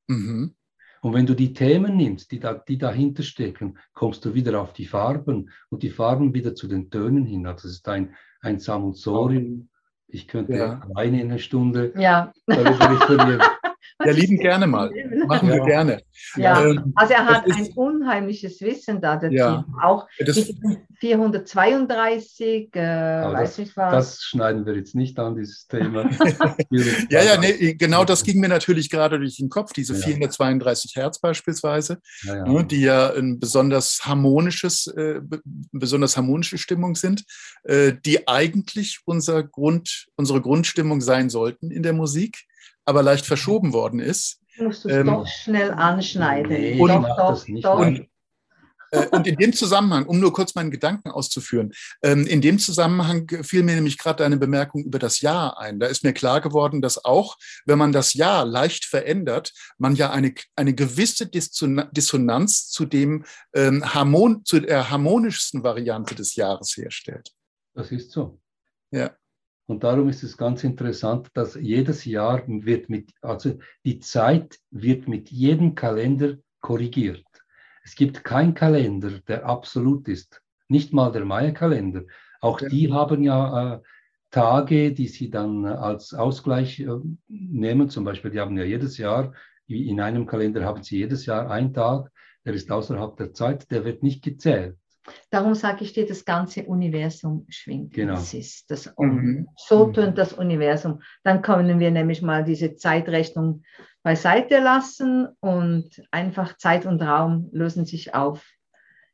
Mhm. 0.08 0.54
Und 1.00 1.14
wenn 1.14 1.26
du 1.26 1.34
die 1.34 1.52
Themen 1.52 1.96
nimmst, 1.96 2.30
die, 2.30 2.40
da, 2.40 2.54
die 2.54 2.78
dahinter 2.78 3.22
stecken, 3.22 3.78
kommst 3.94 4.24
du 4.24 4.34
wieder 4.34 4.60
auf 4.60 4.72
die 4.72 4.86
Farben 4.86 5.50
und 5.70 5.82
die 5.82 5.90
Farben 5.90 6.34
wieder 6.34 6.54
zu 6.54 6.68
den 6.68 6.90
Tönen 6.90 7.24
hin. 7.24 7.46
Also 7.46 7.68
es 7.68 7.74
ist 7.74 7.88
ein, 7.88 8.14
ein 8.40 8.58
Sammelsorium. 8.58 9.70
Ich 10.08 10.28
könnte 10.28 10.56
ja. 10.56 10.80
alleine 10.80 11.22
in 11.22 11.30
einer 11.30 11.38
Stunde 11.38 11.92
ja. 11.96 12.32
darüber 12.46 12.90
referieren. 12.90 13.42
Ja, 14.04 14.12
lieben 14.12 14.38
gerne 14.38 14.66
mal. 14.66 14.90
Machen 15.26 15.48
ja. 15.48 15.54
wir 15.54 15.64
gerne. 15.64 16.02
Ja, 16.36 16.64
ähm, 16.64 16.92
also 16.94 17.14
er 17.14 17.26
hat 17.26 17.44
ein 17.50 17.68
unheimliches 17.74 18.60
Wissen 18.60 19.00
da 19.00 19.16
dazu. 19.16 19.34
Ja. 19.34 19.64
Auch 19.82 20.06
das, 20.18 20.52
432, 21.00 22.74
äh, 22.74 22.80
weiß 22.80 23.56
das, 23.56 23.58
ich 23.58 23.76
was. 23.76 23.92
Das 23.92 24.22
schneiden 24.22 24.66
wir 24.66 24.76
jetzt 24.76 24.94
nicht 24.94 25.18
an, 25.18 25.34
dieses 25.34 25.66
Thema. 25.66 26.10
ja, 27.10 27.22
ja, 27.22 27.38
nee, 27.38 27.74
genau 27.74 28.04
das 28.04 28.22
ging 28.22 28.38
mir 28.38 28.48
natürlich 28.48 28.90
gerade 28.90 29.18
durch 29.18 29.36
den 29.36 29.48
Kopf, 29.48 29.72
diese 29.72 29.94
ja. 29.94 30.00
432 30.00 30.96
Hertz 30.96 31.18
beispielsweise, 31.18 31.98
ja, 32.22 32.46
ne, 32.46 32.64
die 32.64 32.82
ja 32.82 33.12
ein 33.14 33.40
besonders 33.40 34.00
harmonisches, 34.04 34.86
äh, 34.88 35.20
besonders 35.72 36.16
harmonische 36.16 36.58
Stimmung 36.58 36.94
sind, 36.94 37.24
äh, 37.64 37.94
die 38.04 38.28
eigentlich 38.28 39.00
unser 39.06 39.42
Grund, 39.42 40.06
unsere 40.16 40.40
Grundstimmung 40.42 41.00
sein 41.00 41.30
sollten 41.30 41.70
in 41.70 41.82
der 41.82 41.94
Musik 41.94 42.46
aber 42.90 43.02
leicht 43.02 43.24
verschoben 43.24 43.72
worden 43.72 44.00
ist. 44.00 44.40
Musst 44.58 44.84
du 44.84 44.88
es 44.88 44.96
ähm, 44.96 45.06
doch 45.06 45.26
schnell 45.26 45.70
anschneiden. 45.70 46.52
Nee, 46.52 46.78
und, 46.78 46.88
doch, 46.88 47.16
doch, 47.16 47.46
doch. 47.62 47.78
Und, 47.78 48.10
Äh, 48.90 49.06
und 49.08 49.26
in 49.26 49.36
dem 49.36 49.52
Zusammenhang, 49.52 50.06
um 50.06 50.18
nur 50.18 50.32
kurz 50.32 50.54
meinen 50.54 50.70
Gedanken 50.70 51.10
auszuführen, 51.10 51.72
ähm, 52.02 52.26
in 52.26 52.40
dem 52.40 52.58
Zusammenhang 52.58 53.28
fiel 53.42 53.62
mir 53.62 53.74
nämlich 53.74 53.98
gerade 53.98 54.24
eine 54.24 54.36
Bemerkung 54.36 54.84
über 54.84 54.98
das 54.98 55.20
Jahr 55.20 55.58
ein. 55.58 55.78
Da 55.78 55.86
ist 55.86 56.02
mir 56.02 56.12
klar 56.12 56.40
geworden, 56.40 56.82
dass 56.82 57.04
auch, 57.04 57.36
wenn 57.66 57.78
man 57.78 57.92
das 57.92 58.14
Jahr 58.14 58.44
leicht 58.44 58.84
verändert, 58.84 59.52
man 59.78 59.94
ja 59.94 60.10
eine, 60.10 60.34
eine 60.56 60.74
gewisse 60.74 61.26
Dissonanz 61.26 62.68
zu 62.68 62.84
dem 62.84 63.24
ähm, 63.54 63.94
Harmon, 63.94 64.44
zu 64.44 64.60
der 64.60 64.90
harmonischsten 64.90 65.62
Variante 65.62 66.14
des 66.14 66.34
Jahres 66.34 66.76
herstellt. 66.76 67.30
Das 67.74 67.92
ist 67.92 68.10
so. 68.10 68.40
Ja. 68.90 69.12
Und 69.70 69.84
darum 69.84 70.08
ist 70.08 70.24
es 70.24 70.36
ganz 70.36 70.64
interessant, 70.64 71.28
dass 71.34 71.54
jedes 71.54 72.04
Jahr 72.04 72.42
wird 72.44 72.88
mit, 72.88 73.12
also 73.22 73.56
die 73.84 74.00
Zeit 74.00 74.58
wird 74.72 75.06
mit 75.06 75.30
jedem 75.30 75.76
Kalender 75.76 76.38
korrigiert. 76.60 77.24
Es 77.84 77.94
gibt 77.94 78.24
keinen 78.24 78.54
Kalender, 78.54 79.20
der 79.28 79.46
absolut 79.46 80.08
ist. 80.08 80.42
Nicht 80.66 80.92
mal 80.92 81.12
der 81.12 81.24
Maya-Kalender. 81.24 82.02
Auch 82.40 82.60
ja. 82.60 82.68
die 82.68 82.92
haben 82.92 83.22
ja 83.22 83.74
äh, 83.74 83.80
Tage, 84.32 84.92
die 84.92 85.06
sie 85.06 85.30
dann 85.30 85.64
äh, 85.64 85.68
als 85.68 86.14
Ausgleich 86.14 86.80
äh, 86.80 86.88
nehmen. 87.28 87.90
Zum 87.90 88.02
Beispiel, 88.02 88.32
die 88.32 88.40
haben 88.40 88.58
ja 88.58 88.64
jedes 88.64 88.98
Jahr, 88.98 89.34
in 89.68 90.00
einem 90.00 90.26
Kalender 90.26 90.64
haben 90.64 90.82
sie 90.82 90.98
jedes 90.98 91.26
Jahr 91.26 91.48
einen 91.48 91.72
Tag, 91.72 92.10
der 92.44 92.54
ist 92.54 92.72
außerhalb 92.72 93.16
der 93.16 93.34
Zeit, 93.34 93.70
der 93.70 93.84
wird 93.84 94.02
nicht 94.02 94.24
gezählt. 94.24 94.76
Darum 95.30 95.54
sage 95.54 95.84
ich 95.84 95.92
dir, 95.92 96.06
das 96.06 96.24
ganze 96.24 96.64
Universum 96.64 97.46
schwingt. 97.48 97.94
Genau. 97.94 98.14
Das 98.14 98.34
ist 98.34 98.70
das 98.70 98.92
mhm. 98.98 99.48
So 99.56 99.86
mhm. 99.86 99.92
tönt 99.94 100.18
das 100.18 100.32
Universum. 100.32 101.02
Dann 101.24 101.42
können 101.42 101.80
wir 101.80 101.90
nämlich 101.90 102.22
mal 102.22 102.44
diese 102.44 102.76
Zeitrechnung 102.76 103.62
beiseite 104.02 104.60
lassen 104.60 105.28
und 105.40 106.02
einfach 106.10 106.56
Zeit 106.56 106.86
und 106.86 107.02
Raum 107.02 107.48
lösen 107.52 107.86
sich 107.86 108.14
auf. 108.14 108.44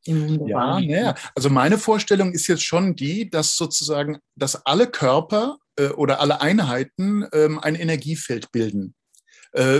Ja, 0.04 0.80
naja. 0.80 1.14
Also 1.34 1.50
meine 1.50 1.78
Vorstellung 1.78 2.32
ist 2.32 2.46
jetzt 2.46 2.64
schon 2.64 2.94
die, 2.94 3.28
dass 3.28 3.56
sozusagen, 3.56 4.18
dass 4.36 4.64
alle 4.64 4.86
Körper 4.86 5.58
äh, 5.76 5.88
oder 5.88 6.20
alle 6.20 6.40
Einheiten 6.40 7.26
ähm, 7.32 7.58
ein 7.58 7.74
Energiefeld 7.74 8.52
bilden 8.52 8.94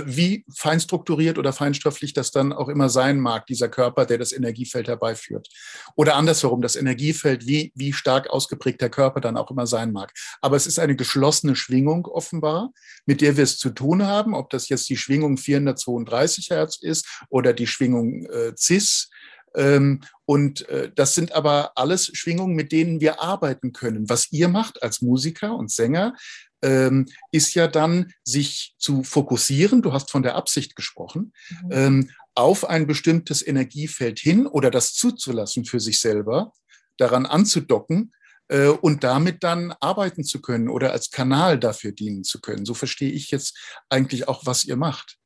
wie 0.05 0.43
fein 0.55 0.79
strukturiert 0.79 1.37
oder 1.37 1.53
feinstofflich 1.53 2.13
das 2.13 2.31
dann 2.31 2.51
auch 2.51 2.67
immer 2.67 2.89
sein 2.89 3.19
mag, 3.19 3.45
dieser 3.45 3.69
Körper, 3.69 4.05
der 4.05 4.17
das 4.17 4.31
Energiefeld 4.31 4.87
herbeiführt. 4.87 5.49
Oder 5.95 6.15
andersherum, 6.15 6.61
das 6.61 6.75
Energiefeld, 6.75 7.45
wie, 7.45 7.71
wie 7.75 7.93
stark 7.93 8.29
ausgeprägt 8.29 8.81
der 8.81 8.89
Körper 8.89 9.21
dann 9.21 9.37
auch 9.37 9.51
immer 9.51 9.67
sein 9.67 9.91
mag. 9.91 10.13
Aber 10.41 10.55
es 10.55 10.65
ist 10.65 10.79
eine 10.79 10.95
geschlossene 10.95 11.55
Schwingung 11.55 12.05
offenbar, 12.07 12.71
mit 13.05 13.21
der 13.21 13.37
wir 13.37 13.43
es 13.43 13.59
zu 13.59 13.69
tun 13.69 14.03
haben, 14.03 14.33
ob 14.33 14.49
das 14.49 14.69
jetzt 14.69 14.89
die 14.89 14.97
Schwingung 14.97 15.37
432 15.37 16.49
Hertz 16.49 16.77
ist 16.81 17.05
oder 17.29 17.53
die 17.53 17.67
Schwingung 17.67 18.25
äh, 18.25 18.55
CIS. 18.55 19.09
Ähm, 19.55 20.01
und 20.25 20.67
äh, 20.69 20.91
das 20.93 21.15
sind 21.15 21.31
aber 21.31 21.71
alles 21.75 22.11
Schwingungen, 22.13 22.55
mit 22.55 22.71
denen 22.71 22.99
wir 23.01 23.21
arbeiten 23.21 23.73
können. 23.73 24.09
Was 24.09 24.31
ihr 24.31 24.49
macht 24.49 24.83
als 24.83 25.01
Musiker 25.01 25.55
und 25.55 25.71
Sänger, 25.71 26.15
ähm, 26.61 27.07
ist 27.31 27.53
ja 27.53 27.67
dann, 27.67 28.11
sich 28.23 28.75
zu 28.77 29.03
fokussieren, 29.03 29.81
du 29.81 29.93
hast 29.93 30.11
von 30.11 30.23
der 30.23 30.35
Absicht 30.35 30.75
gesprochen, 30.75 31.33
mhm. 31.63 31.71
ähm, 31.71 32.09
auf 32.35 32.69
ein 32.69 32.87
bestimmtes 32.87 33.45
Energiefeld 33.45 34.19
hin 34.19 34.47
oder 34.47 34.69
das 34.69 34.93
zuzulassen 34.93 35.65
für 35.65 35.79
sich 35.79 35.99
selber, 35.99 36.53
daran 36.97 37.25
anzudocken 37.25 38.13
äh, 38.49 38.67
und 38.67 39.03
damit 39.03 39.43
dann 39.43 39.73
arbeiten 39.79 40.23
zu 40.23 40.41
können 40.41 40.69
oder 40.69 40.91
als 40.91 41.11
Kanal 41.11 41.59
dafür 41.59 41.91
dienen 41.91 42.23
zu 42.23 42.39
können. 42.39 42.65
So 42.65 42.73
verstehe 42.73 43.11
ich 43.11 43.31
jetzt 43.31 43.57
eigentlich 43.89 44.27
auch, 44.27 44.45
was 44.45 44.65
ihr 44.65 44.75
macht. 44.75 45.17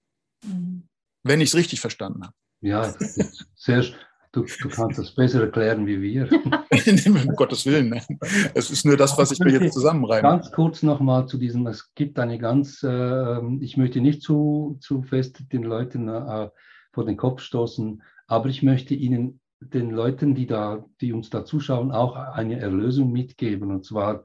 Mhm. 0.45 0.88
Wenn 1.23 1.41
ich 1.41 1.49
es 1.49 1.55
richtig 1.55 1.82
verstanden 1.82 2.23
habe. 2.23 2.36
Ja, 2.61 2.95
sehr, 3.55 3.84
Du, 4.34 4.45
du, 4.61 4.69
kannst 4.69 4.97
das 4.97 5.13
besser 5.13 5.41
erklären 5.41 5.86
wie 5.86 6.01
wir. 6.01 6.29
um 7.05 7.36
Gottes 7.36 7.65
Willen. 7.65 7.99
Es 8.53 8.71
ist 8.71 8.86
nur 8.86 8.95
das, 8.95 9.17
was 9.17 9.32
ich 9.32 9.39
mir 9.39 9.51
jetzt 9.51 9.73
zusammenreibe. 9.73 10.21
Ganz 10.21 10.51
kurz 10.53 10.84
nochmal 10.84 11.27
zu 11.27 11.38
diesem, 11.38 11.67
es 11.67 11.93
gibt 11.95 12.17
eine 12.17 12.39
ganz, 12.39 12.82
äh, 12.82 13.41
ich 13.59 13.75
möchte 13.75 13.99
nicht 13.99 14.21
zu, 14.21 14.77
zu 14.79 15.03
fest 15.03 15.43
den 15.51 15.63
Leuten 15.63 16.07
äh, 16.07 16.49
vor 16.93 17.05
den 17.05 17.17
Kopf 17.17 17.41
stoßen, 17.41 18.01
aber 18.27 18.47
ich 18.47 18.63
möchte 18.63 18.93
Ihnen, 18.93 19.41
den 19.59 19.91
Leuten, 19.91 20.34
die, 20.34 20.47
da, 20.47 20.86
die 21.01 21.11
uns 21.11 21.29
da 21.29 21.43
zuschauen, 21.45 21.91
auch 21.91 22.15
eine 22.15 22.59
Erlösung 22.59 23.11
mitgeben. 23.11 23.69
Und 23.69 23.86
zwar, 23.86 24.23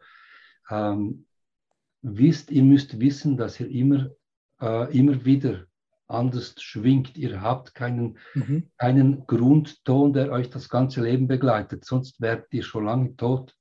ähm, 0.71 1.27
wisst, 2.03 2.51
ihr 2.51 2.63
müsst 2.63 3.01
wissen, 3.01 3.37
dass 3.37 3.61
ihr 3.61 3.69
immer, 3.69 4.11
äh, 4.61 4.97
immer 4.97 5.25
wieder 5.25 5.66
anders 6.09 6.55
schwingt. 6.59 7.17
Ihr 7.17 7.41
habt 7.41 7.75
keinen, 7.75 8.19
mhm. 8.35 8.71
keinen 8.79 9.27
Grundton, 9.27 10.13
der 10.13 10.31
euch 10.31 10.51
das 10.51 10.69
ganze 10.69 11.03
Leben 11.03 11.29
begleitet, 11.29 11.85
sonst 11.85 12.21
werdet 12.21 12.53
ihr 12.53 12.63
schon 12.63 12.85
lange 12.85 13.17
tot. 13.17 13.57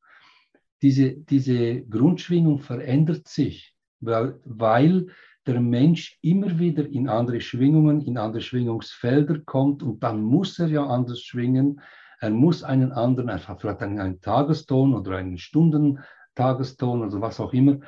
Diese, 0.82 1.14
diese 1.14 1.82
Grundschwingung 1.82 2.60
verändert 2.60 3.28
sich, 3.28 3.76
weil, 4.00 4.40
weil 4.46 5.08
der 5.48 5.62
Mensch 5.62 6.18
immer 6.22 6.60
wieder 6.60 6.86
in 6.88 7.08
andere 7.08 7.42
Schwingungen, 7.42 8.02
in 8.02 8.18
andere 8.18 8.42
Schwingungsfelder 8.42 9.40
kommt 9.46 9.84
und 9.84 10.04
dann 10.04 10.22
muss 10.22 10.60
er 10.60 10.68
ja 10.68 10.86
anders 10.86 11.22
schwingen. 11.22 11.82
Er 12.20 12.32
muss 12.32 12.64
einen 12.64 12.92
anderen, 12.92 13.30
er 13.30 13.48
hat 13.48 13.62
vielleicht 13.62 13.82
einen, 13.82 14.00
einen 14.00 14.22
Tageston 14.22 14.94
oder 14.94 15.18
einen 15.18 15.38
Stundentageston 15.38 17.04
oder 17.04 17.22
was 17.22 17.40
auch 17.40 17.54
immer. 17.54 17.80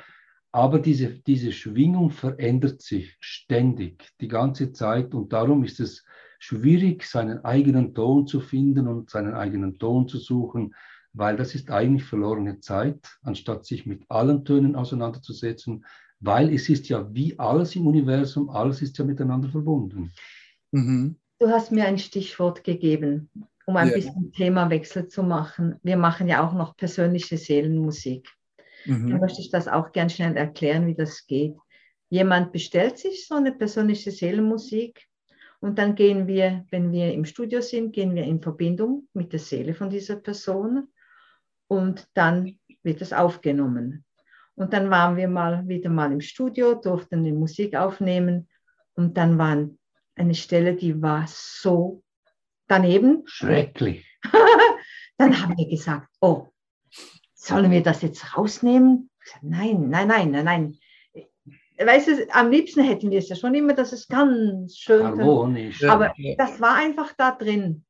Aber 0.58 0.80
diese, 0.80 1.10
diese 1.10 1.52
Schwingung 1.52 2.10
verändert 2.10 2.82
sich 2.82 3.16
ständig, 3.20 4.10
die 4.20 4.26
ganze 4.26 4.72
Zeit. 4.72 5.14
Und 5.14 5.32
darum 5.32 5.62
ist 5.62 5.78
es 5.78 6.04
schwierig, 6.40 7.04
seinen 7.04 7.44
eigenen 7.44 7.94
Ton 7.94 8.26
zu 8.26 8.40
finden 8.40 8.88
und 8.88 9.08
seinen 9.08 9.34
eigenen 9.34 9.78
Ton 9.78 10.08
zu 10.08 10.18
suchen, 10.18 10.74
weil 11.12 11.36
das 11.36 11.54
ist 11.54 11.70
eigentlich 11.70 12.02
verlorene 12.02 12.58
Zeit, 12.58 12.98
anstatt 13.22 13.66
sich 13.66 13.86
mit 13.86 14.02
allen 14.08 14.44
Tönen 14.44 14.74
auseinanderzusetzen, 14.74 15.84
weil 16.18 16.52
es 16.52 16.68
ist 16.68 16.88
ja 16.88 17.08
wie 17.14 17.38
alles 17.38 17.76
im 17.76 17.86
Universum, 17.86 18.50
alles 18.50 18.82
ist 18.82 18.98
ja 18.98 19.04
miteinander 19.04 19.50
verbunden. 19.50 20.10
Mhm. 20.72 21.14
Du 21.38 21.46
hast 21.50 21.70
mir 21.70 21.84
ein 21.84 21.98
Stichwort 21.98 22.64
gegeben, 22.64 23.30
um 23.64 23.76
ein 23.76 23.90
ja. 23.90 23.94
bisschen 23.94 24.32
Themawechsel 24.32 25.06
zu 25.06 25.22
machen. 25.22 25.76
Wir 25.84 25.96
machen 25.96 26.26
ja 26.26 26.44
auch 26.44 26.52
noch 26.52 26.76
persönliche 26.76 27.38
Seelenmusik. 27.38 28.28
Mhm. 28.84 29.10
Dann 29.10 29.20
möchte 29.20 29.40
ich 29.40 29.50
das 29.50 29.68
auch 29.68 29.92
gern 29.92 30.10
schnell 30.10 30.36
erklären, 30.36 30.86
wie 30.86 30.94
das 30.94 31.26
geht. 31.26 31.56
Jemand 32.10 32.52
bestellt 32.52 32.98
sich 32.98 33.26
so 33.26 33.34
eine 33.34 33.52
persönliche 33.52 34.10
Seelenmusik 34.10 35.06
und 35.60 35.78
dann 35.78 35.94
gehen 35.94 36.26
wir, 36.26 36.64
wenn 36.70 36.92
wir 36.92 37.12
im 37.12 37.24
Studio 37.24 37.60
sind, 37.60 37.92
gehen 37.92 38.14
wir 38.14 38.24
in 38.24 38.40
Verbindung 38.40 39.08
mit 39.12 39.32
der 39.32 39.40
Seele 39.40 39.74
von 39.74 39.90
dieser 39.90 40.16
Person 40.16 40.88
und 41.66 42.08
dann 42.14 42.58
wird 42.82 43.02
es 43.02 43.12
aufgenommen. 43.12 44.04
Und 44.54 44.72
dann 44.72 44.90
waren 44.90 45.16
wir 45.16 45.28
mal 45.28 45.68
wieder 45.68 45.90
mal 45.90 46.10
im 46.12 46.20
Studio, 46.20 46.74
durften 46.74 47.24
die 47.24 47.32
Musik 47.32 47.76
aufnehmen 47.76 48.48
und 48.94 49.16
dann 49.16 49.38
war 49.38 49.68
eine 50.16 50.34
Stelle, 50.34 50.74
die 50.74 51.00
war 51.00 51.26
so 51.28 52.02
daneben. 52.66 53.22
Schrecklich. 53.26 54.04
dann 55.18 55.40
haben 55.40 55.56
wir 55.56 55.68
gesagt, 55.68 56.08
oh, 56.20 56.48
sollen 57.48 57.70
wir 57.70 57.82
das 57.82 58.02
jetzt 58.02 58.36
rausnehmen? 58.36 59.10
Nein, 59.42 59.88
nein, 59.88 60.08
nein, 60.08 60.30
nein, 60.30 60.44
nein. 60.44 60.78
Weißt 61.78 62.08
du, 62.08 62.28
am 62.32 62.50
liebsten 62.50 62.82
hätten 62.82 63.10
wir 63.10 63.18
es 63.18 63.28
ja 63.28 63.36
schon 63.36 63.54
immer, 63.54 63.72
dass 63.72 63.92
es 63.92 64.08
ganz 64.08 64.76
schön 64.76 65.04
harmonisch. 65.04 65.84
Aber 65.84 66.12
das 66.36 66.60
war 66.60 66.74
einfach 66.74 67.12
da 67.16 67.30
drin. 67.30 67.84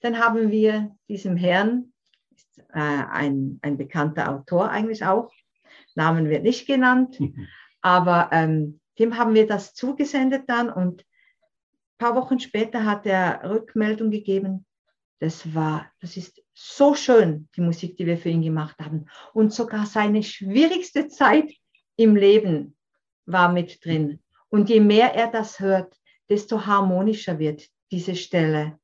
Dann 0.00 0.18
haben 0.18 0.50
wir 0.50 0.96
diesem 1.08 1.36
Herrn, 1.36 1.92
äh, 2.72 2.78
ein, 2.80 3.58
ein 3.62 3.76
bekannter 3.76 4.30
Autor 4.30 4.70
eigentlich 4.70 5.04
auch, 5.04 5.32
Namen 5.94 6.28
wird 6.28 6.44
nicht 6.44 6.66
genannt, 6.66 7.18
aber 7.82 8.30
ähm, 8.32 8.80
dem 8.98 9.18
haben 9.18 9.34
wir 9.34 9.46
das 9.46 9.74
zugesendet 9.74 10.44
dann 10.46 10.70
und 10.70 11.02
ein 11.02 11.98
paar 11.98 12.14
Wochen 12.14 12.38
später 12.38 12.84
hat 12.84 13.06
er 13.06 13.42
Rückmeldung 13.44 14.10
gegeben, 14.10 14.64
das 15.20 15.54
war, 15.54 15.90
das 16.00 16.16
ist 16.16 16.40
so 16.60 16.94
schön, 16.96 17.48
die 17.54 17.60
Musik, 17.60 17.96
die 17.96 18.06
wir 18.06 18.18
für 18.18 18.30
ihn 18.30 18.42
gemacht 18.42 18.76
haben. 18.80 19.06
Und 19.32 19.52
sogar 19.52 19.86
seine 19.86 20.24
schwierigste 20.24 21.06
Zeit 21.06 21.52
im 21.94 22.16
Leben 22.16 22.76
war 23.26 23.52
mit 23.52 23.84
drin. 23.84 24.18
Und 24.48 24.68
je 24.68 24.80
mehr 24.80 25.14
er 25.14 25.30
das 25.30 25.60
hört, 25.60 25.94
desto 26.28 26.66
harmonischer 26.66 27.38
wird 27.38 27.68
diese 27.92 28.16
Stelle. 28.16 28.76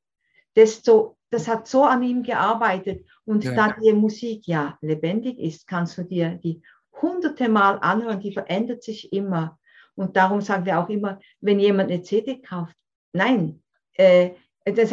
Desto, 0.55 1.17
das 1.31 1.49
hat 1.49 1.67
so 1.67 1.83
an 1.83 2.01
ihm 2.01 2.23
gearbeitet. 2.23 3.05
Und 3.25 3.43
ja. 3.43 3.53
da 3.53 3.75
die 3.77 3.91
Musik 3.91 4.47
ja 4.47 4.77
lebendig 4.79 5.37
ist, 5.37 5.67
kannst 5.67 5.97
du 5.97 6.03
dir 6.03 6.39
die 6.41 6.61
hunderte 7.01 7.49
Mal 7.49 7.77
anhören, 7.79 8.21
die 8.21 8.31
verändert 8.31 8.83
sich 8.83 9.11
immer. 9.11 9.59
Und 9.95 10.15
darum 10.15 10.39
sagen 10.39 10.65
wir 10.65 10.79
auch 10.79 10.87
immer, 10.87 11.19
wenn 11.41 11.59
jemand 11.59 11.91
eine 11.91 12.03
CD 12.03 12.41
kauft, 12.41 12.75
nein, 13.11 13.61
äh, 13.95 14.31
das 14.65 14.89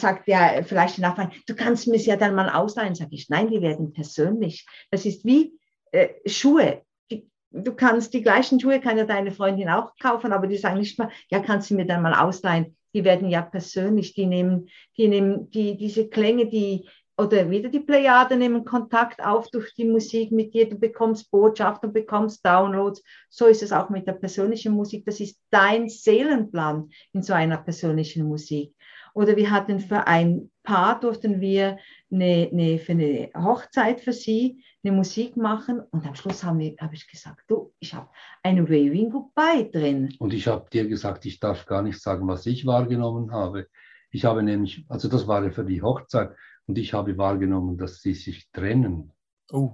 sagt 0.00 0.28
ja 0.28 0.62
vielleicht 0.62 0.98
Nachbarn, 0.98 1.32
du 1.46 1.54
kannst 1.54 1.88
mir 1.88 1.96
es 1.96 2.06
ja 2.06 2.16
dann 2.16 2.34
mal 2.34 2.48
ausleihen. 2.48 2.94
Sag 2.94 3.08
ich, 3.10 3.28
nein, 3.28 3.48
die 3.48 3.60
werden 3.60 3.92
persönlich. 3.92 4.66
Das 4.90 5.04
ist 5.04 5.24
wie 5.24 5.58
äh, 5.90 6.08
Schuhe. 6.26 6.82
Die, 7.10 7.28
du 7.50 7.74
kannst 7.74 8.14
die 8.14 8.22
gleichen 8.22 8.60
Schuhe, 8.60 8.80
kann 8.80 8.98
ja 8.98 9.04
deine 9.04 9.32
Freundin 9.32 9.68
auch 9.68 9.92
kaufen, 10.00 10.32
aber 10.32 10.46
die 10.46 10.56
sagen 10.56 10.78
nicht 10.78 10.98
mal, 10.98 11.10
ja, 11.28 11.40
kannst 11.40 11.70
du 11.70 11.74
mir 11.74 11.86
dann 11.86 12.02
mal 12.02 12.14
ausleihen. 12.14 12.76
Die 12.94 13.04
werden 13.04 13.28
ja 13.28 13.42
persönlich, 13.42 14.14
die 14.14 14.26
nehmen, 14.26 14.68
die 14.96 15.08
nehmen 15.08 15.50
die, 15.50 15.76
diese 15.76 16.08
Klänge, 16.08 16.46
die, 16.46 16.88
oder 17.18 17.50
wieder 17.50 17.68
die 17.68 17.80
Plejade 17.80 18.36
nehmen 18.36 18.64
Kontakt 18.64 19.24
auf 19.24 19.48
durch 19.50 19.74
die 19.74 19.86
Musik 19.86 20.32
mit 20.32 20.52
dir, 20.52 20.68
du 20.68 20.78
bekommst 20.78 21.30
Botschaften, 21.30 21.88
du 21.88 21.94
bekommst 21.94 22.44
Downloads. 22.44 23.02
So 23.30 23.46
ist 23.46 23.62
es 23.62 23.72
auch 23.72 23.88
mit 23.88 24.06
der 24.06 24.12
persönlichen 24.12 24.72
Musik. 24.72 25.04
Das 25.06 25.18
ist 25.20 25.40
dein 25.50 25.88
Seelenplan 25.88 26.90
in 27.12 27.22
so 27.22 27.32
einer 27.32 27.56
persönlichen 27.56 28.28
Musik. 28.28 28.75
Oder 29.16 29.34
wir 29.34 29.50
hatten 29.50 29.80
für 29.80 30.06
ein 30.06 30.50
Paar, 30.62 31.00
durften 31.00 31.40
wir 31.40 31.78
eine, 32.12 32.50
eine, 32.52 32.78
für 32.78 32.92
eine 32.92 33.30
Hochzeit 33.34 34.02
für 34.02 34.12
sie 34.12 34.62
eine 34.84 34.94
Musik 34.94 35.38
machen 35.38 35.80
und 35.80 36.06
am 36.06 36.14
Schluss 36.14 36.44
habe 36.44 36.76
hab 36.78 36.92
ich 36.92 37.08
gesagt, 37.08 37.44
du, 37.48 37.72
ich 37.80 37.94
habe 37.94 38.10
ein 38.42 38.68
Waving 38.68 39.08
Goodbye 39.08 39.70
drin. 39.72 40.14
Und 40.18 40.34
ich 40.34 40.46
habe 40.46 40.68
dir 40.68 40.86
gesagt, 40.86 41.24
ich 41.24 41.40
darf 41.40 41.64
gar 41.64 41.80
nicht 41.80 41.98
sagen, 41.98 42.28
was 42.28 42.44
ich 42.44 42.66
wahrgenommen 42.66 43.32
habe. 43.32 43.68
Ich 44.10 44.26
habe 44.26 44.42
nämlich, 44.42 44.84
also 44.90 45.08
das 45.08 45.26
war 45.26 45.42
ja 45.42 45.50
für 45.50 45.64
die 45.64 45.80
Hochzeit 45.80 46.36
und 46.66 46.76
ich 46.76 46.92
habe 46.92 47.16
wahrgenommen, 47.16 47.78
dass 47.78 48.02
sie 48.02 48.12
sich 48.12 48.50
trennen. 48.52 49.14
Oh. 49.50 49.72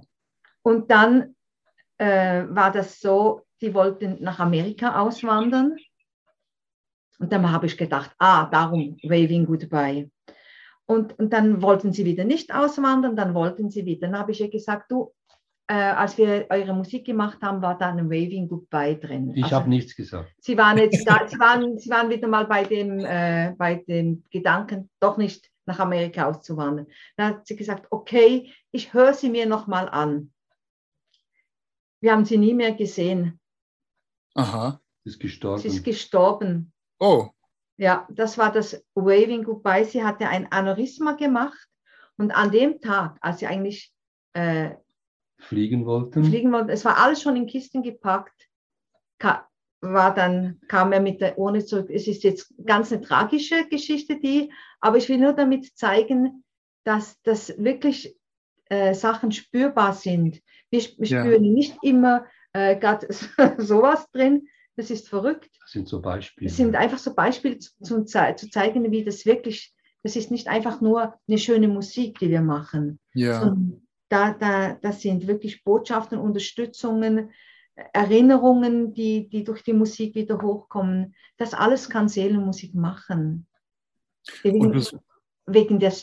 Und 0.61 0.89
dann 0.89 1.35
äh, 1.97 2.45
war 2.47 2.71
das 2.71 3.01
so, 3.01 3.41
die 3.59 3.73
wollten 3.73 4.23
nach 4.23 4.39
Amerika 4.39 5.01
auswandern 5.01 5.75
und 7.19 7.31
dann 7.31 7.51
habe 7.51 7.65
ich 7.65 7.77
gedacht, 7.77 8.11
ah, 8.17 8.45
darum 8.45 8.97
Waving 9.03 9.45
Goodbye. 9.45 10.09
Und, 10.85 11.17
und 11.17 11.31
dann 11.31 11.61
wollten 11.61 11.93
sie 11.93 12.05
wieder 12.05 12.25
nicht 12.25 12.53
auswandern, 12.53 13.15
dann 13.15 13.33
wollten 13.33 13.69
sie 13.69 13.85
wieder. 13.85 14.07
Dann 14.07 14.19
habe 14.19 14.31
ich 14.31 14.41
ihr 14.41 14.49
gesagt, 14.49 14.91
du, 14.91 15.13
äh, 15.67 15.75
als 15.75 16.17
wir 16.17 16.47
eure 16.49 16.73
Musik 16.73 17.05
gemacht 17.05 17.41
haben, 17.41 17.61
war 17.61 17.77
da 17.77 17.89
ein 17.89 18.09
Waving 18.09 18.49
Goodbye 18.49 18.97
drin. 18.97 19.31
Ich 19.35 19.43
also, 19.43 19.55
habe 19.55 19.69
nichts 19.69 19.95
gesagt. 19.95 20.33
Sie 20.39 20.57
waren 20.57 20.77
jetzt 20.77 21.03
da, 21.07 21.25
sie 21.27 21.39
waren, 21.39 21.77
sie 21.77 21.89
waren 21.89 22.09
wieder 22.09 22.27
mal 22.27 22.45
bei 22.45 22.63
dem, 22.63 22.99
äh, 22.99 23.53
bei 23.57 23.75
dem 23.87 24.23
Gedanken, 24.29 24.89
doch 24.99 25.17
nicht 25.17 25.49
nach 25.65 25.79
Amerika 25.79 26.25
auszuwandern. 26.25 26.87
Dann 27.15 27.35
hat 27.35 27.47
sie 27.47 27.55
gesagt, 27.55 27.87
okay, 27.89 28.51
ich 28.71 28.93
höre 28.93 29.13
sie 29.13 29.29
mir 29.29 29.45
noch 29.45 29.67
mal 29.67 29.87
an. 29.87 30.33
Wir 32.01 32.11
haben 32.11 32.25
sie 32.25 32.37
nie 32.37 32.53
mehr 32.53 32.73
gesehen. 32.73 33.39
Aha. 34.35 34.81
Sie 35.05 35.09
ist 35.11 35.19
gestorben. 35.19 35.61
Sie 35.61 35.67
ist 35.69 35.83
gestorben. 35.83 36.72
Oh. 37.03 37.29
Ja, 37.75 38.07
das 38.09 38.37
war 38.37 38.49
das 38.49 38.81
Waving 38.95 39.43
Goodbye. 39.43 39.83
Sie 39.83 40.03
hatte 40.03 40.29
ein 40.29 40.49
Aneurysma 40.51 41.13
gemacht 41.13 41.67
und 42.17 42.31
an 42.31 42.49
dem 42.51 42.79
Tag, 42.79 43.17
als 43.19 43.39
sie 43.39 43.47
eigentlich 43.47 43.91
äh, 44.31 44.69
fliegen 45.37 45.85
wollten, 45.85 46.23
fliegen 46.23 46.53
wollten, 46.53 46.69
es 46.69 46.85
war 46.85 46.97
alles 46.97 47.21
schon 47.21 47.35
in 47.35 47.45
Kisten 47.45 47.83
gepackt, 47.83 48.47
war 49.81 50.13
dann 50.13 50.61
kam 50.69 50.93
er 50.93 51.01
mit 51.01 51.19
der 51.19 51.37
Urne 51.37 51.65
zurück. 51.65 51.89
Es 51.89 52.07
ist 52.07 52.23
jetzt 52.23 52.53
ganz 52.65 52.93
eine 52.93 53.01
tragische 53.01 53.67
Geschichte, 53.67 54.17
die, 54.17 54.53
aber 54.79 54.97
ich 54.97 55.09
will 55.09 55.17
nur 55.17 55.33
damit 55.33 55.77
zeigen, 55.77 56.45
dass 56.85 57.21
das 57.23 57.57
wirklich 57.57 58.15
äh, 58.69 58.93
Sachen 58.93 59.33
spürbar 59.33 59.91
sind. 59.91 60.41
Wir, 60.69 60.83
wir 60.97 61.07
ja. 61.07 61.21
spüren 61.21 61.53
nicht 61.53 61.75
immer 61.81 62.25
äh, 62.53 62.77
gerade 62.77 63.07
sowas 63.57 64.09
drin, 64.11 64.47
das 64.75 64.89
ist 64.89 65.07
verrückt. 65.07 65.49
Das 65.61 65.71
sind 65.71 65.87
so 65.87 66.01
Beispiele. 66.01 66.47
Das 66.47 66.57
sind 66.57 66.75
einfach 66.75 66.97
so 66.97 67.13
Beispiele 67.13 67.59
zu, 67.59 67.71
zu, 67.81 68.05
zu 68.05 68.49
zeigen, 68.49 68.91
wie 68.91 69.03
das 69.03 69.25
wirklich, 69.25 69.73
das 70.01 70.15
ist 70.15 70.31
nicht 70.31 70.47
einfach 70.47 70.81
nur 70.81 71.15
eine 71.27 71.37
schöne 71.37 71.67
Musik, 71.67 72.19
die 72.19 72.29
wir 72.29 72.41
machen. 72.41 72.99
Ja. 73.13 73.55
Da, 74.09 74.33
da, 74.33 74.73
das 74.73 75.01
sind 75.01 75.27
wirklich 75.27 75.63
Botschaften, 75.63 76.19
Unterstützungen, 76.19 77.31
Erinnerungen, 77.93 78.93
die, 78.93 79.27
die 79.29 79.43
durch 79.43 79.63
die 79.63 79.73
Musik 79.73 80.15
wieder 80.15 80.41
hochkommen. 80.41 81.15
Das 81.37 81.53
alles 81.53 81.89
kann 81.89 82.07
Seelenmusik 82.07 82.75
machen. 82.75 83.47
Wegen, 84.43 84.85
wegen 85.45 85.79
der, 85.79 85.93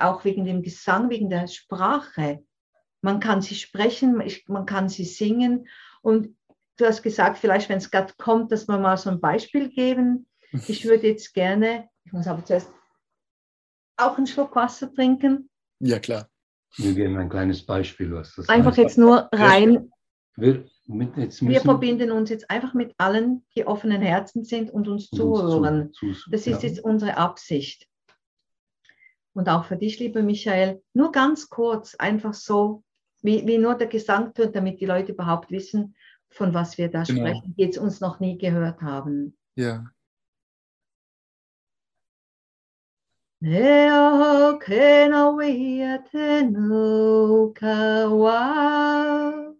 auch 0.00 0.24
wegen 0.24 0.44
dem 0.44 0.62
Gesang, 0.62 1.10
wegen 1.10 1.28
der 1.30 1.46
Sprache. 1.48 2.44
Man 3.00 3.20
kann 3.20 3.42
sie 3.42 3.54
sprechen, 3.54 4.22
man 4.46 4.66
kann 4.66 4.88
sie 4.88 5.04
singen. 5.04 5.68
Und 6.02 6.36
du 6.78 6.86
hast 6.86 7.02
gesagt, 7.02 7.38
vielleicht, 7.38 7.68
wenn 7.68 7.78
es 7.78 7.90
gerade 7.90 8.14
kommt, 8.16 8.50
dass 8.52 8.66
wir 8.68 8.78
mal 8.78 8.96
so 8.96 9.10
ein 9.10 9.20
Beispiel 9.20 9.68
geben. 9.68 10.26
Ich 10.66 10.86
würde 10.86 11.08
jetzt 11.08 11.34
gerne, 11.34 11.88
ich 12.04 12.12
muss 12.12 12.26
aber 12.26 12.44
zuerst 12.44 12.72
auch 13.98 14.16
einen 14.16 14.26
Schluck 14.26 14.56
Wasser 14.56 14.92
trinken. 14.92 15.50
Ja, 15.80 15.98
klar. 15.98 16.28
Wir 16.76 16.94
geben 16.94 17.16
ein 17.16 17.28
kleines 17.28 17.64
Beispiel, 17.64 18.12
was 18.12 18.34
das 18.34 18.48
Einfach 18.48 18.70
heißt. 18.70 18.78
jetzt 18.78 18.98
nur 18.98 19.28
rein. 19.32 19.90
Wir, 20.36 20.64
wir, 20.86 21.60
verbinden 21.60 22.12
uns 22.12 22.30
jetzt 22.30 22.48
einfach 22.48 22.72
mit 22.72 22.94
allen, 22.96 23.44
die 23.56 23.66
offenen 23.66 24.00
Herzen 24.00 24.44
sind 24.44 24.70
und 24.70 24.86
uns 24.86 25.10
zuhören. 25.10 25.92
Zu, 25.92 26.12
zu, 26.12 26.30
das 26.30 26.46
ist 26.46 26.62
ja. 26.62 26.68
jetzt 26.68 26.80
unsere 26.80 27.16
Absicht. 27.16 27.88
Und 29.32 29.48
auch 29.48 29.64
für 29.64 29.76
dich, 29.76 29.98
lieber 29.98 30.22
Michael, 30.22 30.82
nur 30.94 31.10
ganz 31.10 31.48
kurz, 31.48 31.94
einfach 31.96 32.34
so, 32.34 32.84
wie, 33.20 33.46
wie 33.46 33.58
nur 33.58 33.74
der 33.74 33.88
Gesang 33.88 34.32
tut, 34.32 34.54
damit 34.54 34.80
die 34.80 34.86
Leute 34.86 35.12
überhaupt 35.12 35.50
wissen, 35.50 35.96
von 36.30 36.54
was 36.54 36.78
wir 36.78 36.88
da 36.88 37.02
genau. 37.02 37.20
sprechen, 37.20 37.54
die 37.56 37.62
jetzt 37.62 37.78
uns 37.78 38.00
noch 38.00 38.20
nie 38.20 38.38
gehört 38.38 38.80
haben. 38.82 39.36
Ja. 39.56 39.84
Neo 43.40 44.58
kena 44.58 45.30
wia 45.38 46.02
tenu 46.10 47.54
kawa 47.54 49.54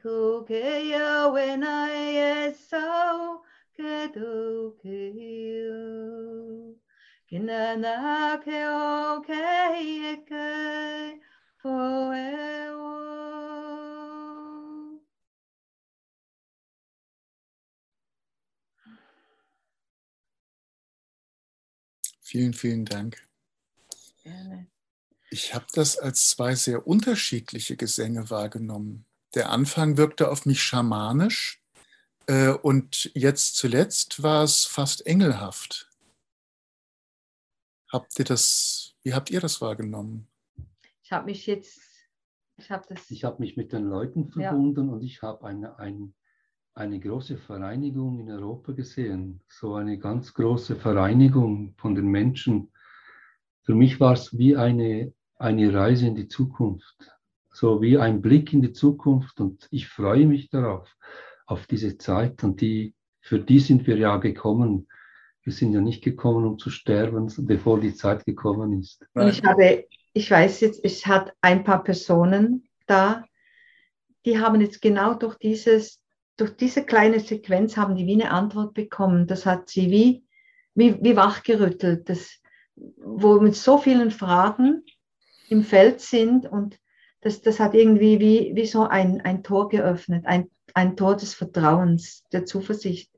ke 0.00 0.48
keya 0.48 1.28
wenai 1.32 2.48
esau 2.48 3.44
ke 3.76 4.08
keya 4.80 5.99
Vielen, 22.20 22.52
vielen 22.52 22.84
Dank. 22.84 23.22
Gerne. 24.24 24.66
Ich 25.30 25.54
habe 25.54 25.66
das 25.72 25.98
als 25.98 26.30
zwei 26.30 26.56
sehr 26.56 26.84
unterschiedliche 26.88 27.76
Gesänge 27.76 28.28
wahrgenommen. 28.30 29.04
Der 29.36 29.50
Anfang 29.50 29.96
wirkte 29.96 30.28
auf 30.28 30.46
mich 30.46 30.60
schamanisch 30.60 31.62
äh, 32.26 32.48
und 32.48 33.12
jetzt 33.14 33.54
zuletzt 33.54 34.24
war 34.24 34.42
es 34.42 34.64
fast 34.64 35.06
engelhaft. 35.06 35.89
Habt 37.92 38.18
ihr 38.20 38.24
das, 38.24 38.94
wie 39.02 39.12
habt 39.12 39.30
ihr 39.30 39.40
das 39.40 39.60
wahrgenommen? 39.60 40.28
Ich 41.02 41.10
habe 41.10 41.26
mich 41.26 41.46
jetzt, 41.46 41.80
ich 42.56 42.70
habe 42.70 42.84
das. 42.88 43.10
Ich 43.10 43.24
habe 43.24 43.40
mich 43.40 43.56
mit 43.56 43.72
den 43.72 43.84
Leuten 43.84 44.28
verbunden 44.28 44.86
ja. 44.86 44.92
und 44.92 45.02
ich 45.02 45.22
habe 45.22 45.44
eine, 45.44 45.76
ein, 45.78 46.14
eine 46.74 47.00
große 47.00 47.36
Vereinigung 47.36 48.20
in 48.20 48.30
Europa 48.30 48.72
gesehen. 48.72 49.40
So 49.48 49.74
eine 49.74 49.98
ganz 49.98 50.32
große 50.34 50.76
Vereinigung 50.76 51.74
von 51.78 51.96
den 51.96 52.06
Menschen. 52.06 52.72
Für 53.62 53.74
mich 53.74 53.98
war 53.98 54.12
es 54.12 54.38
wie 54.38 54.56
eine, 54.56 55.12
eine 55.36 55.74
Reise 55.74 56.06
in 56.06 56.14
die 56.14 56.28
Zukunft. 56.28 57.10
So 57.52 57.82
wie 57.82 57.98
ein 57.98 58.22
Blick 58.22 58.52
in 58.52 58.62
die 58.62 58.72
Zukunft 58.72 59.40
und 59.40 59.66
ich 59.72 59.88
freue 59.88 60.26
mich 60.26 60.48
darauf, 60.48 60.96
auf 61.46 61.66
diese 61.66 61.98
Zeit 61.98 62.44
und 62.44 62.60
die, 62.60 62.94
für 63.20 63.40
die 63.40 63.58
sind 63.58 63.88
wir 63.88 63.96
ja 63.96 64.18
gekommen 64.18 64.86
wir 65.42 65.52
sind 65.52 65.72
ja 65.72 65.80
nicht 65.80 66.02
gekommen, 66.02 66.44
um 66.44 66.58
zu 66.58 66.70
sterben, 66.70 67.32
bevor 67.38 67.80
die 67.80 67.94
Zeit 67.94 68.24
gekommen 68.24 68.78
ist. 68.78 69.04
Und 69.14 69.28
ich 69.28 69.42
habe, 69.42 69.86
ich 70.12 70.30
weiß 70.30 70.60
jetzt, 70.60 70.84
es 70.84 71.06
hat 71.06 71.32
ein 71.40 71.64
paar 71.64 71.82
Personen 71.82 72.68
da, 72.86 73.24
die 74.26 74.38
haben 74.38 74.60
jetzt 74.60 74.82
genau 74.82 75.14
durch 75.14 75.36
dieses, 75.38 76.00
durch 76.36 76.56
diese 76.56 76.84
kleine 76.84 77.20
Sequenz 77.20 77.76
haben 77.76 77.96
die 77.96 78.06
wie 78.06 78.20
eine 78.20 78.30
Antwort 78.30 78.74
bekommen. 78.74 79.26
Das 79.26 79.46
hat 79.46 79.68
sie 79.70 79.90
wie, 79.90 80.24
wie, 80.74 81.02
wie 81.02 81.16
wachgerüttelt, 81.16 82.08
das, 82.08 82.40
wo 82.76 83.40
mit 83.40 83.56
so 83.56 83.78
vielen 83.78 84.10
Fragen 84.10 84.84
im 85.48 85.64
Feld 85.64 86.00
sind 86.00 86.46
und 86.46 86.78
das, 87.22 87.42
das 87.42 87.60
hat 87.60 87.74
irgendwie 87.74 88.18
wie, 88.18 88.52
wie 88.54 88.66
so 88.66 88.84
ein, 88.84 89.20
ein 89.20 89.42
Tor 89.42 89.68
geöffnet, 89.68 90.24
ein, 90.26 90.50
ein 90.74 90.96
Tor 90.96 91.16
des 91.16 91.34
Vertrauens, 91.34 92.24
der 92.32 92.46
Zuversicht. 92.46 93.10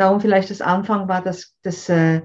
Darum 0.00 0.18
vielleicht 0.22 0.48
das 0.48 0.62
Anfang 0.62 1.08
war 1.08 1.22
das, 1.22 1.54
das, 1.60 1.90
äh, 1.90 2.22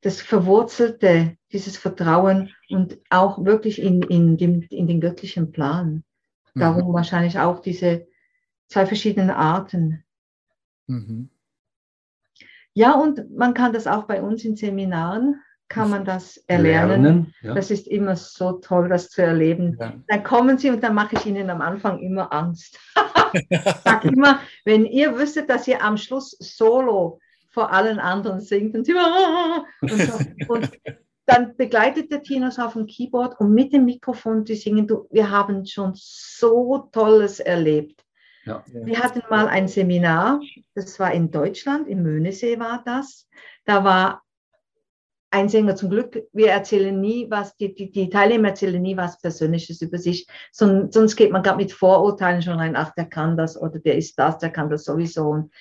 das 0.00 0.20
Verwurzelte, 0.20 1.36
dieses 1.52 1.76
Vertrauen 1.76 2.52
und 2.68 2.98
auch 3.10 3.44
wirklich 3.44 3.80
in, 3.80 4.02
in, 4.02 4.36
dem, 4.36 4.62
in 4.70 4.88
den 4.88 5.00
göttlichen 5.00 5.52
Plan. 5.52 6.02
Darum 6.56 6.88
mhm. 6.88 6.94
wahrscheinlich 6.94 7.38
auch 7.38 7.60
diese 7.60 8.08
zwei 8.66 8.86
verschiedenen 8.86 9.30
Arten. 9.30 10.02
Mhm. 10.88 11.30
Ja, 12.72 12.94
und 12.94 13.30
man 13.30 13.54
kann 13.54 13.72
das 13.72 13.86
auch 13.86 14.08
bei 14.08 14.20
uns 14.20 14.44
in 14.44 14.56
Seminaren, 14.56 15.40
kann 15.68 15.90
man 15.90 16.04
das 16.04 16.36
erlernen. 16.46 17.02
Lernen, 17.02 17.34
ja. 17.42 17.54
Das 17.54 17.70
ist 17.70 17.88
immer 17.88 18.16
so 18.16 18.52
toll, 18.52 18.88
das 18.88 19.10
zu 19.10 19.22
erleben. 19.22 19.76
Ja. 19.80 19.94
Dann 20.06 20.22
kommen 20.22 20.58
sie 20.58 20.70
und 20.70 20.82
dann 20.82 20.94
mache 20.94 21.16
ich 21.16 21.26
ihnen 21.26 21.50
am 21.50 21.60
Anfang 21.60 21.98
immer 22.00 22.32
Angst. 22.32 22.78
ich 23.50 23.60
sage 23.84 24.08
immer, 24.08 24.40
wenn 24.64 24.86
ihr 24.86 25.16
wüsstet, 25.18 25.50
dass 25.50 25.66
ihr 25.66 25.82
am 25.82 25.96
Schluss 25.96 26.36
solo 26.38 27.18
vor 27.50 27.72
allen 27.72 27.98
anderen 27.98 28.40
singt 28.40 28.74
und, 28.74 28.88
und, 29.80 29.90
so, 29.90 30.18
und 30.48 30.70
dann 31.26 31.56
begleitet 31.56 32.12
der 32.12 32.22
Tinos 32.22 32.58
auf 32.58 32.74
dem 32.74 32.86
Keyboard 32.86 33.40
und 33.40 33.52
mit 33.52 33.72
dem 33.72 33.84
Mikrofon, 33.84 34.44
die 34.44 34.54
singen, 34.54 34.86
du, 34.86 35.08
wir 35.10 35.30
haben 35.30 35.66
schon 35.66 35.92
so 35.94 36.88
Tolles 36.92 37.40
erlebt. 37.40 38.04
Ja. 38.44 38.64
Wir 38.68 39.00
hatten 39.00 39.22
mal 39.28 39.48
ein 39.48 39.66
Seminar, 39.66 40.40
das 40.74 41.00
war 41.00 41.12
in 41.12 41.32
Deutschland, 41.32 41.88
in 41.88 42.02
Möhnesee 42.02 42.60
war 42.60 42.82
das. 42.84 43.28
Da 43.64 43.82
war 43.82 44.22
ein 45.36 45.50
Sänger 45.50 45.76
zum 45.76 45.90
Glück, 45.90 46.22
wir 46.32 46.50
erzählen 46.50 46.98
nie 46.98 47.26
was, 47.30 47.54
die, 47.56 47.74
die, 47.74 47.90
die 47.90 48.08
Teilnehmer 48.08 48.48
erzählen 48.48 48.80
nie 48.80 48.96
was 48.96 49.20
Persönliches 49.20 49.82
über 49.82 49.98
sich, 49.98 50.26
sonst, 50.50 50.94
sonst 50.94 51.14
geht 51.14 51.30
man 51.30 51.42
gerade 51.42 51.58
mit 51.58 51.72
Vorurteilen 51.72 52.40
schon 52.40 52.58
rein, 52.58 52.74
ach, 52.74 52.94
der 52.94 53.04
kann 53.04 53.36
das 53.36 53.60
oder 53.60 53.78
der 53.78 53.98
ist 53.98 54.18
das, 54.18 54.38
der 54.38 54.50
kann 54.50 54.70
das 54.70 54.84
sowieso. 54.84 55.28
Und 55.28 55.52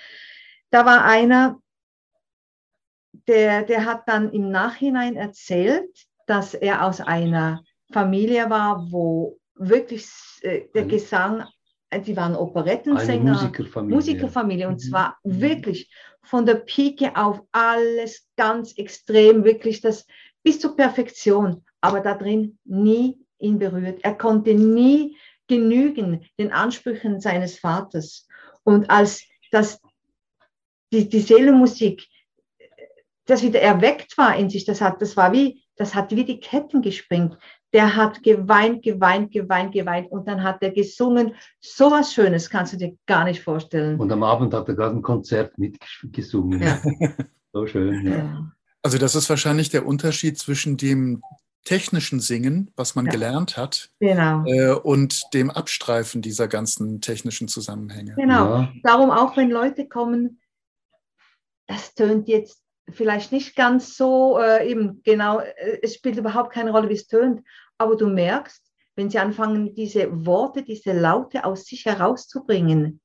da 0.70 0.86
war 0.86 1.04
einer, 1.04 1.60
der, 3.28 3.64
der 3.64 3.84
hat 3.84 4.08
dann 4.08 4.32
im 4.32 4.50
Nachhinein 4.50 5.18
erzählt, 5.18 6.08
dass 6.26 6.54
er 6.54 6.86
aus 6.86 7.02
einer 7.02 7.62
Familie 7.92 8.50
war, 8.50 8.90
wo 8.92 9.40
wirklich 9.56 10.08
äh, 10.42 10.62
der 10.74 10.86
Gesang, 10.86 11.44
äh, 11.96 12.02
die 12.02 12.16
waren 12.16 12.36
Operettensänger, 12.36 13.34
Musikerfamilie. 13.34 13.96
Musikerfamilie 13.96 14.68
und 14.68 14.76
mhm. 14.76 14.90
zwar 14.90 15.18
mhm. 15.24 15.42
wirklich 15.42 15.92
von 16.22 16.46
der 16.46 16.56
Pike 16.56 17.16
auf 17.16 17.42
alles 17.52 18.28
ganz 18.36 18.74
extrem, 18.78 19.44
wirklich 19.44 19.82
das 19.82 20.06
bis 20.44 20.60
zur 20.60 20.76
Perfektion, 20.76 21.64
aber 21.82 22.00
da 22.02 22.16
drin 22.16 22.58
nie 22.66 23.20
ihn 23.40 23.60
berührt. 23.60 24.00
Er 24.04 24.16
konnte 24.16 24.54
nie 24.54 25.18
genügen 25.48 26.26
den 26.40 26.52
Ansprüchen 26.52 27.22
seines 27.22 27.60
Vaters. 27.60 28.28
Und 28.64 28.90
als 28.90 29.24
das, 29.52 29.80
die, 30.92 31.08
die 31.08 31.20
Seelenmusik 31.20 32.08
das 33.26 33.42
wieder 33.42 33.60
erweckt 33.60 34.18
war 34.18 34.38
in 34.38 34.50
sich, 34.50 34.66
das 34.66 34.82
hat, 34.82 35.02
das 35.02 35.18
war 35.18 35.34
wie, 35.34 35.64
das 35.76 35.96
hat 35.96 36.16
wie 36.16 36.26
die 36.26 36.40
Ketten 36.40 36.82
gesprengt. 36.82 37.38
Der 37.76 37.94
hat 37.94 38.24
geweint, 38.24 38.84
geweint, 38.84 39.34
geweint, 39.34 39.74
geweint 39.74 40.10
und 40.10 40.30
dann 40.30 40.44
hat 40.44 40.64
er 40.64 40.72
gesungen. 40.72 41.36
So 41.60 41.92
was 41.92 42.14
Schönes 42.14 42.50
kannst 42.50 42.72
du 42.72 42.78
dir 42.78 42.96
gar 43.06 43.26
nicht 43.26 43.44
vorstellen. 43.44 44.00
Und 44.00 44.10
am 44.14 44.24
Abend 44.24 44.54
hat 44.54 44.70
er 44.70 44.76
gerade 44.76 44.96
ein 44.96 45.02
Konzert 45.02 45.58
mitgesungen. 45.58 46.62
Ja. 46.62 46.82
so 47.54 47.68
schön, 47.68 48.08
ja. 48.08 48.18
ja. 48.18 48.52
Also 48.82 48.98
das 48.98 49.14
ist 49.16 49.30
wahrscheinlich 49.30 49.72
der 49.72 49.86
Unterschied 49.86 50.38
zwischen 50.40 50.78
dem 50.78 51.22
technischen 51.66 52.22
Singen, 52.22 52.72
was 52.78 52.96
man 52.96 53.08
ja. 53.08 53.12
gelernt 53.12 53.58
hat, 53.58 53.90
genau. 54.00 54.46
äh, 54.46 54.72
und 54.72 55.34
dem 55.34 55.50
Abstreifen 55.50 56.22
dieser 56.22 56.48
ganzen 56.48 57.02
technischen 57.02 57.50
Zusammenhänge. 57.50 58.14
Genau. 58.16 58.62
Ja. 58.62 58.74
Darum 58.84 59.12
auch, 59.12 59.36
wenn 59.36 59.50
Leute 59.50 59.86
kommen, 59.90 60.40
das 61.68 61.94
tönt 61.94 62.30
jetzt 62.30 62.62
vielleicht 62.90 63.32
nicht 63.32 63.56
ganz 63.56 63.98
so 63.98 64.40
äh, 64.40 64.70
eben 64.70 65.02
genau, 65.04 65.40
äh, 65.40 65.80
es 65.82 65.96
spielt 65.96 66.18
überhaupt 66.18 66.54
keine 66.54 66.72
Rolle, 66.72 66.90
wie 66.90 66.94
es 66.94 67.08
tönt, 67.08 67.42
aber 67.78 67.96
du 67.96 68.08
merkst, 68.08 68.62
wenn 68.96 69.10
sie 69.10 69.20
anfangen, 69.20 69.76
diese 69.76 70.26
Worte, 70.26 70.64
diese 70.64 70.94
Laute 70.94 71.44
aus 71.44 71.66
sich 71.66 71.86
herauszubringen, 71.86 73.02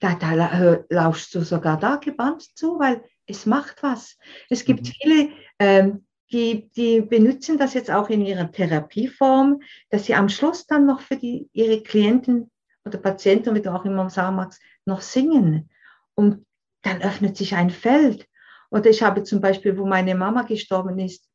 da, 0.00 0.14
da 0.14 0.82
lauschst 0.88 1.34
du 1.34 1.42
sogar 1.42 1.78
da 1.78 1.96
gebannt 1.96 2.42
zu, 2.56 2.78
weil 2.78 3.04
es 3.26 3.46
macht 3.46 3.82
was. 3.82 4.16
Es 4.48 4.64
gibt 4.64 4.82
mhm. 4.82 4.92
viele, 5.00 5.28
ähm, 5.58 6.06
die, 6.32 6.70
die 6.70 7.00
benutzen 7.00 7.58
das 7.58 7.74
jetzt 7.74 7.90
auch 7.90 8.08
in 8.08 8.24
ihrer 8.24 8.50
Therapieform, 8.50 9.60
dass 9.90 10.06
sie 10.06 10.14
am 10.14 10.28
Schluss 10.28 10.66
dann 10.66 10.86
noch 10.86 11.00
für 11.00 11.16
die, 11.16 11.48
ihre 11.52 11.82
Klienten 11.82 12.50
oder 12.84 12.98
Patienten, 12.98 13.54
wie 13.54 13.62
du 13.62 13.72
auch 13.72 13.84
immer 13.84 14.08
sagen 14.10 14.36
magst, 14.36 14.60
noch 14.86 15.02
singen. 15.02 15.70
Und 16.14 16.46
dann 16.82 17.02
öffnet 17.02 17.36
sich 17.36 17.54
ein 17.54 17.70
Feld. 17.70 18.26
Oder 18.70 18.90
ich 18.90 19.02
habe 19.02 19.22
zum 19.22 19.40
Beispiel, 19.40 19.76
wo 19.76 19.86
meine 19.86 20.14
Mama 20.14 20.42
gestorben 20.42 20.98
ist, 20.98 21.28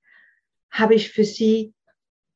habe 0.72 0.96
ich 0.96 1.12
für 1.12 1.24
sie 1.24 1.75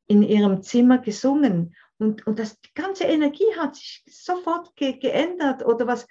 in 0.09 0.23
ihrem 0.23 0.61
Zimmer 0.63 0.97
gesungen. 0.97 1.75
Und, 1.99 2.25
und 2.27 2.39
das, 2.39 2.59
die 2.59 2.73
ganze 2.73 3.05
Energie 3.05 3.55
hat 3.57 3.75
sich 3.75 4.03
sofort 4.09 4.75
ge 4.75 4.97
geändert. 4.97 5.63
Oder 5.65 5.85
was, 5.85 6.07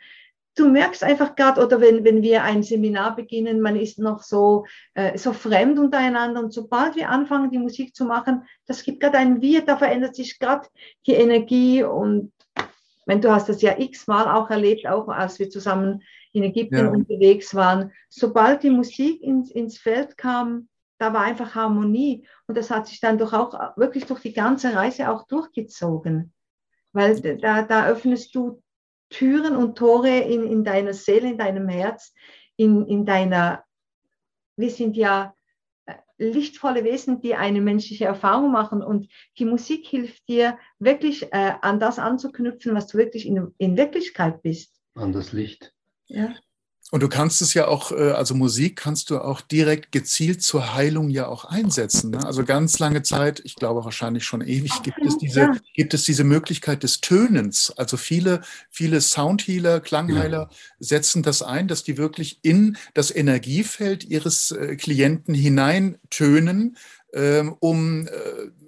du 0.54 0.68
merkst 0.68 1.02
einfach 1.02 1.34
gerade, 1.34 1.64
oder 1.64 1.80
wenn, 1.80 2.04
wenn 2.04 2.22
wir 2.22 2.44
ein 2.44 2.62
Seminar 2.62 3.16
beginnen, 3.16 3.60
man 3.60 3.74
ist 3.74 3.98
noch 3.98 4.22
so, 4.22 4.66
äh, 4.94 5.18
so 5.18 5.32
fremd 5.32 5.78
untereinander. 5.78 6.40
Und 6.40 6.52
sobald 6.52 6.94
wir 6.94 7.10
anfangen, 7.10 7.50
die 7.50 7.58
Musik 7.58 7.94
zu 7.94 8.04
machen, 8.04 8.44
das 8.66 8.84
gibt 8.84 9.00
gerade 9.00 9.18
ein 9.18 9.42
Wir, 9.42 9.62
da 9.62 9.76
verändert 9.76 10.14
sich 10.14 10.38
gerade 10.38 10.68
die 11.06 11.14
Energie. 11.14 11.82
Und 11.82 12.32
wenn 13.04 13.20
du 13.20 13.32
hast 13.32 13.48
das 13.48 13.62
ja 13.62 13.78
x-mal 13.78 14.28
auch 14.28 14.48
erlebt, 14.50 14.86
auch 14.86 15.08
als 15.08 15.40
wir 15.40 15.50
zusammen 15.50 16.02
in 16.32 16.44
Ägypten 16.44 16.76
ja. 16.76 16.88
unterwegs 16.88 17.52
waren, 17.54 17.90
sobald 18.08 18.62
die 18.62 18.70
Musik 18.70 19.22
ins, 19.22 19.50
ins 19.50 19.78
Feld 19.78 20.16
kam, 20.16 20.68
da 20.98 21.12
war 21.12 21.22
einfach 21.22 21.54
Harmonie. 21.54 22.26
Und 22.46 22.56
das 22.56 22.70
hat 22.70 22.86
sich 22.86 23.00
dann 23.00 23.18
doch 23.18 23.32
auch 23.32 23.76
wirklich 23.76 24.04
durch 24.06 24.20
die 24.20 24.32
ganze 24.32 24.74
Reise 24.74 25.10
auch 25.10 25.26
durchgezogen. 25.26 26.32
Weil 26.92 27.20
da, 27.38 27.62
da 27.62 27.86
öffnest 27.86 28.34
du 28.34 28.62
Türen 29.10 29.56
und 29.56 29.78
Tore 29.78 30.18
in, 30.18 30.44
in 30.44 30.64
deiner 30.64 30.92
Seele, 30.92 31.30
in 31.30 31.38
deinem 31.38 31.68
Herz, 31.68 32.12
in, 32.56 32.86
in 32.86 33.06
deiner, 33.06 33.64
wir 34.56 34.70
sind 34.70 34.96
ja 34.96 35.34
äh, 35.86 35.94
lichtvolle 36.18 36.84
Wesen, 36.84 37.20
die 37.20 37.34
eine 37.34 37.60
menschliche 37.60 38.06
Erfahrung 38.06 38.50
machen. 38.50 38.82
Und 38.82 39.08
die 39.38 39.44
Musik 39.44 39.86
hilft 39.86 40.28
dir 40.28 40.58
wirklich 40.78 41.32
äh, 41.32 41.54
an 41.60 41.78
das 41.78 41.98
anzuknüpfen, 41.98 42.74
was 42.74 42.88
du 42.88 42.98
wirklich 42.98 43.26
in, 43.26 43.54
in 43.58 43.76
Wirklichkeit 43.76 44.42
bist. 44.42 44.74
An 44.94 45.12
das 45.12 45.32
Licht. 45.32 45.72
Ja. 46.06 46.34
Und 46.90 47.02
du 47.02 47.08
kannst 47.08 47.42
es 47.42 47.52
ja 47.52 47.68
auch, 47.68 47.92
äh, 47.92 48.12
also 48.12 48.34
Musik 48.34 48.76
kannst 48.76 49.10
du 49.10 49.18
auch 49.18 49.42
direkt 49.42 49.92
gezielt 49.92 50.42
zur 50.42 50.74
Heilung 50.74 51.10
ja 51.10 51.26
auch 51.26 51.44
einsetzen. 51.44 52.12
Ne? 52.12 52.24
Also 52.24 52.44
ganz 52.44 52.78
lange 52.78 53.02
Zeit, 53.02 53.42
ich 53.44 53.56
glaube 53.56 53.84
wahrscheinlich 53.84 54.24
schon 54.24 54.40
ewig, 54.40 54.82
gibt 54.82 55.04
es 55.04 55.18
diese, 55.18 55.40
ja. 55.40 55.56
gibt 55.74 55.92
es 55.92 56.04
diese 56.04 56.24
Möglichkeit 56.24 56.82
des 56.82 57.02
Tönens. 57.02 57.74
Also 57.76 57.98
viele, 57.98 58.40
viele 58.70 59.02
Soundhealer, 59.02 59.80
Klangheiler 59.80 60.48
ja. 60.50 60.56
setzen 60.78 61.22
das 61.22 61.42
ein, 61.42 61.68
dass 61.68 61.84
die 61.84 61.98
wirklich 61.98 62.38
in 62.42 62.78
das 62.94 63.14
Energiefeld 63.14 64.04
ihres 64.04 64.52
äh, 64.52 64.76
Klienten 64.76 65.34
hineintönen, 65.34 66.78
ähm, 67.12 67.54
um 67.60 68.06
äh, 68.06 68.10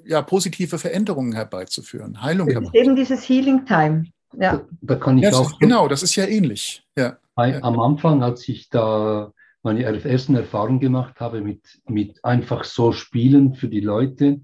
ja, 0.04 0.20
positive 0.20 0.78
Veränderungen 0.78 1.32
herbeizuführen, 1.32 2.20
Heilung 2.20 2.48
herbeizuführen. 2.48 2.86
Eben 2.86 2.96
dieses 2.96 3.26
Healing 3.26 3.64
Time. 3.64 4.04
Ja. 4.38 4.56
Da, 4.56 4.64
da 4.82 4.94
kann 4.96 5.18
ich 5.18 5.24
ja, 5.24 5.32
auch. 5.32 5.58
Genau, 5.58 5.88
das 5.88 6.02
ist 6.02 6.16
ja 6.16 6.26
ähnlich. 6.26 6.84
Ja. 6.96 7.16
Am 7.62 7.80
Anfang, 7.80 8.22
als 8.22 8.48
ich 8.48 8.68
da 8.68 9.32
meine 9.62 9.82
ersten 9.82 10.34
Erfahrungen 10.36 10.80
gemacht 10.80 11.20
habe 11.20 11.42
mit, 11.42 11.80
mit 11.86 12.24
einfach 12.24 12.64
so 12.64 12.92
Spielen 12.92 13.54
für 13.54 13.68
die 13.68 13.80
Leute, 13.80 14.40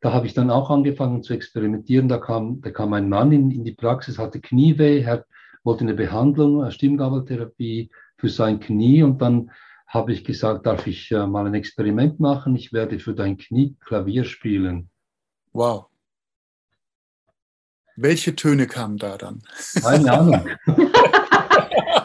da 0.00 0.12
habe 0.12 0.26
ich 0.26 0.34
dann 0.34 0.50
auch 0.50 0.70
angefangen 0.70 1.22
zu 1.22 1.32
experimentieren. 1.32 2.08
Da 2.08 2.18
kam, 2.18 2.60
da 2.60 2.70
kam 2.70 2.92
ein 2.92 3.08
Mann 3.08 3.32
in, 3.32 3.50
in 3.50 3.64
die 3.64 3.72
Praxis, 3.72 4.18
hatte 4.18 4.40
Knieweh, 4.40 5.00
er 5.00 5.24
wollte 5.64 5.82
eine 5.82 5.94
Behandlung, 5.94 6.62
eine 6.62 6.70
Stimmgabeltherapie 6.70 7.90
für 8.18 8.28
sein 8.28 8.60
Knie 8.60 9.02
und 9.02 9.20
dann 9.20 9.50
habe 9.86 10.12
ich 10.12 10.24
gesagt, 10.24 10.66
darf 10.66 10.86
ich 10.86 11.10
äh, 11.12 11.26
mal 11.26 11.46
ein 11.46 11.54
Experiment 11.54 12.20
machen? 12.20 12.56
Ich 12.56 12.72
werde 12.72 12.98
für 12.98 13.14
dein 13.14 13.36
Knie 13.36 13.76
Klavier 13.80 14.24
spielen. 14.24 14.90
Wow. 15.52 15.86
Welche 17.96 18.36
Töne 18.36 18.66
kamen 18.66 18.98
da 18.98 19.16
dann? 19.16 19.42
Keine 19.80 20.12
Ahnung. 20.12 20.48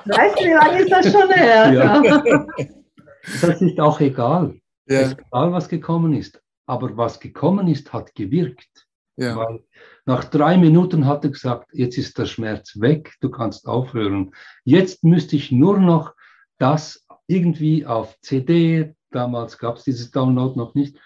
weißt 0.05 0.39
du, 0.39 0.43
wie 0.45 0.53
lange 0.53 0.81
ist 0.81 0.91
das 0.91 1.11
schon 1.11 1.29
her? 1.29 1.73
Ja. 1.73 2.23
Das 3.39 3.61
ist 3.61 3.79
auch 3.79 3.99
egal. 3.99 4.55
Ja. 4.87 5.01
Es 5.01 5.07
ist 5.09 5.19
egal, 5.19 5.51
was 5.51 5.69
gekommen 5.69 6.13
ist. 6.13 6.41
Aber 6.65 6.97
was 6.97 7.19
gekommen 7.19 7.67
ist, 7.67 7.93
hat 7.93 8.15
gewirkt. 8.15 8.87
Ja. 9.15 9.35
Weil 9.35 9.63
nach 10.05 10.23
drei 10.23 10.57
Minuten 10.57 11.05
hat 11.05 11.23
er 11.23 11.29
gesagt, 11.29 11.69
jetzt 11.73 11.99
ist 11.99 12.17
der 12.17 12.25
Schmerz 12.25 12.79
weg, 12.79 13.13
du 13.21 13.29
kannst 13.29 13.67
aufhören. 13.67 14.31
Jetzt 14.63 15.03
müsste 15.03 15.35
ich 15.35 15.51
nur 15.51 15.77
noch 15.77 16.15
das 16.57 17.05
irgendwie 17.27 17.85
auf 17.85 18.19
CD, 18.21 18.95
damals 19.11 19.57
gab 19.57 19.77
es 19.77 19.83
dieses 19.83 20.11
Download 20.11 20.57
noch 20.57 20.73
nicht, 20.73 20.97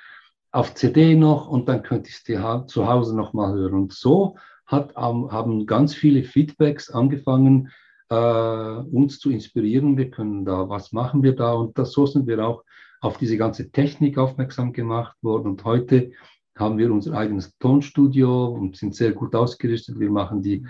auf 0.51 0.73
CD 0.73 1.15
noch 1.15 1.49
und 1.49 1.67
dann 1.67 1.83
könnte 1.83 2.09
ich 2.09 2.15
es 2.15 2.67
zu 2.67 2.87
Hause 2.87 3.15
nochmal 3.15 3.53
hören. 3.53 3.73
Und 3.73 3.93
so 3.93 4.37
hat, 4.65 4.93
ähm, 4.97 5.31
haben 5.31 5.65
ganz 5.65 5.93
viele 5.93 6.23
Feedbacks 6.23 6.89
angefangen, 6.89 7.71
äh, 8.09 8.15
uns 8.15 9.19
zu 9.19 9.31
inspirieren. 9.31 9.97
Wir 9.97 10.09
können 10.09 10.45
da, 10.45 10.69
was 10.69 10.91
machen 10.91 11.23
wir 11.23 11.35
da? 11.35 11.53
Und 11.53 11.77
das, 11.77 11.91
so 11.91 12.05
sind 12.05 12.27
wir 12.27 12.45
auch 12.45 12.63
auf 13.01 13.17
diese 13.17 13.37
ganze 13.37 13.71
Technik 13.71 14.17
aufmerksam 14.17 14.73
gemacht 14.73 15.15
worden. 15.21 15.49
Und 15.49 15.63
heute 15.63 16.11
haben 16.57 16.77
wir 16.77 16.91
unser 16.91 17.13
eigenes 17.13 17.57
Tonstudio 17.57 18.47
und 18.47 18.77
sind 18.77 18.95
sehr 18.95 19.11
gut 19.11 19.35
ausgerüstet. 19.35 19.99
Wir 19.99 20.09
machen 20.09 20.41
die, 20.41 20.65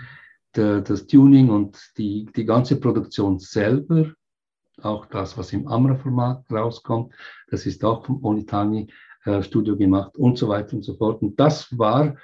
de, 0.54 0.82
das 0.82 1.06
Tuning 1.06 1.50
und 1.50 1.78
die, 1.96 2.26
die 2.36 2.44
ganze 2.44 2.78
Produktion 2.80 3.38
selber. 3.38 4.12
Auch 4.82 5.06
das, 5.06 5.38
was 5.38 5.52
im 5.52 5.66
Amra-Format 5.68 6.44
rauskommt, 6.50 7.14
das 7.48 7.64
ist 7.64 7.82
auch 7.84 8.04
vom 8.04 8.22
Onitani 8.22 8.88
äh, 9.24 9.42
Studio 9.42 9.76
gemacht 9.76 10.16
und 10.16 10.36
so 10.36 10.48
weiter 10.48 10.74
und 10.74 10.82
so 10.82 10.94
fort. 10.94 11.22
Und 11.22 11.38
das 11.40 11.76
war, 11.78 12.16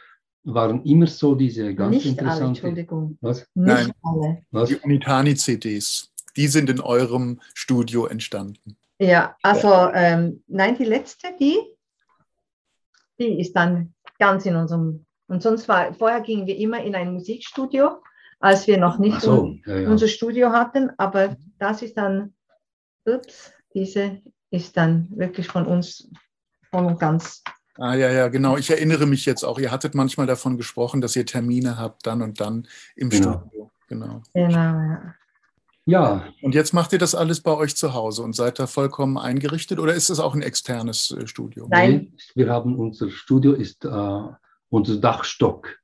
waren 0.45 0.85
immer 0.85 1.07
so 1.07 1.35
diese 1.35 1.75
ganz 1.75 1.95
Nicht 1.95 2.07
interessante. 2.07 2.43
alle, 2.43 2.49
Entschuldigung. 2.49 3.19
Was? 3.21 3.39
Nicht 3.39 3.49
Nein. 3.55 3.93
alle. 4.03 4.43
Was? 4.51 4.69
Die 4.69 4.77
Unitani-CDs, 4.77 6.13
die 6.37 6.49
sind 6.49 6.69
in 6.71 6.81
eurem 6.81 7.41
Studio 7.55 8.07
entstanden. 8.07 8.77
Ja, 8.99 9.37
also 9.43 9.91
ähm, 9.95 10.45
nein, 10.47 10.77
die 10.77 10.85
letzte, 10.85 11.29
die, 11.39 11.59
die 13.19 13.41
ist 13.41 13.55
dann 13.55 13.95
ganz 14.19 14.47
in 14.47 14.57
unserem. 14.57 15.07
Und 15.27 15.43
sonst 15.43 15.69
war, 15.69 15.93
vorher 15.95 16.21
gingen 16.21 16.47
wir 16.47 16.57
immer 16.57 16.83
in 16.83 16.95
ein 16.95 17.13
Musikstudio, 17.13 18.03
als 18.39 18.67
wir 18.67 18.79
noch 18.79 18.99
nicht 18.99 19.21
so, 19.21 19.57
ja, 19.67 19.79
ja. 19.79 19.91
unser 19.91 20.09
Studio 20.09 20.51
hatten, 20.51 20.91
aber 20.99 21.37
das 21.59 21.83
ist 21.83 21.97
dann, 21.97 22.35
ups, 23.05 23.53
diese 23.75 24.21
ist 24.51 24.77
dann 24.77 25.09
wirklich 25.17 25.47
von 25.49 25.67
uns 25.67 26.11
voll 26.71 26.85
und 26.85 27.01
ganz. 27.01 27.43
Ah 27.79 27.95
ja, 27.95 28.11
ja, 28.11 28.29
genau. 28.29 28.57
Ich 28.59 28.71
erinnere 28.71 29.07
mich 29.07 29.25
jetzt 29.25 29.45
auch. 29.45 29.59
Ihr 29.59 29.71
hattet 29.71 29.95
manchmal 29.95 30.27
davon 30.27 30.57
gesprochen, 30.59 31.01
dass 31.01 31.17
ihr 31.17 31.25
Termine 31.27 31.79
habt, 31.79 32.07
dann 32.07 32.21
und 32.23 32.41
dann 32.41 32.67
im 32.97 33.09
Genau. 33.11 33.41
Studio. 33.41 33.71
Genau. 33.89 34.23
Genau, 34.35 34.57
ja. 34.59 35.15
Ja, 35.85 36.25
Und 36.43 36.55
jetzt 36.55 36.73
macht 36.73 36.93
ihr 36.93 37.01
das 37.01 37.13
alles 37.17 37.41
bei 37.41 37.51
euch 37.57 37.75
zu 37.75 37.93
Hause 37.93 38.23
und 38.23 38.37
seid 38.37 38.61
da 38.61 38.69
vollkommen 38.69 39.19
eingerichtet 39.19 39.81
oder 39.81 39.93
ist 39.95 40.11
es 40.11 40.21
auch 40.21 40.33
ein 40.37 40.43
externes 40.43 41.11
äh, 41.11 41.27
Studio? 41.27 41.67
Nein. 41.69 42.13
wir 42.37 42.49
haben 42.51 42.77
unser 42.79 43.11
Studio 43.11 43.53
ist 43.55 43.85
äh, 43.85 44.21
unser 44.71 44.97
Dachstock. 45.01 45.77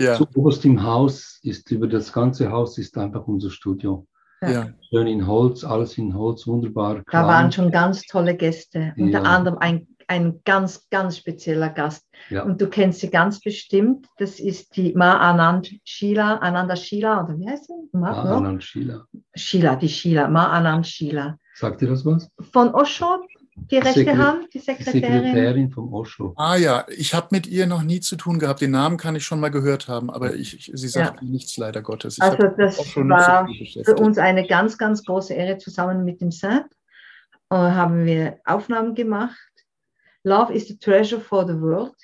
Ja, 0.00 0.14
Zu 0.14 0.28
oberst 0.36 0.64
im 0.64 0.80
Haus 0.84 1.40
ist 1.42 1.68
über 1.72 1.88
das 1.88 2.12
ganze 2.12 2.52
Haus 2.52 2.78
ist 2.78 2.96
einfach 2.96 3.26
unser 3.26 3.50
Studio. 3.50 4.06
ja. 4.42 4.68
Schön 4.90 5.08
in 5.08 5.26
Holz, 5.26 5.64
alles 5.64 5.98
in 5.98 6.14
Holz, 6.14 6.46
wunderbar. 6.46 6.96
Da 6.96 7.02
klein. 7.02 7.26
waren 7.26 7.52
schon 7.52 7.70
ganz 7.72 8.02
tolle 8.02 8.36
Gäste, 8.36 8.94
unter 8.96 9.22
Ja. 9.22 9.28
anderem 9.28 9.58
ein, 9.58 9.88
ein 10.08 10.40
ganz, 10.44 10.88
ganz 10.90 11.18
spezieller 11.18 11.68
Gast. 11.70 12.06
Ja. 12.30 12.42
Und 12.42 12.60
du 12.60 12.68
kennst 12.68 13.00
sie 13.00 13.10
ganz 13.10 13.40
bestimmt. 13.40 14.06
Das 14.18 14.40
ist 14.40 14.76
die 14.76 14.92
Ma 14.94 15.18
Anand 15.18 15.72
Sheila, 15.84 16.36
Ananda 16.36 16.76
Sheila, 16.76 17.24
oder 17.24 17.38
wie 17.38 17.48
heißt 17.48 17.66
sie? 17.66 17.72
Ma, 17.92 18.10
Ah, 18.12 18.24
ja? 18.24 18.36
Anand 18.36 18.62
Sheila. 18.64 19.06
Sheila, 19.34 19.76
die 19.76 19.88
Sheila, 19.88 20.28
Ma 20.28 20.46
Anand 20.50 20.86
Sheila. 20.86 21.38
Sagt 21.54 21.82
ihr 21.82 21.88
das 21.88 22.04
was? 22.06 22.28
Von 22.52 22.74
Osho, 22.74 23.18
die 23.70 23.76
rechte 23.76 24.00
Sekre- 24.00 24.16
Hand, 24.16 24.46
die 24.54 24.58
Die 24.58 24.64
Sekretärin. 24.64 25.24
Sekretärin 25.24 25.70
vom 25.70 25.92
Osho. 25.92 26.32
Ah 26.36 26.56
ja, 26.56 26.86
ich 26.88 27.12
habe 27.12 27.28
mit 27.32 27.46
ihr 27.46 27.66
noch 27.66 27.82
nie 27.82 28.00
zu 28.00 28.16
tun 28.16 28.38
gehabt. 28.38 28.62
Den 28.62 28.70
Namen 28.70 28.96
kann 28.96 29.14
ich 29.16 29.24
schon 29.26 29.40
mal 29.40 29.50
gehört 29.50 29.88
haben, 29.88 30.08
aber 30.10 30.34
ich, 30.34 30.54
ich, 30.56 30.70
sie 30.74 30.88
sagt 30.88 31.22
mir 31.22 31.28
nichts 31.28 31.56
leider 31.58 31.82
Gottes. 31.82 32.16
Ich 32.16 32.22
Also 32.22 32.48
das 32.56 32.76
so 32.76 33.00
war 33.08 33.46
viel 33.46 33.84
für 33.84 33.94
uns 33.96 34.16
eine 34.16 34.46
ganz, 34.46 34.78
ganz 34.78 35.04
große 35.04 35.34
Ehre. 35.34 35.58
Zusammen 35.58 36.04
mit 36.06 36.22
dem 36.22 36.30
Saint 36.30 36.64
äh, 37.50 37.56
haben 37.56 38.06
wir 38.06 38.38
Aufnahmen 38.46 38.94
gemacht. 38.94 39.36
Love 40.24 40.52
is 40.54 40.68
the 40.68 40.78
treasure 40.78 41.20
for 41.20 41.46
the 41.46 41.54
world 41.60 41.94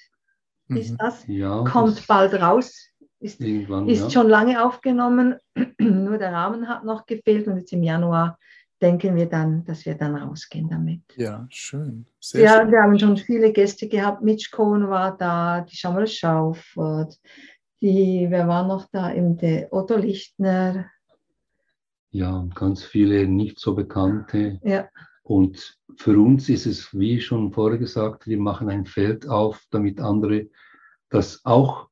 ist 0.69 0.91
Mhm. 0.93 0.97
das. 0.99 1.25
Ja, 1.29 1.65
Kommt 1.65 1.97
das 1.99 2.07
bald 2.07 2.35
raus. 2.35 2.91
Ist, 3.21 3.41
ist 3.41 3.71
ja. 4.03 4.11
schon 4.11 4.29
lange 4.29 4.65
aufgenommen. 4.65 5.37
Nur 5.79 6.19
der 6.19 6.33
Rahmen 6.33 6.69
hat 6.69 6.85
noch 6.85 7.07
gefehlt. 7.07 7.47
Und 7.49 7.57
jetzt 7.59 7.73
im 7.73 7.83
Januar 7.83 8.39
denken 8.81 9.17
wir 9.17 9.27
dann, 9.27 9.65
dass 9.65 9.85
wir 9.87 9.95
dann 9.97 10.15
rausgehen 10.15 10.69
damit. 10.69 11.01
Ja, 11.17 11.47
schön. 11.51 12.07
Sehr 12.21 12.45
Ja, 12.45 12.61
schön. 12.61 12.71
wir 12.71 12.83
haben 12.83 12.99
schon 12.99 13.17
viele 13.17 13.51
Gäste 13.53 13.89
gehabt. 13.89 14.23
Mitch 14.23 14.51
Cohn 14.53 14.89
war 14.89 15.17
da, 15.17 15.63
die 15.63 15.75
Schamal 15.75 16.07
Schaufert, 16.07 17.19
die, 17.81 18.27
wer 18.29 18.47
war 18.47 18.67
noch 18.67 18.87
da? 18.93 19.13
Eben 19.13 19.37
der 19.37 19.73
Otto 19.73 19.97
Lichtner. 19.97 20.87
ja, 22.11 22.47
ganz 22.55 22.85
viele 22.85 23.27
nicht 23.27 23.59
so 23.59 23.75
bekannte. 23.75 24.61
Ja, 24.63 24.89
Und 25.29 25.77
für 25.97 26.19
uns 26.19 26.49
ist 26.49 26.67
es, 26.67 26.99
wie 26.99 27.21
schon 27.21 27.53
vorher 27.53 27.79
gesagt, 27.79 28.27
wir 28.27 28.39
machen 28.39 28.71
ein 28.71 28.87
Feld 28.87 29.29
auf, 29.29 29.63
damit 29.71 30.01
andere 30.01 30.47
das 31.11 31.45
auch 31.45 31.89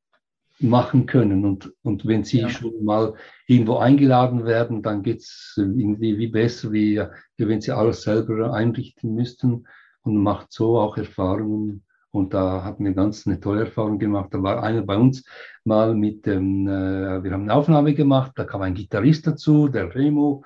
machen 0.58 1.06
können. 1.06 1.44
Und, 1.44 1.72
und 1.82 2.06
wenn 2.06 2.24
sie 2.24 2.40
Ja. 2.40 2.48
schon 2.48 2.82
mal 2.84 3.14
irgendwo 3.46 3.76
eingeladen 3.76 4.46
werden, 4.46 4.82
dann 4.82 5.02
geht 5.02 5.20
es 5.20 5.52
irgendwie 5.56 6.16
wie 6.18 6.28
besser, 6.28 6.72
wie, 6.72 7.02
wie 7.36 7.48
wenn 7.48 7.60
sie 7.60 7.72
alles 7.72 8.02
selber 8.02 8.54
einrichten 8.54 9.14
müssten 9.14 9.66
und 10.02 10.16
macht 10.16 10.52
so 10.52 10.78
auch 10.78 10.96
Erfahrungen. 10.96 11.84
Und 12.10 12.32
da 12.32 12.64
hatten 12.64 12.84
wir 12.86 12.94
ganz 12.94 13.26
eine 13.26 13.38
tolle 13.40 13.62
Erfahrung 13.66 13.98
gemacht. 13.98 14.32
Da 14.32 14.42
war 14.42 14.62
einer 14.62 14.80
bei 14.82 14.96
uns 14.96 15.24
mal 15.64 15.94
mit 15.94 16.24
dem, 16.24 16.66
äh, 16.66 17.22
wir 17.22 17.32
haben 17.32 17.42
eine 17.42 17.54
Aufnahme 17.54 17.92
gemacht, 17.94 18.32
da 18.36 18.44
kam 18.44 18.62
ein 18.62 18.74
Gitarrist 18.74 19.26
dazu, 19.26 19.68
der 19.68 19.94
Remo. 19.94 20.42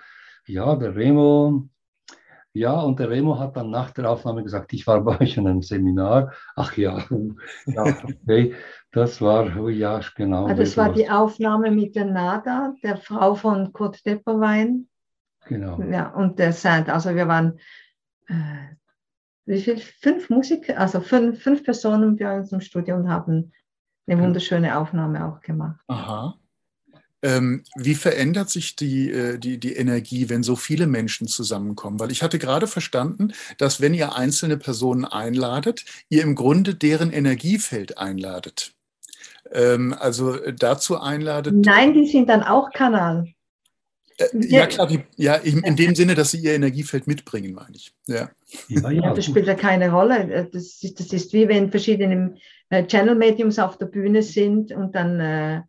Ja, 0.47 0.74
der 0.74 0.97
Remo, 0.97 1.68
ja, 2.53 2.80
und 2.80 2.98
der 2.98 3.11
Remo 3.11 3.38
hat 3.38 3.57
dann 3.57 3.70
nach 3.70 3.92
der 3.92 4.11
Aufnahme 4.11 4.42
gesagt, 4.42 4.72
ich 4.72 4.86
war 4.86 5.01
bei 5.03 5.20
euch 5.20 5.36
in 5.36 5.46
einem 5.46 5.62
Seminar. 5.62 6.32
Ach 6.57 6.76
ja, 6.76 7.05
ja 7.66 7.84
okay, 8.05 8.55
das 8.90 9.20
war, 9.20 9.57
oh 9.57 9.68
ja, 9.68 10.01
genau. 10.16 10.46
Ah, 10.46 10.55
das 10.55 10.76
war 10.76 10.92
die 10.92 11.09
Aufnahme 11.09 11.70
mit 11.70 11.94
der 11.94 12.07
Nada, 12.07 12.74
der 12.82 12.96
Frau 12.96 13.34
von 13.34 13.72
Kurt 13.72 14.05
Depperwein. 14.05 14.88
Genau. 15.46 15.80
Ja, 15.82 16.11
und 16.11 16.38
der 16.38 16.53
Saint. 16.53 16.88
Also 16.88 17.14
wir 17.14 17.28
waren, 17.28 17.59
äh, 18.26 18.74
wie 19.46 19.61
viel? 19.61 19.78
Fünf 19.78 20.28
Musiker, 20.28 20.78
also 20.78 21.01
fünf, 21.01 21.42
fünf 21.42 21.64
Personen 21.64 22.16
bei 22.16 22.36
uns 22.36 22.53
im 22.53 22.61
Studio 22.61 22.96
und 22.96 23.09
haben 23.09 23.53
eine 24.07 24.20
wunderschöne 24.20 24.76
Aufnahme 24.76 25.24
auch 25.24 25.40
gemacht. 25.40 25.80
Aha. 25.86 26.34
Ähm, 27.23 27.64
wie 27.77 27.95
verändert 27.95 28.49
sich 28.49 28.77
die, 28.77 29.11
äh, 29.11 29.39
die, 29.39 29.59
die 29.59 29.75
Energie, 29.75 30.31
wenn 30.31 30.43
so 30.43 30.57
viele 30.57 30.87
Menschen 30.87 31.29
zusammenkommen? 31.29 32.01
Weil 32.01 32.11
ich 32.11 32.23
hatte 32.23 32.39
gerade 32.39 32.66
verstanden, 32.66 33.33
dass 33.59 33.81
wenn 33.81 33.93
ihr 33.93 34.16
einzelne 34.16 34.57
Personen 34.57 35.05
einladet, 35.05 35.85
ihr 36.09 36.23
im 36.23 36.35
Grunde 36.35 36.75
deren 36.75 37.12
Energiefeld 37.12 37.99
einladet. 37.99 38.73
Ähm, 39.53 39.95
also 39.99 40.35
äh, 40.35 40.55
dazu 40.55 40.99
einladet. 40.99 41.55
Nein, 41.55 41.93
die 41.93 42.07
sind 42.07 42.29
dann 42.29 42.43
auch 42.43 42.71
Kanal. 42.73 43.27
Äh, 44.16 44.27
ja, 44.33 44.66
klar, 44.66 44.87
die, 44.87 45.01
ja, 45.16 45.35
in, 45.35 45.62
in 45.62 45.77
dem 45.77 45.95
Sinne, 45.95 46.14
dass 46.14 46.31
sie 46.31 46.39
ihr 46.39 46.55
Energiefeld 46.55 47.07
mitbringen, 47.07 47.53
meine 47.53 47.77
ich. 47.77 47.93
Ja. 48.07 48.31
Ja, 48.68 48.91
Ja, 48.91 49.14
das 49.14 49.25
spielt 49.27 49.47
ja 49.47 49.55
keine 49.55 49.91
Rolle. 49.91 50.33
Äh, 50.33 50.49
Das 50.51 50.83
ist, 50.83 51.01
das 51.01 51.12
ist 51.12 51.33
wie 51.35 51.49
wenn 51.49 51.71
verschiedene 51.71 52.37
Channel-Mediums 52.71 53.59
auf 53.59 53.77
der 53.77 53.87
Bühne 53.87 54.23
sind 54.23 54.73
und 54.73 54.95
dann, 54.95 55.21
äh, 55.21 55.62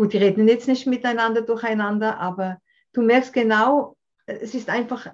gut, 0.00 0.14
die 0.14 0.16
reden 0.16 0.48
jetzt 0.48 0.66
nicht 0.66 0.86
miteinander 0.86 1.42
durcheinander, 1.42 2.18
aber 2.18 2.56
du 2.94 3.02
merkst 3.02 3.34
genau, 3.34 3.98
es 4.24 4.54
ist 4.54 4.70
einfach, 4.70 5.08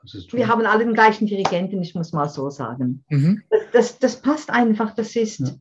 das 0.00 0.14
ist 0.14 0.32
wir 0.32 0.46
haben 0.46 0.64
alle 0.64 0.84
den 0.84 0.94
gleichen 0.94 1.26
Dirigenten, 1.26 1.82
ich 1.82 1.96
muss 1.96 2.12
mal 2.12 2.28
so 2.28 2.50
sagen. 2.50 3.04
Mhm. 3.08 3.42
Das, 3.50 3.62
das, 3.72 3.98
das 3.98 4.22
passt 4.22 4.50
einfach, 4.50 4.94
das 4.94 5.16
ist. 5.16 5.40
Ja. 5.40 5.54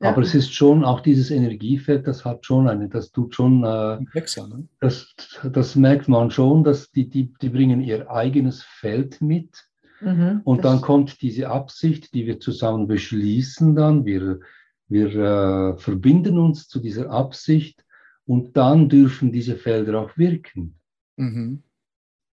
Ja. 0.00 0.10
Aber 0.10 0.22
es 0.22 0.34
ist 0.34 0.54
schon 0.54 0.82
auch 0.82 1.00
dieses 1.00 1.30
Energiefeld, 1.30 2.06
das 2.06 2.24
hat 2.24 2.46
schon 2.46 2.68
eine, 2.68 2.88
das 2.88 3.12
tut 3.12 3.34
schon, 3.34 3.62
äh, 3.62 3.96
Komplexer, 3.96 4.48
ne? 4.48 4.66
das, 4.80 5.14
das 5.52 5.74
merkt 5.74 6.08
man 6.08 6.30
schon, 6.30 6.64
dass 6.64 6.90
die, 6.90 7.08
die, 7.08 7.34
die 7.34 7.50
bringen 7.50 7.82
ihr 7.82 8.10
eigenes 8.10 8.62
Feld 8.62 9.20
mit. 9.20 9.68
Mhm, 10.00 10.40
Und 10.44 10.64
dann 10.64 10.80
kommt 10.80 11.20
diese 11.20 11.48
Absicht, 11.48 12.14
die 12.14 12.26
wir 12.26 12.40
zusammen 12.40 12.86
beschließen 12.86 13.74
dann. 13.74 14.04
Wir, 14.04 14.40
wir 14.88 15.06
äh, 15.14 15.78
verbinden 15.78 16.38
uns 16.38 16.68
zu 16.68 16.80
dieser 16.80 17.10
Absicht 17.10 17.84
und 18.26 18.56
dann 18.56 18.88
dürfen 18.88 19.32
diese 19.32 19.56
Felder 19.56 20.00
auch 20.00 20.16
wirken. 20.16 20.78
Mhm. 21.16 21.62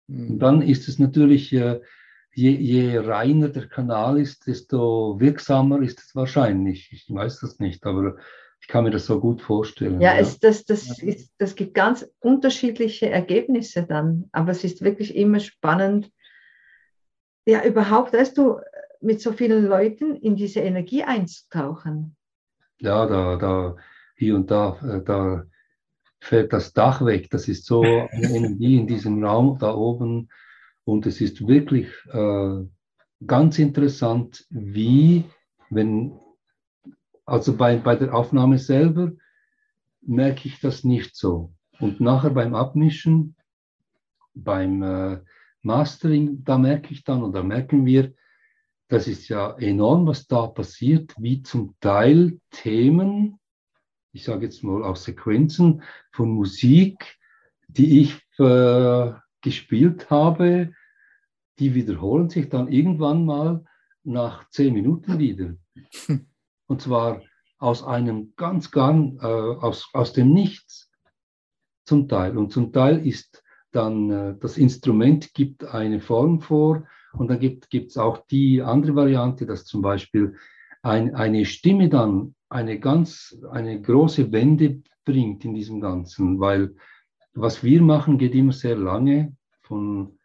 Und 0.08 0.28
Mhm. 0.28 0.38
dann 0.40 0.62
ist 0.62 0.88
es 0.88 0.98
natürlich, 0.98 1.52
äh, 1.52 1.80
je, 2.34 2.50
je 2.50 2.98
reiner 2.98 3.48
der 3.48 3.68
Kanal 3.68 4.18
ist, 4.18 4.46
desto 4.46 5.20
wirksamer 5.20 5.82
ist 5.82 6.00
es 6.00 6.14
wahrscheinlich. 6.16 6.90
Ich 6.92 7.06
weiß 7.08 7.40
das 7.40 7.60
nicht, 7.60 7.86
aber 7.86 8.16
ich 8.60 8.66
kann 8.68 8.84
mir 8.84 8.90
das 8.90 9.06
so 9.06 9.20
gut 9.20 9.40
vorstellen. 9.40 10.00
Ja, 10.00 10.14
es, 10.16 10.38
das, 10.40 10.64
das, 10.64 10.98
Ja. 10.98 11.08
ist, 11.08 11.32
das 11.38 11.54
gibt 11.54 11.74
ganz 11.74 12.08
unterschiedliche 12.18 13.08
Ergebnisse 13.08 13.84
dann. 13.84 14.28
Aber 14.32 14.50
es 14.50 14.64
ist 14.64 14.82
wirklich 14.82 15.14
immer 15.14 15.40
spannend, 15.40 16.10
ja, 17.46 17.64
überhaupt, 17.64 18.12
weißt 18.12 18.36
du, 18.36 18.58
mit 19.00 19.20
so 19.20 19.32
vielen 19.32 19.66
Leuten 19.66 20.14
in 20.16 20.36
diese 20.36 20.60
Energie 20.60 21.04
einzutauchen. 21.04 22.16
Ja, 22.80 23.06
da, 23.06 23.36
da, 23.36 23.76
hier 24.16 24.34
und 24.34 24.50
da, 24.50 24.78
äh, 24.82 25.02
da 25.02 25.44
fällt 26.20 26.52
das 26.52 26.72
Dach 26.72 27.04
weg. 27.04 27.30
Das 27.30 27.48
ist 27.48 27.66
so 27.66 27.82
eine 28.10 28.34
Energie 28.34 28.76
in 28.76 28.86
diesem 28.86 29.24
Raum 29.24 29.58
da 29.58 29.74
oben. 29.74 30.28
Und 30.84 31.06
es 31.06 31.20
ist 31.20 31.46
wirklich, 31.46 31.88
äh, 32.12 32.64
ganz 33.26 33.58
interessant, 33.58 34.46
wie, 34.50 35.24
wenn, 35.68 36.18
also 37.24 37.56
bei, 37.56 37.76
bei 37.76 37.96
der 37.96 38.14
Aufnahme 38.14 38.58
selber 38.58 39.12
merke 40.02 40.48
ich 40.48 40.60
das 40.60 40.84
nicht 40.84 41.16
so. 41.16 41.52
Und 41.78 42.00
nachher 42.00 42.30
beim 42.30 42.54
Abmischen, 42.54 43.36
beim 44.34 44.82
äh, 44.82 45.20
Mastering, 45.62 46.44
da 46.44 46.58
merke 46.58 46.92
ich 46.92 47.04
dann 47.04 47.22
oder 47.22 47.42
merken 47.42 47.84
wir, 47.84 48.14
das 48.90 49.06
ist 49.06 49.28
ja 49.28 49.56
enorm, 49.58 50.08
was 50.08 50.26
da 50.26 50.48
passiert, 50.48 51.14
wie 51.16 51.42
zum 51.42 51.76
Teil 51.80 52.40
Themen, 52.50 53.38
ich 54.12 54.24
sage 54.24 54.44
jetzt 54.46 54.64
mal 54.64 54.82
auch 54.82 54.96
Sequenzen 54.96 55.82
von 56.10 56.30
Musik, 56.30 57.16
die 57.68 58.00
ich 58.00 58.20
äh, 58.40 59.12
gespielt 59.42 60.10
habe, 60.10 60.72
die 61.60 61.74
wiederholen 61.74 62.28
sich 62.30 62.48
dann 62.48 62.66
irgendwann 62.66 63.24
mal 63.24 63.64
nach 64.02 64.48
zehn 64.50 64.74
Minuten 64.74 65.20
wieder. 65.20 65.54
Und 66.66 66.82
zwar 66.82 67.22
aus 67.58 67.84
einem 67.84 68.32
ganz, 68.34 68.72
ganz, 68.72 69.22
äh, 69.22 69.26
aus, 69.26 69.88
aus 69.92 70.14
dem 70.14 70.32
Nichts 70.32 70.90
zum 71.84 72.08
Teil. 72.08 72.36
Und 72.36 72.50
zum 72.50 72.72
Teil 72.72 73.06
ist 73.06 73.44
dann 73.70 74.10
äh, 74.10 74.34
das 74.40 74.58
Instrument 74.58 75.32
gibt 75.32 75.64
eine 75.64 76.00
Form 76.00 76.40
vor 76.40 76.88
und 77.12 77.28
dann 77.28 77.38
gibt 77.40 77.72
es 77.72 77.96
auch 77.96 78.26
die 78.26 78.62
andere 78.62 78.94
Variante, 78.94 79.46
dass 79.46 79.64
zum 79.64 79.82
Beispiel 79.82 80.36
ein, 80.82 81.14
eine 81.14 81.44
Stimme 81.44 81.88
dann 81.88 82.34
eine 82.48 82.78
ganz, 82.78 83.36
eine 83.50 83.80
große 83.80 84.32
Wende 84.32 84.82
bringt 85.04 85.44
in 85.44 85.54
diesem 85.54 85.80
Ganzen, 85.80 86.40
weil 86.40 86.74
was 87.34 87.62
wir 87.62 87.80
machen, 87.82 88.18
geht 88.18 88.34
immer 88.34 88.52
sehr 88.52 88.76
lange, 88.76 89.36
von, 89.62 90.18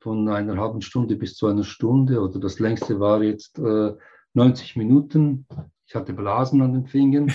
von 0.00 0.28
einer 0.28 0.56
halben 0.56 0.80
Stunde 0.80 1.16
bis 1.16 1.36
zu 1.36 1.46
einer 1.46 1.64
Stunde 1.64 2.20
oder 2.20 2.40
das 2.40 2.58
längste 2.58 3.00
war 3.00 3.22
jetzt 3.22 3.58
äh, 3.58 3.92
90 4.34 4.76
Minuten. 4.76 5.46
Ich 5.86 5.94
hatte 5.94 6.14
Blasen 6.14 6.62
an 6.62 6.72
den 6.72 6.86
Fingern. 6.86 7.30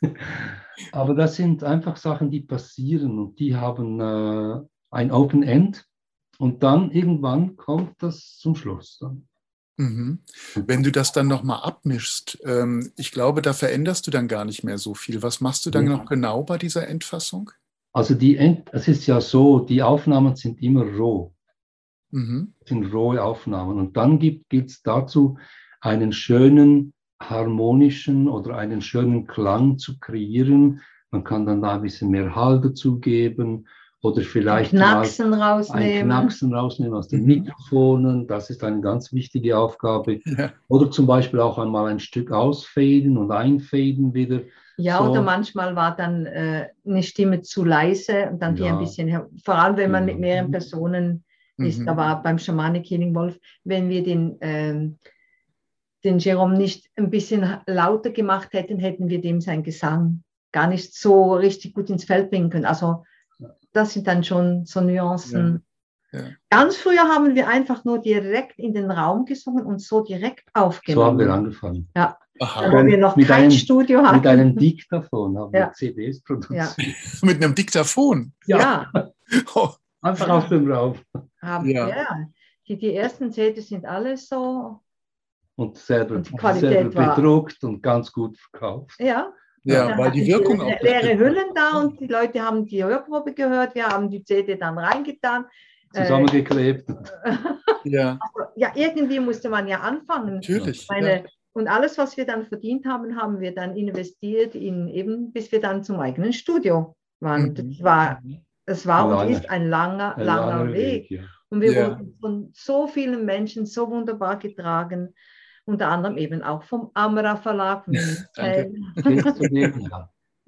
Aber 0.92 1.14
das 1.14 1.36
sind 1.36 1.64
einfach 1.64 1.96
Sachen, 1.96 2.30
die 2.30 2.40
passieren 2.40 3.18
und 3.18 3.38
die 3.38 3.56
haben 3.56 4.00
äh, 4.00 4.60
ein 4.90 5.10
Open 5.10 5.42
End 5.42 5.86
und 6.42 6.64
dann 6.64 6.90
irgendwann 6.90 7.54
kommt 7.54 8.02
das 8.02 8.36
zum 8.36 8.56
Schluss. 8.56 8.98
Dann. 9.00 9.28
Mhm. 9.76 10.18
Wenn 10.56 10.82
du 10.82 10.90
das 10.90 11.12
dann 11.12 11.28
nochmal 11.28 11.62
abmischst, 11.62 12.40
ähm, 12.44 12.90
ich 12.96 13.12
glaube, 13.12 13.42
da 13.42 13.52
veränderst 13.52 14.08
du 14.08 14.10
dann 14.10 14.26
gar 14.26 14.44
nicht 14.44 14.64
mehr 14.64 14.76
so 14.76 14.94
viel. 14.94 15.22
Was 15.22 15.40
machst 15.40 15.64
du 15.66 15.70
dann 15.70 15.86
ja. 15.86 15.96
noch 15.96 16.06
genau 16.06 16.42
bei 16.42 16.58
dieser 16.58 16.88
Endfassung? 16.88 17.52
Also 17.92 18.14
die 18.14 18.38
End, 18.38 18.68
es 18.72 18.88
ist 18.88 19.06
ja 19.06 19.20
so, 19.20 19.60
die 19.60 19.84
Aufnahmen 19.84 20.34
sind 20.34 20.60
immer 20.60 20.82
roh. 20.82 21.32
Mhm. 22.10 22.54
sind 22.66 22.92
rohe 22.92 23.22
Aufnahmen. 23.22 23.78
Und 23.78 23.96
dann 23.96 24.18
gibt 24.18 24.52
es 24.52 24.82
dazu 24.82 25.38
einen 25.80 26.12
schönen 26.12 26.92
harmonischen 27.22 28.28
oder 28.28 28.56
einen 28.56 28.82
schönen 28.82 29.28
Klang 29.28 29.78
zu 29.78 29.96
kreieren. 30.00 30.80
Man 31.12 31.22
kann 31.22 31.46
dann 31.46 31.62
da 31.62 31.76
ein 31.76 31.82
bisschen 31.82 32.10
mehr 32.10 32.34
Hall 32.34 32.60
dazugeben 32.60 33.68
oder 34.02 34.22
vielleicht 34.22 34.70
Knacksen 34.70 35.32
rausnehmen. 35.32 35.98
ein 35.98 36.04
Knacksen 36.06 36.52
rausnehmen 36.52 36.94
aus 36.94 37.08
den 37.08 37.20
mhm. 37.20 37.26
Mikrofonen. 37.26 38.26
Das 38.26 38.50
ist 38.50 38.64
eine 38.64 38.80
ganz 38.80 39.12
wichtige 39.12 39.56
Aufgabe. 39.56 40.20
Ja. 40.24 40.52
Oder 40.68 40.90
zum 40.90 41.06
Beispiel 41.06 41.38
auch 41.40 41.58
einmal 41.58 41.88
ein 41.88 42.00
Stück 42.00 42.32
ausfaden 42.32 43.16
und 43.16 43.30
einfaden 43.30 44.12
wieder. 44.12 44.40
Ja, 44.76 44.98
so. 44.98 45.10
oder 45.10 45.22
manchmal 45.22 45.76
war 45.76 45.94
dann 45.94 46.26
äh, 46.26 46.68
eine 46.84 47.02
Stimme 47.02 47.42
zu 47.42 47.64
leise 47.64 48.28
und 48.30 48.42
dann 48.42 48.56
ja. 48.56 48.64
die 48.64 48.70
ein 48.70 48.78
bisschen, 48.78 49.22
vor 49.44 49.54
allem 49.54 49.76
wenn 49.76 49.90
man 49.92 50.04
mit 50.04 50.18
mehreren 50.18 50.48
mhm. 50.48 50.52
Personen 50.52 51.24
ist, 51.58 51.78
mhm. 51.78 51.86
da 51.86 51.96
war 51.96 52.22
beim 52.22 52.38
Schamane 52.38 52.82
Killing 52.82 53.14
Wolf, 53.14 53.38
wenn 53.62 53.88
wir 53.88 54.02
den, 54.02 54.40
äh, 54.40 54.90
den 56.02 56.18
Jerome 56.18 56.58
nicht 56.58 56.90
ein 56.96 57.10
bisschen 57.10 57.58
lauter 57.66 58.10
gemacht 58.10 58.48
hätten, 58.52 58.80
hätten 58.80 59.08
wir 59.08 59.20
dem 59.20 59.40
sein 59.40 59.62
Gesang 59.62 60.24
gar 60.50 60.66
nicht 60.66 60.94
so 60.94 61.34
richtig 61.34 61.74
gut 61.74 61.88
ins 61.88 62.04
Feld 62.04 62.30
bringen 62.30 62.50
können. 62.50 62.64
Also 62.64 63.04
das 63.72 63.92
sind 63.92 64.06
dann 64.06 64.24
schon 64.24 64.64
so 64.66 64.80
Nuancen. 64.80 65.54
Ja. 65.54 65.60
Ja. 66.12 66.26
Ganz 66.50 66.76
früher 66.76 67.04
haben 67.04 67.34
wir 67.34 67.48
einfach 67.48 67.84
nur 67.84 67.98
direkt 67.98 68.58
in 68.58 68.74
den 68.74 68.90
Raum 68.90 69.24
gesungen 69.24 69.64
und 69.64 69.80
so 69.80 70.02
direkt 70.02 70.44
aufgenommen. 70.52 71.04
So 71.04 71.10
haben 71.10 71.18
wir 71.18 71.32
angefangen. 71.32 71.88
Ja. 71.96 72.18
Aha. 72.38 72.72
Weil 72.72 72.86
wir 72.86 72.98
noch 72.98 73.16
mit 73.16 73.28
kein 73.28 73.44
einem, 73.44 73.50
Studio 73.52 74.02
hatten. 74.02 74.16
Mit 74.16 74.26
einem 74.26 74.56
Diktafon 74.56 75.38
haben 75.38 75.54
ja. 75.54 75.68
wir 75.68 75.72
CDs 75.72 76.22
produziert. 76.22 76.76
Ja. 76.76 76.84
mit 77.22 77.42
einem 77.42 77.54
Diktafon? 77.54 78.32
Ja. 78.46 78.90
oh. 79.54 79.70
Einfach 80.02 80.28
auf 80.28 80.48
dem 80.48 80.70
Raum. 80.70 80.96
Haben, 81.40 81.70
ja. 81.70 82.26
Die, 82.66 82.76
die 82.76 82.94
ersten 82.94 83.30
CDs 83.30 83.68
sind 83.68 83.86
alle 83.86 84.16
so. 84.16 84.80
Und 85.54 85.76
selber, 85.78 86.16
und 86.16 86.26
selber 86.58 87.14
bedruckt 87.14 87.62
und 87.62 87.82
ganz 87.82 88.10
gut 88.10 88.36
verkauft. 88.38 88.98
Ja. 88.98 89.32
Ja, 89.64 89.96
weil 89.96 90.10
die 90.10 90.26
Wirkung 90.26 90.60
auch. 90.60 90.80
Leere 90.80 91.16
Hüllen 91.16 91.54
da 91.54 91.80
und 91.80 92.00
die 92.00 92.06
Leute 92.06 92.42
haben 92.42 92.66
die 92.66 92.82
Hörprobe 92.82 93.32
gehört, 93.32 93.74
wir 93.74 93.86
haben 93.86 94.10
die 94.10 94.24
CD 94.24 94.56
dann 94.56 94.78
reingetan. 94.78 95.46
Zusammengeklebt. 95.94 96.88
ja. 97.84 98.18
Also, 98.20 98.50
ja, 98.56 98.72
irgendwie 98.74 99.20
musste 99.20 99.50
man 99.50 99.68
ja 99.68 99.80
anfangen. 99.80 100.36
Natürlich. 100.36 100.86
Meine, 100.88 101.16
ja. 101.16 101.22
Und 101.52 101.68
alles, 101.68 101.98
was 101.98 102.16
wir 102.16 102.24
dann 102.24 102.46
verdient 102.46 102.86
haben, 102.86 103.14
haben 103.16 103.40
wir 103.40 103.54
dann 103.54 103.76
investiert 103.76 104.54
in 104.54 104.88
eben, 104.88 105.32
bis 105.32 105.52
wir 105.52 105.60
dann 105.60 105.84
zum 105.84 106.00
eigenen 106.00 106.32
Studio 106.32 106.96
waren. 107.20 107.50
Mhm. 107.50 107.54
Das 107.54 107.82
war, 107.82 108.22
das 108.64 108.86
war 108.86 109.24
und 109.24 109.30
ist 109.30 109.50
ein 109.50 109.68
langer, 109.68 110.16
ein 110.16 110.24
langer, 110.24 110.46
langer 110.46 110.72
Weg. 110.72 111.10
Weg 111.10 111.10
ja. 111.10 111.22
Und 111.50 111.60
wir 111.60 111.72
ja. 111.72 111.90
wurden 111.90 112.16
von 112.20 112.50
so 112.54 112.86
vielen 112.86 113.26
Menschen 113.26 113.66
so 113.66 113.90
wunderbar 113.90 114.38
getragen 114.38 115.14
unter 115.64 115.88
anderem 115.88 116.16
eben 116.16 116.42
auch 116.42 116.62
vom 116.64 116.90
Amra 116.94 117.36
Verlag. 117.36 117.84
Danke. 118.34 118.72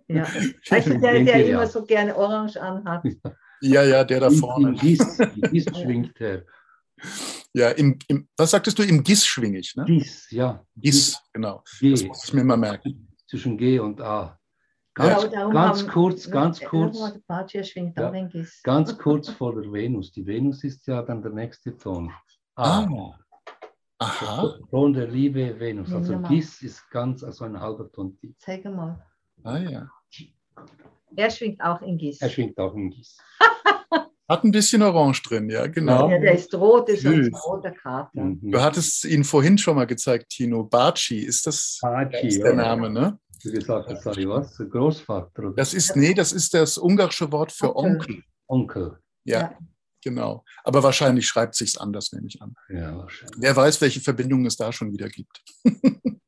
ja. 0.09 0.27
Weißt 0.71 0.87
du, 0.87 0.99
der, 0.99 1.25
der 1.25 1.47
immer 1.47 1.67
so 1.67 1.85
gerne 1.85 2.17
orange 2.17 2.61
anhat. 2.61 3.05
Ja, 3.61 3.83
ja, 3.83 4.05
der 4.05 4.21
da 4.21 4.31
vorne. 4.31 4.71
Im 4.71 4.75
Gis, 4.81 5.19
Gis 5.51 5.65
schwingt 5.65 6.21
er. 6.21 6.45
Ja, 7.53 7.71
im, 7.71 7.99
im, 8.09 8.29
was 8.37 8.51
sagtest 8.51 8.79
du, 8.79 8.83
im 8.83 9.03
Gis 9.03 9.25
schwing 9.25 9.55
ich, 9.55 9.75
ne? 9.77 9.85
Gis, 9.85 10.31
ja. 10.31 10.65
Gis, 10.77 11.19
genau. 11.33 11.63
G. 11.79 11.93
Das 11.93 12.05
muss 12.05 12.25
ich 12.25 12.35
mir 12.35 12.45
mal 12.45 12.57
merken. 12.57 13.09
Zwischen 13.29 13.57
G 13.57 13.79
und 13.79 14.01
A. 14.01 14.39
Ganz, 14.95 15.25
ja, 15.25 15.51
ganz 15.51 15.81
haben, 15.81 15.89
kurz, 15.89 16.31
ganz 16.31 16.61
kurz. 16.61 16.99
Ja, 16.99 18.13
ganz 18.63 18.99
kurz 18.99 19.29
vor 19.29 19.61
der 19.61 19.73
Venus. 19.73 20.13
Die 20.13 20.25
Venus 20.25 20.63
ist 20.63 20.87
ja 20.87 21.03
dann 21.03 21.21
der 21.21 21.33
nächste 21.33 21.77
Ton. 21.77 22.13
A. 22.55 22.85
Ah. 22.85 23.19
Aha. 23.99 24.59
Ton 24.71 24.93
der 24.93 25.09
Liebe 25.09 25.59
Venus. 25.59 25.93
Also 25.93 26.19
Gis 26.21 26.63
ist 26.63 26.91
ganz, 26.91 27.23
also 27.23 27.45
ein 27.45 27.61
halber 27.61 27.91
Ton 27.91 28.17
tief. 28.17 28.35
Zeig 28.39 28.65
mal. 28.65 29.05
Ah 29.43 29.59
ja. 29.59 29.89
Er 31.17 31.31
schwingt 31.31 31.61
auch 31.61 31.81
in 31.83 31.97
Gis. 31.97 32.21
Er 32.21 32.29
schwingt 32.29 32.59
auch 32.59 32.75
in 32.75 32.91
Gis. 32.91 33.19
Hat 34.29 34.43
ein 34.43 34.53
bisschen 34.53 34.83
Orange 34.83 35.23
drin, 35.23 35.51
ja, 35.51 35.67
genau. 35.67 36.09
Ja, 36.09 36.19
der 36.19 36.33
ist 36.33 36.55
rot, 36.55 36.89
ist 36.89 37.05
ein 37.05 37.33
roter 37.35 37.73
Kater. 37.73 38.23
Mhm. 38.23 38.53
Du 38.53 38.61
hattest 38.61 39.05
ihn 39.05 39.23
vorhin 39.23 39.59
schon 39.59 39.77
mal 39.77 39.87
gezeigt, 39.87 40.31
Tino. 40.31 40.65
Baci, 40.65 41.19
ist 41.19 41.47
das, 41.47 41.79
Baci, 41.83 42.29
ist 42.29 42.43
der 42.43 42.55
Name, 42.55 42.89
ne? 42.89 43.19
Du 43.43 43.53
gesagt 43.53 43.91
hast, 43.91 44.07
was? 44.07 44.57
Großvater? 44.57 45.43
Oder? 45.43 45.51
Das 45.57 45.75
ist, 45.75 45.95
nee, 45.95 46.15
das 46.15 46.33
ist 46.33 46.55
das 46.55 46.79
ungarische 46.79 47.31
Wort 47.31 47.53
für 47.53 47.77
Onkel. 47.77 48.23
Onkel. 48.47 48.99
Ja. 49.25 49.41
ja. 49.41 49.59
Genau. 50.05 50.45
Aber 50.65 50.83
wahrscheinlich 50.83 51.27
schreibt 51.27 51.55
sich 51.55 51.81
anders, 51.81 52.13
nehme 52.13 52.27
ich 52.29 52.43
an. 52.43 52.55
Ja, 52.69 52.97
wahrscheinlich. 52.97 53.37
Wer 53.39 53.57
weiß, 53.57 53.81
welche 53.81 54.01
Verbindungen 54.01 54.45
es 54.47 54.57
da 54.57 54.71
schon 54.73 54.93
wieder 54.93 55.09
gibt. 55.09 55.43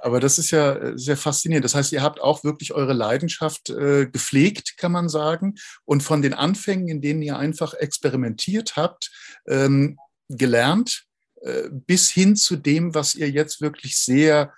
Aber 0.00 0.20
das 0.20 0.38
ist 0.38 0.50
ja 0.50 0.74
äh, 0.74 0.98
sehr 0.98 1.16
faszinierend. 1.16 1.64
Das 1.64 1.74
heißt, 1.74 1.92
ihr 1.92 2.02
habt 2.02 2.20
auch 2.20 2.44
wirklich 2.44 2.72
eure 2.72 2.92
Leidenschaft 2.92 3.70
äh, 3.70 4.06
gepflegt, 4.06 4.76
kann 4.76 4.92
man 4.92 5.08
sagen. 5.08 5.54
Und 5.84 6.02
von 6.02 6.22
den 6.22 6.34
Anfängen, 6.34 6.88
in 6.88 7.00
denen 7.00 7.22
ihr 7.22 7.38
einfach 7.38 7.74
experimentiert 7.74 8.76
habt, 8.76 9.10
ähm, 9.46 9.96
gelernt, 10.28 11.04
äh, 11.42 11.68
bis 11.70 12.10
hin 12.10 12.34
zu 12.34 12.56
dem, 12.56 12.94
was 12.94 13.14
ihr 13.14 13.30
jetzt 13.30 13.60
wirklich 13.60 13.96
sehr 13.96 14.52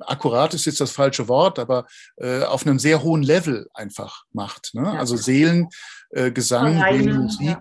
akkurat 0.00 0.54
ist 0.54 0.66
jetzt 0.66 0.80
das 0.80 0.92
falsche 0.92 1.28
Wort, 1.28 1.58
aber 1.58 1.86
äh, 2.16 2.42
auf 2.42 2.66
einem 2.66 2.78
sehr 2.78 3.02
hohen 3.02 3.22
Level 3.22 3.68
einfach 3.74 4.24
macht. 4.32 4.70
Ne? 4.74 4.82
Ja. 4.82 4.98
Also 4.98 5.16
Seelen, 5.16 5.68
äh, 6.10 6.30
Gesang, 6.30 6.80
Seelen, 6.80 7.22
Musik. 7.22 7.48
Ja. 7.48 7.60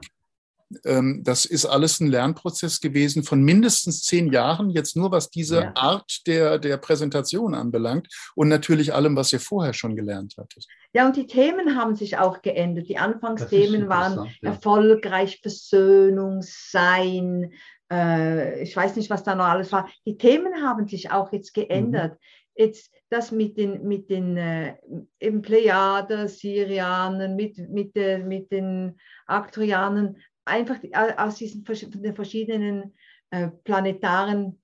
Ähm, 0.86 1.22
das 1.24 1.46
ist 1.46 1.66
alles 1.66 2.00
ein 2.00 2.08
Lernprozess 2.08 2.82
gewesen 2.82 3.24
von 3.24 3.42
mindestens 3.42 4.04
zehn 4.04 4.32
Jahren, 4.32 4.70
jetzt 4.70 4.96
nur 4.96 5.12
was 5.12 5.30
diese 5.30 5.62
ja. 5.62 5.72
Art 5.76 6.26
der, 6.28 6.60
der 6.60 6.78
Präsentation 6.78 7.54
anbelangt 7.54 8.08
und 8.36 8.48
natürlich 8.48 8.94
allem, 8.94 9.16
was 9.16 9.34
ihr 9.34 9.40
vorher 9.40 9.74
schon 9.74 9.96
gelernt 9.96 10.36
hattet. 10.38 10.66
Ja, 10.94 11.06
und 11.06 11.16
die 11.16 11.28
Themen 11.28 11.76
haben 11.76 11.96
sich 11.96 12.18
auch 12.18 12.42
geändert. 12.42 12.88
Die 12.90 12.98
Anfangsthemen 12.98 13.90
waren 13.90 14.30
erfolgreich, 14.42 15.40
Versöhnung, 15.42 16.42
Sein, 16.42 17.54
äh, 17.94 18.64
ich 18.64 18.76
weiß 18.76 18.96
nicht, 18.96 19.10
was 19.10 19.24
da 19.24 19.36
noch 19.36 19.46
alles 19.46 19.72
war. 19.72 19.90
Die 20.06 20.18
Themen 20.18 20.64
haben 20.64 20.88
sich 20.88 21.12
auch 21.12 21.32
jetzt 21.32 21.54
geändert. 21.54 22.14
Mhm. 22.14 22.18
Jetzt 22.56 22.94
das 23.10 23.32
mit 23.32 23.58
den, 23.58 23.88
mit 23.88 24.10
den 24.10 24.38
äh, 24.38 24.76
eben 25.20 25.42
Plejader, 25.42 26.28
Syrianern, 26.28 27.36
mit, 27.36 27.58
mit, 27.70 27.96
äh, 27.96 28.18
mit 28.18 28.52
den 28.52 28.98
Aktrianern, 29.28 30.18
einfach 30.46 30.78
aus 31.18 31.36
diesen 31.36 31.64
verschiedenen 31.66 32.94
äh, 33.30 33.48
planetaren 33.64 34.62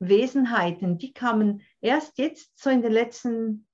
Wesenheiten, 0.00 0.98
die 0.98 1.12
kamen 1.12 1.62
erst 1.80 2.18
jetzt 2.18 2.58
so 2.58 2.70
in 2.70 2.82
den 2.82 2.92
letzten, 2.92 3.66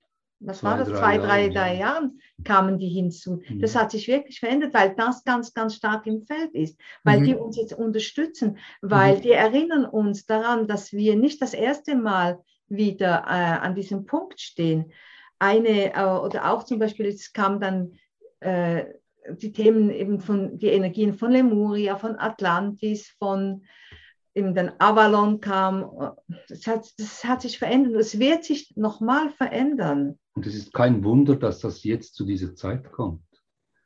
was 0.46 0.58
zwei, 0.58 0.68
war 0.68 0.78
das, 0.78 0.88
zwei, 0.88 1.18
drei, 1.18 1.48
drei 1.48 1.74
ja. 1.74 1.80
Jahren, 1.80 2.20
kamen 2.44 2.78
die 2.78 2.88
hinzu. 2.88 3.42
Mhm. 3.48 3.60
Das 3.60 3.74
hat 3.74 3.90
sich 3.90 4.08
wirklich 4.08 4.40
verändert, 4.40 4.74
weil 4.74 4.94
das 4.94 5.24
ganz, 5.24 5.54
ganz 5.54 5.76
stark 5.76 6.06
im 6.06 6.22
Feld 6.22 6.52
ist, 6.54 6.78
weil 7.02 7.20
mhm. 7.20 7.24
die 7.24 7.34
uns 7.34 7.56
jetzt 7.56 7.72
unterstützen, 7.72 8.58
weil 8.82 9.16
mhm. 9.16 9.22
die 9.22 9.32
erinnern 9.32 9.84
uns 9.84 10.26
daran, 10.26 10.66
dass 10.66 10.92
wir 10.92 11.16
nicht 11.16 11.40
das 11.42 11.54
erste 11.54 11.96
Mal 11.96 12.40
wieder 12.68 13.24
äh, 13.26 13.58
an 13.66 13.74
diesem 13.74 14.06
Punkt 14.06 14.40
stehen. 14.40 14.92
Eine, 15.38 15.94
äh, 15.94 16.04
oder 16.04 16.52
auch 16.52 16.64
zum 16.64 16.78
Beispiel, 16.78 17.06
es 17.06 17.32
kam 17.32 17.60
dann 17.60 17.98
äh, 18.40 18.84
die 19.30 19.52
Themen 19.52 19.90
eben 19.90 20.20
von, 20.20 20.58
die 20.58 20.68
Energien 20.68 21.14
von 21.14 21.30
Lemuria, 21.30 21.96
von 21.96 22.16
Atlantis, 22.18 23.14
von 23.18 23.64
eben 24.34 24.54
dann 24.54 24.72
Avalon 24.78 25.40
kam. 25.40 26.16
Das 26.48 26.66
hat, 26.66 26.92
das 26.98 27.24
hat 27.24 27.42
sich 27.42 27.58
verändert. 27.58 27.94
Es 27.94 28.18
wird 28.18 28.44
sich 28.44 28.74
nochmal 28.76 29.30
verändern. 29.30 30.18
Und 30.34 30.46
es 30.46 30.54
ist 30.54 30.72
kein 30.72 31.04
Wunder, 31.04 31.36
dass 31.36 31.60
das 31.60 31.84
jetzt 31.84 32.14
zu 32.14 32.24
dieser 32.24 32.54
Zeit 32.54 32.90
kommt. 32.92 33.22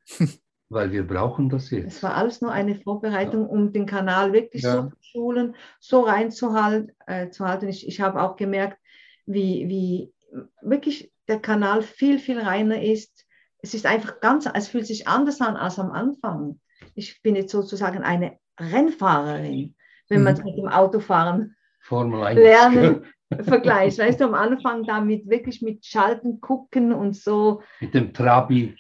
Weil 0.71 0.93
wir 0.93 1.07
brauchen 1.07 1.49
das 1.49 1.71
jetzt. 1.71 1.97
Es 1.97 2.03
war 2.03 2.15
alles 2.15 2.43
nur 2.43 2.53
eine 2.53 2.75
Vorbereitung, 2.75 3.47
um 3.47 3.73
den 3.73 3.87
Kanal 3.87 4.35
wirklich 4.35 4.63
ja. 4.63 4.83
so 4.83 4.89
zu 4.91 4.97
schulen, 5.01 5.57
so 5.81 6.01
reinzuhalten. 6.03 6.93
Äh, 7.07 7.31
zu 7.31 7.47
halten. 7.47 7.69
Ich, 7.69 7.87
ich 7.87 8.01
habe 8.03 8.23
auch 8.23 8.37
gemerkt, 8.37 8.79
wie, 9.25 9.67
wie 9.69 10.13
wirklich 10.61 11.11
der 11.27 11.41
Kanal 11.41 11.83
viel, 11.83 12.19
viel 12.19 12.39
reiner 12.39 12.83
ist. 12.83 13.27
Es 13.61 13.75
ist 13.75 13.87
einfach 13.87 14.21
ganz, 14.21 14.49
es 14.53 14.69
fühlt 14.69 14.87
sich 14.87 15.09
anders 15.09 15.41
an 15.41 15.57
als 15.57 15.79
am 15.79 15.91
Anfang. 15.91 16.61
Ich 16.95 17.23
bin 17.23 17.35
jetzt 17.35 17.53
sozusagen 17.53 18.03
eine 18.03 18.39
Rennfahrerin, 18.59 19.75
wenn 20.09 20.23
man 20.23 20.35
es 20.35 20.41
mhm. 20.41 20.47
mit 20.47 20.59
dem 20.59 20.69
Autofahren 20.69 21.57
Formel 21.81 22.23
1. 22.23 22.39
lernen 22.39 23.05
vergleicht. 23.43 23.99
Weißt 23.99 24.21
du, 24.21 24.25
am 24.25 24.35
Anfang 24.35 24.85
damit 24.85 25.29
wirklich 25.29 25.63
mit 25.63 25.85
Schalten 25.85 26.41
gucken 26.41 26.93
und 26.93 27.17
so. 27.17 27.63
Mit 27.81 27.95
dem 27.95 28.13
Trabi. 28.13 28.77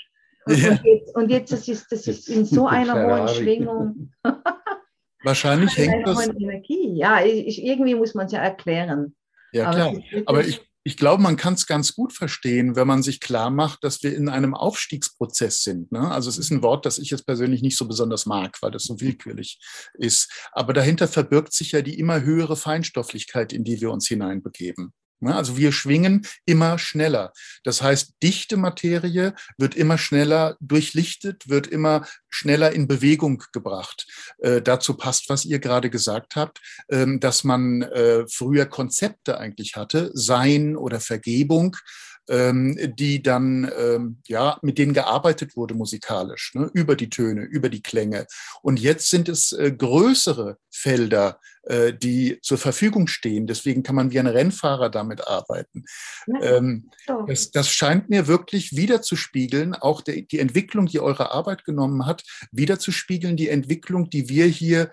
Und, 0.47 0.55
und 0.55 0.85
jetzt, 0.85 1.17
und 1.17 1.31
jetzt 1.31 1.53
das 1.53 1.69
ist 1.69 1.93
das 1.93 2.07
ist 2.07 2.29
in 2.29 2.45
so 2.45 2.67
einer 2.67 2.95
hohen 2.95 3.29
Schwingung. 3.29 4.13
Wahrscheinlich 5.23 5.77
hängt 5.77 6.07
das. 6.07 6.29
Energie. 6.29 6.95
Ja, 6.95 7.23
ich, 7.23 7.65
irgendwie 7.65 7.95
muss 7.95 8.15
man 8.15 8.27
es 8.27 8.33
ja 8.33 8.41
erklären. 8.41 9.15
Ja, 9.53 9.71
klar. 9.71 9.95
Aber 10.27 10.41
ich, 10.41 10.68
ich 10.89 10.97
glaube, 10.97 11.23
man 11.23 11.37
kann 11.37 11.53
es 11.53 11.67
ganz 11.67 11.95
gut 11.95 12.15
verstehen, 12.15 12.75
wenn 12.75 12.87
man 12.87 13.03
sich 13.03 13.21
klar 13.21 13.51
macht, 13.51 13.85
dass 13.85 14.03
wir 14.03 14.17
in 14.17 14.31
einem 14.31 14.55
Aufstiegsprozess 14.55 15.63
sind. 15.63 15.93
Ne? 15.93 16.11
Also 16.11 16.31
es 16.31 16.39
ist 16.39 16.51
ein 16.51 16.63
Wort, 16.63 16.87
das 16.87 16.97
ich 16.97 17.11
jetzt 17.11 17.27
persönlich 17.27 17.61
nicht 17.61 17.77
so 17.77 17.87
besonders 17.87 18.25
mag, 18.25 18.57
weil 18.63 18.71
das 18.71 18.85
so 18.85 18.99
willkürlich 18.99 19.61
ist. 19.93 20.33
Aber 20.51 20.73
dahinter 20.73 21.07
verbirgt 21.07 21.53
sich 21.53 21.73
ja 21.73 21.83
die 21.83 21.99
immer 21.99 22.23
höhere 22.23 22.57
Feinstofflichkeit, 22.57 23.53
in 23.53 23.65
die 23.65 23.83
wir 23.83 23.91
uns 23.91 24.09
hineinbegeben. 24.09 24.95
Ne? 25.21 25.35
Also 25.35 25.57
wir 25.57 25.73
schwingen 25.73 26.27
immer 26.45 26.79
schneller. 26.79 27.33
Das 27.65 27.83
heißt, 27.83 28.15
dichte 28.23 28.57
Materie 28.57 29.35
wird 29.57 29.75
immer 29.75 29.99
schneller 29.99 30.57
durchlichtet, 30.61 31.49
wird 31.49 31.67
immer 31.67 32.07
schneller 32.29 32.73
in 32.73 32.87
Bewegung 32.87 33.43
gebracht. 33.53 34.07
Äh, 34.39 34.63
dazu 34.63 34.95
passt, 34.95 35.29
was 35.29 35.45
ihr 35.45 35.59
gerade 35.59 35.91
gesagt 35.91 36.37
habt, 36.37 36.61
ähm, 36.91 37.21
dass 37.21 37.45
man 37.45 37.83
äh, 37.83 38.25
früher 38.29 38.67
Konzepte 38.67 39.39
eigentlich 39.39 39.77
hatte, 39.77 40.11
Sein 40.15 40.77
oder 40.77 41.01
Vergebung, 41.01 41.77
die 42.31 43.23
dann, 43.23 43.71
ähm, 43.79 44.19
ja, 44.27 44.59
mit 44.61 44.77
denen 44.77 44.93
gearbeitet 44.93 45.57
wurde 45.57 45.75
musikalisch, 45.75 46.53
ne, 46.55 46.71
über 46.75 46.95
die 46.95 47.09
Töne, 47.09 47.43
über 47.43 47.71
die 47.71 47.83
Klänge. 47.83 48.27
Und 48.61 48.79
jetzt 48.79 49.09
sind 49.09 49.31
es 49.31 49.53
äh, 49.53 49.73
größere 49.73 50.59
Felder, 50.71 51.41
äh, 51.63 51.93
die 51.93 52.39
zur 52.43 52.59
Verfügung 52.59 53.07
stehen. 53.09 53.47
Deswegen 53.47 53.83
kann 53.83 53.95
man 53.95 54.11
wie 54.11 54.19
ein 54.19 54.27
Rennfahrer 54.27 54.91
damit 54.91 55.27
arbeiten. 55.27 55.85
Ja, 56.27 56.57
ähm, 56.57 56.91
das, 57.27 57.51
das, 57.51 57.69
scheint 57.69 58.09
mir 58.09 58.27
wirklich 58.27 58.77
wiederzuspiegeln, 58.77 59.75
auch 59.75 60.01
der, 60.01 60.23
die 60.23 60.39
Entwicklung, 60.39 60.87
die 60.87 61.01
eure 61.01 61.33
Arbeit 61.33 61.65
genommen 61.65 62.07
hat, 62.07 62.23
wiederzuspiegeln, 62.53 63.37
die 63.37 63.49
Entwicklung, 63.49 64.09
die 64.11 64.29
wir 64.29 64.47
hier 64.47 64.93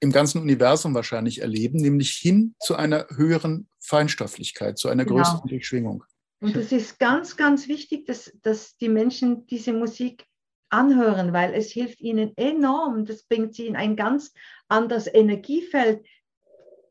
im 0.00 0.10
ganzen 0.10 0.40
Universum 0.40 0.94
wahrscheinlich 0.94 1.40
erleben, 1.40 1.78
nämlich 1.80 2.10
hin 2.10 2.54
zu 2.60 2.74
einer 2.74 3.06
höheren 3.10 3.68
Feinstofflichkeit, 3.80 4.76
zu 4.76 4.88
einer 4.88 5.04
genau. 5.04 5.22
größeren 5.22 5.48
Durchschwingung. 5.48 6.04
Und 6.42 6.56
es 6.56 6.72
ist 6.72 6.98
ganz, 6.98 7.36
ganz 7.36 7.68
wichtig, 7.68 8.04
dass, 8.06 8.36
dass 8.42 8.76
die 8.76 8.88
Menschen 8.88 9.46
diese 9.46 9.72
Musik 9.72 10.26
anhören, 10.70 11.32
weil 11.32 11.54
es 11.54 11.70
hilft 11.70 12.00
ihnen 12.00 12.36
enorm. 12.36 13.04
Das 13.04 13.22
bringt 13.22 13.54
sie 13.54 13.68
in 13.68 13.76
ein 13.76 13.94
ganz 13.94 14.34
anderes 14.66 15.06
Energiefeld. 15.06 16.04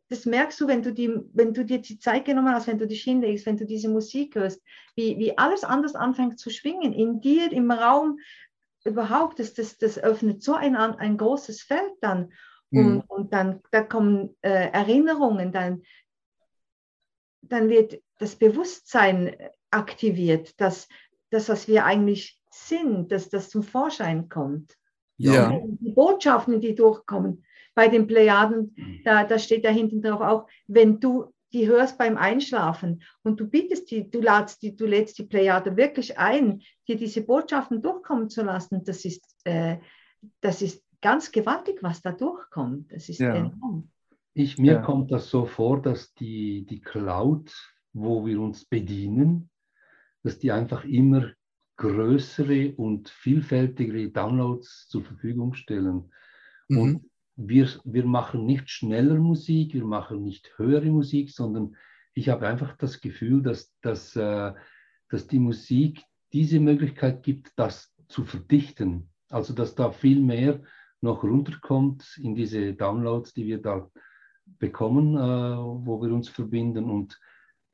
Das 0.07 0.25
merkst 0.25 0.61
du, 0.61 0.67
wenn 0.69 0.81
du, 0.81 0.93
die, 0.93 1.13
wenn 1.33 1.53
du 1.53 1.65
dir 1.65 1.79
die 1.79 1.99
Zeit 1.99 2.23
genommen 2.23 2.55
hast, 2.55 2.67
wenn 2.67 2.77
du 2.77 2.87
dich 2.87 3.03
hinlegst, 3.03 3.45
wenn 3.45 3.57
du 3.57 3.65
diese 3.65 3.89
Musik 3.89 4.35
hörst, 4.35 4.61
wie, 4.95 5.17
wie 5.17 5.37
alles 5.37 5.65
anders 5.65 5.95
anfängt 5.95 6.39
zu 6.39 6.49
schwingen. 6.49 6.93
In 6.93 7.19
dir, 7.19 7.51
im 7.51 7.71
Raum, 7.71 8.19
überhaupt, 8.85 9.39
das, 9.39 9.53
das, 9.53 9.77
das 9.77 9.99
öffnet 9.99 10.41
so 10.43 10.53
ein, 10.53 10.77
ein 10.77 11.17
großes 11.17 11.61
Feld 11.61 11.91
dann. 11.99 12.31
Und, 12.71 12.93
mhm. 12.93 13.03
und 13.09 13.33
dann 13.33 13.59
da 13.71 13.81
kommen 13.81 14.33
äh, 14.43 14.69
Erinnerungen, 14.71 15.51
dann, 15.51 15.83
dann 17.41 17.67
wird 17.67 18.01
das 18.21 18.35
Bewusstsein 18.35 19.35
aktiviert, 19.71 20.59
dass 20.61 20.87
das, 21.31 21.49
was 21.49 21.67
wir 21.67 21.85
eigentlich 21.85 22.39
sind, 22.51 23.11
dass 23.11 23.29
das 23.29 23.49
zum 23.49 23.63
Vorschein 23.63 24.29
kommt. 24.29 24.77
Ja. 25.17 25.59
Die 25.63 25.91
Botschaften, 25.91 26.61
die 26.61 26.75
durchkommen. 26.75 27.43
Bei 27.73 27.87
den 27.87 28.05
Plejaden, 28.05 28.75
da, 29.05 29.23
da 29.23 29.39
steht 29.39 29.65
da 29.65 29.69
hinten 29.69 30.01
drauf 30.01 30.21
auch, 30.21 30.47
wenn 30.67 30.99
du 30.99 31.33
die 31.53 31.67
hörst 31.67 31.97
beim 31.97 32.17
Einschlafen 32.17 33.03
und 33.23 33.39
du 33.39 33.47
bittest 33.47 33.91
die, 33.91 34.09
du 34.09 34.21
ladst 34.21 34.61
die, 34.61 34.75
du 34.75 34.85
lädst 34.85 35.17
die 35.17 35.25
Plejade 35.25 35.75
wirklich 35.75 36.17
ein, 36.17 36.61
dir 36.87 36.95
diese 36.95 37.21
Botschaften 37.21 37.81
durchkommen 37.81 38.29
zu 38.29 38.43
lassen, 38.43 38.83
das 38.83 39.03
ist, 39.03 39.23
äh, 39.45 39.77
das 40.41 40.61
ist 40.61 40.83
ganz 41.01 41.31
gewaltig, 41.31 41.79
was 41.81 42.01
da 42.01 42.11
durchkommt. 42.11 42.91
Das 42.91 43.09
ist 43.09 43.19
ja. 43.19 43.35
enorm. 43.35 43.89
Ich, 44.33 44.57
mir 44.57 44.73
ja. 44.73 44.81
kommt 44.81 45.11
das 45.11 45.29
so 45.29 45.45
vor, 45.45 45.81
dass 45.81 46.13
die, 46.13 46.65
die 46.65 46.79
Cloud 46.79 47.51
wo 47.93 48.25
wir 48.25 48.39
uns 48.39 48.65
bedienen, 48.65 49.49
dass 50.23 50.39
die 50.39 50.51
einfach 50.51 50.85
immer 50.85 51.31
größere 51.77 52.73
und 52.75 53.09
vielfältigere 53.09 54.09
Downloads 54.09 54.87
zur 54.87 55.03
Verfügung 55.03 55.53
stellen. 55.55 56.11
Mhm. 56.67 56.77
Und 56.77 57.11
wir, 57.35 57.67
wir 57.83 58.05
machen 58.05 58.45
nicht 58.45 58.69
schneller 58.69 59.15
Musik, 59.15 59.73
wir 59.73 59.85
machen 59.85 60.23
nicht 60.23 60.51
höhere 60.57 60.89
Musik, 60.91 61.31
sondern 61.31 61.75
ich 62.13 62.29
habe 62.29 62.47
einfach 62.47 62.77
das 62.77 63.01
Gefühl, 63.01 63.41
dass, 63.41 63.73
dass, 63.81 64.15
äh, 64.15 64.53
dass 65.09 65.27
die 65.27 65.39
Musik 65.39 66.03
diese 66.33 66.59
Möglichkeit 66.59 67.23
gibt, 67.23 67.51
das 67.55 67.93
zu 68.07 68.25
verdichten. 68.25 69.09
Also 69.29 69.53
dass 69.53 69.75
da 69.75 69.91
viel 69.91 70.19
mehr 70.19 70.61
noch 70.99 71.23
runterkommt 71.23 72.19
in 72.21 72.35
diese 72.35 72.73
Downloads, 72.73 73.33
die 73.33 73.45
wir 73.45 73.61
da 73.61 73.89
bekommen, 74.59 75.15
äh, 75.15 75.57
wo 75.57 76.01
wir 76.01 76.13
uns 76.13 76.29
verbinden. 76.29 76.89
Und 76.89 77.19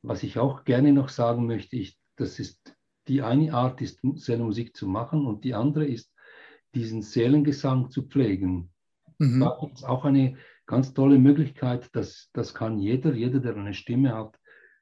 was 0.02 0.24
ich 0.24 0.40
auch 0.40 0.64
gerne 0.64 0.94
noch 0.94 1.10
sagen 1.10 1.46
möchte, 1.46 1.76
ich, 1.76 1.98
das 2.16 2.40
ist 2.40 2.76
die 3.08 3.22
eine 3.22 3.54
Art 3.54 3.82
ist, 3.82 4.02
Seelenmusik 4.16 4.76
zu 4.76 4.88
machen 4.88 5.26
und 5.26 5.44
die 5.44 5.54
andere 5.54 5.86
ist, 5.86 6.14
diesen 6.76 7.02
Seelengesang 7.02 7.90
zu 7.90 8.04
pflegen. 8.04 8.70
Mhm. 9.18 9.40
Da 9.40 9.58
gibt 9.62 9.78
es 9.78 9.84
auch 9.84 10.06
eine 10.06 10.36
ganz 10.66 10.94
tolle 10.94 11.18
Möglichkeit, 11.18 11.96
dass 11.96 12.30
das 12.34 12.54
kann 12.54 12.78
jeder, 12.78 13.14
jeder, 13.14 13.40
der 13.40 13.56
eine 13.56 13.74
Stimme 13.74 14.14
hat, 14.14 14.38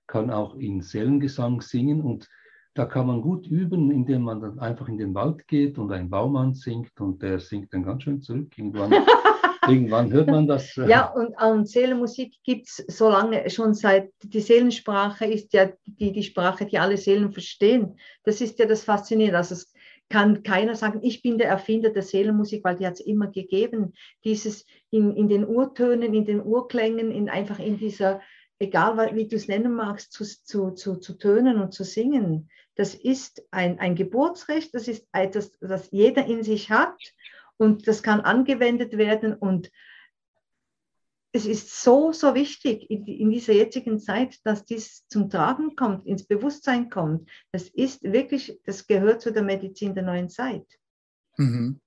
kann 0.08 0.30
auch 0.30 0.56
in 0.56 0.82
Seelengesang 0.82 1.62
singen 1.62 2.02
und 2.02 2.28
da 2.74 2.86
kann 2.86 3.08
man 3.08 3.22
gut 3.22 3.48
üben, 3.48 3.90
indem 3.90 4.24
man 4.24 4.42
dann 4.42 4.60
einfach 4.60 4.90
in 4.90 4.98
den 4.98 5.14
Wald 5.14 5.48
geht 5.48 5.78
und 5.78 5.92
ein 5.94 6.10
Baum 6.10 6.54
singt 6.54 7.00
und 7.00 7.22
der 7.22 7.40
singt 7.40 7.74
dann 7.74 7.84
ganz 7.84 8.04
schön 8.04 8.22
zurück. 8.22 8.58
Irgendwann 8.58 8.92
Irgendwann 9.68 10.12
hört 10.12 10.28
man 10.28 10.48
das. 10.48 10.76
Ja, 10.76 11.12
und, 11.12 11.34
und 11.42 11.68
Seelenmusik 11.68 12.36
gibt 12.44 12.68
es 12.68 12.78
so 12.88 13.10
lange, 13.10 13.50
schon 13.50 13.74
seit, 13.74 14.12
die 14.24 14.42
Seelensprache 14.42 15.26
ist 15.26 15.54
ja 15.54 15.72
die, 15.86 16.12
die 16.12 16.24
Sprache, 16.24 16.66
die 16.66 16.80
alle 16.80 16.98
Seelen 16.98 17.32
verstehen. 17.32 18.00
Das 18.24 18.42
ist 18.42 18.60
ja 18.60 18.66
das 18.66 18.84
Faszinierende. 18.84 19.38
Also 19.38 19.56
es 19.56 19.74
kann 20.10 20.44
keiner 20.44 20.76
sagen, 20.76 21.00
ich 21.04 21.22
bin 21.22 21.38
der 21.38 21.50
Erfinder 21.50 21.90
der 21.90 22.04
Seelenmusik, 22.04 22.64
weil 22.64 22.76
die 22.76 22.86
hat 22.86 22.94
es 22.94 23.00
immer 23.00 23.28
gegeben. 23.28 23.94
Dieses 24.24 24.66
in, 24.92 25.16
in 25.16 25.28
den 25.28 25.46
Urtönen, 25.48 26.14
in 26.14 26.26
den 26.26 26.42
Urklängen, 26.42 27.12
in, 27.12 27.30
einfach 27.30 27.60
in 27.60 27.78
dieser, 27.78 28.22
egal 28.60 29.16
wie 29.16 29.28
du 29.28 29.36
es 29.36 29.48
nennen 29.48 29.74
magst, 29.74 30.14
zu, 30.14 30.24
zu, 30.24 30.72
zu, 30.72 30.98
zu 30.98 31.18
tönen 31.18 31.60
und 31.60 31.74
zu 31.74 31.84
singen. 31.84 32.50
Das 32.76 32.94
ist 32.94 33.44
ein, 33.52 33.80
ein 33.80 33.96
Geburtsrecht, 33.96 34.76
das 34.76 34.88
ist 34.88 35.08
etwas, 35.14 35.58
das 35.60 35.90
jeder 35.92 36.26
in 36.26 36.44
sich 36.44 36.70
hat 36.70 36.98
und 37.58 37.88
das 37.88 38.04
kann 38.04 38.22
angewendet 38.22 38.98
werden 38.98 39.34
und 39.34 39.72
es 41.36 41.46
ist 41.46 41.84
so, 41.84 42.14
so 42.14 42.34
wichtig 42.34 42.90
in, 42.90 43.06
in, 43.06 43.30
dieser 43.30 43.52
jetzigen 43.52 44.00
Zeit, 44.00 44.40
dass 44.46 44.64
dies 44.64 45.06
zum 45.10 45.30
Tragen 45.30 45.76
kommt, 45.76 46.06
ins 46.06 46.26
Bewusstsein 46.26 46.90
kommt. 46.90 47.30
Das 47.52 47.64
ist 47.64 48.04
wirklich, 48.04 48.58
das 48.64 48.88
gehört 48.88 49.22
zu 49.22 49.34
der 49.34 49.44
Medizin 49.44 49.94
der 49.94 50.06
neuen 50.06 50.30
Zeit. 50.30 50.66
Mhm. 51.36 51.82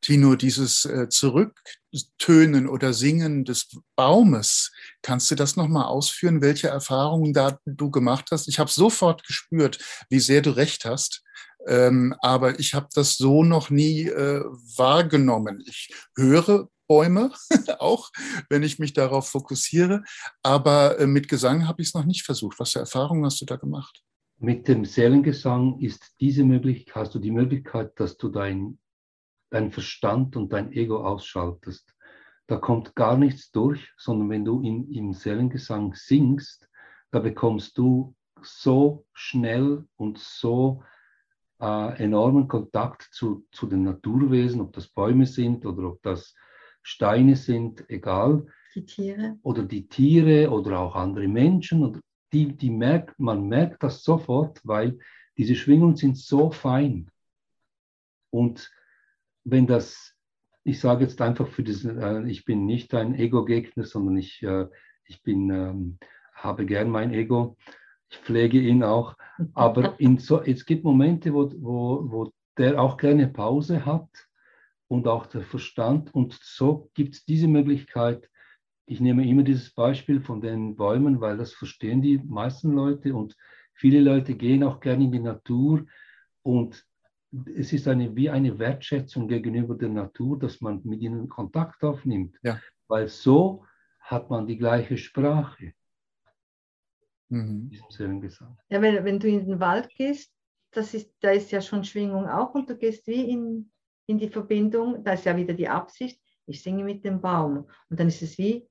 Tino, 0.00 0.34
dieses 0.34 0.84
äh, 0.84 1.08
Zurücktönen 1.08 2.68
oder 2.68 2.92
Singen 2.92 3.44
des 3.44 3.68
Baumes, 3.96 4.72
kannst 5.02 5.30
du 5.30 5.34
das 5.36 5.56
nochmal 5.56 5.86
ausführen, 5.86 6.42
welche 6.42 6.68
Erfahrungen 6.68 7.32
da 7.32 7.58
du 7.64 7.90
gemacht 7.90 8.28
hast? 8.30 8.48
Ich 8.48 8.58
habe 8.58 8.70
sofort 8.70 9.24
gespürt, 9.24 9.78
wie 10.10 10.20
sehr 10.20 10.42
du 10.42 10.50
recht 10.50 10.84
hast. 10.84 11.22
Ähm, 11.66 12.14
aber 12.20 12.58
ich 12.58 12.74
habe 12.74 12.88
das 12.94 13.16
so 13.16 13.42
noch 13.42 13.70
nie 13.70 14.08
äh, 14.08 14.44
wahrgenommen. 14.76 15.62
Ich 15.66 15.92
höre 16.16 16.68
Bäume, 16.86 17.32
auch 17.78 18.10
wenn 18.48 18.62
ich 18.62 18.78
mich 18.78 18.92
darauf 18.92 19.28
fokussiere. 19.28 20.02
Aber 20.42 20.98
äh, 20.98 21.06
mit 21.06 21.28
Gesang 21.28 21.66
habe 21.66 21.82
ich 21.82 21.88
es 21.88 21.94
noch 21.94 22.04
nicht 22.04 22.22
versucht. 22.22 22.58
Was 22.58 22.72
für 22.72 22.80
Erfahrungen 22.80 23.24
hast 23.24 23.40
du 23.40 23.44
da 23.44 23.56
gemacht? 23.56 24.02
Mit 24.38 24.68
dem 24.68 24.84
Seelengesang 24.84 25.80
ist 25.80 26.14
diese 26.20 26.44
Möglichkeit, 26.44 26.94
hast 26.94 27.14
du 27.14 27.18
die 27.18 27.30
Möglichkeit, 27.30 27.98
dass 27.98 28.16
du 28.16 28.28
dein, 28.28 28.78
dein 29.50 29.72
Verstand 29.72 30.36
und 30.36 30.52
dein 30.52 30.72
Ego 30.72 31.04
ausschaltest. 31.04 31.94
Da 32.46 32.58
kommt 32.58 32.94
gar 32.94 33.16
nichts 33.16 33.50
durch, 33.50 33.92
sondern 33.96 34.30
wenn 34.30 34.44
du 34.44 34.60
in, 34.60 34.92
im 34.92 35.14
Seelengesang 35.14 35.94
singst, 35.94 36.68
da 37.10 37.18
bekommst 37.18 37.78
du 37.78 38.14
so 38.42 39.06
schnell 39.14 39.86
und 39.96 40.18
so 40.18 40.82
äh, 41.60 42.02
enormen 42.02 42.48
Kontakt 42.48 43.02
zu, 43.12 43.46
zu 43.52 43.66
den 43.66 43.82
Naturwesen, 43.82 44.60
ob 44.60 44.72
das 44.72 44.88
Bäume 44.88 45.26
sind 45.26 45.64
oder 45.66 45.88
ob 45.88 46.02
das 46.02 46.34
Steine 46.82 47.36
sind, 47.36 47.88
egal. 47.88 48.46
Die 48.74 48.84
Tiere. 48.84 49.38
Oder 49.42 49.62
die 49.62 49.88
Tiere 49.88 50.50
oder 50.50 50.78
auch 50.80 50.94
andere 50.94 51.28
Menschen. 51.28 51.82
Und 51.82 52.00
die, 52.32 52.56
die 52.56 52.70
merkt, 52.70 53.18
man 53.18 53.48
merkt 53.48 53.82
das 53.82 54.04
sofort, 54.04 54.60
weil 54.64 54.98
diese 55.36 55.54
Schwingungen 55.54 55.96
sind 55.96 56.16
so 56.18 56.50
fein. 56.50 57.10
Und 58.30 58.70
wenn 59.44 59.66
das, 59.66 60.14
ich 60.64 60.80
sage 60.80 61.04
jetzt 61.04 61.20
einfach 61.22 61.48
für 61.48 61.62
diesen, 61.62 61.98
äh, 61.98 62.28
ich 62.28 62.44
bin 62.44 62.66
nicht 62.66 62.94
ein 62.94 63.14
Ego-Gegner, 63.14 63.84
sondern 63.84 64.16
ich, 64.16 64.42
äh, 64.42 64.66
ich 65.04 65.22
bin, 65.22 65.50
ähm, 65.50 65.98
habe 66.32 66.66
gern 66.66 66.90
mein 66.90 67.12
Ego 67.12 67.56
ich 68.08 68.18
pflege 68.18 68.60
ihn 68.60 68.82
auch. 68.82 69.16
Aber 69.54 69.94
in 70.00 70.18
so, 70.18 70.42
es 70.42 70.64
gibt 70.64 70.84
Momente, 70.84 71.32
wo, 71.32 71.50
wo, 71.56 72.10
wo 72.10 72.32
der 72.58 72.80
auch 72.80 72.96
gerne 72.96 73.28
Pause 73.28 73.84
hat 73.84 74.08
und 74.88 75.06
auch 75.08 75.26
der 75.26 75.42
Verstand. 75.42 76.14
Und 76.14 76.38
so 76.42 76.90
gibt 76.94 77.14
es 77.14 77.24
diese 77.24 77.48
Möglichkeit. 77.48 78.28
Ich 78.86 79.00
nehme 79.00 79.28
immer 79.28 79.42
dieses 79.42 79.74
Beispiel 79.74 80.20
von 80.20 80.40
den 80.40 80.76
Bäumen, 80.76 81.20
weil 81.20 81.36
das 81.36 81.52
verstehen 81.52 82.02
die 82.02 82.18
meisten 82.18 82.72
Leute 82.72 83.14
und 83.14 83.36
viele 83.74 84.00
Leute 84.00 84.34
gehen 84.34 84.62
auch 84.62 84.80
gerne 84.80 85.04
in 85.04 85.12
die 85.12 85.18
Natur 85.18 85.84
und 86.42 86.86
es 87.56 87.72
ist 87.72 87.88
eine, 87.88 88.14
wie 88.14 88.30
eine 88.30 88.58
Wertschätzung 88.58 89.28
gegenüber 89.28 89.74
der 89.74 89.88
Natur, 89.88 90.38
dass 90.38 90.60
man 90.60 90.80
mit 90.84 91.00
ihnen 91.00 91.28
Kontakt 91.28 91.82
aufnimmt, 91.82 92.38
ja. 92.42 92.60
weil 92.88 93.08
so 93.08 93.64
hat 94.00 94.30
man 94.30 94.46
die 94.46 94.56
gleiche 94.56 94.96
Sprache. 94.96 95.72
Mhm. 97.28 97.70
Diesem 97.70 97.90
Seelengesang. 97.90 98.56
Ja, 98.68 98.80
wenn, 98.80 99.04
wenn 99.04 99.18
du 99.18 99.28
in 99.28 99.46
den 99.46 99.60
Wald 99.60 99.88
gehst, 99.90 100.32
das 100.70 100.94
ist, 100.94 101.12
da 101.20 101.30
ist 101.30 101.50
ja 101.50 101.60
schon 101.60 101.84
Schwingung 101.84 102.28
auch 102.28 102.54
und 102.54 102.68
du 102.68 102.76
gehst 102.76 103.06
wie 103.06 103.30
in, 103.30 103.70
in 104.06 104.18
die 104.18 104.28
Verbindung, 104.28 105.02
da 105.02 105.12
ist 105.12 105.24
ja 105.24 105.36
wieder 105.36 105.54
die 105.54 105.68
Absicht, 105.68 106.20
ich 106.46 106.62
singe 106.62 106.84
mit 106.84 107.04
dem 107.04 107.20
Baum. 107.20 107.68
Und 107.88 107.98
dann 107.98 108.08
ist 108.08 108.22
es 108.22 108.38
wie, 108.38 108.68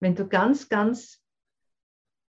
wenn 0.00 0.14
du 0.14 0.28
ganz, 0.28 0.68
ganz 0.68 1.20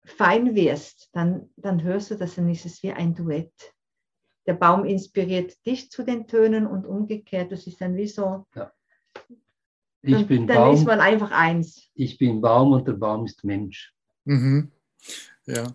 fein 0.06 0.56
wirst, 0.56 1.10
dann, 1.14 1.50
dann 1.58 1.84
hörst 1.84 2.12
du 2.12 2.16
das, 2.16 2.36
dann 2.36 2.50
ist 2.50 2.66
es 2.66 2.82
wie 2.82 2.92
ein 2.92 3.14
Duett. 3.14 3.54
Der 4.48 4.54
Baum 4.54 4.86
inspiriert 4.86 5.64
dich 5.66 5.92
zu 5.92 6.04
den 6.04 6.28
Tönen 6.28 6.66
und 6.66 6.86
umgekehrt, 6.86 7.52
das 7.52 7.68
ist 7.68 7.82
dann 7.82 7.96
wie 7.96 8.08
so. 8.08 8.48
Ja. 8.56 8.72
Ich 10.02 10.14
dann, 10.14 10.28
bin 10.28 10.48
dann 10.48 10.58
Baum, 10.58 10.76
ist 10.76 10.86
man 10.86 11.02
einfach 11.02 11.32
eins. 11.32 11.92
Ich 11.94 12.18
bin 12.18 12.40
Baum 12.42 12.72
und 12.72 12.88
der 12.88 12.94
Baum 12.94 13.26
ist 13.26 13.44
Mensch. 13.44 13.94
Mhm. 14.24 14.72
Ja. 15.50 15.68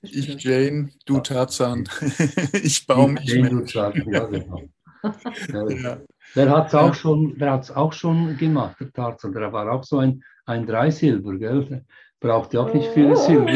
Ich 0.00 0.42
Jane, 0.42 0.90
du 1.04 1.20
Tarzan. 1.20 1.88
ich 2.52 2.86
Baum, 2.86 3.18
ich, 3.22 3.30
Jane, 3.30 3.50
Mensch. 3.50 3.72
Du 3.72 3.78
Tarzan, 3.78 4.12
ja, 4.12 4.24
genau. 4.24 4.62
ja. 5.68 5.98
Der 6.34 6.50
hat 6.50 6.68
es 6.68 6.74
auch, 6.74 6.94
schon, 6.94 7.40
auch 7.42 7.92
schon 7.92 8.36
gemacht, 8.36 8.76
der 8.80 8.92
Tarzan. 8.92 9.32
Der 9.32 9.52
war 9.52 9.70
auch 9.70 9.84
so 9.84 9.98
ein, 9.98 10.22
ein 10.46 10.66
Dreisilber, 10.66 11.36
gell? 11.36 11.84
Braucht 12.20 12.54
ja 12.54 12.60
auch 12.60 12.74
nicht 12.74 12.88
viele 12.94 13.16
Silber. 13.16 13.52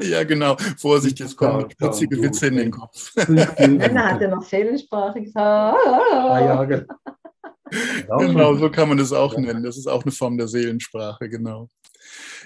ja, 0.00 0.24
genau. 0.24 0.56
Vorsicht, 0.76 1.20
jetzt 1.20 1.36
kommen 1.36 1.68
putzige 1.78 2.20
Witze 2.20 2.48
in 2.48 2.56
den 2.56 2.70
Kopf. 2.70 3.14
Dann 3.14 3.98
hat 3.98 4.20
er 4.20 4.28
noch 4.28 4.42
Seelensprache 4.42 5.22
gesagt. 5.22 5.78
Ah, 5.86 6.40
ja, 6.40 6.64
genau. 6.64 8.18
genau, 8.18 8.54
so 8.56 8.70
kann 8.70 8.90
man 8.90 8.98
das 8.98 9.12
auch 9.12 9.36
nennen. 9.38 9.62
Das 9.62 9.78
ist 9.78 9.86
auch 9.86 10.02
eine 10.02 10.12
Form 10.12 10.36
der 10.36 10.48
Seelensprache, 10.48 11.30
genau. 11.30 11.68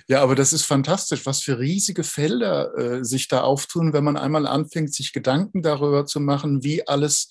Ja, 0.08 0.22
aber 0.22 0.34
das 0.34 0.52
ist 0.52 0.64
fantastisch, 0.64 1.26
was 1.26 1.40
für 1.40 1.58
riesige 1.58 2.04
Felder 2.04 2.76
äh, 2.76 3.04
sich 3.04 3.28
da 3.28 3.40
auftun, 3.40 3.92
wenn 3.92 4.04
man 4.04 4.16
einmal 4.16 4.46
anfängt, 4.46 4.92
sich 4.94 5.12
Gedanken 5.12 5.62
darüber 5.62 6.06
zu 6.06 6.20
machen, 6.20 6.62
wie 6.62 6.86
alles, 6.86 7.28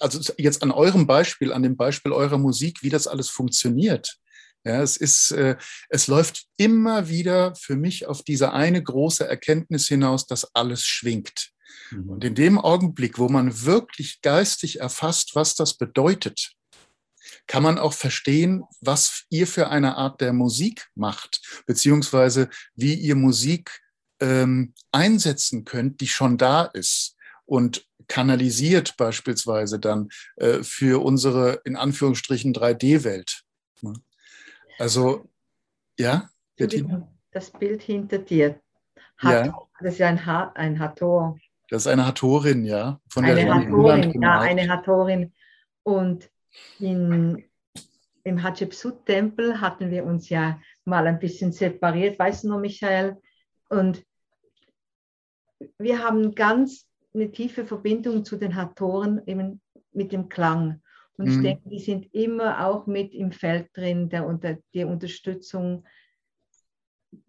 also 0.00 0.32
jetzt 0.36 0.62
an 0.62 0.70
eurem 0.70 1.06
Beispiel, 1.06 1.52
an 1.52 1.62
dem 1.62 1.76
Beispiel 1.76 2.12
eurer 2.12 2.38
Musik, 2.38 2.82
wie 2.82 2.90
das 2.90 3.06
alles 3.06 3.28
funktioniert. 3.28 4.18
Ja, 4.66 4.82
es 4.82 4.96
ist, 4.96 5.30
äh, 5.32 5.56
es 5.90 6.06
läuft 6.06 6.46
immer 6.56 7.08
wieder 7.08 7.54
für 7.54 7.76
mich 7.76 8.06
auf 8.06 8.22
diese 8.22 8.52
eine 8.52 8.82
große 8.82 9.26
Erkenntnis 9.26 9.88
hinaus, 9.88 10.26
dass 10.26 10.54
alles 10.54 10.82
schwingt. 10.84 11.50
Mhm. 11.90 12.08
Und 12.08 12.24
in 12.24 12.34
dem 12.34 12.58
Augenblick, 12.58 13.18
wo 13.18 13.28
man 13.28 13.64
wirklich 13.64 14.22
geistig 14.22 14.80
erfasst, 14.80 15.34
was 15.34 15.54
das 15.54 15.76
bedeutet, 15.76 16.52
kann 17.46 17.62
man 17.62 17.78
auch 17.78 17.92
verstehen, 17.92 18.64
was 18.80 19.24
ihr 19.30 19.46
für 19.46 19.68
eine 19.68 19.96
Art 19.96 20.20
der 20.20 20.32
Musik 20.32 20.88
macht, 20.94 21.64
beziehungsweise 21.66 22.48
wie 22.74 22.94
ihr 22.94 23.16
Musik 23.16 23.80
ähm, 24.20 24.74
einsetzen 24.92 25.64
könnt, 25.64 26.00
die 26.00 26.06
schon 26.06 26.38
da 26.38 26.64
ist 26.64 27.16
und 27.46 27.86
kanalisiert 28.08 28.96
beispielsweise 28.96 29.78
dann 29.78 30.08
äh, 30.36 30.62
für 30.62 31.02
unsere 31.02 31.60
in 31.64 31.76
Anführungsstrichen 31.76 32.52
3D-Welt. 32.52 33.42
Ne? 33.80 33.94
Also, 34.78 35.28
ja, 35.98 36.28
Das 37.32 37.50
Bild 37.50 37.82
hinter 37.82 38.18
dir. 38.18 38.60
Hat, 39.18 39.46
ja. 39.46 39.58
Das 39.80 39.94
ist 39.94 39.98
ja 39.98 40.08
ein, 40.08 40.26
ha 40.26 40.52
ein 40.54 40.78
Hator. 40.78 41.38
Das 41.70 41.82
ist 41.82 41.86
eine 41.86 42.06
Hatorin, 42.06 42.64
ja. 42.64 43.00
Von 43.08 43.24
eine 43.24 43.34
der 43.36 43.54
Hatorin, 43.54 44.22
ja, 44.22 44.40
eine 44.40 44.68
Hatorin. 44.68 45.32
Und 45.82 46.30
in, 46.78 47.44
im 48.24 48.42
Hatschepsut-Tempel 48.42 49.60
hatten 49.60 49.90
wir 49.90 50.04
uns 50.04 50.28
ja 50.28 50.60
mal 50.84 51.06
ein 51.06 51.18
bisschen 51.18 51.52
separiert, 51.52 52.18
weißt 52.18 52.44
du 52.44 52.48
noch, 52.48 52.60
Michael? 52.60 53.16
Und 53.68 54.04
wir 55.78 56.02
haben 56.02 56.34
ganz 56.34 56.88
eine 57.14 57.30
tiefe 57.30 57.64
Verbindung 57.64 58.24
zu 58.24 58.36
den 58.36 58.54
Hatoren 58.54 59.22
eben 59.26 59.60
mit 59.92 60.12
dem 60.12 60.28
Klang. 60.28 60.82
Und 61.16 61.26
mhm. 61.26 61.32
ich 61.32 61.42
denke, 61.42 61.68
die 61.68 61.78
sind 61.78 62.12
immer 62.12 62.66
auch 62.66 62.86
mit 62.86 63.14
im 63.14 63.32
Feld 63.32 63.68
drin, 63.74 64.08
der, 64.08 64.26
unter, 64.26 64.58
die 64.74 64.84
Unterstützung 64.84 65.84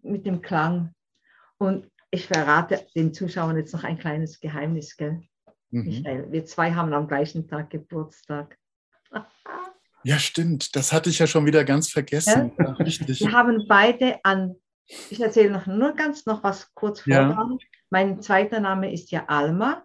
mit 0.01 0.25
dem 0.25 0.41
Klang. 0.41 0.93
Und 1.57 1.89
ich 2.09 2.25
verrate 2.25 2.85
den 2.95 3.13
Zuschauern 3.13 3.57
jetzt 3.57 3.73
noch 3.73 3.83
ein 3.83 3.99
kleines 3.99 4.39
Geheimnis, 4.39 4.97
gell? 4.97 5.21
Mhm. 5.69 5.83
Michael, 5.83 6.31
wir 6.31 6.45
zwei 6.45 6.73
haben 6.73 6.93
am 6.93 7.07
gleichen 7.07 7.47
Tag 7.47 7.69
Geburtstag. 7.69 8.57
Ja, 10.03 10.19
stimmt. 10.19 10.75
Das 10.75 10.93
hatte 10.93 11.09
ich 11.09 11.17
ja 11.19 11.25
schon 11.25 11.45
wieder 11.45 11.63
ganz 11.63 11.89
vergessen. 11.89 12.51
Ja? 12.59 12.71
Richtig. 12.73 13.21
Wir 13.21 13.31
haben 13.31 13.65
beide 13.67 14.19
an, 14.23 14.55
ich 15.09 15.19
erzähle 15.19 15.49
noch 15.49 15.65
nur 15.65 15.93
ganz 15.93 16.25
noch 16.25 16.43
was 16.43 16.71
kurz 16.75 17.01
vorher. 17.01 17.29
Ja. 17.29 17.49
Mein 17.89 18.21
zweiter 18.21 18.59
Name 18.59 18.93
ist 18.93 19.09
ja 19.11 19.25
Alma. 19.27 19.83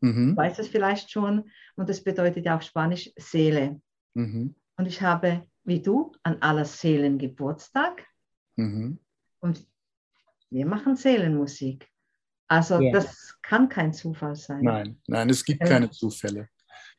Mhm. 0.00 0.36
Weiß 0.36 0.58
es 0.58 0.68
vielleicht 0.68 1.10
schon. 1.10 1.50
Und 1.76 1.88
das 1.88 2.02
bedeutet 2.02 2.44
ja 2.44 2.56
auf 2.56 2.62
Spanisch 2.62 3.10
Seele. 3.16 3.80
Mhm. 4.14 4.54
Und 4.76 4.86
ich 4.86 5.00
habe, 5.00 5.46
wie 5.64 5.80
du, 5.80 6.12
an 6.22 6.42
aller 6.42 6.64
Seelen 6.64 7.18
Geburtstag. 7.18 8.06
Mhm. 8.56 8.98
Und 9.40 9.66
wir 10.50 10.66
machen 10.66 10.96
Seelenmusik. 10.96 11.88
Also 12.48 12.80
ja. 12.80 12.92
das 12.92 13.38
kann 13.42 13.68
kein 13.68 13.92
Zufall 13.92 14.34
sein. 14.34 14.62
Nein, 14.62 15.00
nein, 15.06 15.30
es 15.30 15.44
gibt 15.44 15.60
keine 15.60 15.90
Zufälle. 15.90 16.48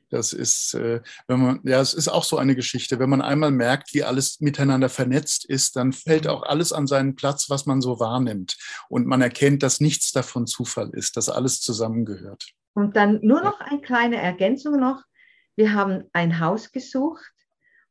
Das 0.09 0.33
ist, 0.33 0.73
äh, 0.73 1.01
wenn 1.27 1.39
man, 1.39 1.59
ja, 1.63 1.79
es 1.79 1.93
ist 1.93 2.07
auch 2.07 2.23
so 2.23 2.37
eine 2.37 2.55
Geschichte. 2.55 2.99
Wenn 2.99 3.09
man 3.09 3.21
einmal 3.21 3.51
merkt, 3.51 3.93
wie 3.93 4.03
alles 4.03 4.39
miteinander 4.39 4.89
vernetzt 4.89 5.45
ist, 5.45 5.75
dann 5.75 5.93
fällt 5.93 6.27
auch 6.27 6.43
alles 6.43 6.73
an 6.73 6.87
seinen 6.87 7.15
Platz, 7.15 7.49
was 7.49 7.65
man 7.65 7.81
so 7.81 7.99
wahrnimmt. 7.99 8.57
Und 8.89 9.05
man 9.05 9.21
erkennt, 9.21 9.61
dass 9.61 9.79
nichts 9.79 10.11
davon 10.11 10.47
Zufall 10.47 10.89
ist, 10.93 11.15
dass 11.15 11.29
alles 11.29 11.61
zusammengehört. 11.61 12.53
Und 12.73 12.95
dann 12.95 13.19
nur 13.21 13.41
noch 13.41 13.59
eine 13.59 13.81
kleine 13.81 14.17
Ergänzung 14.17 14.79
noch. 14.79 15.03
Wir 15.55 15.73
haben 15.73 16.05
ein 16.13 16.39
Haus 16.39 16.71
gesucht 16.71 17.33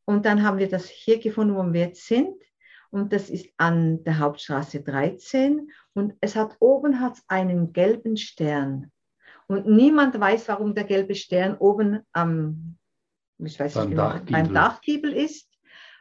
und 0.05 0.25
dann 0.25 0.43
haben 0.43 0.59
wir 0.59 0.69
das 0.69 0.89
hier 0.89 1.19
gefunden, 1.21 1.55
wo 1.55 1.73
wir 1.73 1.81
jetzt 1.83 2.07
sind. 2.07 2.35
Und 2.91 3.13
das 3.13 3.29
ist 3.29 3.47
an 3.59 4.03
der 4.05 4.19
Hauptstraße 4.19 4.81
13. 4.81 5.71
Und 5.93 6.15
es 6.21 6.35
hat 6.35 6.57
oben 6.61 7.01
hat's 7.01 7.23
einen 7.29 7.73
gelben 7.73 8.17
Stern. 8.17 8.91
Und 9.49 9.67
niemand 9.67 10.19
weiß, 10.19 10.47
warum 10.49 10.75
der 10.75 10.85
gelbe 10.85 11.15
Stern 11.15 11.57
oben 11.57 12.07
am, 12.13 12.77
ich 13.39 13.59
weiß 13.59 13.75
beim, 13.75 13.89
nicht 13.89 13.97
genau, 13.97 14.11
Dachgiebel. 14.11 14.33
beim 14.33 14.55
Dachgiebel 14.55 15.13
ist. 15.15 15.49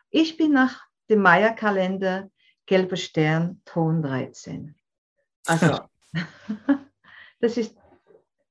Ich 0.10 0.38
bin 0.38 0.52
nach 0.52 0.86
dem 1.10 1.22
Maya-Kalender 1.22 2.30
gelber 2.66 2.98
Stern, 2.98 3.62
Ton 3.64 4.02
13. 4.02 4.76
Also, 5.46 5.80
das 7.40 7.56
ist, 7.56 7.78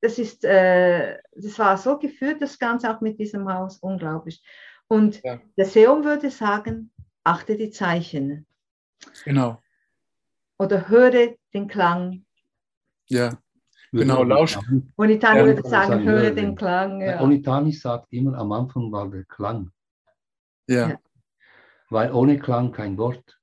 das 0.01 0.19
ist, 0.19 0.45
äh, 0.45 1.19
das 1.35 1.59
war 1.59 1.77
so 1.77 1.99
geführt, 1.99 2.41
das 2.41 2.59
Ganze 2.59 2.91
auch 2.91 3.03
mit 3.03 3.19
diesem 3.19 3.53
Haus, 3.53 3.77
unglaublich. 3.79 4.43
Und 4.89 5.23
ja. 5.23 5.41
der 5.59 5.67
Seum 5.67 6.05
würde 6.05 6.31
sagen, 6.31 6.91
achte 7.23 7.59
die 7.59 7.71
Zeichen. 7.71 8.47
Genau. 9.25 9.61
Oder 10.59 10.89
höre 10.89 11.35
den 11.53 11.69
Klang. 11.69 12.25
Ja, 13.09 13.39
genau, 13.93 14.23
lausch. 14.23 14.59
Onitani 14.97 15.39
ja, 15.39 15.47
würde 15.47 15.69
sagen, 15.69 16.05
höre 16.05 16.23
hören. 16.23 16.37
den 16.37 16.57
Klang. 16.57 17.01
Ja. 17.01 17.21
Onitani 17.21 17.73
sagt 17.73 18.13
immer, 18.13 18.37
am 18.39 18.53
Anfang 18.53 18.91
war 18.93 19.11
der 19.11 19.25
Klang. 19.25 19.71
Ja. 20.69 20.89
ja. 20.91 20.99
Weil 21.91 22.13
ohne 22.13 22.39
Klang 22.39 22.73
kein 22.73 22.99
Wort. 22.99 23.39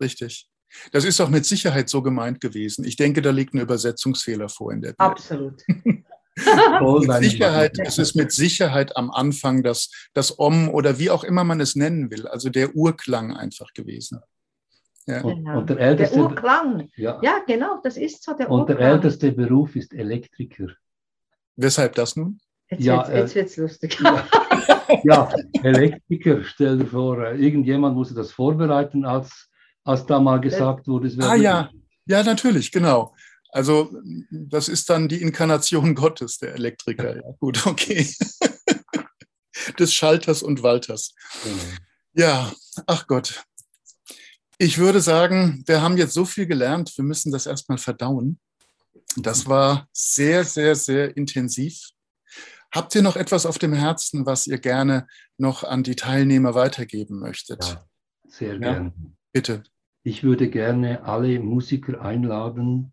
Richtig. 0.00 0.48
Das 0.92 1.04
ist 1.04 1.20
auch 1.20 1.28
mit 1.28 1.46
Sicherheit 1.46 1.88
so 1.88 2.02
gemeint 2.02 2.40
gewesen. 2.40 2.84
Ich 2.84 2.96
denke, 2.96 3.22
da 3.22 3.30
liegt 3.30 3.54
ein 3.54 3.60
Übersetzungsfehler 3.60 4.48
vor 4.48 4.72
in 4.72 4.82
der 4.82 4.90
Bibel. 4.90 5.06
Absolut. 5.06 5.62
mit 6.36 7.22
Sicherheit, 7.22 7.78
es 7.78 7.98
ist 7.98 8.16
mit 8.16 8.32
Sicherheit 8.32 8.96
am 8.96 9.10
Anfang 9.10 9.62
das, 9.62 9.90
das 10.14 10.38
Om 10.38 10.68
oder 10.68 10.98
wie 10.98 11.10
auch 11.10 11.22
immer 11.22 11.44
man 11.44 11.60
es 11.60 11.76
nennen 11.76 12.10
will, 12.10 12.26
also 12.26 12.50
der 12.50 12.74
Urklang 12.74 13.36
einfach 13.36 13.72
gewesen. 13.72 14.20
Ja. 15.06 15.22
Und, 15.22 15.36
genau. 15.36 15.58
und, 15.58 15.70
der, 15.70 15.78
älteste, 15.78 16.16
der 16.16 16.24
Urklang. 16.24 16.88
Ja. 16.96 17.20
ja, 17.22 17.40
genau, 17.46 17.80
das 17.82 17.96
ist 17.96 18.22
so 18.22 18.34
der 18.34 18.50
Und 18.50 18.60
Urklang. 18.60 18.78
der 18.78 18.88
älteste 18.88 19.32
Beruf 19.32 19.76
ist 19.76 19.92
Elektriker. 19.92 20.68
Weshalb 21.56 21.94
das 21.94 22.16
nun? 22.16 22.40
Jetzt 22.70 22.84
ja, 22.84 23.06
wird 23.08 23.36
es 23.36 23.58
äh, 23.58 23.60
lustig. 23.60 24.00
Ja, 24.00 24.26
ja, 25.04 25.32
Elektriker, 25.62 26.42
stell 26.44 26.78
dir 26.78 26.86
vor, 26.86 27.22
äh, 27.22 27.36
irgendjemand 27.36 27.94
musste 27.94 28.14
das 28.14 28.32
vorbereiten, 28.32 29.04
als, 29.04 29.50
als 29.84 30.06
da 30.06 30.18
mal 30.18 30.40
gesagt 30.40 30.88
wurde, 30.88 31.08
es 31.08 31.18
wäre. 31.18 31.28
Ah 31.28 31.34
ja, 31.34 31.70
ja, 32.06 32.22
natürlich, 32.22 32.72
genau. 32.72 33.14
Also 33.50 33.96
das 34.30 34.68
ist 34.68 34.90
dann 34.90 35.08
die 35.08 35.22
Inkarnation 35.22 35.94
Gottes, 35.94 36.38
der 36.38 36.54
Elektriker. 36.54 37.16
Ja, 37.16 37.22
gut, 37.38 37.66
okay. 37.66 38.08
Des 39.78 39.94
Schalters 39.94 40.42
und 40.42 40.62
Walters. 40.62 41.14
Mhm. 41.44 41.78
Ja, 42.14 42.52
ach 42.86 43.06
Gott. 43.06 43.44
Ich 44.58 44.78
würde 44.78 45.00
sagen, 45.00 45.64
wir 45.66 45.82
haben 45.82 45.96
jetzt 45.96 46.14
so 46.14 46.24
viel 46.24 46.46
gelernt, 46.46 46.96
wir 46.96 47.04
müssen 47.04 47.32
das 47.32 47.46
erstmal 47.46 47.78
verdauen. 47.78 48.38
Das 49.16 49.48
war 49.48 49.88
sehr, 49.92 50.44
sehr, 50.44 50.74
sehr 50.76 51.16
intensiv. 51.16 51.90
Habt 52.72 52.94
ihr 52.94 53.02
noch 53.02 53.16
etwas 53.16 53.46
auf 53.46 53.58
dem 53.58 53.72
Herzen, 53.72 54.26
was 54.26 54.46
ihr 54.46 54.58
gerne 54.58 55.06
noch 55.38 55.64
an 55.64 55.82
die 55.82 55.96
Teilnehmer 55.96 56.54
weitergeben 56.54 57.20
möchtet? 57.20 57.64
Ja, 57.64 57.84
sehr 58.28 58.58
gerne. 58.58 58.92
bitte. 59.32 59.62
Ich 60.02 60.22
würde 60.22 60.50
gerne 60.50 61.04
alle 61.04 61.38
Musiker 61.40 62.00
einladen, 62.00 62.92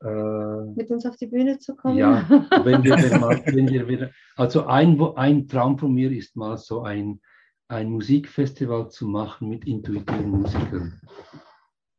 äh, 0.00 0.64
mit 0.76 0.90
uns 0.90 1.04
auf 1.06 1.16
die 1.16 1.26
Bühne 1.26 1.58
zu 1.58 1.74
kommen. 1.74 1.98
Ja, 1.98 2.28
wenn 2.64 2.84
wir, 2.84 2.96
mal, 3.18 3.42
wenn 3.46 3.68
wir 3.68 3.88
wieder, 3.88 4.10
also 4.36 4.66
ein, 4.66 5.00
ein 5.16 5.48
Traum 5.48 5.76
von 5.76 5.92
mir 5.92 6.10
ist 6.12 6.36
mal 6.36 6.56
so 6.56 6.82
ein, 6.82 7.20
ein 7.68 7.90
Musikfestival 7.90 8.90
zu 8.90 9.06
machen 9.06 9.48
mit 9.48 9.66
intuitiven 9.66 10.30
Musikern. 10.30 11.00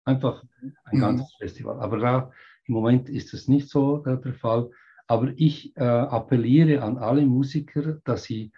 Einfach 0.05 0.43
ein 0.85 0.97
mhm. 0.97 0.99
ganzes 0.99 1.33
Festival. 1.35 1.79
Aber 1.79 1.97
da, 1.99 2.31
im 2.65 2.73
Moment 2.73 3.09
ist 3.09 3.33
das 3.33 3.47
nicht 3.47 3.69
so 3.69 3.97
der, 3.97 4.17
der 4.17 4.33
Fall. 4.33 4.69
Aber 5.07 5.31
ich 5.35 5.75
äh, 5.77 5.83
appelliere 5.83 6.83
an 6.83 6.97
alle 6.97 7.25
Musiker, 7.25 7.99
dass 8.03 8.23
sie 8.23 8.51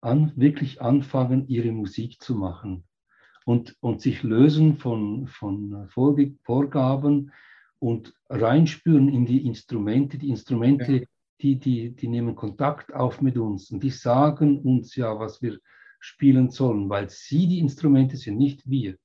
an, 0.00 0.32
wirklich 0.36 0.80
anfangen, 0.80 1.48
ihre 1.48 1.72
Musik 1.72 2.20
zu 2.22 2.34
machen 2.34 2.84
und, 3.44 3.76
und 3.80 4.00
sich 4.00 4.22
lösen 4.22 4.76
von, 4.76 5.26
von 5.26 5.88
Vorgaben, 5.88 7.32
und 7.80 8.14
reinspüren 8.28 9.08
in 9.08 9.26
die 9.26 9.44
Instrumente. 9.44 10.18
Die 10.18 10.28
Instrumente, 10.28 10.92
ja. 10.92 11.06
die, 11.40 11.58
die, 11.58 11.96
die 11.96 12.08
nehmen 12.08 12.36
Kontakt 12.36 12.94
auf 12.94 13.20
mit 13.20 13.36
uns 13.36 13.70
und 13.70 13.82
die 13.82 13.90
sagen 13.90 14.60
uns 14.60 14.94
ja, 14.94 15.18
was 15.18 15.42
wir 15.42 15.58
spielen 16.00 16.50
sollen, 16.50 16.88
weil 16.88 17.08
sie 17.08 17.46
die 17.46 17.60
Instrumente 17.60 18.16
sind, 18.16 18.38
nicht 18.38 18.68
wir. 18.68 18.96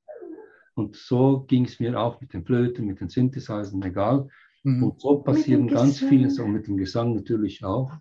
Und 0.74 0.96
so 0.96 1.46
ging 1.48 1.66
es 1.66 1.80
mir 1.80 2.00
auch 2.00 2.20
mit 2.20 2.34
den 2.34 2.44
Flöten, 2.44 2.86
mit 2.86 3.00
den 3.00 3.10
Synthesizern, 3.10 3.82
egal. 3.84 4.28
Mhm. 4.64 4.84
Und 4.84 5.02
so 5.02 5.20
passieren 5.20 5.68
ganz 5.68 6.00
viele, 6.00 6.30
so 6.30 6.48
mit 6.48 6.68
dem 6.68 6.78
Gesang 6.78 7.14
natürlich 7.14 7.64
auch. 7.64 7.94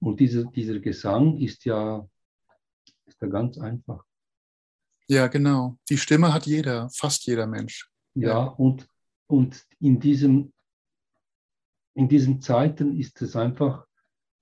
Und 0.00 0.18
dieser, 0.20 0.44
dieser 0.44 0.80
Gesang 0.80 1.38
ist 1.38 1.64
ja, 1.64 2.06
ist 3.06 3.20
ja 3.22 3.28
ganz 3.28 3.58
einfach. 3.58 4.04
Ja, 5.06 5.28
genau. 5.28 5.78
Die 5.88 5.96
Stimme 5.96 6.34
hat 6.34 6.46
jeder, 6.46 6.90
fast 6.90 7.24
jeder 7.26 7.46
Mensch. 7.46 7.88
Ja, 8.14 8.28
ja. 8.28 8.44
und 8.44 8.88
und 9.28 9.66
in, 9.78 10.00
diesem, 10.00 10.52
in 11.94 12.08
diesen 12.08 12.40
Zeiten 12.40 12.98
ist 12.98 13.20
es 13.22 13.36
einfach, 13.36 13.86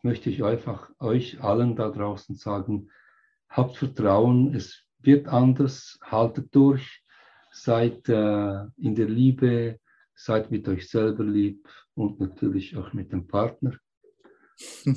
möchte 0.02 0.30
ich 0.30 0.44
einfach 0.44 0.90
euch 1.00 1.42
allen 1.42 1.74
da 1.74 1.90
draußen 1.90 2.36
sagen, 2.36 2.90
habt 3.48 3.76
Vertrauen, 3.76 4.54
es 4.54 4.82
wird 5.00 5.28
anders, 5.28 5.98
haltet 6.02 6.54
durch, 6.54 7.02
seid 7.52 8.08
äh, 8.08 8.64
in 8.76 8.94
der 8.94 9.08
Liebe, 9.08 9.78
seid 10.14 10.50
mit 10.50 10.68
euch 10.68 10.88
selber 10.88 11.24
lieb 11.24 11.68
und 11.94 12.20
natürlich 12.20 12.76
auch 12.76 12.92
mit 12.92 13.12
dem 13.12 13.26
Partner. 13.26 13.76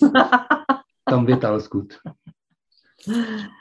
Dann 1.05 1.27
wird 1.27 1.43
alles 1.43 1.69
gut. 1.69 2.01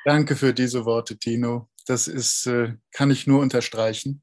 Danke 0.05 0.37
für 0.37 0.53
diese 0.53 0.85
Worte, 0.85 1.17
Tino. 1.19 1.69
Das 1.87 2.09
ist, 2.09 2.47
äh, 2.47 2.75
kann 2.93 3.11
ich 3.11 3.27
nur 3.27 3.41
unterstreichen. 3.41 4.23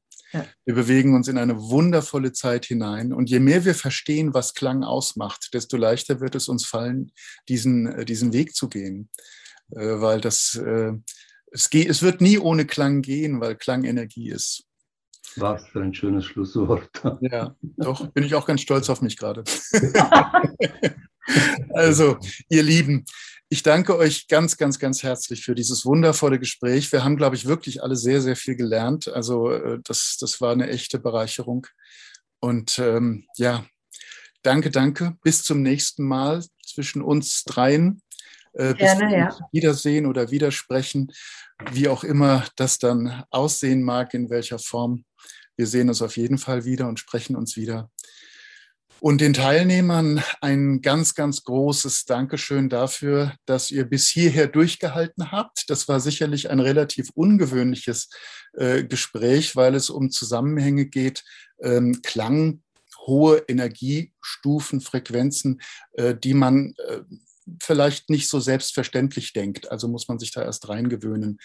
Wir 0.64 0.74
bewegen 0.74 1.14
uns 1.14 1.28
in 1.28 1.38
eine 1.38 1.56
wundervolle 1.56 2.32
Zeit 2.32 2.66
hinein. 2.66 3.12
Und 3.12 3.30
je 3.30 3.40
mehr 3.40 3.64
wir 3.64 3.74
verstehen, 3.74 4.34
was 4.34 4.54
Klang 4.54 4.82
ausmacht, 4.82 5.50
desto 5.54 5.76
leichter 5.76 6.20
wird 6.20 6.34
es 6.34 6.48
uns 6.48 6.66
fallen, 6.66 7.12
diesen, 7.48 7.86
äh, 7.86 8.04
diesen 8.04 8.32
Weg 8.32 8.54
zu 8.54 8.68
gehen. 8.68 9.08
Äh, 9.70 10.00
weil 10.00 10.20
das, 10.20 10.54
äh, 10.54 10.92
es, 11.50 11.70
geht, 11.70 11.88
es 11.88 12.02
wird 12.02 12.20
nie 12.20 12.38
ohne 12.38 12.66
Klang 12.66 13.02
gehen, 13.02 13.40
weil 13.40 13.56
Klang 13.56 13.84
Energie 13.84 14.30
ist. 14.30 14.64
Was 15.36 15.66
für 15.68 15.82
ein 15.82 15.92
schönes 15.92 16.24
Schlusswort. 16.24 16.88
Ja, 17.20 17.54
doch, 17.76 18.06
bin 18.12 18.24
ich 18.24 18.34
auch 18.34 18.46
ganz 18.46 18.62
stolz 18.62 18.88
auf 18.88 19.02
mich 19.02 19.16
gerade. 19.18 19.44
also, 21.74 22.16
ihr 22.48 22.62
Lieben, 22.62 23.04
ich 23.48 23.62
danke 23.62 23.96
euch 23.96 24.26
ganz, 24.28 24.56
ganz, 24.56 24.78
ganz 24.78 25.02
herzlich 25.02 25.44
für 25.44 25.54
dieses 25.54 25.84
wundervolle 25.84 26.38
Gespräch. 26.38 26.90
Wir 26.90 27.04
haben, 27.04 27.16
glaube 27.16 27.36
ich, 27.36 27.46
wirklich 27.46 27.82
alle 27.82 27.94
sehr, 27.94 28.20
sehr 28.20 28.34
viel 28.34 28.56
gelernt. 28.56 29.08
Also 29.08 29.50
äh, 29.50 29.78
das, 29.84 30.16
das 30.18 30.40
war 30.40 30.52
eine 30.52 30.68
echte 30.68 30.98
Bereicherung. 30.98 31.66
Und 32.40 32.78
ähm, 32.80 33.26
ja, 33.36 33.64
danke, 34.42 34.70
danke. 34.70 35.16
Bis 35.22 35.44
zum 35.44 35.62
nächsten 35.62 36.04
Mal 36.04 36.44
zwischen 36.64 37.02
uns 37.02 37.44
dreien. 37.44 38.02
Äh, 38.56 38.74
Gerne, 38.74 39.16
ja. 39.16 39.38
wiedersehen 39.52 40.06
oder 40.06 40.30
widersprechen, 40.30 41.12
wie 41.72 41.88
auch 41.88 42.04
immer 42.04 42.44
das 42.56 42.78
dann 42.78 43.24
aussehen 43.30 43.82
mag, 43.82 44.14
in 44.14 44.30
welcher 44.30 44.58
Form. 44.58 45.04
Wir 45.56 45.66
sehen 45.66 45.88
uns 45.88 46.02
auf 46.02 46.16
jeden 46.16 46.38
Fall 46.38 46.64
wieder 46.64 46.88
und 46.88 46.98
sprechen 46.98 47.36
uns 47.36 47.56
wieder. 47.56 47.90
Und 49.00 49.20
den 49.20 49.34
Teilnehmern 49.34 50.22
ein 50.40 50.80
ganz, 50.80 51.14
ganz 51.14 51.44
großes 51.44 52.06
Dankeschön 52.06 52.70
dafür, 52.70 53.34
dass 53.44 53.70
ihr 53.70 53.84
bis 53.84 54.08
hierher 54.08 54.46
durchgehalten 54.46 55.30
habt. 55.30 55.68
Das 55.68 55.86
war 55.86 56.00
sicherlich 56.00 56.48
ein 56.48 56.60
relativ 56.60 57.10
ungewöhnliches 57.14 58.08
äh, 58.54 58.84
Gespräch, 58.84 59.54
weil 59.54 59.74
es 59.74 59.90
um 59.90 60.10
Zusammenhänge 60.10 60.86
geht, 60.86 61.24
ähm, 61.60 62.00
Klang, 62.02 62.62
hohe 63.06 63.44
Energiestufen, 63.48 64.80
Frequenzen, 64.80 65.60
äh, 65.92 66.14
die 66.14 66.34
man 66.34 66.74
äh, 66.88 67.00
vielleicht 67.62 68.10
nicht 68.10 68.28
so 68.28 68.40
selbstverständlich 68.40 69.32
denkt. 69.32 69.70
Also 69.70 69.88
muss 69.88 70.08
man 70.08 70.18
sich 70.18 70.32
da 70.32 70.42
erst 70.42 70.68
reingewöhnen. 70.68 71.38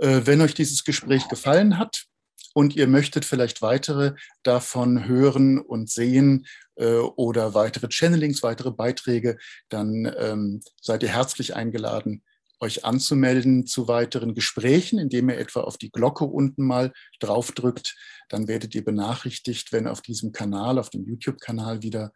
Äh, 0.00 0.22
wenn 0.24 0.40
euch 0.40 0.54
dieses 0.54 0.84
Gespräch 0.84 1.28
gefallen 1.28 1.78
hat, 1.78 2.06
und 2.54 2.76
ihr 2.76 2.86
möchtet 2.86 3.24
vielleicht 3.24 3.62
weitere 3.62 4.14
davon 4.42 5.06
hören 5.06 5.58
und 5.58 5.90
sehen 5.90 6.46
äh, 6.76 6.96
oder 6.96 7.54
weitere 7.54 7.88
Channelings, 7.88 8.42
weitere 8.42 8.70
Beiträge, 8.70 9.38
dann 9.68 10.12
ähm, 10.18 10.60
seid 10.80 11.02
ihr 11.02 11.08
herzlich 11.08 11.56
eingeladen, 11.56 12.22
euch 12.60 12.84
anzumelden 12.84 13.66
zu 13.66 13.88
weiteren 13.88 14.34
Gesprächen, 14.34 14.98
indem 14.98 15.30
ihr 15.30 15.38
etwa 15.38 15.62
auf 15.62 15.78
die 15.78 15.90
Glocke 15.90 16.24
unten 16.24 16.64
mal 16.64 16.92
draufdrückt. 17.18 17.96
Dann 18.28 18.46
werdet 18.46 18.74
ihr 18.74 18.84
benachrichtigt, 18.84 19.72
wenn 19.72 19.88
auf 19.88 20.00
diesem 20.00 20.32
Kanal, 20.32 20.78
auf 20.78 20.88
dem 20.88 21.04
YouTube-Kanal 21.04 21.82
wieder 21.82 22.12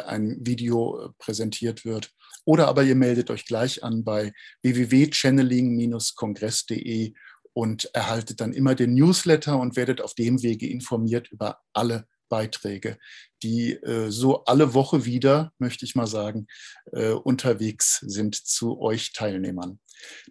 ein 0.00 0.38
Video 0.40 1.00
äh, 1.00 1.08
präsentiert 1.18 1.84
wird. 1.84 2.12
Oder 2.44 2.68
aber 2.68 2.84
ihr 2.84 2.94
meldet 2.94 3.30
euch 3.30 3.44
gleich 3.44 3.82
an 3.82 4.04
bei 4.04 4.32
www.channeling-kongress.de 4.62 7.12
und 7.52 7.90
erhaltet 7.94 8.40
dann 8.40 8.52
immer 8.52 8.74
den 8.74 8.94
Newsletter 8.94 9.58
und 9.58 9.76
werdet 9.76 10.00
auf 10.00 10.14
dem 10.14 10.42
Wege 10.42 10.68
informiert 10.68 11.30
über 11.32 11.60
alle 11.72 12.06
Beiträge, 12.28 12.98
die 13.42 13.72
äh, 13.72 14.10
so 14.10 14.44
alle 14.44 14.74
Woche 14.74 15.04
wieder, 15.04 15.52
möchte 15.58 15.84
ich 15.84 15.94
mal 15.94 16.06
sagen, 16.06 16.46
äh, 16.92 17.10
unterwegs 17.10 18.00
sind 18.06 18.34
zu 18.34 18.80
euch 18.80 19.12
Teilnehmern. 19.12 19.80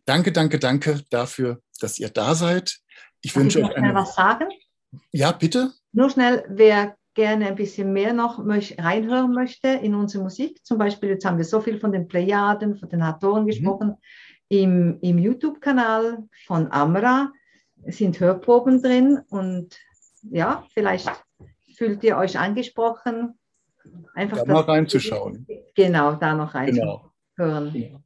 Danke, 0.05 0.31
danke, 0.31 0.59
danke 0.59 1.03
dafür, 1.09 1.61
dass 1.79 1.99
ihr 1.99 2.09
da 2.09 2.35
seid. 2.35 2.77
Ich 3.21 3.33
Darf 3.33 3.43
wünsche 3.43 3.59
ich 3.59 3.65
euch 3.65 3.75
eine... 3.75 3.93
was 3.93 4.15
sagen? 4.15 4.47
Ja, 5.11 5.31
bitte. 5.31 5.73
Nur 5.91 6.09
schnell, 6.09 6.45
wer 6.49 6.97
gerne 7.15 7.47
ein 7.47 7.55
bisschen 7.55 7.91
mehr 7.91 8.13
noch 8.13 8.39
reinhören 8.45 9.33
möchte 9.33 9.69
in 9.69 9.95
unsere 9.95 10.23
Musik, 10.23 10.63
zum 10.63 10.77
Beispiel, 10.77 11.09
jetzt 11.09 11.25
haben 11.25 11.37
wir 11.37 11.45
so 11.45 11.61
viel 11.61 11.79
von 11.79 11.91
den 11.91 12.07
Plejaden, 12.07 12.75
von 12.75 12.89
den 12.89 13.05
Hatoren 13.05 13.43
mhm. 13.43 13.47
gesprochen, 13.47 13.87
mhm. 13.87 13.95
im, 14.49 14.99
im 15.01 15.17
YouTube-Kanal 15.17 16.19
von 16.45 16.71
Amra 16.71 17.31
sind 17.87 18.19
Hörproben 18.19 18.81
drin 18.81 19.19
und 19.29 19.77
ja, 20.21 20.65
vielleicht 20.73 21.09
fühlt 21.75 22.03
ihr 22.03 22.17
euch 22.17 22.37
angesprochen, 22.37 23.37
einfach 24.13 24.43
da 24.43 24.53
mal 24.53 24.61
reinzuschauen. 24.61 25.47
Genau, 25.75 26.13
da 26.13 26.33
noch 26.33 26.53
reinzuhören. 26.53 27.11
Genau. 27.73 28.01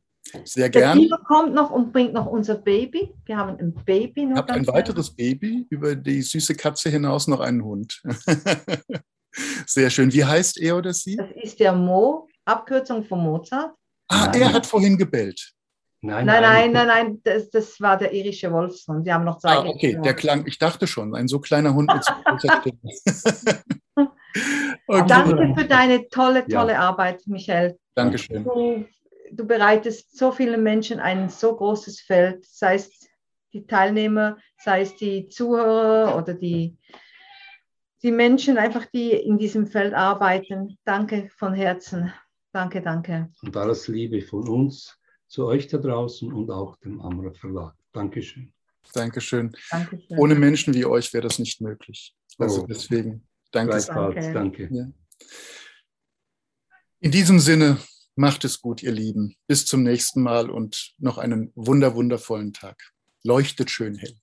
Sehr 0.45 0.69
gerne. 0.69 1.07
Der 1.07 1.17
kommt 1.19 1.53
noch 1.53 1.71
und 1.71 1.91
bringt 1.91 2.13
noch 2.13 2.25
unser 2.25 2.55
Baby. 2.55 3.13
Wir 3.25 3.37
haben 3.37 3.57
ein 3.59 3.73
Baby 3.85 4.25
noch. 4.25 4.35
Ich 4.35 4.41
habe 4.41 4.53
ein 4.53 4.67
weiteres 4.67 5.11
Baby, 5.11 5.65
über 5.69 5.95
die 5.95 6.21
süße 6.21 6.55
Katze 6.55 6.89
hinaus 6.89 7.27
noch 7.27 7.39
einen 7.39 7.63
Hund. 7.63 8.01
Sehr 9.65 9.89
schön. 9.89 10.11
Wie 10.11 10.25
heißt 10.25 10.59
er 10.59 10.77
oder 10.77 10.93
sie? 10.93 11.15
Das 11.15 11.29
ist 11.41 11.59
der 11.59 11.73
Mo, 11.73 12.27
Abkürzung 12.45 13.03
von 13.05 13.19
Mozart. 13.21 13.73
Ah, 14.07 14.31
er 14.33 14.53
hat 14.53 14.65
vorhin 14.65 14.97
gebellt. 14.97 15.53
Nein, 16.01 16.25
nein, 16.25 16.41
nein, 16.41 16.71
nein, 16.71 16.87
nein, 16.87 17.21
das, 17.23 17.49
das 17.49 17.79
war 17.81 17.97
der 17.97 18.13
irische 18.13 18.51
Wolfshund. 18.51 19.05
Wir 19.05 19.13
haben 19.13 19.25
noch 19.25 19.37
zwei. 19.37 19.49
Ah, 19.49 19.65
okay, 19.65 19.99
der 20.01 20.13
klang, 20.13 20.47
ich 20.47 20.57
dachte 20.57 20.87
schon, 20.87 21.13
ein 21.13 21.27
so 21.27 21.39
kleiner 21.39 21.73
Hund 21.73 21.93
mit 21.93 22.03
so 22.05 22.13
großer 22.23 22.61
Stimme. 22.61 23.59
okay. 24.87 25.05
Danke 25.07 25.53
für 25.57 25.65
deine 25.65 26.07
tolle, 26.07 26.47
tolle 26.47 26.71
ja. 26.73 26.79
Arbeit, 26.79 27.21
Michel. 27.27 27.77
Dankeschön. 27.95 28.45
Du, 28.45 28.85
du 29.31 29.45
bereitest 29.45 30.17
so 30.17 30.31
vielen 30.31 30.63
Menschen 30.63 30.99
ein 30.99 31.29
so 31.29 31.55
großes 31.55 32.01
Feld, 32.01 32.45
sei 32.45 32.75
es 32.75 33.09
die 33.53 33.65
Teilnehmer, 33.65 34.37
sei 34.63 34.81
es 34.81 34.95
die 34.95 35.27
Zuhörer 35.29 36.17
oder 36.17 36.33
die, 36.33 36.77
die 38.03 38.11
Menschen 38.11 38.57
einfach, 38.57 38.85
die 38.85 39.11
in 39.11 39.37
diesem 39.37 39.67
Feld 39.67 39.93
arbeiten. 39.93 40.77
Danke 40.85 41.29
von 41.37 41.53
Herzen. 41.53 42.13
Danke, 42.51 42.81
danke. 42.81 43.29
Und 43.41 43.55
alles 43.55 43.87
Liebe 43.87 44.21
von 44.21 44.47
uns 44.47 44.97
zu 45.27 45.45
euch 45.45 45.67
da 45.67 45.77
draußen 45.77 46.31
und 46.31 46.49
auch 46.49 46.77
dem 46.77 46.99
Amra 47.01 47.31
Verlag. 47.31 47.75
Dankeschön. 47.91 48.51
Dankeschön. 48.93 49.55
Dankeschön. 49.69 50.17
Ohne 50.17 50.35
Menschen 50.35 50.73
wie 50.73 50.85
euch 50.85 51.13
wäre 51.13 51.27
das 51.27 51.37
nicht 51.39 51.61
möglich. 51.61 52.15
Also 52.37 52.63
oh. 52.63 52.67
deswegen 52.67 53.27
danke. 53.51 53.79
Danke. 53.85 54.33
danke. 54.33 54.69
Ja. 54.71 54.87
In 57.01 57.11
diesem 57.11 57.39
Sinne, 57.39 57.77
macht 58.19 58.43
es 58.43 58.61
gut, 58.61 58.83
ihr 58.83 58.91
Lieben. 58.91 59.37
Bis 59.47 59.65
zum 59.65 59.81
nächsten 59.81 60.21
Mal 60.21 60.49
und 60.49 60.93
noch 60.97 61.17
einen 61.17 61.53
wunder, 61.55 61.95
wundervollen 61.95 62.51
Tag. 62.51 62.91
Leuchtet 63.23 63.71
schön 63.71 63.95
hell. 63.95 64.13